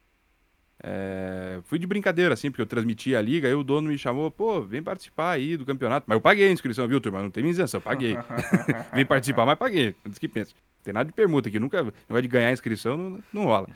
É, 0.81 1.59
fui 1.65 1.79
de 1.79 1.87
brincadeira, 1.87 2.35
assim, 2.35 2.51
porque 2.51 2.63
eu 2.63 2.67
transmiti 2.67 3.17
a 3.17 3.21
liga, 3.21 3.49
aí 3.49 3.55
o 3.55 3.65
dono 3.65 3.89
me 3.89 3.99
chamou, 3.99 4.31
pô, 4.31 4.61
vem 4.61 4.81
participar 4.81 5.33
aí 5.33 5.57
do 5.57 5.67
campeonato. 5.67 6.05
Mas 6.07 6.17
eu 6.17 6.21
paguei 6.21 6.47
a 6.49 6.53
inscrição, 6.53 6.87
viu, 6.87 7.01
turma? 7.01 7.21
Não 7.21 7.31
tem 7.31 7.45
isenção, 7.49 7.81
paguei. 7.81 8.17
vem 8.95 9.05
participar, 9.05 9.45
mas 9.45 9.59
paguei. 9.59 9.97
Antes 10.07 10.19
que 10.19 10.29
pensa. 10.29 10.55
Tem 10.89 10.95
nada 10.95 11.07
de 11.07 11.13
permuta 11.13 11.51
aqui, 11.51 11.61
nunca. 11.61 11.93
Não 12.09 12.19
de 12.19 12.29
ganhar 12.29 12.51
inscrição, 12.51 12.97
não, 12.97 13.23
não 13.31 13.45
rola. 13.45 13.69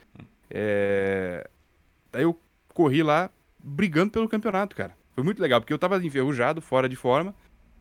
É... 0.49 1.47
Daí 2.11 2.23
eu 2.23 2.41
corri 2.73 3.03
lá 3.03 3.29
brigando 3.63 4.11
pelo 4.11 4.27
campeonato, 4.27 4.75
cara. 4.75 4.97
Foi 5.15 5.23
muito 5.23 5.39
legal, 5.39 5.61
porque 5.61 5.75
eu 5.75 5.79
tava 5.79 6.03
enferrujado, 6.03 6.63
fora 6.63 6.89
de 6.89 6.97
forma, 6.97 7.35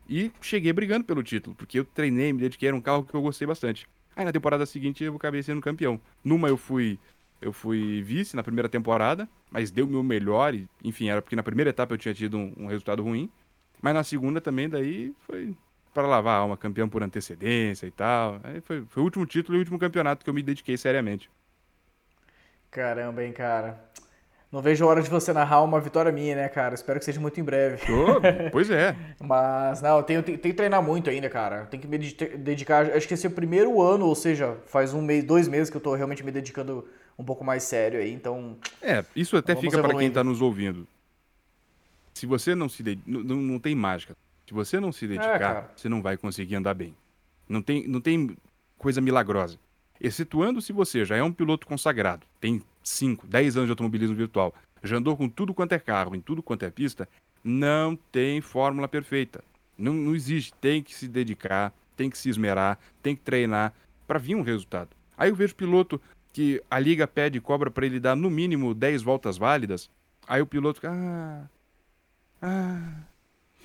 e 0.09 0.33
cheguei 0.41 0.73
brigando 0.73 1.05
pelo 1.05 1.23
título, 1.23 1.55
porque 1.55 1.79
eu 1.79 1.85
treinei, 1.85 2.33
me 2.33 2.41
dediquei, 2.41 2.67
era 2.67 2.75
um 2.75 2.81
carro 2.81 3.05
que 3.05 3.13
eu 3.13 3.21
gostei 3.21 3.47
bastante. 3.47 3.87
Aí 4.17 4.25
na 4.25 4.33
temporada 4.33 4.65
seguinte 4.65 5.01
eu 5.01 5.15
acabei 5.15 5.41
sendo 5.41 5.61
campeão. 5.61 5.97
Numa 6.21 6.49
eu 6.49 6.57
fui 6.57 6.99
eu 7.41 7.53
fui 7.53 8.01
vice 8.01 8.35
na 8.35 8.43
primeira 8.43 8.67
temporada, 8.67 9.29
mas 9.49 9.71
deu 9.71 9.85
o 9.85 9.89
meu 9.89 10.03
melhor, 10.03 10.53
e, 10.53 10.67
enfim, 10.83 11.07
era 11.07 11.21
porque 11.21 11.37
na 11.37 11.43
primeira 11.43 11.69
etapa 11.69 11.93
eu 11.93 11.97
tinha 11.97 12.13
tido 12.13 12.37
um, 12.37 12.53
um 12.57 12.67
resultado 12.67 13.01
ruim. 13.01 13.29
Mas 13.81 13.93
na 13.93 14.03
segunda 14.03 14.41
também, 14.41 14.67
daí 14.67 15.13
foi 15.21 15.55
para 15.93 16.07
lavar 16.07 16.35
a 16.35 16.37
alma, 16.37 16.57
campeão 16.57 16.87
por 16.87 17.03
antecedência 17.03 17.85
e 17.85 17.91
tal. 17.91 18.39
Aí 18.43 18.61
foi, 18.61 18.83
foi 18.87 19.01
o 19.01 19.05
último 19.05 19.25
título 19.25 19.55
e 19.55 19.59
o 19.59 19.61
último 19.61 19.79
campeonato 19.79 20.23
que 20.23 20.29
eu 20.29 20.33
me 20.33 20.41
dediquei 20.41 20.77
seriamente. 20.77 21.29
Caramba, 22.69 23.23
hein, 23.23 23.33
cara. 23.33 23.91
Não 24.51 24.61
vejo 24.61 24.83
a 24.83 24.87
hora 24.87 25.01
de 25.01 25.09
você 25.09 25.31
narrar 25.31 25.61
uma 25.61 25.79
vitória 25.79 26.11
minha, 26.11 26.35
né, 26.35 26.49
cara? 26.49 26.75
Espero 26.75 26.99
que 26.99 27.05
seja 27.05 27.21
muito 27.21 27.39
em 27.39 27.43
breve. 27.43 27.81
Oh, 27.89 28.49
pois 28.51 28.69
é. 28.69 28.95
Mas, 29.19 29.81
não, 29.81 29.97
eu 29.97 30.03
tenho, 30.03 30.21
tenho, 30.21 30.37
tenho, 30.37 30.53
que 30.53 30.57
treinar 30.57 30.83
muito 30.83 31.09
ainda, 31.09 31.29
cara. 31.29 31.65
Tenho 31.67 31.81
que 31.81 31.87
me 31.87 31.97
dedicar. 31.97 32.91
Acho 32.91 33.07
que 33.07 33.13
esse 33.13 33.25
é 33.25 33.29
o 33.29 33.33
primeiro 33.33 33.81
ano, 33.81 34.05
ou 34.05 34.15
seja, 34.15 34.57
faz 34.67 34.93
um 34.93 35.01
mês, 35.01 35.23
dois 35.23 35.47
meses 35.47 35.69
que 35.69 35.77
eu 35.77 35.81
tô 35.81 35.95
realmente 35.95 36.23
me 36.23 36.31
dedicando 36.31 36.85
um 37.17 37.23
pouco 37.23 37.45
mais 37.45 37.63
sério 37.63 37.99
aí, 37.99 38.11
então. 38.11 38.57
É, 38.81 39.05
isso 39.15 39.37
até 39.37 39.55
fica 39.55 39.81
para 39.81 39.97
quem 39.97 40.07
está 40.07 40.23
nos 40.23 40.41
ouvindo. 40.41 40.85
Se 42.13 42.25
você 42.25 42.53
não 42.53 42.67
se 42.67 42.83
não, 43.05 43.37
não 43.37 43.59
tem 43.59 43.73
mágica. 43.73 44.17
Se 44.51 44.53
você 44.53 44.81
não 44.81 44.91
se 44.91 45.05
é, 45.05 45.07
dedicar, 45.07 45.55
é, 45.55 45.69
você 45.73 45.87
não 45.87 46.01
vai 46.01 46.17
conseguir 46.17 46.55
andar 46.55 46.73
bem. 46.73 46.93
Não 47.47 47.61
tem, 47.61 47.87
não 47.87 48.01
tem 48.01 48.35
coisa 48.77 48.99
milagrosa. 48.99 49.57
Excetuando 49.97 50.61
se 50.61 50.73
você 50.73 51.05
já 51.05 51.15
é 51.15 51.23
um 51.23 51.31
piloto 51.31 51.65
consagrado, 51.65 52.27
tem 52.37 52.61
5, 52.83 53.27
10 53.27 53.55
anos 53.55 53.67
de 53.67 53.71
automobilismo 53.71 54.13
virtual, 54.13 54.53
já 54.83 54.97
andou 54.97 55.15
com 55.15 55.29
tudo 55.29 55.53
quanto 55.53 55.71
é 55.71 55.79
carro, 55.79 56.17
em 56.17 56.19
tudo 56.19 56.43
quanto 56.43 56.65
é 56.65 56.69
pista, 56.69 57.07
não 57.41 57.95
tem 57.95 58.41
fórmula 58.41 58.89
perfeita. 58.89 59.41
Não, 59.77 59.93
não 59.93 60.13
existe. 60.13 60.53
Tem 60.59 60.83
que 60.83 60.93
se 60.93 61.07
dedicar, 61.07 61.73
tem 61.95 62.09
que 62.09 62.17
se 62.17 62.27
esmerar, 62.27 62.77
tem 63.01 63.15
que 63.15 63.21
treinar 63.21 63.73
para 64.05 64.19
vir 64.19 64.35
um 64.35 64.41
resultado. 64.41 64.89
Aí 65.17 65.29
eu 65.29 65.35
vejo 65.35 65.55
piloto 65.55 66.01
que 66.33 66.61
a 66.69 66.77
liga 66.77 67.07
pede 67.07 67.37
e 67.37 67.41
cobra 67.41 67.71
para 67.71 67.85
ele 67.85 68.01
dar 68.01 68.17
no 68.17 68.29
mínimo 68.29 68.73
10 68.73 69.01
voltas 69.01 69.37
válidas, 69.37 69.89
aí 70.27 70.41
o 70.41 70.45
piloto 70.45 70.81
fica, 70.81 70.91
ah, 70.91 71.45
ah, 72.41 73.10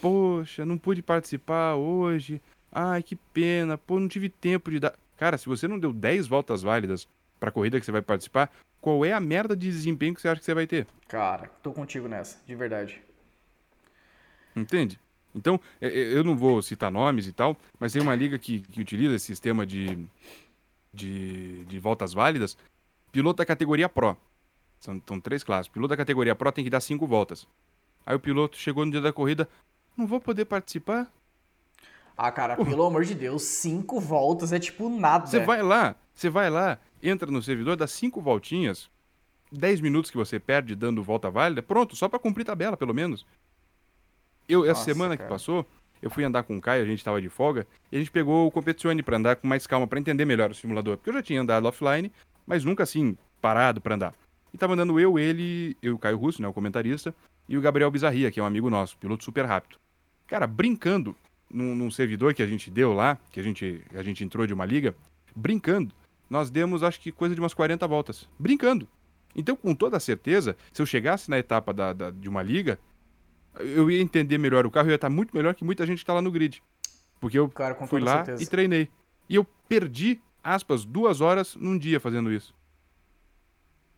poxa, 0.01 0.65
não 0.65 0.79
pude 0.79 1.03
participar 1.03 1.75
hoje, 1.75 2.41
ai, 2.73 3.03
que 3.03 3.17
pena, 3.17 3.79
pô, 3.79 3.99
não 3.99 4.09
tive 4.09 4.29
tempo 4.29 4.71
de 4.71 4.81
dar. 4.81 4.95
Cara, 5.17 5.39
se 5.39 5.47
você 5.47 5.67
não 5.67 5.79
deu 5.79 5.93
10 5.93 6.27
voltas 6.27 6.63
válidas 6.63 7.09
para 7.41 7.49
a 7.49 7.53
corrida 7.53 7.79
que 7.81 7.87
você 7.87 7.93
vai 7.93 8.03
participar, 8.03 8.51
qual 8.81 9.05
é 9.05 9.13
a 9.13 9.21
merda 9.21 9.57
de 9.57 9.71
desempenho 9.71 10.15
que 10.15 10.21
você 10.21 10.29
acha 10.29 10.39
que 10.39 10.45
você 10.45 10.55
vai 10.55 10.67
ter? 10.67 10.87
Cara, 11.09 11.49
tô 11.63 11.73
contigo 11.73 12.07
nessa, 12.07 12.39
de 12.47 12.55
verdade. 12.55 13.03
Entende? 14.55 15.01
Então, 15.35 15.61
eu 15.81 16.25
não 16.25 16.35
vou 16.37 16.63
citar 16.63 16.91
nomes 16.91 17.27
e 17.27 17.33
tal, 17.33 17.57
mas 17.79 17.93
tem 17.93 18.01
uma 18.01 18.15
liga 18.15 18.39
que, 18.39 18.61
que 18.61 18.81
utiliza 18.81 19.17
esse 19.17 19.27
sistema 19.27 19.67
de, 19.67 20.07
de, 20.93 21.65
de 21.67 21.79
voltas 21.79 22.15
válidas, 22.15 22.57
piloto 23.13 23.39
da 23.39 23.45
categoria 23.45 23.89
Pro. 23.89 24.17
São, 24.81 25.03
são 25.07 25.21
três 25.21 25.45
classes. 25.45 25.69
Piloto 25.69 25.91
da 25.91 25.97
categoria 25.97 26.35
Pro 26.35 26.51
tem 26.53 26.65
que 26.65 26.71
dar 26.71 26.81
cinco 26.81 27.07
voltas. 27.07 27.47
Aí 28.07 28.17
o 28.17 28.21
piloto 28.21 28.57
chegou 28.57 28.87
no 28.87 28.93
dia 28.93 29.01
da 29.01 29.13
corrida, 29.13 29.49
não 29.97 30.07
vou 30.07 30.21
poder 30.21 30.45
participar? 30.45 31.11
Ah, 32.17 32.33
cara, 32.33 32.57
pelo 32.57 32.85
amor 32.85 33.05
de 33.05 33.15
Deus, 33.15 33.43
cinco 33.43 34.01
voltas 34.01 34.53
é 34.53 34.59
tipo 34.59 34.89
nada. 34.89 35.27
Você 35.27 35.41
vai 35.41 35.63
lá, 35.63 35.95
você 36.15 36.31
vai 36.31 36.49
lá, 36.49 36.79
entra 37.03 37.31
no 37.31 37.43
servidor, 37.43 37.77
dá 37.77 37.87
cinco 37.87 38.21
voltinhas, 38.21 38.91
dez 39.53 39.81
minutos 39.81 40.11
que 40.11 40.17
você 40.17 40.41
perde 40.41 40.75
dando 40.75 41.03
volta 41.03 41.31
válida, 41.31 41.63
pronto, 41.63 41.95
só 41.95 42.09
para 42.09 42.19
cumprir 42.19 42.45
tabela, 42.45 42.77
pelo 42.77 42.95
menos. 42.95 43.27
Eu, 44.49 44.65
essa 44.65 44.81
Nossa, 44.81 44.85
semana 44.85 45.17
cara. 45.17 45.29
que 45.29 45.35
passou, 45.35 45.67
eu 46.01 46.11
fui 46.11 46.25
andar 46.25 46.43
com 46.45 46.57
o 46.57 46.61
Caio, 46.61 46.83
a 46.83 46.87
gente 46.87 46.99
estava 46.99 47.21
de 47.21 47.29
folga, 47.29 47.67
e 47.91 47.97
a 47.97 47.99
gente 47.99 48.11
pegou 48.11 48.47
o 48.47 48.51
Competizione 48.51 49.03
para 49.03 49.17
andar 49.17 49.37
com 49.37 49.47
mais 49.47 49.67
calma, 49.67 49.87
para 49.87 49.99
entender 49.99 50.25
melhor 50.25 50.51
o 50.51 50.55
simulador. 50.55 50.97
Porque 50.97 51.11
eu 51.11 51.15
já 51.15 51.23
tinha 51.23 51.41
andado 51.41 51.67
offline, 51.67 52.11
mas 52.47 52.65
nunca 52.65 52.83
assim, 52.83 53.17
parado 53.41 53.81
para 53.81 53.95
andar. 53.95 54.15
E 54.55 54.59
tava 54.59 54.73
andando 54.73 54.99
eu, 54.99 55.19
ele, 55.19 55.77
eu, 55.83 55.97
o 55.97 55.99
Caio 55.99 56.17
Russo, 56.17 56.41
né, 56.41 56.49
o 56.49 56.53
comentarista, 56.53 57.15
e 57.49 57.59
o 57.59 57.61
Gabriel 57.61 57.91
Bizarria, 57.91 58.31
que 58.31 58.41
é 58.41 58.43
um 58.43 58.47
amigo 58.47 58.71
nosso, 58.71 58.97
piloto 58.97 59.25
super 59.25 59.45
rápido. 59.45 59.79
Cara, 60.27 60.47
brincando 60.47 61.17
num, 61.51 61.75
num 61.75 61.91
servidor 61.91 62.35
que 62.35 62.43
a 62.43 62.47
gente 62.47 62.71
deu 62.71 62.93
lá, 62.93 63.19
que 63.31 63.41
a 63.41 63.43
gente, 63.43 63.83
a 63.95 64.03
gente 64.03 64.25
entrou 64.25 64.47
de 64.47 64.53
uma 64.53 64.65
liga, 64.65 64.95
brincando, 65.35 65.95
nós 66.29 66.51
demos 66.51 66.83
acho 66.83 67.01
que 67.01 67.13
coisa 67.13 67.35
de 67.35 67.41
umas 67.41 67.55
40 67.55 67.87
voltas. 67.87 68.29
Brincando. 68.39 68.89
Então, 69.35 69.55
com 69.55 69.75
toda 69.75 70.01
certeza, 70.01 70.57
se 70.73 70.81
eu 70.81 70.87
chegasse 70.87 71.31
na 71.31 71.39
etapa 71.39 71.73
da, 71.73 71.93
da 71.93 72.11
de 72.11 72.29
uma 72.29 72.43
liga, 72.43 72.79
eu 73.61 73.91
ia 73.91 74.01
entender 74.01 74.39
melhor 74.39 74.67
o 74.67 74.71
carro, 74.71 74.89
ia 74.89 74.95
estar 74.95 75.11
muito 75.11 75.37
melhor 75.37 75.55
que 75.55 75.65
muita 75.65 75.87
gente 75.87 75.99
que 75.99 76.03
está 76.03 76.15
lá 76.15 76.23
no 76.23 76.31
grid. 76.31 76.63
Porque 77.21 77.39
eu 77.39 77.53
fui 77.87 78.01
lá 78.01 78.25
certeza. 78.25 78.43
e 78.43 78.47
treinei. 78.47 78.89
E 79.29 79.35
eu 79.35 79.45
perdi, 79.69 80.21
aspas, 80.43 80.85
duas 80.85 81.21
horas 81.21 81.55
num 81.55 81.79
dia 81.79 82.01
fazendo 82.01 82.33
isso. 82.33 82.55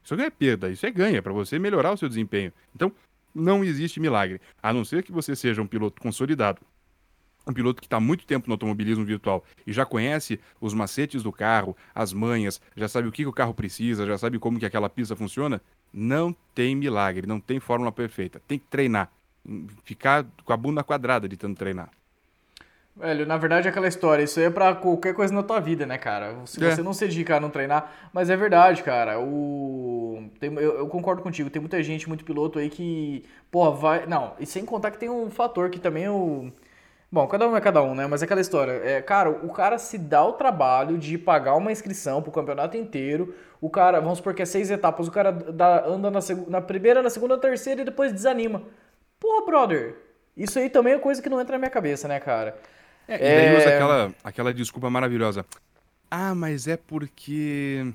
Isso 0.03 0.17
não 0.17 0.25
é 0.25 0.31
perda, 0.31 0.71
isso 0.71 0.87
é 0.87 0.91
ganha 0.91 1.23
para 1.23 1.33
você 1.33 1.59
melhorar 1.59 1.93
o 1.93 1.97
seu 1.97 2.09
desempenho. 2.09 2.53
Então, 2.75 2.93
não 3.35 3.65
existe 3.65 4.01
milagre. 4.01 4.41
A 4.63 4.73
não 4.73 4.85
ser 4.85 5.03
que 5.03 5.13
você 5.13 5.35
seja 5.37 5.63
um 5.63 5.67
piloto 5.67 6.01
consolidado, 6.01 6.61
um 7.47 7.53
piloto 7.53 7.81
que 7.81 7.87
está 7.87 7.99
muito 7.99 8.27
tempo 8.27 8.47
no 8.47 8.55
automobilismo 8.55 9.05
virtual 9.05 9.43
e 9.67 9.73
já 9.73 9.87
conhece 9.87 10.39
os 10.61 10.75
macetes 10.75 11.23
do 11.23 11.33
carro, 11.33 11.77
as 11.95 12.13
manhas, 12.13 12.61
já 12.77 12.89
sabe 12.89 13.09
o 13.09 13.13
que, 13.13 13.23
que 13.23 13.29
o 13.29 13.33
carro 13.33 13.55
precisa, 13.55 14.07
já 14.07 14.19
sabe 14.19 14.39
como 14.39 14.59
que 14.59 14.67
aquela 14.67 14.89
pista 14.89 15.17
funciona, 15.17 15.63
não 15.93 16.37
tem 16.55 16.77
milagre, 16.77 17.27
não 17.27 17.41
tem 17.41 17.59
fórmula 17.59 17.91
perfeita. 17.91 18.43
Tem 18.47 18.59
que 18.59 18.67
treinar 18.67 19.11
ficar 19.85 20.27
com 20.45 20.53
a 20.53 20.57
bunda 20.57 20.85
quadrada 20.85 21.29
de 21.29 21.37
tanto 21.37 21.59
treinar. 21.59 21.91
Velho, 22.99 23.25
na 23.27 23.37
verdade 23.37 23.69
é 23.69 23.71
aquela 23.71 23.87
história, 23.87 24.25
isso 24.25 24.41
aí 24.41 24.47
é 24.47 24.51
pra 24.51 24.75
qualquer 24.75 25.15
coisa 25.15 25.33
na 25.33 25.43
tua 25.45 25.61
vida, 25.61 25.87
né, 25.87 25.97
cara? 25.97 26.35
Se 26.47 26.63
é. 26.65 26.75
você 26.75 26.83
não 26.83 26.93
se 26.93 27.07
dedicar 27.07 27.37
a 27.37 27.41
não 27.41 27.49
treinar, 27.49 27.93
mas 28.13 28.29
é 28.29 28.37
verdade, 28.37 28.83
cara. 28.83 29.21
O... 29.21 30.29
Tem, 30.41 30.53
eu, 30.55 30.79
eu, 30.79 30.89
concordo 30.89 31.23
contigo, 31.23 31.49
tem 31.49 31.63
muita 31.63 31.81
gente, 31.81 32.09
muito 32.09 32.25
piloto 32.25 32.59
aí 32.59 32.69
que, 32.69 33.25
porra, 33.53 33.71
vai. 33.71 34.07
Não, 34.07 34.35
e 34.41 34.45
sem 34.45 34.65
contar 34.65 34.91
que 34.91 34.99
tem 34.99 35.09
um 35.09 35.31
fator 35.31 35.71
que 35.71 35.79
também 35.79 36.05
é 36.07 36.11
o. 36.11 36.51
Bom, 37.11 37.27
cada 37.29 37.49
um 37.49 37.57
é 37.57 37.61
cada 37.61 37.81
um, 37.83 37.95
né? 37.95 38.07
Mas 38.09 38.21
é 38.21 38.25
aquela 38.25 38.41
história. 38.41 38.73
É, 38.73 39.01
cara, 39.01 39.31
o 39.31 39.51
cara 39.51 39.79
se 39.79 39.97
dá 39.97 40.25
o 40.25 40.33
trabalho 40.33 40.99
de 40.99 41.17
pagar 41.17 41.55
uma 41.55 41.71
inscrição 41.71 42.21
pro 42.21 42.33
campeonato 42.33 42.77
inteiro. 42.77 43.33
O 43.61 43.71
cara, 43.71 44.01
vamos 44.01 44.19
supor 44.19 44.35
que 44.35 44.43
é 44.43 44.45
seis 44.45 44.71
etapas, 44.73 45.07
o 45.07 45.13
cara 45.13 45.31
dá, 45.31 45.87
anda 45.87 46.11
na, 46.11 46.21
na 46.49 46.61
primeira, 46.61 47.01
na 47.01 47.11
segunda, 47.11 47.37
na 47.37 47.41
terceira 47.41 47.83
e 47.83 47.85
depois 47.85 48.13
desanima. 48.13 48.63
Porra, 49.21 49.47
brother, 49.47 49.97
isso 50.37 50.59
aí 50.59 50.69
também 50.69 50.95
é 50.95 50.99
coisa 50.99 51.23
que 51.23 51.29
não 51.29 51.41
entra 51.41 51.53
na 51.53 51.59
minha 51.59 51.71
cabeça, 51.71 52.09
né, 52.09 52.21
cara? 52.21 52.57
É, 53.09 53.17
e 53.17 53.19
daí 53.19 53.47
é... 53.47 53.59
usa 53.59 53.69
aquela, 53.71 54.15
aquela 54.23 54.55
desculpa 54.55 54.91
maravilhosa. 54.91 55.45
Ah, 56.11 56.35
mas 56.35 56.69
é 56.69 56.77
porque 56.77 57.93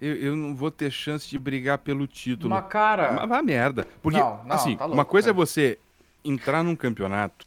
eu, 0.00 0.14
eu 0.16 0.36
não 0.36 0.54
vou 0.54 0.70
ter 0.70 0.90
chance 0.90 1.28
de 1.28 1.38
brigar 1.38 1.78
pelo 1.78 2.06
título. 2.06 2.52
Uma 2.52 2.62
cara. 2.62 3.12
Mas 3.12 3.28
vá 3.28 3.42
merda. 3.42 3.86
Porque, 4.02 4.18
não, 4.18 4.44
não, 4.44 4.54
assim, 4.54 4.76
tá 4.76 4.84
louco, 4.84 4.98
uma 4.98 5.04
coisa 5.04 5.30
é 5.30 5.32
cara. 5.32 5.42
é 5.42 5.46
você 5.46 5.78
entrar 6.24 6.62
num 6.62 6.76
campeonato, 6.76 7.46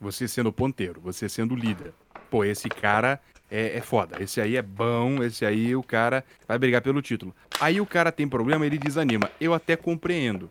você 0.00 0.26
sendo 0.26 0.52
ponteiro, 0.52 1.00
você 1.00 1.28
sendo 1.28 1.54
líder. 1.54 1.92
Pô, 2.30 2.44
esse 2.44 2.68
cara 2.68 3.20
é, 3.50 3.76
é 3.76 3.80
foda. 3.80 4.22
Esse 4.22 4.40
aí 4.40 4.56
é 4.56 4.62
bom, 4.62 5.22
esse 5.22 5.44
aí 5.44 5.76
o 5.76 5.82
cara 5.82 6.24
vai 6.48 6.58
brigar 6.58 6.80
pelo 6.80 7.02
título. 7.02 7.34
Aí 7.60 7.80
o 7.80 7.86
cara 7.86 8.10
tem 8.10 8.26
problema, 8.26 8.64
ele 8.64 8.78
desanima. 8.78 9.30
Eu 9.40 9.52
até 9.52 9.76
compreendo. 9.76 10.50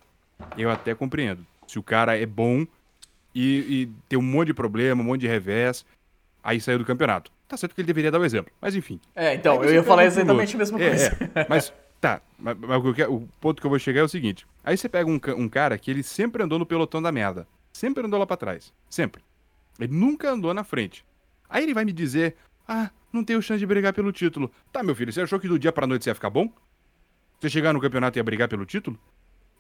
Eu 0.58 0.70
até 0.70 0.94
compreendo. 0.94 1.46
Se 1.66 1.80
o 1.80 1.84
cara 1.84 2.18
é 2.18 2.26
bom 2.26 2.66
e, 3.34 3.82
e 3.84 3.90
tem 4.08 4.18
um 4.18 4.22
monte 4.22 4.48
de 4.48 4.54
problema, 4.54 5.02
um 5.02 5.06
monte 5.06 5.22
de 5.22 5.28
revés, 5.28 5.86
aí 6.44 6.60
saiu 6.60 6.80
do 6.80 6.86
campeonato. 6.86 7.32
Tá 7.48 7.58
certo 7.58 7.76
que 7.76 7.82
ele 7.82 7.88
deveria 7.88 8.12
dar 8.12 8.20
o 8.20 8.26
exemplo, 8.26 8.52
mas 8.62 8.76
enfim. 8.76 9.00
É, 9.16 9.34
então, 9.34 9.64
eu 9.64 9.74
ia 9.74 9.84
falar 9.84 10.06
exatamente 10.06 10.56
a 10.56 10.60
mesma 10.60 10.82
é, 10.82 10.88
coisa. 10.88 11.32
É, 11.36 11.46
mas 11.50 11.74
tá, 12.00 12.22
mas, 12.40 12.58
mas 12.58 12.86
o, 12.86 12.94
que, 12.94 13.04
o, 13.04 13.28
ponto 13.40 13.60
que 13.60 13.66
eu 13.66 13.70
vou 13.70 13.80
chegar 13.80 14.02
é 14.02 14.04
o 14.04 14.10
seguinte: 14.10 14.48
aí 14.64 14.78
você 14.78 14.88
pega 14.88 15.10
um, 15.10 15.20
um 15.38 15.50
cara 15.50 15.78
que 15.78 15.92
ele 15.92 16.04
sempre 16.04 16.44
andou 16.44 16.58
no 16.58 16.66
pelotão 16.66 17.02
da 17.02 17.12
merda, 17.12 17.48
sempre 17.74 18.06
andou 18.06 18.20
lá 18.20 18.26
pra 18.26 18.38
trás, 18.38 18.74
sempre. 18.90 19.22
Ele 19.80 19.94
nunca 19.94 20.30
andou 20.30 20.54
na 20.54 20.64
frente. 20.64 21.04
Aí 21.50 21.64
ele 21.64 21.74
vai 21.74 21.84
me 21.84 21.92
dizer: 21.92 22.36
ah, 22.68 22.90
não 23.12 23.24
tenho 23.24 23.42
chance 23.42 23.60
de 23.60 23.66
brigar 23.66 23.94
pelo 23.94 24.12
título. 24.12 24.50
Tá, 24.72 24.82
meu 24.82 24.96
filho, 24.96 25.12
você 25.12 25.22
achou 25.22 25.40
que 25.40 25.48
do 25.48 25.60
dia 25.60 25.72
pra 25.72 25.86
noite 25.86 26.06
você 26.06 26.10
ia 26.12 26.16
ficar 26.16 26.30
bom? 26.30 26.50
Você 27.40 27.50
chegar 27.50 27.74
no 27.74 27.82
campeonato 27.82 28.18
e 28.18 28.20
ia 28.20 28.24
brigar 28.24 28.48
pelo 28.48 28.66
título? 28.66 28.98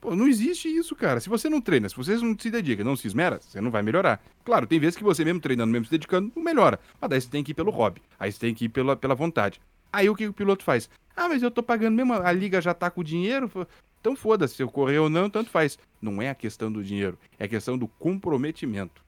Pô, 0.01 0.15
não 0.15 0.27
existe 0.27 0.67
isso, 0.67 0.95
cara. 0.95 1.19
Se 1.19 1.29
você 1.29 1.47
não 1.47 1.61
treina, 1.61 1.87
se 1.87 1.95
você 1.95 2.17
não 2.17 2.35
se 2.37 2.49
dedica, 2.49 2.83
não 2.83 2.95
se 2.95 3.05
esmera, 3.05 3.39
você 3.39 3.61
não 3.61 3.69
vai 3.69 3.83
melhorar. 3.83 4.19
Claro, 4.43 4.65
tem 4.65 4.79
vezes 4.79 4.95
que 4.95 5.03
você 5.03 5.23
mesmo 5.23 5.39
treinando, 5.39 5.71
mesmo 5.71 5.85
se 5.85 5.91
dedicando, 5.91 6.31
não 6.35 6.43
melhora. 6.43 6.79
Mas 6.99 7.09
daí 7.11 7.21
você 7.21 7.29
tem 7.29 7.43
que 7.43 7.51
ir 7.51 7.53
pelo 7.53 7.69
hobby. 7.69 8.01
Aí 8.19 8.31
você 8.31 8.39
tem 8.39 8.53
que 8.55 8.65
ir 8.65 8.69
pela, 8.69 8.95
pela 8.95 9.13
vontade. 9.13 9.61
Aí 9.93 10.09
o 10.09 10.15
que 10.15 10.27
o 10.27 10.33
piloto 10.33 10.63
faz? 10.63 10.89
Ah, 11.15 11.29
mas 11.29 11.43
eu 11.43 11.51
tô 11.51 11.61
pagando 11.61 11.95
mesmo, 11.95 12.13
a 12.13 12.31
liga 12.31 12.59
já 12.59 12.73
tá 12.73 12.89
com 12.89 13.01
o 13.01 13.03
dinheiro. 13.03 13.51
Então 13.99 14.15
foda-se, 14.15 14.55
se 14.55 14.63
eu 14.63 14.69
correr 14.71 14.97
ou 14.97 15.07
não, 15.07 15.29
tanto 15.29 15.51
faz. 15.51 15.77
Não 16.01 16.19
é 16.19 16.31
a 16.31 16.35
questão 16.35 16.71
do 16.71 16.83
dinheiro, 16.83 17.17
é 17.37 17.45
a 17.45 17.47
questão 17.47 17.77
do 17.77 17.87
comprometimento. 17.87 19.03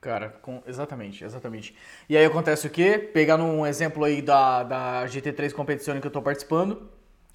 Cara, 0.00 0.30
com... 0.42 0.62
exatamente, 0.66 1.24
exatamente. 1.24 1.76
E 2.08 2.16
aí 2.16 2.24
acontece 2.24 2.66
o 2.66 2.70
quê? 2.70 2.98
Pegar 2.98 3.36
um 3.36 3.64
exemplo 3.64 4.02
aí 4.02 4.20
da, 4.20 4.64
da 4.64 5.06
GT3 5.06 5.52
competição 5.52 6.00
que 6.00 6.06
eu 6.06 6.10
tô 6.10 6.20
participando. 6.20 6.90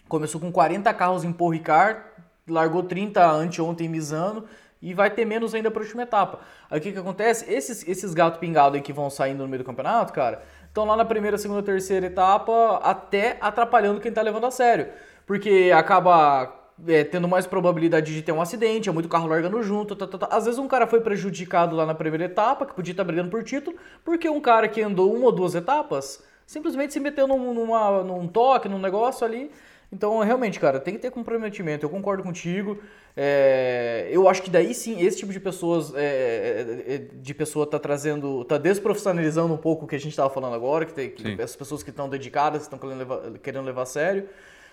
Começou 0.10 0.42
com 0.42 0.52
40 0.52 0.94
carros 0.94 1.24
em 1.24 1.32
Paul 1.32 1.52
Ricard, 1.52 2.02
largou 2.48 2.84
30 2.84 3.26
anteontem 3.32 3.88
Misano 3.88 4.46
e 4.82 4.94
vai 4.94 5.12
ter 5.12 5.26
menos 5.26 5.54
ainda 5.54 5.70
para 5.70 5.82
a 5.82 5.84
última 5.84 6.04
etapa. 6.04 6.40
Aí 6.70 6.80
o 6.80 6.82
que, 6.82 6.92
que 6.92 6.98
acontece? 6.98 7.52
Esses, 7.52 7.88
esses 7.88 8.14
gatos 8.14 8.40
pingados 8.40 8.76
aí 8.76 8.82
que 8.82 8.92
vão 8.92 9.10
saindo 9.10 9.44
no 9.44 9.48
meio 9.48 9.62
do 9.62 9.66
campeonato, 9.66 10.12
cara, 10.12 10.42
estão 10.68 10.86
lá 10.86 10.96
na 10.96 11.06
primeira, 11.06 11.38
segunda, 11.38 11.62
terceira 11.62 12.08
etapa, 12.08 12.80
até 12.84 13.38
atrapalhando 13.40 14.02
quem 14.02 14.12
tá 14.12 14.22
levando 14.22 14.48
a 14.48 14.52
sério. 14.52 14.88
Porque 15.26 15.72
acaba 15.74 16.52
é, 16.88 17.04
tendo 17.04 17.28
mais 17.28 17.46
probabilidade 17.46 18.14
de 18.14 18.22
ter 18.24 18.32
um 18.32 18.42
acidente, 18.42 18.90
é 18.90 18.92
muito 18.92 19.08
carro 19.08 19.28
largando 19.28 19.62
junto. 19.62 19.96
Tá, 19.96 20.08
tá, 20.08 20.18
tá. 20.18 20.28
Às 20.32 20.46
vezes 20.46 20.60
um 20.60 20.68
cara 20.68 20.88
foi 20.88 21.02
prejudicado 21.02 21.76
lá 21.76 21.86
na 21.86 21.94
primeira 21.94 22.26
etapa, 22.26 22.66
que 22.66 22.74
podia 22.74 22.92
estar 22.92 23.04
tá 23.04 23.08
brigando 23.08 23.30
por 23.30 23.44
título, 23.44 23.78
porque 24.04 24.28
um 24.30 24.42
cara 24.42 24.68
que 24.68 24.82
andou 24.82 25.14
uma 25.14 25.26
ou 25.26 25.32
duas 25.32 25.54
etapas 25.54 26.24
simplesmente 26.46 26.92
se 26.92 27.00
meteu 27.00 27.28
num, 27.28 27.54
numa, 27.54 28.04
num 28.04 28.28
toque, 28.28 28.68
num 28.68 28.80
negócio 28.80 29.26
ali 29.26 29.52
então, 29.92 30.20
realmente, 30.20 30.58
cara, 30.58 30.80
tem 30.80 30.94
que 30.94 31.02
ter 31.02 31.12
comprometimento. 31.12 31.86
Eu 31.86 31.90
concordo 31.90 32.24
contigo. 32.24 32.80
É, 33.16 34.08
eu 34.10 34.30
acho 34.30 34.42
que 34.42 34.50
daí 34.50 34.74
sim, 34.74 35.02
esse 35.06 35.18
tipo 35.18 35.34
de 35.34 35.40
pessoas, 35.40 35.94
é, 35.94 36.86
é, 36.88 36.96
é 36.96 36.98
de 36.98 37.34
pessoa 37.34 37.68
tá 37.68 37.78
trazendo, 37.78 38.46
tá 38.46 38.58
desprofissionalizando 38.58 39.54
um 39.54 39.58
pouco 39.58 39.84
o 39.84 39.88
que 39.88 39.96
a 39.96 40.00
gente 40.00 40.12
estava 40.12 40.30
falando 40.30 40.56
agora, 40.56 40.86
que, 40.86 40.94
tem, 40.94 41.10
que 41.10 41.42
as 41.42 41.56
pessoas 41.58 41.84
que 41.84 41.90
estão 41.90 42.08
dedicadas, 42.08 42.62
estão 42.62 42.80
querendo 42.80 43.00
levar, 43.00 43.20
querendo 43.40 43.66
levar 43.66 43.82
a 43.82 43.86
sério. 43.86 44.30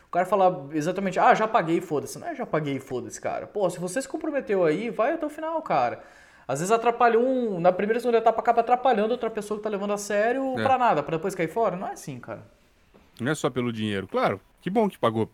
O 0.07 0.11
cara 0.11 0.25
fala 0.25 0.69
exatamente, 0.73 1.19
ah, 1.19 1.35
já 1.35 1.49
paguei, 1.49 1.81
foda-se. 1.81 2.16
Não 2.19 2.29
é 2.29 2.35
já 2.37 2.47
paguei, 2.47 2.79
foda-se, 2.79 3.21
cara. 3.21 3.47
Pô, 3.47 3.69
se 3.69 3.81
você 3.81 4.01
se 4.01 4.09
comprometeu 4.09 4.64
aí, 4.64 4.89
vai 4.89 5.14
até 5.14 5.27
o 5.27 5.29
final, 5.29 5.61
cara. 5.62 6.03
Às 6.47 6.61
vezes 6.61 6.71
atrapalha 6.71 7.19
um, 7.19 7.59
na 7.59 7.73
primeira 7.73 7.99
e 7.99 8.01
segunda 8.01 8.19
etapa 8.19 8.41
acaba 8.41 8.61
atrapalhando 8.61 9.11
outra 9.11 9.29
pessoa 9.29 9.59
que 9.59 9.64
tá 9.64 9.69
levando 9.69 9.93
a 9.93 9.99
sério 9.99 10.59
é. 10.59 10.62
pra 10.62 10.79
nada, 10.79 11.03
pra 11.03 11.16
depois 11.16 11.35
cair 11.35 11.49
fora. 11.49 11.77
Não 11.77 11.89
é 11.89 11.93
assim, 11.93 12.21
cara. 12.21 12.43
Não 13.21 13.33
é 13.33 13.35
só 13.35 13.51
pelo 13.51 13.71
dinheiro. 13.71 14.07
Claro, 14.07 14.41
que 14.61 14.71
bom 14.71 14.89
que 14.89 14.99
pagou. 14.99 15.31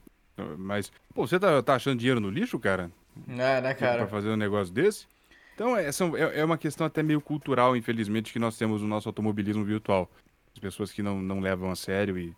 Mas, 0.59 0.91
pô, 1.15 1.27
você 1.27 1.39
tá, 1.39 1.63
tá 1.63 1.75
achando 1.75 1.99
dinheiro 1.99 2.21
no 2.21 2.31
lixo, 2.31 2.59
cara? 2.59 2.91
É, 3.29 3.61
né, 3.61 3.75
cara? 3.75 3.99
Pra 3.99 4.07
fazer 4.09 4.31
um 4.31 4.37
negócio 4.37 4.73
desse? 4.73 5.07
Então, 5.55 5.77
é, 5.77 5.91
são, 5.93 6.17
é, 6.17 6.41
é 6.41 6.45
uma 6.45 6.59
questão 6.59 6.87
até 6.87 7.03
meio 7.03 7.21
cultural, 7.21 7.77
infelizmente, 7.77 8.33
que 8.33 8.39
nós 8.39 8.59
temos 8.59 8.83
no 8.83 8.89
nosso 8.89 9.09
automobilismo 9.09 9.65
virtual. 9.65 10.11
As 10.53 10.59
pessoas 10.59 10.91
que 10.91 11.03
não, 11.03 11.21
não 11.21 11.41
levam 11.41 11.71
a 11.71 11.77
sério 11.77 12.19
e, 12.19 12.35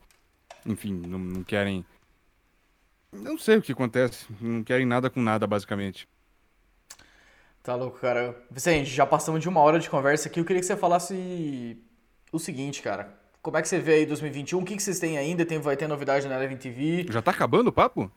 enfim, 0.67 0.93
não, 0.93 1.19
não 1.19 1.43
querem. 1.43 1.85
Não 3.11 3.39
sei 3.39 3.57
o 3.57 3.63
que 3.63 3.73
acontece. 3.73 4.27
Não 4.41 4.63
querem 4.63 4.85
nada 4.85 5.09
com 5.09 5.23
nada, 5.23 5.47
basicamente. 5.47 6.07
Tá 7.63 7.75
louco, 7.75 7.99
cara. 7.99 8.37
Vicente, 8.51 8.91
já 8.91 9.07
passamos 9.07 9.41
de 9.41 9.49
uma 9.49 9.61
hora 9.61 9.79
de 9.79 9.89
conversa 9.89 10.29
aqui. 10.29 10.39
Eu 10.39 10.45
queria 10.45 10.61
que 10.61 10.67
você 10.67 10.77
falasse 10.77 11.77
o 12.31 12.39
seguinte, 12.39 12.83
cara. 12.83 13.19
Como 13.47 13.57
é 13.57 13.63
que 13.63 13.69
você 13.69 13.79
vê 13.79 13.93
aí 13.93 14.07
2021? 14.07 14.59
O 14.59 14.65
que, 14.65 14.75
que 14.75 14.83
vocês 14.83 14.99
têm 14.99 15.17
ainda? 15.17 15.47
Tem, 15.47 15.61
vai 15.61 15.77
ter 15.77 15.87
novidade 15.87 16.27
na 16.27 16.35
Eleven 16.35 16.57
TV? 16.57 17.07
Já 17.09 17.23
tá 17.23 17.31
acabando 17.31 17.69
o 17.69 17.73
papo? 17.73 18.11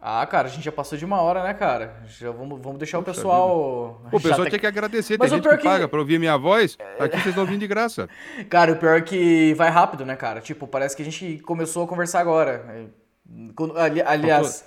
Ah, 0.00 0.26
cara, 0.26 0.48
a 0.48 0.50
gente 0.50 0.64
já 0.64 0.72
passou 0.72 0.96
de 0.96 1.04
uma 1.04 1.20
hora, 1.20 1.42
né, 1.42 1.52
cara? 1.52 2.02
Já 2.06 2.30
vamos, 2.30 2.58
vamos 2.58 2.78
deixar 2.78 2.96
Poxa 2.96 3.10
o 3.10 3.14
pessoal. 3.14 4.02
Pô, 4.10 4.16
o 4.16 4.20
pessoal 4.22 4.46
tinha 4.46 4.58
que 4.58 4.66
agradecer, 4.66 5.18
Mas 5.18 5.30
tem 5.30 5.42
gente 5.42 5.46
que, 5.50 5.58
que 5.58 5.62
paga 5.62 5.86
pra 5.86 5.98
ouvir 5.98 6.18
minha 6.18 6.38
voz. 6.38 6.78
Aqui 6.98 7.16
vocês 7.18 7.26
estão 7.26 7.44
vindo 7.44 7.60
de 7.60 7.66
graça. 7.66 8.08
Cara, 8.48 8.72
o 8.72 8.76
pior 8.76 8.96
é 8.96 9.02
que 9.02 9.52
vai 9.58 9.68
rápido, 9.68 10.06
né, 10.06 10.16
cara? 10.16 10.40
Tipo, 10.40 10.66
parece 10.66 10.96
que 10.96 11.02
a 11.02 11.04
gente 11.04 11.40
começou 11.40 11.84
a 11.84 11.86
conversar 11.86 12.20
agora. 12.20 12.90
Ali, 13.76 14.00
aliás, 14.00 14.64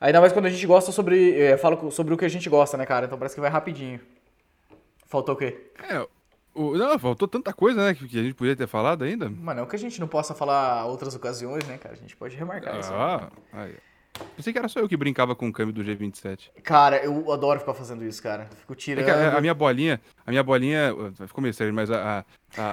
ainda 0.00 0.20
mais 0.20 0.32
quando 0.32 0.46
a 0.46 0.50
gente 0.50 0.64
gosta 0.64 0.92
sobre. 0.92 1.36
É, 1.40 1.56
fala 1.56 1.90
sobre 1.90 2.14
o 2.14 2.16
que 2.16 2.24
a 2.24 2.30
gente 2.30 2.48
gosta, 2.48 2.76
né, 2.76 2.86
cara? 2.86 3.06
Então 3.06 3.18
parece 3.18 3.34
que 3.34 3.40
vai 3.40 3.50
rapidinho. 3.50 4.00
Faltou 5.08 5.34
o 5.34 5.38
quê? 5.38 5.72
É, 5.90 6.06
o, 6.54 6.76
não, 6.76 6.98
faltou 6.98 7.28
tanta 7.28 7.52
coisa, 7.52 7.84
né, 7.84 7.94
que, 7.94 8.08
que, 8.08 8.18
a 8.18 8.22
gente 8.22 8.34
podia 8.34 8.56
ter 8.56 8.66
falado 8.66 9.04
ainda. 9.04 9.30
Mas 9.30 9.56
não 9.56 9.66
que 9.66 9.76
a 9.76 9.78
gente 9.78 10.00
não 10.00 10.08
possa 10.08 10.34
falar 10.34 10.84
outras 10.86 11.14
ocasiões, 11.14 11.64
né, 11.66 11.78
cara? 11.78 11.94
A 11.94 11.98
gente 11.98 12.16
pode 12.16 12.36
remarcar 12.36 12.74
ah, 12.74 12.80
isso. 12.80 12.92
Ah, 12.92 13.30
aí. 13.52 13.74
Pensei 14.36 14.52
que 14.52 14.58
era 14.58 14.68
só 14.68 14.80
eu 14.80 14.88
que 14.88 14.96
brincava 14.96 15.34
com 15.34 15.48
o 15.48 15.52
câmbio 15.52 15.72
do 15.72 15.84
G27. 15.84 16.50
Cara, 16.62 17.02
eu 17.02 17.32
adoro 17.32 17.60
ficar 17.60 17.74
fazendo 17.74 18.04
isso, 18.04 18.22
cara. 18.22 18.48
Fico 18.58 18.74
tirando. 18.74 19.08
É 19.08 19.28
a, 19.28 19.38
a, 19.38 19.40
minha 19.40 19.54
bolinha, 19.54 20.00
a 20.26 20.30
minha 20.30 20.42
bolinha, 20.42 20.94
ficou 21.26 21.40
meio 21.40 21.54
sério, 21.54 21.72
mas 21.72 21.90
a, 21.90 22.24
a, 22.58 22.64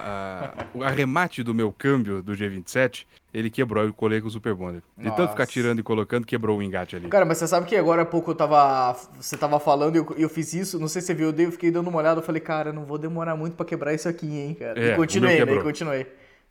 a, 0.53 0.65
o 0.73 0.83
arremate 0.83 1.43
do 1.43 1.53
meu 1.53 1.71
câmbio 1.71 2.21
do 2.21 2.33
G27, 2.33 3.05
ele 3.37 3.51
quebrou 3.51 3.87
e 3.87 3.93
colei 3.93 4.19
com 4.19 4.27
o 4.27 4.31
Super 4.31 4.55
Bonder. 4.55 4.81
De 4.97 5.15
tanto 5.15 5.29
ficar 5.29 5.45
tirando 5.45 5.77
e 5.77 5.83
colocando, 5.83 6.25
quebrou 6.25 6.57
o 6.57 6.63
engate 6.63 6.95
ali. 6.95 7.07
Cara, 7.07 7.23
mas 7.23 7.37
você 7.37 7.47
sabe 7.47 7.67
que 7.67 7.75
agora 7.75 8.01
há 8.01 8.05
pouco 8.05 8.31
eu 8.31 8.35
tava. 8.35 8.93
Você 9.15 9.37
tava 9.37 9.59
falando 9.59 9.95
e 9.95 9.99
eu, 9.99 10.15
eu, 10.17 10.27
fiz 10.27 10.55
isso, 10.55 10.79
não 10.79 10.87
sei 10.87 11.03
se 11.03 11.07
você 11.07 11.13
viu, 11.13 11.29
eu 11.29 11.51
fiquei 11.51 11.69
dando 11.69 11.87
uma 11.87 11.99
olhada, 11.99 12.19
eu 12.19 12.23
falei, 12.23 12.41
cara, 12.41 12.73
não 12.73 12.83
vou 12.83 12.97
demorar 12.97 13.35
muito 13.35 13.55
pra 13.55 13.63
quebrar 13.63 13.93
isso 13.93 14.09
aqui, 14.09 14.25
hein, 14.25 14.55
cara. 14.55 14.83
É, 14.83 14.93
e 14.93 14.95
continuei, 14.95 15.45
né? 15.45 15.53
E 15.53 15.61
continuei. 15.61 16.07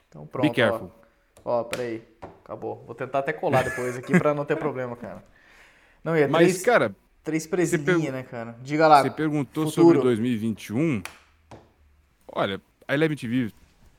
Então 0.08 0.26
pronto. 0.28 0.48
Be 0.48 0.54
careful. 0.54 0.92
Ó, 1.44 1.60
ó 1.60 1.64
peraí. 1.64 2.04
Acabou. 2.44 2.84
Vou 2.86 2.94
tentar 2.94 3.18
até 3.18 3.32
colar 3.32 3.64
depois 3.64 3.96
aqui 3.96 4.16
pra 4.16 4.32
não 4.32 4.44
ter 4.44 4.54
problema, 4.54 4.94
cara. 4.94 5.24
Não, 6.04 6.14
é 6.14 6.28
Mas, 6.28 6.52
três, 6.52 6.62
cara. 6.62 6.94
Três 7.24 7.48
presinhas, 7.48 8.12
né, 8.12 8.22
cara? 8.22 8.54
Diga 8.62 8.86
lá. 8.86 9.02
Você 9.02 9.10
perguntou 9.10 9.64
futuro. 9.66 9.86
sobre 9.86 10.02
2021. 10.02 11.02
Olha, 12.32 12.60
a 12.86 12.94
Eleven 12.94 13.16
TV 13.16 13.50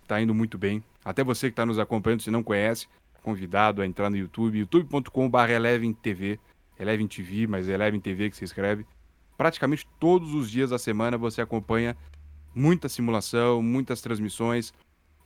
tá 0.08 0.22
indo 0.22 0.34
muito 0.34 0.58
bem. 0.58 0.82
Até 1.08 1.24
você 1.24 1.48
que 1.48 1.54
está 1.54 1.66
nos 1.66 1.80
acompanhando, 1.80 2.22
se 2.22 2.30
não 2.30 2.44
conhece, 2.44 2.86
convidado 3.24 3.82
a 3.82 3.86
entrar 3.86 4.10
no 4.10 4.18
YouTube, 4.18 4.60
youtube.com.br 4.60 5.50
Eleven 5.50 5.94
TV. 5.94 6.38
Eleven 6.78 7.08
TV, 7.08 7.48
mas 7.48 7.70
é 7.70 7.76
Eleven 7.76 8.02
TV 8.02 8.30
que 8.30 8.36
se 8.36 8.44
escreve. 8.44 8.86
Praticamente 9.38 9.88
todos 10.02 10.34
os 10.34 10.52
dias 10.52 10.72
da 10.72 10.78
semana 10.78 11.18
você 11.18 11.40
acompanha 11.42 11.96
muita 12.54 12.90
simulação, 12.90 13.64
muitas 13.64 14.02
transmissões. 14.02 14.74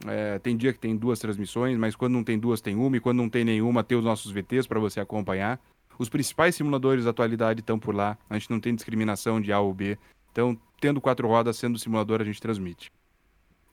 É, 0.06 0.38
tem 0.38 0.56
dia 0.56 0.72
que 0.72 0.78
tem 0.78 0.96
duas 0.96 1.18
transmissões, 1.18 1.76
mas 1.80 1.96
quando 1.96 2.14
não 2.14 2.24
tem 2.24 2.38
duas, 2.38 2.62
tem 2.62 2.76
uma, 2.76 2.98
e 2.98 3.00
quando 3.00 3.18
não 3.18 3.30
tem 3.30 3.44
nenhuma, 3.44 3.84
tem 3.84 3.98
os 3.98 4.04
nossos 4.04 4.32
VTs 4.32 4.68
para 4.68 4.80
você 4.80 5.00
acompanhar. 5.00 5.60
Os 5.98 6.10
principais 6.10 6.54
simuladores 6.54 7.06
da 7.06 7.10
atualidade 7.10 7.62
estão 7.62 7.80
por 7.80 7.96
lá. 7.96 8.16
A 8.30 8.38
gente 8.38 8.52
não 8.52 8.60
tem 8.60 8.76
discriminação 8.76 9.42
de 9.42 9.52
A 9.52 9.60
ou 9.60 9.74
B. 9.74 9.98
Então, 10.32 10.56
tendo 10.80 11.02
quatro 11.02 11.28
rodas, 11.28 11.58
sendo 11.58 11.80
simulador, 11.80 12.22
a 12.22 12.24
gente 12.24 12.40
transmite. 12.40 12.92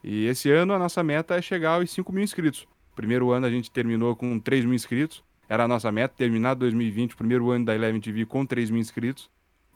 E 0.02 0.26
esse 0.26 0.50
ano 0.50 0.72
a 0.72 0.78
nossa 0.78 1.02
meta 1.02 1.36
é 1.36 1.42
chegar 1.42 1.72
aos 1.72 1.90
5 1.90 2.12
mil 2.12 2.22
inscritos. 2.22 2.66
Primeiro 2.94 3.30
ano 3.30 3.46
a 3.46 3.50
gente 3.50 3.70
terminou 3.70 4.14
com 4.14 4.38
3 4.38 4.64
mil 4.64 4.74
inscritos. 4.74 5.22
Era 5.48 5.64
a 5.64 5.68
nossa 5.68 5.90
meta, 5.90 6.14
terminar 6.16 6.54
2020, 6.54 7.16
primeiro 7.16 7.50
ano 7.50 7.64
da 7.64 7.74
Eleven 7.74 8.00
TV, 8.00 8.26
com 8.26 8.44
3 8.44 8.70
mil 8.70 8.80
inscritos. 8.80 9.30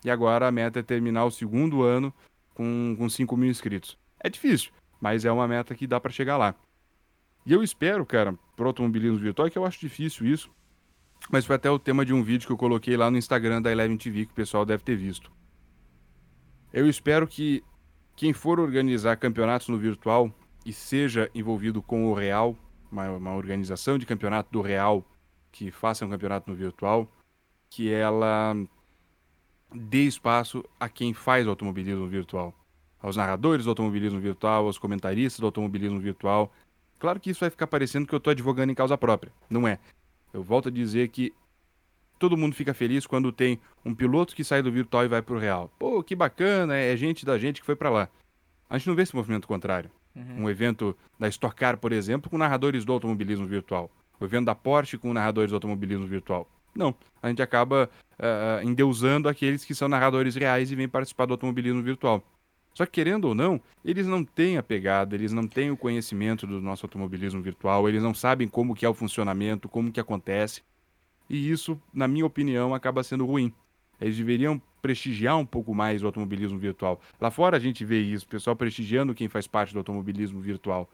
E 0.05 0.11
agora 0.11 0.49
a 0.49 0.53
meta 0.53 0.81
é 0.81 0.83
terminar 0.83 1.25
o 1.25 1.31
segundo 1.31 1.83
ano 1.83 2.13
com, 2.55 2.95
com 2.99 3.09
5 3.09 3.37
mil 3.37 3.51
inscritos. 3.51 3.97
É 4.21 4.29
difícil, 4.29 4.71
mas 5.01 5.25
é 5.25 5.33
uma 5.33 5.49
meta 5.49 5.75
que 5.75 5.87
dá 5.87 6.01
para 6.01 6.13
chegar 6.13 6.37
lá. 6.37 6.55
E 7.45 7.53
eu 7.53 7.63
espero, 7.63 8.05
cara, 8.07 8.35
pro 8.57 8.67
automobilismo 8.67 9.19
virtual, 9.19 9.51
que 9.51 9.59
eu 9.59 9.65
acho 9.65 9.81
difícil 9.81 10.27
isso, 10.27 10.51
mas 11.31 11.45
foi 11.45 11.57
até 11.57 11.71
o 11.71 11.79
tema 11.79 12.05
de 12.05 12.13
um 12.13 12.23
vídeo 12.23 12.47
que 12.47 12.53
eu 12.53 12.57
coloquei 12.57 12.97
lá 12.97 13.11
no 13.11 13.19
Instagram 13.19 13.63
da 13.63 13.71
Eleven 13.71 13.97
TV, 13.97 14.27
que 14.27 14.33
o 14.33 14.35
pessoal 14.35 14.65
deve 14.65 14.83
ter 14.83 14.97
visto. 14.97 15.31
Eu 16.73 16.89
espero 16.89 17.27
que 17.27 17.63
quem 18.23 18.33
for 18.33 18.61
organizar 18.61 19.17
campeonatos 19.17 19.67
no 19.67 19.77
virtual 19.77 20.33
e 20.65 20.73
seja 20.73 21.29
envolvido 21.35 21.83
com 21.83 22.07
o 22.07 22.15
Real, 22.15 22.57
uma, 22.89 23.11
uma 23.11 23.35
organização 23.35 23.99
de 23.99 24.07
campeonato 24.07 24.49
do 24.53 24.61
Real 24.61 25.05
que 25.51 25.73
faça 25.73 26.07
um 26.07 26.09
campeonato 26.09 26.49
no 26.49 26.57
virtual, 26.57 27.11
que 27.69 27.93
ela 27.93 28.55
dê 29.75 30.05
espaço 30.05 30.65
a 30.79 30.89
quem 30.89 31.13
faz 31.13 31.49
automobilismo 31.49 32.07
virtual, 32.07 32.55
aos 33.01 33.17
narradores 33.17 33.65
do 33.65 33.71
automobilismo 33.73 34.21
virtual, 34.21 34.67
aos 34.67 34.79
comentaristas 34.79 35.41
do 35.41 35.47
automobilismo 35.47 35.99
virtual. 35.99 36.53
Claro 37.01 37.19
que 37.19 37.31
isso 37.31 37.41
vai 37.41 37.51
ficar 37.51 37.67
parecendo 37.67 38.07
que 38.07 38.15
eu 38.15 38.19
estou 38.19 38.31
advogando 38.31 38.71
em 38.71 38.77
causa 38.77 38.97
própria. 38.97 39.33
Não 39.51 39.67
é. 39.67 39.81
Eu 40.33 40.45
volto 40.45 40.69
a 40.69 40.71
dizer 40.71 41.09
que 41.09 41.35
todo 42.23 42.37
mundo 42.37 42.55
fica 42.55 42.73
feliz 42.73 43.05
quando 43.05 43.33
tem 43.33 43.59
um 43.85 43.93
piloto 43.93 44.37
que 44.37 44.45
sai 44.45 44.63
do 44.63 44.71
virtual 44.71 45.05
e 45.05 45.09
vai 45.09 45.21
para 45.21 45.35
o 45.35 45.39
real. 45.41 45.69
Pô, 45.77 46.05
que 46.05 46.15
bacana, 46.15 46.77
é 46.77 46.97
gente 46.97 47.27
da 47.27 47.37
gente 47.37 47.59
que 47.59 47.67
foi 47.67 47.75
para 47.75 47.91
lá. 47.91 48.09
A 48.71 48.79
gente 48.79 48.87
não 48.87 48.95
vê 48.95 49.03
esse 49.03 49.17
movimento 49.17 49.49
contrário. 49.49 49.91
Uhum. 50.15 50.45
Um 50.45 50.49
evento 50.49 50.97
da 51.19 51.27
Stock 51.27 51.57
Car, 51.57 51.77
por 51.77 51.91
exemplo, 51.91 52.31
com 52.31 52.39
narradores 52.39 52.85
do 52.85 52.93
automobilismo 52.93 53.45
virtual. 53.45 53.91
O 54.21 54.25
evento 54.25 54.45
da 54.45 54.55
Porsche 54.55 54.97
com 54.97 55.13
narradores 55.13 55.51
do 55.51 55.57
automobilismo 55.57 56.07
virtual. 56.07 56.49
Não, 56.73 56.95
a 57.21 57.29
gente 57.29 57.43
acaba 57.43 57.91
uh, 58.13 58.65
endeusando 58.65 59.29
aqueles 59.29 59.65
que 59.65 59.75
são 59.75 59.89
narradores 59.89 60.37
reais 60.37 60.71
e 60.71 60.77
vêm 60.77 60.89
participar 60.89 61.27
do 61.27 61.35
automobilismo 61.35 61.83
virtual. 61.83 62.23
Só 62.73 62.87
que, 62.87 62.93
querendo 62.93 63.25
ou 63.25 63.35
não, 63.35 63.61
eles 63.85 64.07
não 64.07 64.25
têm 64.25 64.59
a 64.59 64.63
pegada, 64.63 65.17
eles 65.17 65.33
não 65.33 65.49
têm 65.49 65.73
o 65.73 65.77
conhecimento 65.77 66.47
do 66.47 66.61
nosso 66.61 66.87
automobilismo 66.87 67.43
virtual, 67.43 67.89
eles 67.89 68.01
não 68.01 68.15
sabem 68.15 68.47
como 68.47 68.77
que 68.77 68.87
é 68.87 68.89
o 68.89 68.95
funcionamento, 68.95 69.69
como 69.69 69.91
que 69.91 69.99
acontece. 69.99 70.63
E 71.29 71.51
isso, 71.51 71.81
na 71.93 72.07
minha 72.07 72.27
opinião, 72.27 72.75
acaba 72.75 73.03
sendo 73.03 73.25
ruim. 73.25 73.53
Eles 74.01 74.17
deveriam 74.17 74.61
prestigiar 74.81 75.39
um 75.39 75.47
pouco 75.47 75.75
mais 75.75 76.03
o 76.03 76.07
automobilismo 76.07 76.59
virtual. 76.59 77.01
Lá 77.21 77.31
fora 77.31 77.57
a 77.57 77.61
gente 77.61 77.85
vê 77.85 78.01
isso, 78.01 78.25
o 78.27 78.29
pessoal 78.29 78.57
prestigiando 78.57 79.15
quem 79.15 79.29
faz 79.29 79.47
parte 79.47 79.73
do 79.73 79.79
automobilismo 79.79 80.41
virtual. 80.41 80.91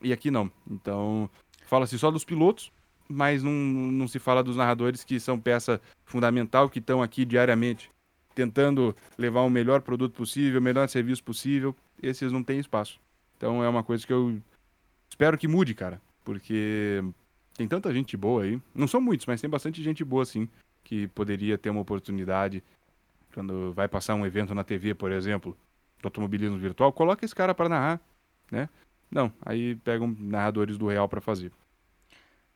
E 0.00 0.12
aqui 0.12 0.30
não. 0.30 0.50
Então, 0.70 1.28
fala-se 1.66 1.98
só 1.98 2.10
dos 2.10 2.24
pilotos, 2.24 2.72
mas 3.08 3.42
não, 3.42 3.52
não 3.52 4.06
se 4.06 4.20
fala 4.20 4.42
dos 4.42 4.56
narradores 4.56 5.02
que 5.02 5.18
são 5.18 5.38
peça 5.38 5.80
fundamental, 6.04 6.70
que 6.70 6.78
estão 6.78 7.02
aqui 7.02 7.24
diariamente 7.24 7.90
tentando 8.34 8.94
levar 9.18 9.40
o 9.40 9.50
melhor 9.50 9.82
produto 9.82 10.14
possível, 10.14 10.60
o 10.60 10.62
melhor 10.62 10.88
serviço 10.88 11.24
possível. 11.24 11.74
Esses 12.00 12.30
não 12.30 12.44
têm 12.44 12.60
espaço. 12.60 13.00
Então 13.36 13.64
é 13.64 13.68
uma 13.68 13.82
coisa 13.82 14.06
que 14.06 14.12
eu 14.12 14.40
espero 15.10 15.36
que 15.36 15.48
mude, 15.48 15.74
cara. 15.74 16.00
Porque 16.24 17.02
tem 17.58 17.66
tanta 17.66 17.92
gente 17.92 18.16
boa 18.16 18.44
aí. 18.44 18.62
Não 18.72 18.86
são 18.86 19.00
muitos, 19.00 19.26
mas 19.26 19.40
tem 19.40 19.50
bastante 19.50 19.82
gente 19.82 20.04
boa, 20.04 20.24
sim, 20.24 20.48
que 20.84 21.08
poderia 21.08 21.58
ter 21.58 21.70
uma 21.70 21.80
oportunidade 21.80 22.62
quando 23.34 23.72
vai 23.72 23.88
passar 23.88 24.14
um 24.14 24.24
evento 24.24 24.54
na 24.54 24.62
TV, 24.62 24.94
por 24.94 25.10
exemplo, 25.10 25.56
do 26.00 26.06
automobilismo 26.06 26.56
virtual, 26.56 26.92
coloca 26.92 27.24
esse 27.24 27.34
cara 27.34 27.52
para 27.52 27.68
narrar, 27.68 28.00
né? 28.50 28.68
Não, 29.10 29.32
aí 29.44 29.74
pegam 29.76 30.14
narradores 30.18 30.78
do 30.78 30.86
real 30.86 31.08
para 31.08 31.20
fazer. 31.20 31.50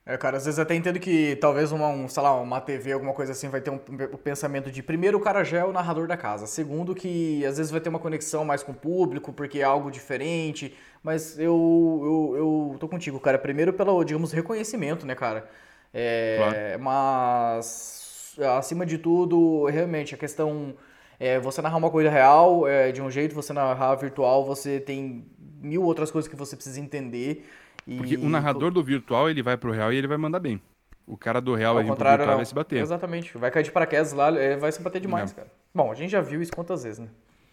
É, 0.04 0.16
cara, 0.16 0.36
às 0.36 0.44
vezes 0.44 0.58
até 0.58 0.74
entendo 0.74 0.98
que 0.98 1.36
talvez 1.36 1.70
uma, 1.70 1.86
um, 1.86 2.08
sei 2.08 2.22
lá, 2.22 2.34
uma 2.40 2.60
TV, 2.60 2.92
alguma 2.92 3.12
coisa 3.12 3.30
assim, 3.30 3.48
vai 3.48 3.60
ter 3.60 3.70
um, 3.70 3.78
um, 3.88 4.16
pensamento 4.16 4.68
de 4.68 4.82
primeiro 4.82 5.16
o 5.16 5.20
cara 5.20 5.44
já 5.44 5.58
é 5.58 5.64
o 5.64 5.72
narrador 5.72 6.08
da 6.08 6.16
casa, 6.16 6.44
segundo 6.48 6.92
que 6.92 7.44
às 7.46 7.56
vezes 7.56 7.70
vai 7.70 7.80
ter 7.80 7.88
uma 7.88 8.00
conexão 8.00 8.44
mais 8.44 8.64
com 8.64 8.72
o 8.72 8.74
público, 8.74 9.32
porque 9.32 9.60
é 9.60 9.62
algo 9.62 9.92
diferente, 9.92 10.76
mas 11.04 11.38
eu, 11.38 12.34
eu, 12.34 12.36
eu 12.72 12.78
tô 12.80 12.88
contigo, 12.88 13.20
cara, 13.20 13.38
primeiro 13.38 13.72
pelo, 13.72 14.02
digamos, 14.02 14.32
reconhecimento, 14.32 15.06
né, 15.06 15.14
cara? 15.14 15.48
É, 15.94 16.36
claro. 16.36 16.82
Mas, 16.82 18.36
acima 18.58 18.84
de 18.84 18.98
tudo, 18.98 19.66
realmente, 19.66 20.16
a 20.16 20.18
questão 20.18 20.74
é 21.20 21.38
você 21.38 21.62
narrar 21.62 21.76
uma 21.76 21.90
coisa 21.90 22.10
real 22.10 22.66
é, 22.66 22.90
de 22.90 23.00
um 23.00 23.08
jeito, 23.08 23.36
você 23.36 23.52
narrar 23.52 23.94
virtual, 23.94 24.44
você 24.44 24.80
tem 24.80 25.24
mil 25.60 25.84
outras 25.84 26.10
coisas 26.10 26.28
que 26.28 26.36
você 26.36 26.56
precisa 26.56 26.80
entender, 26.80 27.46
e... 27.86 27.96
Porque 27.96 28.16
o 28.16 28.28
narrador 28.28 28.70
do 28.70 28.82
virtual, 28.82 29.28
ele 29.28 29.42
vai 29.42 29.56
pro 29.56 29.72
real 29.72 29.92
e 29.92 29.96
ele 29.96 30.06
vai 30.06 30.16
mandar 30.16 30.40
bem. 30.40 30.60
O 31.06 31.16
cara 31.16 31.40
do 31.40 31.54
real 31.54 31.74
vai 31.74 31.84
pro 31.84 31.94
virtual 31.94 32.36
vai 32.36 32.44
se 32.44 32.54
bater. 32.54 32.80
Exatamente. 32.80 33.36
Vai 33.36 33.50
cair 33.50 33.64
de 33.64 33.72
paraquedas 33.72 34.12
lá, 34.12 34.30
vai 34.58 34.70
se 34.70 34.80
bater 34.80 35.00
demais, 35.00 35.32
é. 35.32 35.34
cara. 35.34 35.52
Bom, 35.74 35.90
a 35.90 35.94
gente 35.94 36.10
já 36.10 36.20
viu 36.20 36.40
isso 36.40 36.52
quantas 36.52 36.84
vezes, 36.84 37.00
né? 37.00 37.08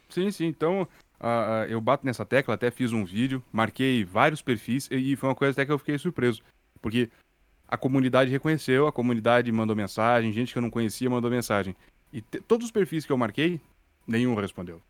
Sim, 0.09 0.30
sim. 0.32 0.45
Então, 0.45 0.88
uh, 1.19 1.65
eu 1.67 1.80
bato 1.82 2.05
nessa 2.05 2.25
tecla, 2.25 2.55
até 2.55 2.69
fiz 2.71 2.91
um 2.91 3.05
vídeo, 3.05 3.43
marquei 3.51 4.03
vários 4.03 4.41
perfis 4.41 4.88
e 4.91 5.15
foi 5.15 5.30
uma 5.30 5.36
coisa 5.36 5.51
até 5.51 5.65
que 5.65 5.71
eu 5.71 5.80
fiquei 5.80 5.97
surpreso. 5.97 6.41
Porque 6.82 7.09
a 7.67 7.77
comunidade 7.77 8.32
reconheceu, 8.32 8.88
a 8.88 8.91
comunidade 8.91 9.51
mandou 9.51 9.75
mensagem, 9.75 10.32
gente 10.32 10.51
que 10.51 10.57
eu 10.57 10.61
não 10.61 10.71
conhecia 10.71 11.09
mandou 11.09 11.30
mensagem. 11.30 11.75
E 12.11 12.21
todos 12.21 12.65
os 12.65 12.71
perfis 12.71 13.05
que 13.05 13.11
eu 13.11 13.17
marquei, 13.17 13.61
nenhum 14.07 14.34
respondeu. 14.36 14.82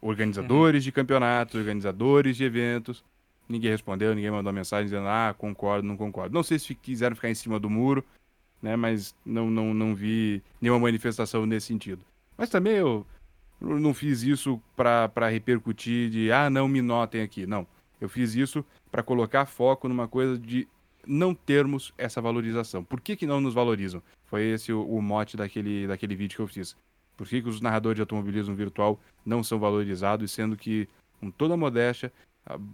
Organizadores 0.00 0.82
uhum. 0.82 0.84
de 0.84 0.92
campeonatos, 0.92 1.54
organizadores 1.54 2.36
de 2.36 2.44
eventos, 2.44 3.04
Ninguém 3.48 3.70
respondeu, 3.70 4.14
ninguém 4.14 4.30
mandou 4.30 4.52
mensagem 4.52 4.86
dizendo, 4.86 5.06
ah, 5.06 5.34
concordo, 5.36 5.86
não 5.86 5.96
concordo. 5.96 6.34
Não 6.34 6.42
sei 6.42 6.58
se 6.58 6.74
quiseram 6.74 7.14
ficar 7.14 7.30
em 7.30 7.34
cima 7.34 7.60
do 7.60 7.68
muro, 7.68 8.04
né? 8.62 8.76
Mas 8.76 9.14
não, 9.24 9.50
não, 9.50 9.74
não 9.74 9.94
vi 9.94 10.42
nenhuma 10.60 10.80
manifestação 10.80 11.44
nesse 11.44 11.66
sentido. 11.66 12.00
Mas 12.36 12.48
também 12.48 12.76
eu 12.76 13.06
não 13.60 13.92
fiz 13.92 14.22
isso 14.22 14.60
para 14.76 15.28
repercutir 15.28 16.10
de, 16.10 16.32
ah, 16.32 16.48
não 16.48 16.66
me 16.66 16.80
notem 16.80 17.20
aqui. 17.20 17.46
Não. 17.46 17.66
Eu 18.00 18.08
fiz 18.08 18.34
isso 18.34 18.64
para 18.90 19.02
colocar 19.02 19.46
foco 19.46 19.88
numa 19.88 20.08
coisa 20.08 20.38
de 20.38 20.66
não 21.06 21.34
termos 21.34 21.92
essa 21.98 22.20
valorização. 22.20 22.82
Por 22.82 23.00
que, 23.00 23.16
que 23.16 23.26
não 23.26 23.40
nos 23.40 23.54
valorizam? 23.54 24.02
Foi 24.26 24.42
esse 24.42 24.72
o, 24.72 24.82
o 24.82 25.02
mote 25.02 25.36
daquele, 25.36 25.86
daquele 25.86 26.16
vídeo 26.16 26.36
que 26.36 26.42
eu 26.42 26.46
fiz. 26.46 26.76
Por 27.16 27.28
que, 27.28 27.42
que 27.42 27.48
os 27.48 27.60
narradores 27.60 27.96
de 27.96 28.02
automobilismo 28.02 28.54
virtual 28.54 28.98
não 29.24 29.42
são 29.42 29.58
valorizados, 29.58 30.30
sendo 30.32 30.56
que, 30.56 30.88
com 31.20 31.30
toda 31.30 31.54
a 31.54 31.56
modéstia, 31.56 32.12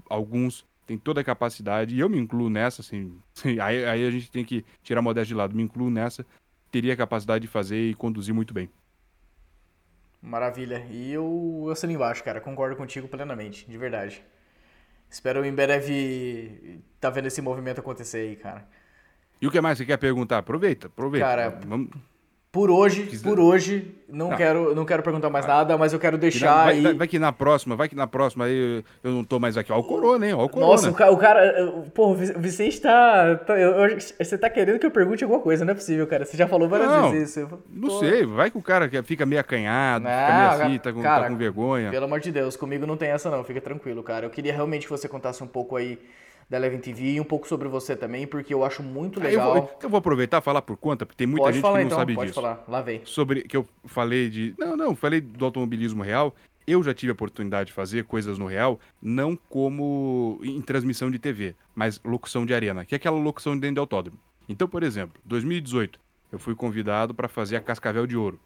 alguns 0.09 0.66
têm 0.87 0.99
toda 0.99 1.21
a 1.21 1.25
capacidade, 1.25 1.95
e 1.95 2.01
eu 2.01 2.09
me 2.09 2.18
incluo 2.18 2.51
nessa, 2.51 2.83
assim, 2.83 3.16
aí, 3.62 3.85
aí 3.85 4.07
a 4.07 4.11
gente 4.11 4.31
tem 4.31 4.45
que 4.45 4.64
tirar 4.83 5.01
a 5.01 5.03
modéstia 5.03 5.35
de 5.35 5.39
lado, 5.39 5.55
me 5.55 5.62
incluo 5.62 5.91
nessa, 5.91 6.27
teria 6.71 6.95
a 6.95 6.97
capacidade 6.97 7.43
de 7.43 7.49
fazer 7.49 7.91
e 7.91 7.95
conduzir 7.95 8.35
muito 8.35 8.53
bem. 8.53 8.68
Maravilha. 10.23 10.87
E 10.91 11.12
eu 11.12 11.68
assino 11.73 11.93
embaixo, 11.93 12.23
cara. 12.23 12.41
Concordo 12.41 12.77
contigo 12.77 13.09
plenamente, 13.09 13.68
de 13.68 13.79
verdade. 13.79 14.23
Espero 15.09 15.45
em 15.45 15.53
breve 15.53 16.83
tá 17.01 17.09
vendo 17.09 17.27
esse 17.27 17.41
movimento 17.41 17.81
acontecer 17.81 18.18
aí, 18.18 18.37
cara. 18.37 18.68
E 19.41 19.47
o 19.47 19.51
que 19.51 19.61
mais 19.61 19.79
você 19.79 19.87
quer 19.87 19.97
perguntar? 19.97 20.39
Aproveita, 20.39 20.89
aproveita. 20.89 21.27
Cara, 21.27 21.49
Vamos... 21.66 21.89
Por 22.53 22.69
hoje, 22.69 23.17
por 23.23 23.39
hoje, 23.39 23.95
não, 24.09 24.31
não, 24.31 24.37
quero, 24.37 24.75
não 24.75 24.85
quero 24.85 25.05
perguntar 25.05 25.31
mais 25.31 25.47
nada, 25.47 25.79
mas 25.79 25.93
eu 25.93 26.01
quero 26.01 26.19
deixar 26.19 26.65
vai, 26.65 26.75
aí... 26.75 26.83
Vai, 26.83 26.95
vai, 26.95 27.07
que 27.07 27.17
na 27.17 27.31
próxima, 27.31 27.77
vai 27.77 27.89
que 27.89 27.95
na 27.95 28.09
próxima 28.09 28.47
aí 28.47 28.85
eu 29.05 29.13
não 29.13 29.23
tô 29.23 29.39
mais 29.39 29.57
aqui. 29.57 29.71
Ó, 29.71 29.79
o 29.79 29.85
Corona, 29.85 30.27
hein? 30.27 30.35
Ó, 30.35 30.45
o 30.45 30.49
Corona. 30.49 30.73
Nossa, 30.73 30.91
o 30.91 30.95
cara, 30.95 31.13
o 31.13 31.17
cara... 31.17 31.85
Pô, 31.95 32.11
o 32.11 32.15
Vicente 32.17 32.81
tá... 32.81 33.37
tá 33.37 33.57
eu, 33.57 33.97
você 34.19 34.37
tá 34.37 34.51
querendo 34.51 34.81
que 34.81 34.87
eu 34.87 34.91
pergunte 34.91 35.23
alguma 35.23 35.41
coisa, 35.41 35.65
não 35.65 35.71
é 35.71 35.75
possível, 35.77 36.09
cara. 36.09 36.25
Você 36.25 36.37
já 36.37 36.49
falou 36.49 36.69
várias 36.69 36.91
não, 36.91 37.13
vezes 37.13 37.37
isso. 37.37 37.63
Não 37.71 38.01
sei, 38.01 38.27
vai 38.27 38.51
que 38.51 38.59
o 38.59 38.63
cara 38.63 38.91
fica 39.05 39.25
meio 39.25 39.41
acanhado, 39.41 40.05
não, 40.05 40.11
fica 40.11 40.35
meio 40.35 40.51
assim, 40.51 40.79
tá 40.81 40.93
com, 40.93 41.03
cara, 41.03 41.23
tá 41.23 41.31
com 41.31 41.37
vergonha. 41.37 41.91
Pelo 41.91 42.07
amor 42.07 42.19
de 42.19 42.33
Deus, 42.33 42.57
comigo 42.57 42.85
não 42.85 42.97
tem 42.97 43.11
essa 43.11 43.31
não, 43.31 43.45
fica 43.45 43.61
tranquilo, 43.61 44.03
cara. 44.03 44.27
Eu 44.27 44.31
queria 44.31 44.53
realmente 44.53 44.87
que 44.87 44.91
você 44.91 45.09
contasse 45.09 45.41
um 45.45 45.47
pouco 45.47 45.77
aí 45.77 46.01
da 46.51 46.57
Eleven 46.57 46.81
TV 46.81 47.13
e 47.13 47.21
um 47.21 47.25
pouco 47.25 47.47
sobre 47.47 47.69
você 47.69 47.95
também, 47.95 48.27
porque 48.27 48.53
eu 48.53 48.65
acho 48.65 48.83
muito 48.83 49.21
legal. 49.21 49.53
Ah, 49.53 49.57
eu, 49.57 49.63
vou, 49.63 49.79
eu, 49.85 49.89
vou, 49.89 49.99
aproveitar 49.99 50.39
e 50.39 50.41
falar 50.43 50.61
por 50.61 50.77
conta, 50.77 51.07
porque 51.07 51.19
tem 51.19 51.27
muita 51.27 51.45
pode 51.45 51.55
gente 51.55 51.63
falar, 51.63 51.79
que 51.79 51.85
não 51.85 51.87
então, 51.87 51.99
sabe 51.99 52.15
pode 52.15 52.27
disso. 52.27 52.41
Pode 52.41 52.57
falar, 52.57 52.65
lá 52.69 52.83
vem. 52.83 53.01
Sobre 53.05 53.43
que 53.43 53.57
eu 53.57 53.65
falei 53.85 54.29
de. 54.29 54.53
Não, 54.59 54.77
não, 54.77 54.97
falei 54.97 55.21
do 55.21 55.45
automobilismo 55.45 56.03
real. 56.03 56.35
Eu 56.67 56.83
já 56.83 56.93
tive 56.93 57.11
a 57.11 57.15
oportunidade 57.15 57.69
de 57.69 57.73
fazer 57.73 58.05
coisas 58.05 58.37
no 58.37 58.47
real, 58.47 58.79
não 59.01 59.37
como 59.49 60.41
em 60.43 60.61
transmissão 60.61 61.11
de 61.11 61.19
TV, 61.19 61.55
mas 61.75 62.01
locução 62.05 62.45
de 62.45 62.53
arena, 62.53 62.85
que 62.85 62.95
é 62.95 62.97
aquela 62.97 63.17
locução 63.17 63.57
dentro 63.57 63.75
de 63.75 63.81
autódromo. 63.81 64.19
Então, 64.49 64.69
por 64.69 64.83
exemplo, 64.83 65.21
2018, 65.25 65.99
eu 66.33 66.39
fui 66.39 66.55
convidado 66.55 67.15
para 67.15 67.29
fazer 67.29 67.57
a 67.57 67.61
Cascavel 67.61 68.07
de 68.07 68.17
Ouro. 68.17 68.39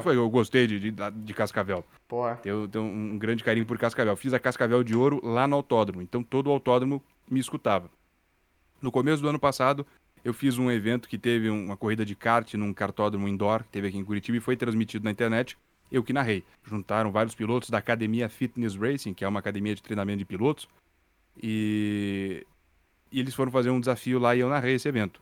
Foi, 0.00 0.16
eu 0.16 0.28
gostei 0.30 0.66
de, 0.66 0.78
de, 0.78 0.90
de 0.90 1.34
Cascavel. 1.34 1.84
Porra. 2.08 2.40
Eu 2.44 2.68
tenho 2.68 2.84
um 2.84 3.18
grande 3.18 3.42
carinho 3.42 3.66
por 3.66 3.78
Cascavel. 3.78 4.16
Fiz 4.16 4.32
a 4.32 4.38
Cascavel 4.38 4.84
de 4.84 4.94
Ouro 4.94 5.20
lá 5.22 5.46
no 5.46 5.56
autódromo. 5.56 6.02
Então 6.02 6.22
todo 6.22 6.48
o 6.48 6.50
autódromo 6.50 7.02
me 7.28 7.40
escutava. 7.40 7.90
No 8.80 8.90
começo 8.90 9.22
do 9.22 9.28
ano 9.28 9.38
passado, 9.38 9.86
eu 10.24 10.32
fiz 10.32 10.58
um 10.58 10.70
evento 10.70 11.08
que 11.08 11.18
teve 11.18 11.50
uma 11.50 11.76
corrida 11.76 12.04
de 12.04 12.14
kart 12.14 12.54
num 12.54 12.72
cartódromo 12.72 13.28
indoor, 13.28 13.64
que 13.64 13.70
teve 13.70 13.88
aqui 13.88 13.98
em 13.98 14.04
Curitiba 14.04 14.38
e 14.38 14.40
foi 14.40 14.56
transmitido 14.56 15.04
na 15.04 15.10
internet. 15.10 15.56
Eu 15.90 16.02
que 16.02 16.12
narrei. 16.12 16.44
Juntaram 16.64 17.10
vários 17.10 17.34
pilotos 17.34 17.70
da 17.70 17.78
Academia 17.78 18.28
Fitness 18.28 18.74
Racing, 18.76 19.14
que 19.14 19.24
é 19.24 19.28
uma 19.28 19.40
academia 19.40 19.74
de 19.74 19.82
treinamento 19.82 20.18
de 20.18 20.24
pilotos. 20.24 20.68
E, 21.40 22.46
e 23.10 23.20
eles 23.20 23.34
foram 23.34 23.50
fazer 23.50 23.70
um 23.70 23.80
desafio 23.80 24.18
lá 24.18 24.34
e 24.34 24.40
eu 24.40 24.48
narrei 24.48 24.74
esse 24.74 24.88
evento. 24.88 25.20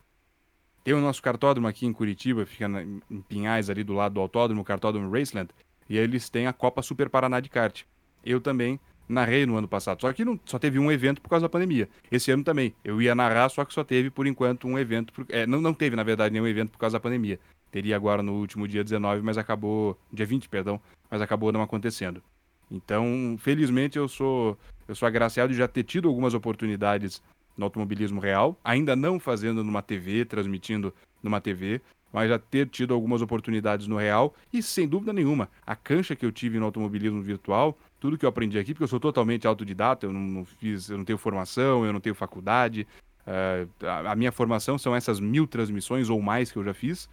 Tem 0.83 0.93
o 0.93 1.01
nosso 1.01 1.21
cartódromo 1.21 1.67
aqui 1.67 1.85
em 1.85 1.93
Curitiba, 1.93 2.45
fica 2.45 2.67
na, 2.67 2.81
em 2.83 3.21
Pinhais, 3.27 3.69
ali 3.69 3.83
do 3.83 3.93
lado 3.93 4.13
do 4.13 4.19
autódromo, 4.19 4.61
o 4.61 4.65
cartódromo 4.65 5.11
Raceland, 5.11 5.49
e 5.89 5.97
eles 5.97 6.29
têm 6.29 6.47
a 6.47 6.53
Copa 6.53 6.81
Super 6.81 7.09
Paraná 7.09 7.39
de 7.39 7.49
kart. 7.49 7.83
Eu 8.23 8.41
também 8.41 8.79
narrei 9.07 9.45
no 9.45 9.57
ano 9.57 9.67
passado, 9.67 10.01
só 10.01 10.11
que 10.13 10.23
não, 10.23 10.39
só 10.45 10.57
teve 10.57 10.79
um 10.79 10.91
evento 10.91 11.21
por 11.21 11.29
causa 11.29 11.45
da 11.45 11.49
pandemia. 11.49 11.89
Esse 12.11 12.31
ano 12.31 12.43
também, 12.43 12.73
eu 12.83 13.01
ia 13.01 13.13
narrar, 13.13 13.49
só 13.49 13.65
que 13.65 13.73
só 13.73 13.83
teve 13.83 14.09
por 14.09 14.25
enquanto 14.25 14.67
um 14.67 14.79
evento, 14.79 15.11
por, 15.13 15.25
é, 15.29 15.45
não, 15.45 15.61
não 15.61 15.73
teve 15.73 15.95
na 15.95 16.03
verdade 16.03 16.33
nenhum 16.33 16.47
evento 16.47 16.71
por 16.71 16.79
causa 16.79 16.95
da 16.95 16.99
pandemia. 16.99 17.39
Teria 17.69 17.95
agora 17.95 18.23
no 18.23 18.33
último 18.33 18.67
dia 18.67 18.83
19, 18.83 19.21
mas 19.21 19.37
acabou, 19.37 19.97
dia 20.11 20.25
20, 20.25 20.49
perdão, 20.49 20.79
mas 21.09 21.21
acabou 21.21 21.51
não 21.51 21.61
acontecendo. 21.61 22.21
Então, 22.69 23.37
felizmente 23.37 23.97
eu 23.97 24.07
sou 24.07 24.57
eu 24.87 24.95
sou 24.95 25.07
agraciado 25.07 25.53
de 25.53 25.57
já 25.57 25.69
ter 25.69 25.83
tido 25.83 26.09
algumas 26.09 26.33
oportunidades 26.33 27.21
no 27.57 27.65
automobilismo 27.65 28.19
real, 28.19 28.57
ainda 28.63 28.95
não 28.95 29.19
fazendo 29.19 29.63
numa 29.63 29.81
TV, 29.81 30.25
transmitindo 30.25 30.93
numa 31.21 31.41
TV, 31.41 31.81
mas 32.11 32.29
já 32.29 32.37
ter 32.37 32.67
tido 32.67 32.93
algumas 32.93 33.21
oportunidades 33.21 33.87
no 33.87 33.97
real 33.97 34.33
e 34.51 34.61
sem 34.61 34.87
dúvida 34.87 35.13
nenhuma, 35.13 35.49
a 35.65 35.75
cancha 35.75 36.15
que 36.15 36.25
eu 36.25 36.31
tive 36.31 36.59
no 36.59 36.65
automobilismo 36.65 37.21
virtual, 37.21 37.77
tudo 37.99 38.17
que 38.17 38.25
eu 38.25 38.29
aprendi 38.29 38.59
aqui, 38.59 38.73
porque 38.73 38.83
eu 38.83 38.87
sou 38.87 38.99
totalmente 38.99 39.47
autodidata, 39.47 40.05
eu 40.05 40.13
não, 40.13 40.19
não 40.19 40.45
fiz, 40.45 40.89
eu 40.89 40.97
não 40.97 41.05
tenho 41.05 41.17
formação, 41.17 41.85
eu 41.85 41.93
não 41.93 41.99
tenho 41.99 42.15
faculdade, 42.15 42.87
uh, 43.25 43.85
a, 43.85 44.11
a 44.11 44.15
minha 44.15 44.31
formação 44.31 44.77
são 44.77 44.95
essas 44.95 45.19
mil 45.19 45.47
transmissões 45.47 46.09
ou 46.09 46.21
mais 46.21 46.51
que 46.51 46.57
eu 46.57 46.63
já 46.63 46.73
fiz, 46.73 47.05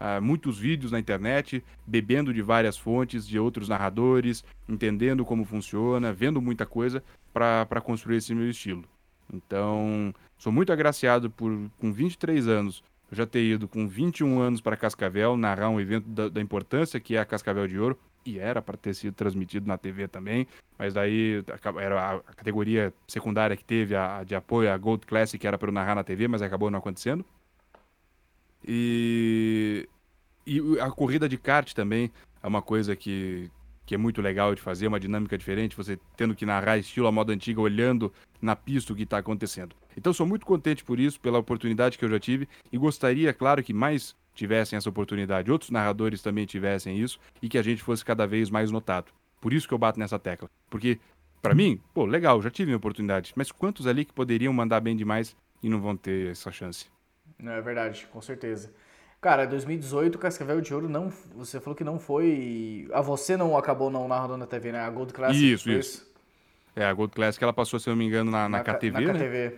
uh, 0.00 0.22
muitos 0.22 0.58
vídeos 0.58 0.92
na 0.92 0.98
internet, 1.00 1.64
bebendo 1.86 2.32
de 2.32 2.42
várias 2.42 2.76
fontes, 2.76 3.26
de 3.26 3.38
outros 3.38 3.68
narradores, 3.68 4.44
entendendo 4.68 5.24
como 5.24 5.44
funciona, 5.44 6.12
vendo 6.12 6.40
muita 6.40 6.66
coisa 6.66 7.02
para 7.32 7.80
construir 7.80 8.18
esse 8.18 8.34
meu 8.34 8.48
estilo. 8.48 8.84
Então, 9.32 10.14
sou 10.38 10.52
muito 10.52 10.72
agraciado 10.72 11.30
por, 11.30 11.52
com 11.78 11.92
23 11.92 12.48
anos, 12.48 12.82
eu 13.10 13.16
já 13.16 13.26
ter 13.26 13.44
ido 13.44 13.68
com 13.68 13.86
21 13.86 14.40
anos 14.40 14.60
para 14.60 14.76
Cascavel, 14.76 15.36
narrar 15.36 15.70
um 15.70 15.80
evento 15.80 16.08
da, 16.08 16.28
da 16.28 16.40
importância 16.40 17.00
que 17.00 17.16
é 17.16 17.20
a 17.20 17.24
Cascavel 17.24 17.66
de 17.66 17.78
Ouro, 17.78 17.98
e 18.24 18.38
era 18.38 18.62
para 18.62 18.76
ter 18.76 18.94
sido 18.94 19.14
transmitido 19.14 19.66
na 19.66 19.76
TV 19.76 20.08
também, 20.08 20.46
mas 20.78 20.94
daí 20.94 21.44
era 21.80 22.16
a 22.26 22.34
categoria 22.34 22.92
secundária 23.06 23.56
que 23.56 23.64
teve 23.64 23.94
a, 23.94 24.24
de 24.24 24.34
apoio, 24.34 24.72
a 24.72 24.76
Gold 24.76 25.06
Classic, 25.06 25.38
que 25.38 25.46
era 25.46 25.58
para 25.58 25.68
eu 25.68 25.72
narrar 25.72 25.94
na 25.94 26.04
TV, 26.04 26.26
mas 26.26 26.40
acabou 26.40 26.70
não 26.70 26.78
acontecendo. 26.78 27.24
E, 28.66 29.86
e 30.46 30.80
a 30.80 30.90
corrida 30.90 31.28
de 31.28 31.36
kart 31.36 31.72
também 31.74 32.10
é 32.42 32.46
uma 32.46 32.62
coisa 32.62 32.96
que, 32.96 33.50
que 33.86 33.94
é 33.94 33.98
muito 33.98 34.22
legal 34.22 34.54
de 34.54 34.60
fazer, 34.60 34.86
uma 34.86 35.00
dinâmica 35.00 35.36
diferente, 35.36 35.76
você 35.76 35.98
tendo 36.16 36.34
que 36.34 36.46
narrar 36.46 36.78
estilo 36.78 37.06
a 37.06 37.12
moda 37.12 37.32
antiga, 37.32 37.60
olhando 37.60 38.12
na 38.40 38.56
pista 38.56 38.92
o 38.92 38.96
que 38.96 39.02
está 39.02 39.18
acontecendo. 39.18 39.74
Então 39.96 40.12
sou 40.12 40.26
muito 40.26 40.46
contente 40.46 40.84
por 40.84 40.98
isso, 40.98 41.20
pela 41.20 41.38
oportunidade 41.38 41.98
que 41.98 42.04
eu 42.04 42.10
já 42.10 42.18
tive 42.18 42.48
e 42.72 42.78
gostaria, 42.78 43.32
claro, 43.32 43.62
que 43.62 43.72
mais 43.72 44.14
tivessem 44.34 44.76
essa 44.76 44.88
oportunidade, 44.88 45.50
outros 45.50 45.70
narradores 45.70 46.20
também 46.20 46.44
tivessem 46.44 46.98
isso 46.98 47.18
e 47.40 47.48
que 47.48 47.58
a 47.58 47.62
gente 47.62 47.82
fosse 47.82 48.04
cada 48.04 48.26
vez 48.26 48.50
mais 48.50 48.70
notado. 48.70 49.12
Por 49.40 49.52
isso 49.52 49.68
que 49.68 49.74
eu 49.74 49.78
bato 49.78 49.98
nessa 49.98 50.18
tecla. 50.18 50.48
Porque, 50.68 50.98
para 51.40 51.54
mim, 51.54 51.80
pô, 51.92 52.04
legal, 52.04 52.40
já 52.42 52.50
tive 52.50 52.66
minha 52.66 52.76
oportunidade, 52.76 53.32
mas 53.36 53.52
quantos 53.52 53.86
ali 53.86 54.04
que 54.04 54.12
poderiam 54.12 54.52
mandar 54.52 54.80
bem 54.80 54.96
demais 54.96 55.36
e 55.62 55.68
não 55.68 55.80
vão 55.80 55.96
ter 55.96 56.30
essa 56.30 56.50
chance? 56.50 56.86
Não, 57.38 57.52
é 57.52 57.60
verdade, 57.60 58.06
com 58.10 58.20
certeza. 58.20 58.72
Cara, 59.24 59.46
2018, 59.46 60.18
Cascavel 60.18 60.60
de 60.60 60.74
Ouro 60.74 60.86
não. 60.86 61.10
Você 61.34 61.58
falou 61.58 61.74
que 61.74 61.82
não 61.82 61.98
foi. 61.98 62.86
A 62.92 62.98
ah, 62.98 63.00
você 63.00 63.38
não 63.38 63.56
acabou 63.56 63.88
não 63.88 64.06
narrando 64.06 64.36
na 64.36 64.46
TV, 64.46 64.70
né? 64.70 64.80
A 64.80 64.90
Gold 64.90 65.14
Classic. 65.14 65.50
Isso, 65.50 65.70
isso. 65.70 66.06
É, 66.76 66.84
a 66.84 66.92
Gold 66.92 67.14
Classic 67.14 67.42
ela 67.42 67.50
passou, 67.54 67.80
se 67.80 67.88
eu 67.88 67.92
não 67.92 67.98
me 68.00 68.04
engano, 68.04 68.30
na, 68.30 68.50
na, 68.50 68.58
na 68.58 68.62
KTV, 68.62 68.90
na 68.90 69.00
né? 69.00 69.12
KTV. 69.14 69.54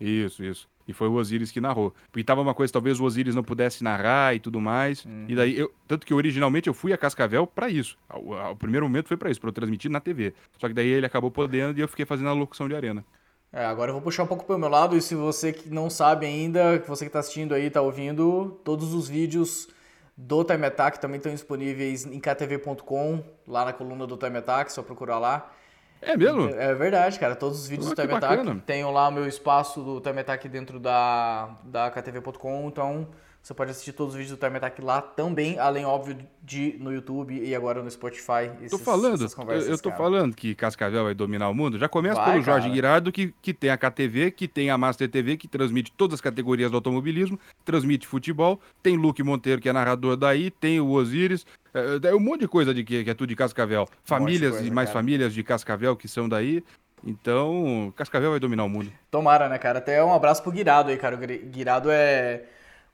Isso, 0.00 0.42
isso. 0.42 0.66
E 0.88 0.94
foi 0.94 1.08
o 1.08 1.12
Osiris 1.12 1.52
que 1.52 1.60
narrou. 1.60 1.94
Porque 2.10 2.24
tava 2.24 2.40
uma 2.40 2.54
coisa, 2.54 2.72
talvez 2.72 2.98
o 3.00 3.04
Osiris 3.04 3.34
não 3.34 3.44
pudesse 3.44 3.84
narrar 3.84 4.34
e 4.34 4.40
tudo 4.40 4.58
mais. 4.62 5.04
Uhum. 5.04 5.26
E 5.28 5.34
daí, 5.34 5.58
eu, 5.58 5.70
tanto 5.86 6.06
que 6.06 6.14
originalmente 6.14 6.68
eu 6.68 6.72
fui 6.72 6.94
a 6.94 6.96
Cascavel 6.96 7.46
para 7.46 7.68
isso. 7.68 7.98
O, 8.14 8.32
o, 8.32 8.56
primeiro 8.56 8.86
momento 8.86 9.08
foi 9.08 9.18
para 9.18 9.30
isso, 9.30 9.38
para 9.42 9.50
eu 9.50 9.52
transmitir 9.52 9.90
na 9.90 10.00
TV. 10.00 10.32
Só 10.58 10.68
que 10.68 10.74
daí 10.74 10.88
ele 10.88 11.04
acabou 11.04 11.30
podendo 11.30 11.78
e 11.78 11.82
eu 11.82 11.88
fiquei 11.88 12.06
fazendo 12.06 12.30
a 12.30 12.32
locução 12.32 12.66
de 12.66 12.74
arena. 12.74 13.04
É, 13.52 13.66
agora 13.66 13.90
eu 13.90 13.92
vou 13.92 14.02
puxar 14.02 14.22
um 14.22 14.26
pouco 14.26 14.44
pro 14.44 14.58
meu 14.58 14.68
lado, 14.68 14.96
e 14.96 15.02
se 15.02 15.14
você 15.14 15.52
que 15.52 15.68
não 15.68 15.90
sabe 15.90 16.24
ainda, 16.24 16.78
que 16.78 16.88
você 16.88 17.04
que 17.04 17.10
está 17.10 17.18
assistindo 17.18 17.54
aí, 17.54 17.66
está 17.66 17.82
ouvindo, 17.82 18.58
todos 18.64 18.94
os 18.94 19.08
vídeos 19.08 19.68
do 20.16 20.42
Time 20.42 20.66
Attack 20.66 20.98
também 20.98 21.18
estão 21.18 21.32
disponíveis 21.32 22.06
em 22.06 22.18
ktv.com, 22.18 23.22
lá 23.46 23.66
na 23.66 23.72
coluna 23.72 24.06
do 24.06 24.16
Time 24.16 24.38
Attack, 24.38 24.72
só 24.72 24.82
procurar 24.82 25.18
lá. 25.18 25.52
É 26.00 26.16
mesmo? 26.16 26.48
É 26.48 26.74
verdade, 26.74 27.18
cara. 27.18 27.36
Todos 27.36 27.60
os 27.60 27.68
vídeos 27.68 27.86
oh, 27.86 27.94
do 27.94 28.00
Time 28.00 28.14
Attack. 28.14 28.60
Tenho 28.66 28.90
lá 28.90 29.08
o 29.08 29.12
meu 29.12 29.26
espaço 29.26 29.80
do 29.82 30.00
Time 30.00 30.20
Attack 30.20 30.48
dentro 30.48 30.80
da, 30.80 31.56
da 31.62 31.90
ktv.com, 31.90 32.66
então 32.68 33.06
você 33.42 33.54
pode 33.54 33.72
assistir 33.72 33.92
todos 33.92 34.14
os 34.14 34.18
vídeos 34.18 34.38
do 34.38 34.40
Time 34.40 34.56
Attack 34.56 34.80
lá 34.80 35.02
também, 35.02 35.58
além, 35.58 35.84
óbvio, 35.84 36.16
de 36.40 36.76
no 36.78 36.92
YouTube 36.92 37.34
e 37.34 37.52
agora 37.56 37.82
no 37.82 37.90
Spotify. 37.90 38.52
Esses, 38.58 38.70
tô 38.70 38.78
falando, 38.78 39.20
eu, 39.20 39.60
eu 39.62 39.78
tô 39.78 39.90
cara. 39.90 40.02
falando 40.02 40.36
que 40.36 40.54
Cascavel 40.54 41.02
vai 41.02 41.14
dominar 41.14 41.48
o 41.48 41.54
mundo. 41.54 41.76
Já 41.76 41.88
começa 41.88 42.20
vai, 42.20 42.32
pelo 42.32 42.44
Jorge 42.44 42.70
Guirardo, 42.70 43.10
que, 43.10 43.34
que 43.42 43.52
tem 43.52 43.70
a 43.70 43.76
KTV, 43.76 44.30
que 44.30 44.46
tem 44.46 44.70
a 44.70 44.78
Master 44.78 45.10
TV, 45.10 45.36
que 45.36 45.48
transmite 45.48 45.90
todas 45.96 46.14
as 46.14 46.20
categorias 46.20 46.70
do 46.70 46.76
automobilismo, 46.76 47.36
transmite 47.64 48.06
futebol, 48.06 48.60
tem 48.80 48.96
Luke 48.96 49.20
Monteiro, 49.24 49.60
que 49.60 49.68
é 49.68 49.72
narrador 49.72 50.16
daí, 50.16 50.48
tem 50.48 50.78
o 50.78 50.90
Osiris, 50.90 51.44
é, 51.74 52.10
é 52.10 52.14
um 52.14 52.20
monte 52.20 52.42
de 52.42 52.48
coisa 52.48 52.72
de 52.72 52.84
que, 52.84 53.02
que 53.02 53.10
é 53.10 53.14
tudo 53.14 53.28
de 53.28 53.36
Cascavel. 53.36 53.88
Famílias 54.04 54.52
coisa, 54.52 54.68
e 54.68 54.70
mais 54.70 54.88
cara. 54.88 55.00
famílias 55.00 55.34
de 55.34 55.42
Cascavel 55.42 55.96
que 55.96 56.06
são 56.06 56.28
daí. 56.28 56.62
Então, 57.04 57.92
Cascavel 57.96 58.30
vai 58.30 58.38
dominar 58.38 58.62
o 58.62 58.68
mundo. 58.68 58.92
Tomara, 59.10 59.48
né, 59.48 59.58
cara? 59.58 59.80
Até 59.80 60.04
um 60.04 60.14
abraço 60.14 60.40
pro 60.44 60.52
Guirado 60.52 60.90
aí, 60.90 60.96
cara. 60.96 61.16
O 61.16 61.18
Guirado 61.18 61.90
é 61.90 62.44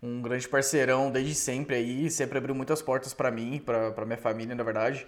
um 0.03 0.23
grande 0.23 0.49
parceirão 0.49 1.11
desde 1.11 1.35
sempre 1.35 1.77
aí, 1.77 2.11
sempre 2.11 2.39
abriu 2.39 2.55
muitas 2.55 2.81
portas 2.81 3.13
para 3.13 3.31
mim, 3.31 3.63
para 3.65 4.05
minha 4.05 4.19
família, 4.19 4.55
na 4.55 4.63
verdade. 4.63 5.07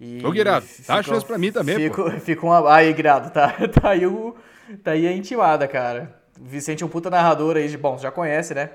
E 0.00 0.24
Ô, 0.26 0.30
Guirado, 0.30 0.66
dá 0.86 1.02
chance 1.02 1.24
pra 1.24 1.38
mim 1.38 1.52
também, 1.52 1.76
fico, 1.76 2.02
pô. 2.02 2.10
Fico 2.20 2.46
uma... 2.46 2.74
Aí, 2.74 2.92
Guirado, 2.92 3.30
tá, 3.30 3.52
tá, 3.80 3.90
aí 3.90 4.06
o, 4.06 4.34
tá 4.82 4.92
aí 4.92 5.06
a 5.06 5.12
intimada, 5.12 5.68
cara. 5.68 6.20
O 6.40 6.44
Vicente 6.44 6.82
é 6.82 6.86
um 6.86 6.88
puta 6.88 7.08
narrador 7.08 7.56
aí, 7.56 7.68
de, 7.68 7.78
bom, 7.78 7.96
já 7.96 8.10
conhece, 8.10 8.54
né? 8.54 8.70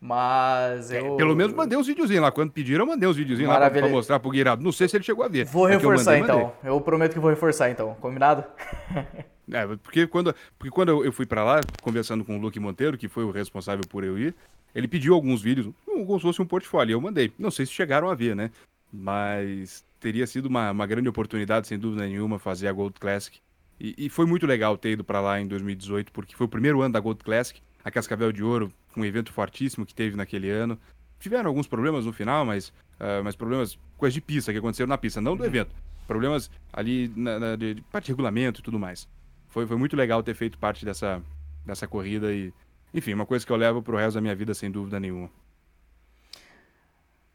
Mas 0.00 0.90
é, 0.90 1.00
eu... 1.00 1.14
É, 1.14 1.16
pelo 1.16 1.36
menos 1.36 1.54
mandei 1.54 1.78
os 1.78 1.86
videozinhos 1.86 2.22
lá. 2.22 2.32
Quando 2.32 2.50
pediram, 2.50 2.84
eu 2.84 2.88
mandei 2.88 3.08
os 3.08 3.16
videozinhos 3.16 3.50
lá 3.50 3.58
pra, 3.58 3.70
pra, 3.70 3.88
mostrar 3.88 4.18
pro 4.18 4.30
Guirado. 4.30 4.62
Não 4.62 4.72
sei 4.72 4.88
se 4.88 4.96
ele 4.96 5.04
chegou 5.04 5.24
a 5.24 5.28
ver. 5.28 5.44
Vou 5.44 5.68
é 5.68 5.72
reforçar 5.72 6.16
eu 6.16 6.20
mandei, 6.20 6.34
então. 6.34 6.52
Mandei. 6.56 6.70
Eu 6.72 6.80
prometo 6.80 7.12
que 7.12 7.20
vou 7.20 7.30
reforçar 7.30 7.70
então. 7.70 7.94
Combinado? 8.00 8.44
é, 9.52 9.66
porque 9.76 10.06
quando, 10.06 10.34
porque 10.58 10.70
quando 10.70 11.04
eu 11.04 11.12
fui 11.12 11.26
para 11.26 11.44
lá, 11.44 11.60
conversando 11.82 12.24
com 12.24 12.36
o 12.36 12.40
Luke 12.40 12.58
Monteiro, 12.58 12.96
que 12.96 13.08
foi 13.08 13.24
o 13.24 13.30
responsável 13.30 13.84
por 13.88 14.04
eu 14.04 14.18
ir, 14.18 14.34
ele 14.74 14.88
pediu 14.88 15.14
alguns 15.14 15.42
vídeos, 15.42 15.72
como 15.84 16.18
se 16.18 16.22
fosse 16.22 16.42
um 16.42 16.46
portfólio, 16.46 16.94
eu 16.94 17.00
mandei. 17.00 17.32
Não 17.38 17.50
sei 17.50 17.64
se 17.64 17.72
chegaram 17.72 18.10
a 18.10 18.14
ver, 18.14 18.34
né? 18.34 18.50
Mas 18.92 19.84
teria 20.00 20.26
sido 20.26 20.46
uma, 20.46 20.70
uma 20.70 20.86
grande 20.86 21.08
oportunidade, 21.08 21.68
sem 21.68 21.78
dúvida 21.78 22.06
nenhuma, 22.06 22.38
fazer 22.38 22.68
a 22.68 22.72
Gold 22.72 22.98
Classic. 22.98 23.38
E, 23.78 23.94
e 23.96 24.08
foi 24.08 24.26
muito 24.26 24.46
legal 24.46 24.76
ter 24.76 24.92
ido 24.92 25.04
para 25.04 25.20
lá 25.20 25.40
em 25.40 25.46
2018, 25.46 26.12
porque 26.12 26.34
foi 26.36 26.46
o 26.46 26.48
primeiro 26.48 26.82
ano 26.82 26.92
da 26.92 27.00
Gold 27.00 27.22
Classic. 27.22 27.60
A 27.84 27.90
Cascavel 27.90 28.32
de 28.32 28.42
Ouro, 28.42 28.72
um 28.96 29.04
evento 29.04 29.32
fortíssimo 29.32 29.86
que 29.86 29.94
teve 29.94 30.16
naquele 30.16 30.50
ano. 30.50 30.78
Tiveram 31.20 31.48
alguns 31.48 31.66
problemas 31.66 32.04
no 32.04 32.12
final, 32.12 32.44
mas, 32.44 32.68
uh, 32.68 33.22
mas 33.22 33.36
problemas, 33.36 33.78
coisas 33.96 34.14
de 34.14 34.20
pista 34.20 34.52
que 34.52 34.58
aconteceram 34.58 34.88
na 34.88 34.98
pista, 34.98 35.20
não 35.20 35.36
do 35.36 35.44
evento. 35.44 35.74
Problemas 36.06 36.50
ali 36.72 37.12
na, 37.14 37.38
na 37.38 37.56
de, 37.56 37.74
de 37.74 37.82
parte 37.82 38.06
de 38.06 38.12
regulamento 38.12 38.60
e 38.60 38.62
tudo 38.62 38.78
mais. 38.78 39.08
Foi, 39.54 39.64
foi 39.68 39.76
muito 39.76 39.94
legal 39.94 40.20
ter 40.20 40.34
feito 40.34 40.58
parte 40.58 40.84
dessa, 40.84 41.22
dessa 41.64 41.86
corrida 41.86 42.32
e 42.32 42.52
enfim, 42.92 43.14
uma 43.14 43.24
coisa 43.24 43.46
que 43.46 43.52
eu 43.52 43.56
levo 43.56 43.80
pro 43.80 43.96
resto 43.96 44.16
da 44.16 44.20
minha 44.20 44.34
vida, 44.34 44.52
sem 44.52 44.68
dúvida 44.68 44.98
nenhuma. 44.98 45.30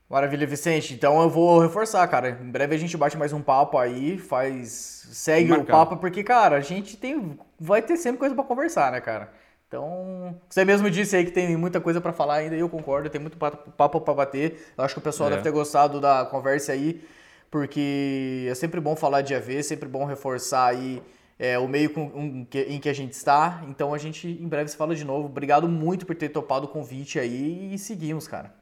Maravilha, 0.10 0.46
Vicente. 0.46 0.94
Então 0.94 1.22
eu 1.22 1.30
vou 1.30 1.60
reforçar, 1.60 2.06
cara. 2.10 2.32
Em 2.32 2.52
breve 2.52 2.76
a 2.76 2.78
gente 2.78 2.98
bate 2.98 3.18
mais 3.18 3.32
um 3.32 3.42
papo 3.42 3.78
aí, 3.78 4.18
faz. 4.18 5.08
Segue 5.12 5.48
Marcado. 5.48 5.70
o 5.70 5.72
papo, 5.72 5.98
porque, 5.98 6.22
cara, 6.22 6.58
a 6.58 6.60
gente 6.60 6.98
tem. 6.98 7.40
Vai 7.58 7.82
ter 7.82 7.96
sempre 7.96 8.20
coisa 8.20 8.36
para 8.36 8.44
conversar, 8.44 8.92
né, 8.92 9.00
cara? 9.00 9.32
Então, 9.70 10.36
você 10.50 10.66
mesmo 10.66 10.90
disse 10.90 11.16
aí 11.16 11.24
que 11.24 11.32
tem 11.32 11.56
muita 11.56 11.80
coisa 11.80 12.02
para 12.02 12.12
falar 12.12 12.36
ainda, 12.36 12.56
e 12.56 12.60
eu 12.60 12.68
concordo, 12.68 13.10
tem 13.10 13.22
muito 13.22 13.38
papo 13.38 14.02
para 14.02 14.14
bater. 14.14 14.74
Eu 14.78 14.84
acho 14.84 14.94
que 14.94 15.00
o 15.00 15.04
pessoal 15.04 15.30
é. 15.30 15.32
deve 15.34 15.44
ter 15.44 15.52
gostado 15.52 16.02
da 16.02 16.26
conversa 16.26 16.74
aí, 16.74 17.02
porque 17.50 18.46
é 18.50 18.56
sempre 18.56 18.82
bom 18.82 18.96
falar 18.96 19.22
de 19.22 19.34
AV, 19.34 19.56
é 19.56 19.64
sempre 19.64 19.88
bom 19.88 20.04
reforçar 20.04 20.66
aí 20.66 21.02
é, 21.40 21.58
o 21.58 21.68
meio 21.68 21.90
com, 21.92 22.04
um, 22.04 22.44
que, 22.44 22.60
em 22.64 22.80
que 22.80 22.90
a 22.90 22.94
gente 22.94 23.14
está. 23.14 23.64
Então 23.68 23.94
a 23.94 23.98
gente 23.98 24.28
em 24.28 24.48
breve 24.48 24.70
se 24.70 24.78
fala 24.78 24.94
de 24.94 25.06
novo. 25.06 25.28
Obrigado 25.28 25.70
muito 25.70 26.06
por 26.06 26.16
ter 26.16 26.30
topado 26.30 26.66
o 26.66 26.70
convite 26.70 27.18
aí 27.18 27.74
e 27.74 27.80
seguimos, 27.80 28.28
cara. 28.28 28.54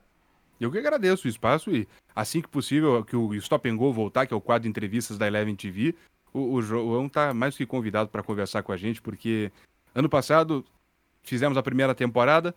Eu 0.61 0.71
que 0.71 0.77
agradeço 0.77 1.27
o 1.27 1.29
espaço 1.29 1.71
e 1.71 1.87
assim 2.15 2.41
que 2.41 2.47
possível 2.47 3.03
que 3.03 3.15
o 3.15 3.33
Stop 3.35 3.67
and 3.67 3.75
Go 3.75 3.91
voltar, 3.91 4.27
que 4.27 4.33
é 4.33 4.37
o 4.37 4.41
quadro 4.41 4.63
de 4.63 4.69
entrevistas 4.69 5.17
da 5.17 5.27
Eleven 5.27 5.55
TV, 5.55 5.95
o, 6.33 6.53
o 6.53 6.61
João 6.61 7.09
tá 7.09 7.33
mais 7.33 7.57
que 7.57 7.65
convidado 7.65 8.09
para 8.09 8.23
conversar 8.23 8.61
com 8.63 8.71
a 8.71 8.77
gente, 8.77 9.01
porque 9.01 9.51
ano 9.93 10.09
passado 10.09 10.63
fizemos 11.23 11.57
a 11.57 11.63
primeira 11.63 11.93
temporada, 11.93 12.55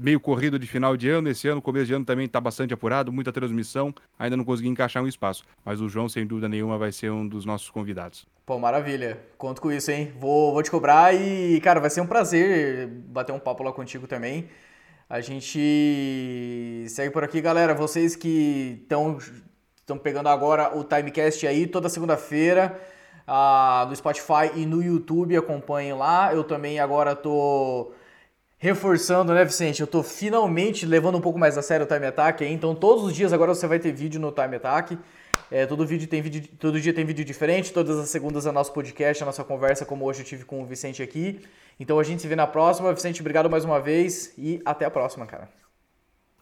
meio 0.00 0.18
corrido 0.18 0.58
de 0.58 0.66
final 0.66 0.96
de 0.96 1.08
ano. 1.08 1.28
Esse 1.28 1.46
ano, 1.46 1.60
começo 1.60 1.86
de 1.86 1.94
ano 1.94 2.04
também 2.04 2.24
está 2.24 2.40
bastante 2.40 2.72
apurado, 2.72 3.12
muita 3.12 3.30
transmissão. 3.32 3.94
Ainda 4.18 4.36
não 4.36 4.44
consegui 4.44 4.68
encaixar 4.68 5.02
um 5.02 5.06
espaço. 5.06 5.44
Mas 5.64 5.80
o 5.80 5.88
João, 5.88 6.08
sem 6.08 6.26
dúvida 6.26 6.48
nenhuma, 6.48 6.78
vai 6.78 6.90
ser 6.90 7.10
um 7.10 7.26
dos 7.26 7.44
nossos 7.44 7.68
convidados. 7.70 8.26
Pô, 8.46 8.58
maravilha. 8.58 9.20
Conto 9.36 9.60
com 9.60 9.70
isso, 9.70 9.90
hein? 9.90 10.12
Vou, 10.18 10.52
vou 10.52 10.62
te 10.62 10.70
cobrar 10.70 11.14
e, 11.14 11.60
cara, 11.60 11.78
vai 11.78 11.90
ser 11.90 12.00
um 12.00 12.06
prazer 12.06 12.88
bater 12.88 13.32
um 13.32 13.38
papo 13.38 13.62
lá 13.62 13.72
contigo 13.72 14.06
também. 14.06 14.48
A 15.08 15.20
gente 15.20 16.86
segue 16.88 17.12
por 17.12 17.22
aqui, 17.22 17.40
galera. 17.40 17.74
Vocês 17.74 18.16
que 18.16 18.78
estão 18.82 19.18
estão 19.76 19.98
pegando 19.98 20.28
agora 20.28 20.76
o 20.76 20.84
Timecast 20.84 21.44
aí 21.46 21.66
toda 21.66 21.88
segunda-feira 21.88 22.80
ah, 23.26 23.86
no 23.88 23.96
Spotify 23.96 24.52
e 24.54 24.64
no 24.64 24.82
YouTube, 24.82 25.36
acompanhem 25.36 25.92
lá. 25.92 26.32
Eu 26.32 26.44
também 26.44 26.78
agora 26.78 27.14
tô 27.14 27.92
reforçando, 28.60 29.32
né, 29.32 29.42
Vicente? 29.44 29.80
Eu 29.80 29.86
tô 29.86 30.02
finalmente 30.02 30.84
levando 30.84 31.16
um 31.16 31.20
pouco 31.20 31.38
mais 31.38 31.56
a 31.56 31.62
sério 31.62 31.86
o 31.86 31.88
Time 31.88 32.06
Attack, 32.06 32.44
hein? 32.44 32.52
então 32.52 32.74
todos 32.74 33.02
os 33.04 33.14
dias 33.14 33.32
agora 33.32 33.54
você 33.54 33.66
vai 33.66 33.78
ter 33.78 33.90
vídeo 33.90 34.20
no 34.20 34.30
Time 34.30 34.56
Attack. 34.56 34.96
É, 35.50 35.66
todo, 35.66 35.84
vídeo 35.84 36.06
tem 36.06 36.22
vídeo, 36.22 36.46
todo 36.60 36.80
dia 36.80 36.92
tem 36.92 37.04
vídeo 37.04 37.24
diferente, 37.24 37.72
todas 37.72 37.98
as 37.98 38.08
segundas 38.08 38.46
é 38.46 38.52
nosso 38.52 38.72
podcast, 38.72 39.20
a 39.20 39.26
nossa 39.26 39.42
conversa, 39.42 39.84
como 39.84 40.04
hoje 40.04 40.20
eu 40.20 40.24
tive 40.24 40.44
com 40.44 40.62
o 40.62 40.66
Vicente 40.66 41.02
aqui. 41.02 41.40
Então 41.80 41.98
a 41.98 42.04
gente 42.04 42.22
se 42.22 42.28
vê 42.28 42.36
na 42.36 42.46
próxima. 42.46 42.92
Vicente, 42.92 43.20
obrigado 43.20 43.50
mais 43.50 43.64
uma 43.64 43.80
vez 43.80 44.32
e 44.38 44.60
até 44.64 44.84
a 44.84 44.90
próxima, 44.90 45.26
cara. 45.26 45.48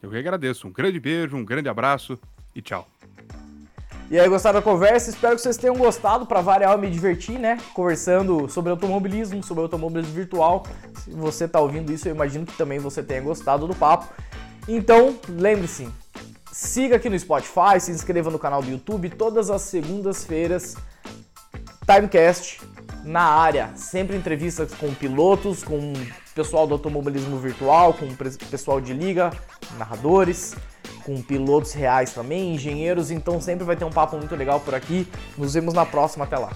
Eu 0.02 0.10
que 0.10 0.16
agradeço. 0.16 0.66
Um 0.66 0.72
grande 0.72 1.00
beijo, 1.00 1.36
um 1.36 1.44
grande 1.44 1.68
abraço 1.68 2.18
e 2.54 2.60
tchau. 2.60 2.86
E 4.10 4.18
aí, 4.18 4.28
gostaram 4.28 4.58
da 4.58 4.62
conversa? 4.62 5.10
Espero 5.10 5.36
que 5.36 5.42
vocês 5.42 5.56
tenham 5.56 5.76
gostado. 5.76 6.26
Para 6.26 6.40
variar, 6.40 6.72
eu 6.72 6.78
me 6.78 6.90
divertir, 6.90 7.38
né? 7.38 7.58
Conversando 7.74 8.48
sobre 8.48 8.70
automobilismo, 8.70 9.42
sobre 9.42 9.62
automobilismo 9.62 10.12
virtual. 10.12 10.64
Se 11.04 11.10
você 11.10 11.44
está 11.44 11.60
ouvindo 11.60 11.92
isso, 11.92 12.08
eu 12.08 12.14
imagino 12.14 12.46
que 12.46 12.56
também 12.56 12.78
você 12.78 13.02
tenha 13.02 13.20
gostado 13.20 13.66
do 13.66 13.74
papo. 13.74 14.06
Então, 14.66 15.16
lembre-se, 15.28 15.88
Siga 16.60 16.96
aqui 16.96 17.08
no 17.08 17.16
Spotify, 17.16 17.78
se 17.78 17.92
inscreva 17.92 18.32
no 18.32 18.38
canal 18.38 18.60
do 18.60 18.68
YouTube, 18.68 19.10
todas 19.10 19.48
as 19.48 19.62
segundas-feiras, 19.62 20.74
Timecast 21.86 22.60
na 23.04 23.22
área. 23.22 23.70
Sempre 23.76 24.16
entrevistas 24.16 24.74
com 24.74 24.92
pilotos, 24.92 25.62
com 25.62 25.92
pessoal 26.34 26.66
do 26.66 26.74
automobilismo 26.74 27.38
virtual, 27.38 27.94
com 27.94 28.08
pessoal 28.50 28.80
de 28.80 28.92
liga, 28.92 29.30
narradores, 29.78 30.56
com 31.08 31.22
pilotos 31.22 31.72
reais 31.72 32.12
também, 32.12 32.54
engenheiros. 32.54 33.10
Então 33.10 33.40
sempre 33.40 33.64
vai 33.64 33.74
ter 33.74 33.86
um 33.86 33.90
papo 33.90 34.18
muito 34.18 34.36
legal 34.36 34.60
por 34.60 34.74
aqui. 34.74 35.08
Nos 35.38 35.54
vemos 35.54 35.72
na 35.72 35.86
próxima. 35.86 36.26
Até 36.26 36.36
lá. 36.36 36.50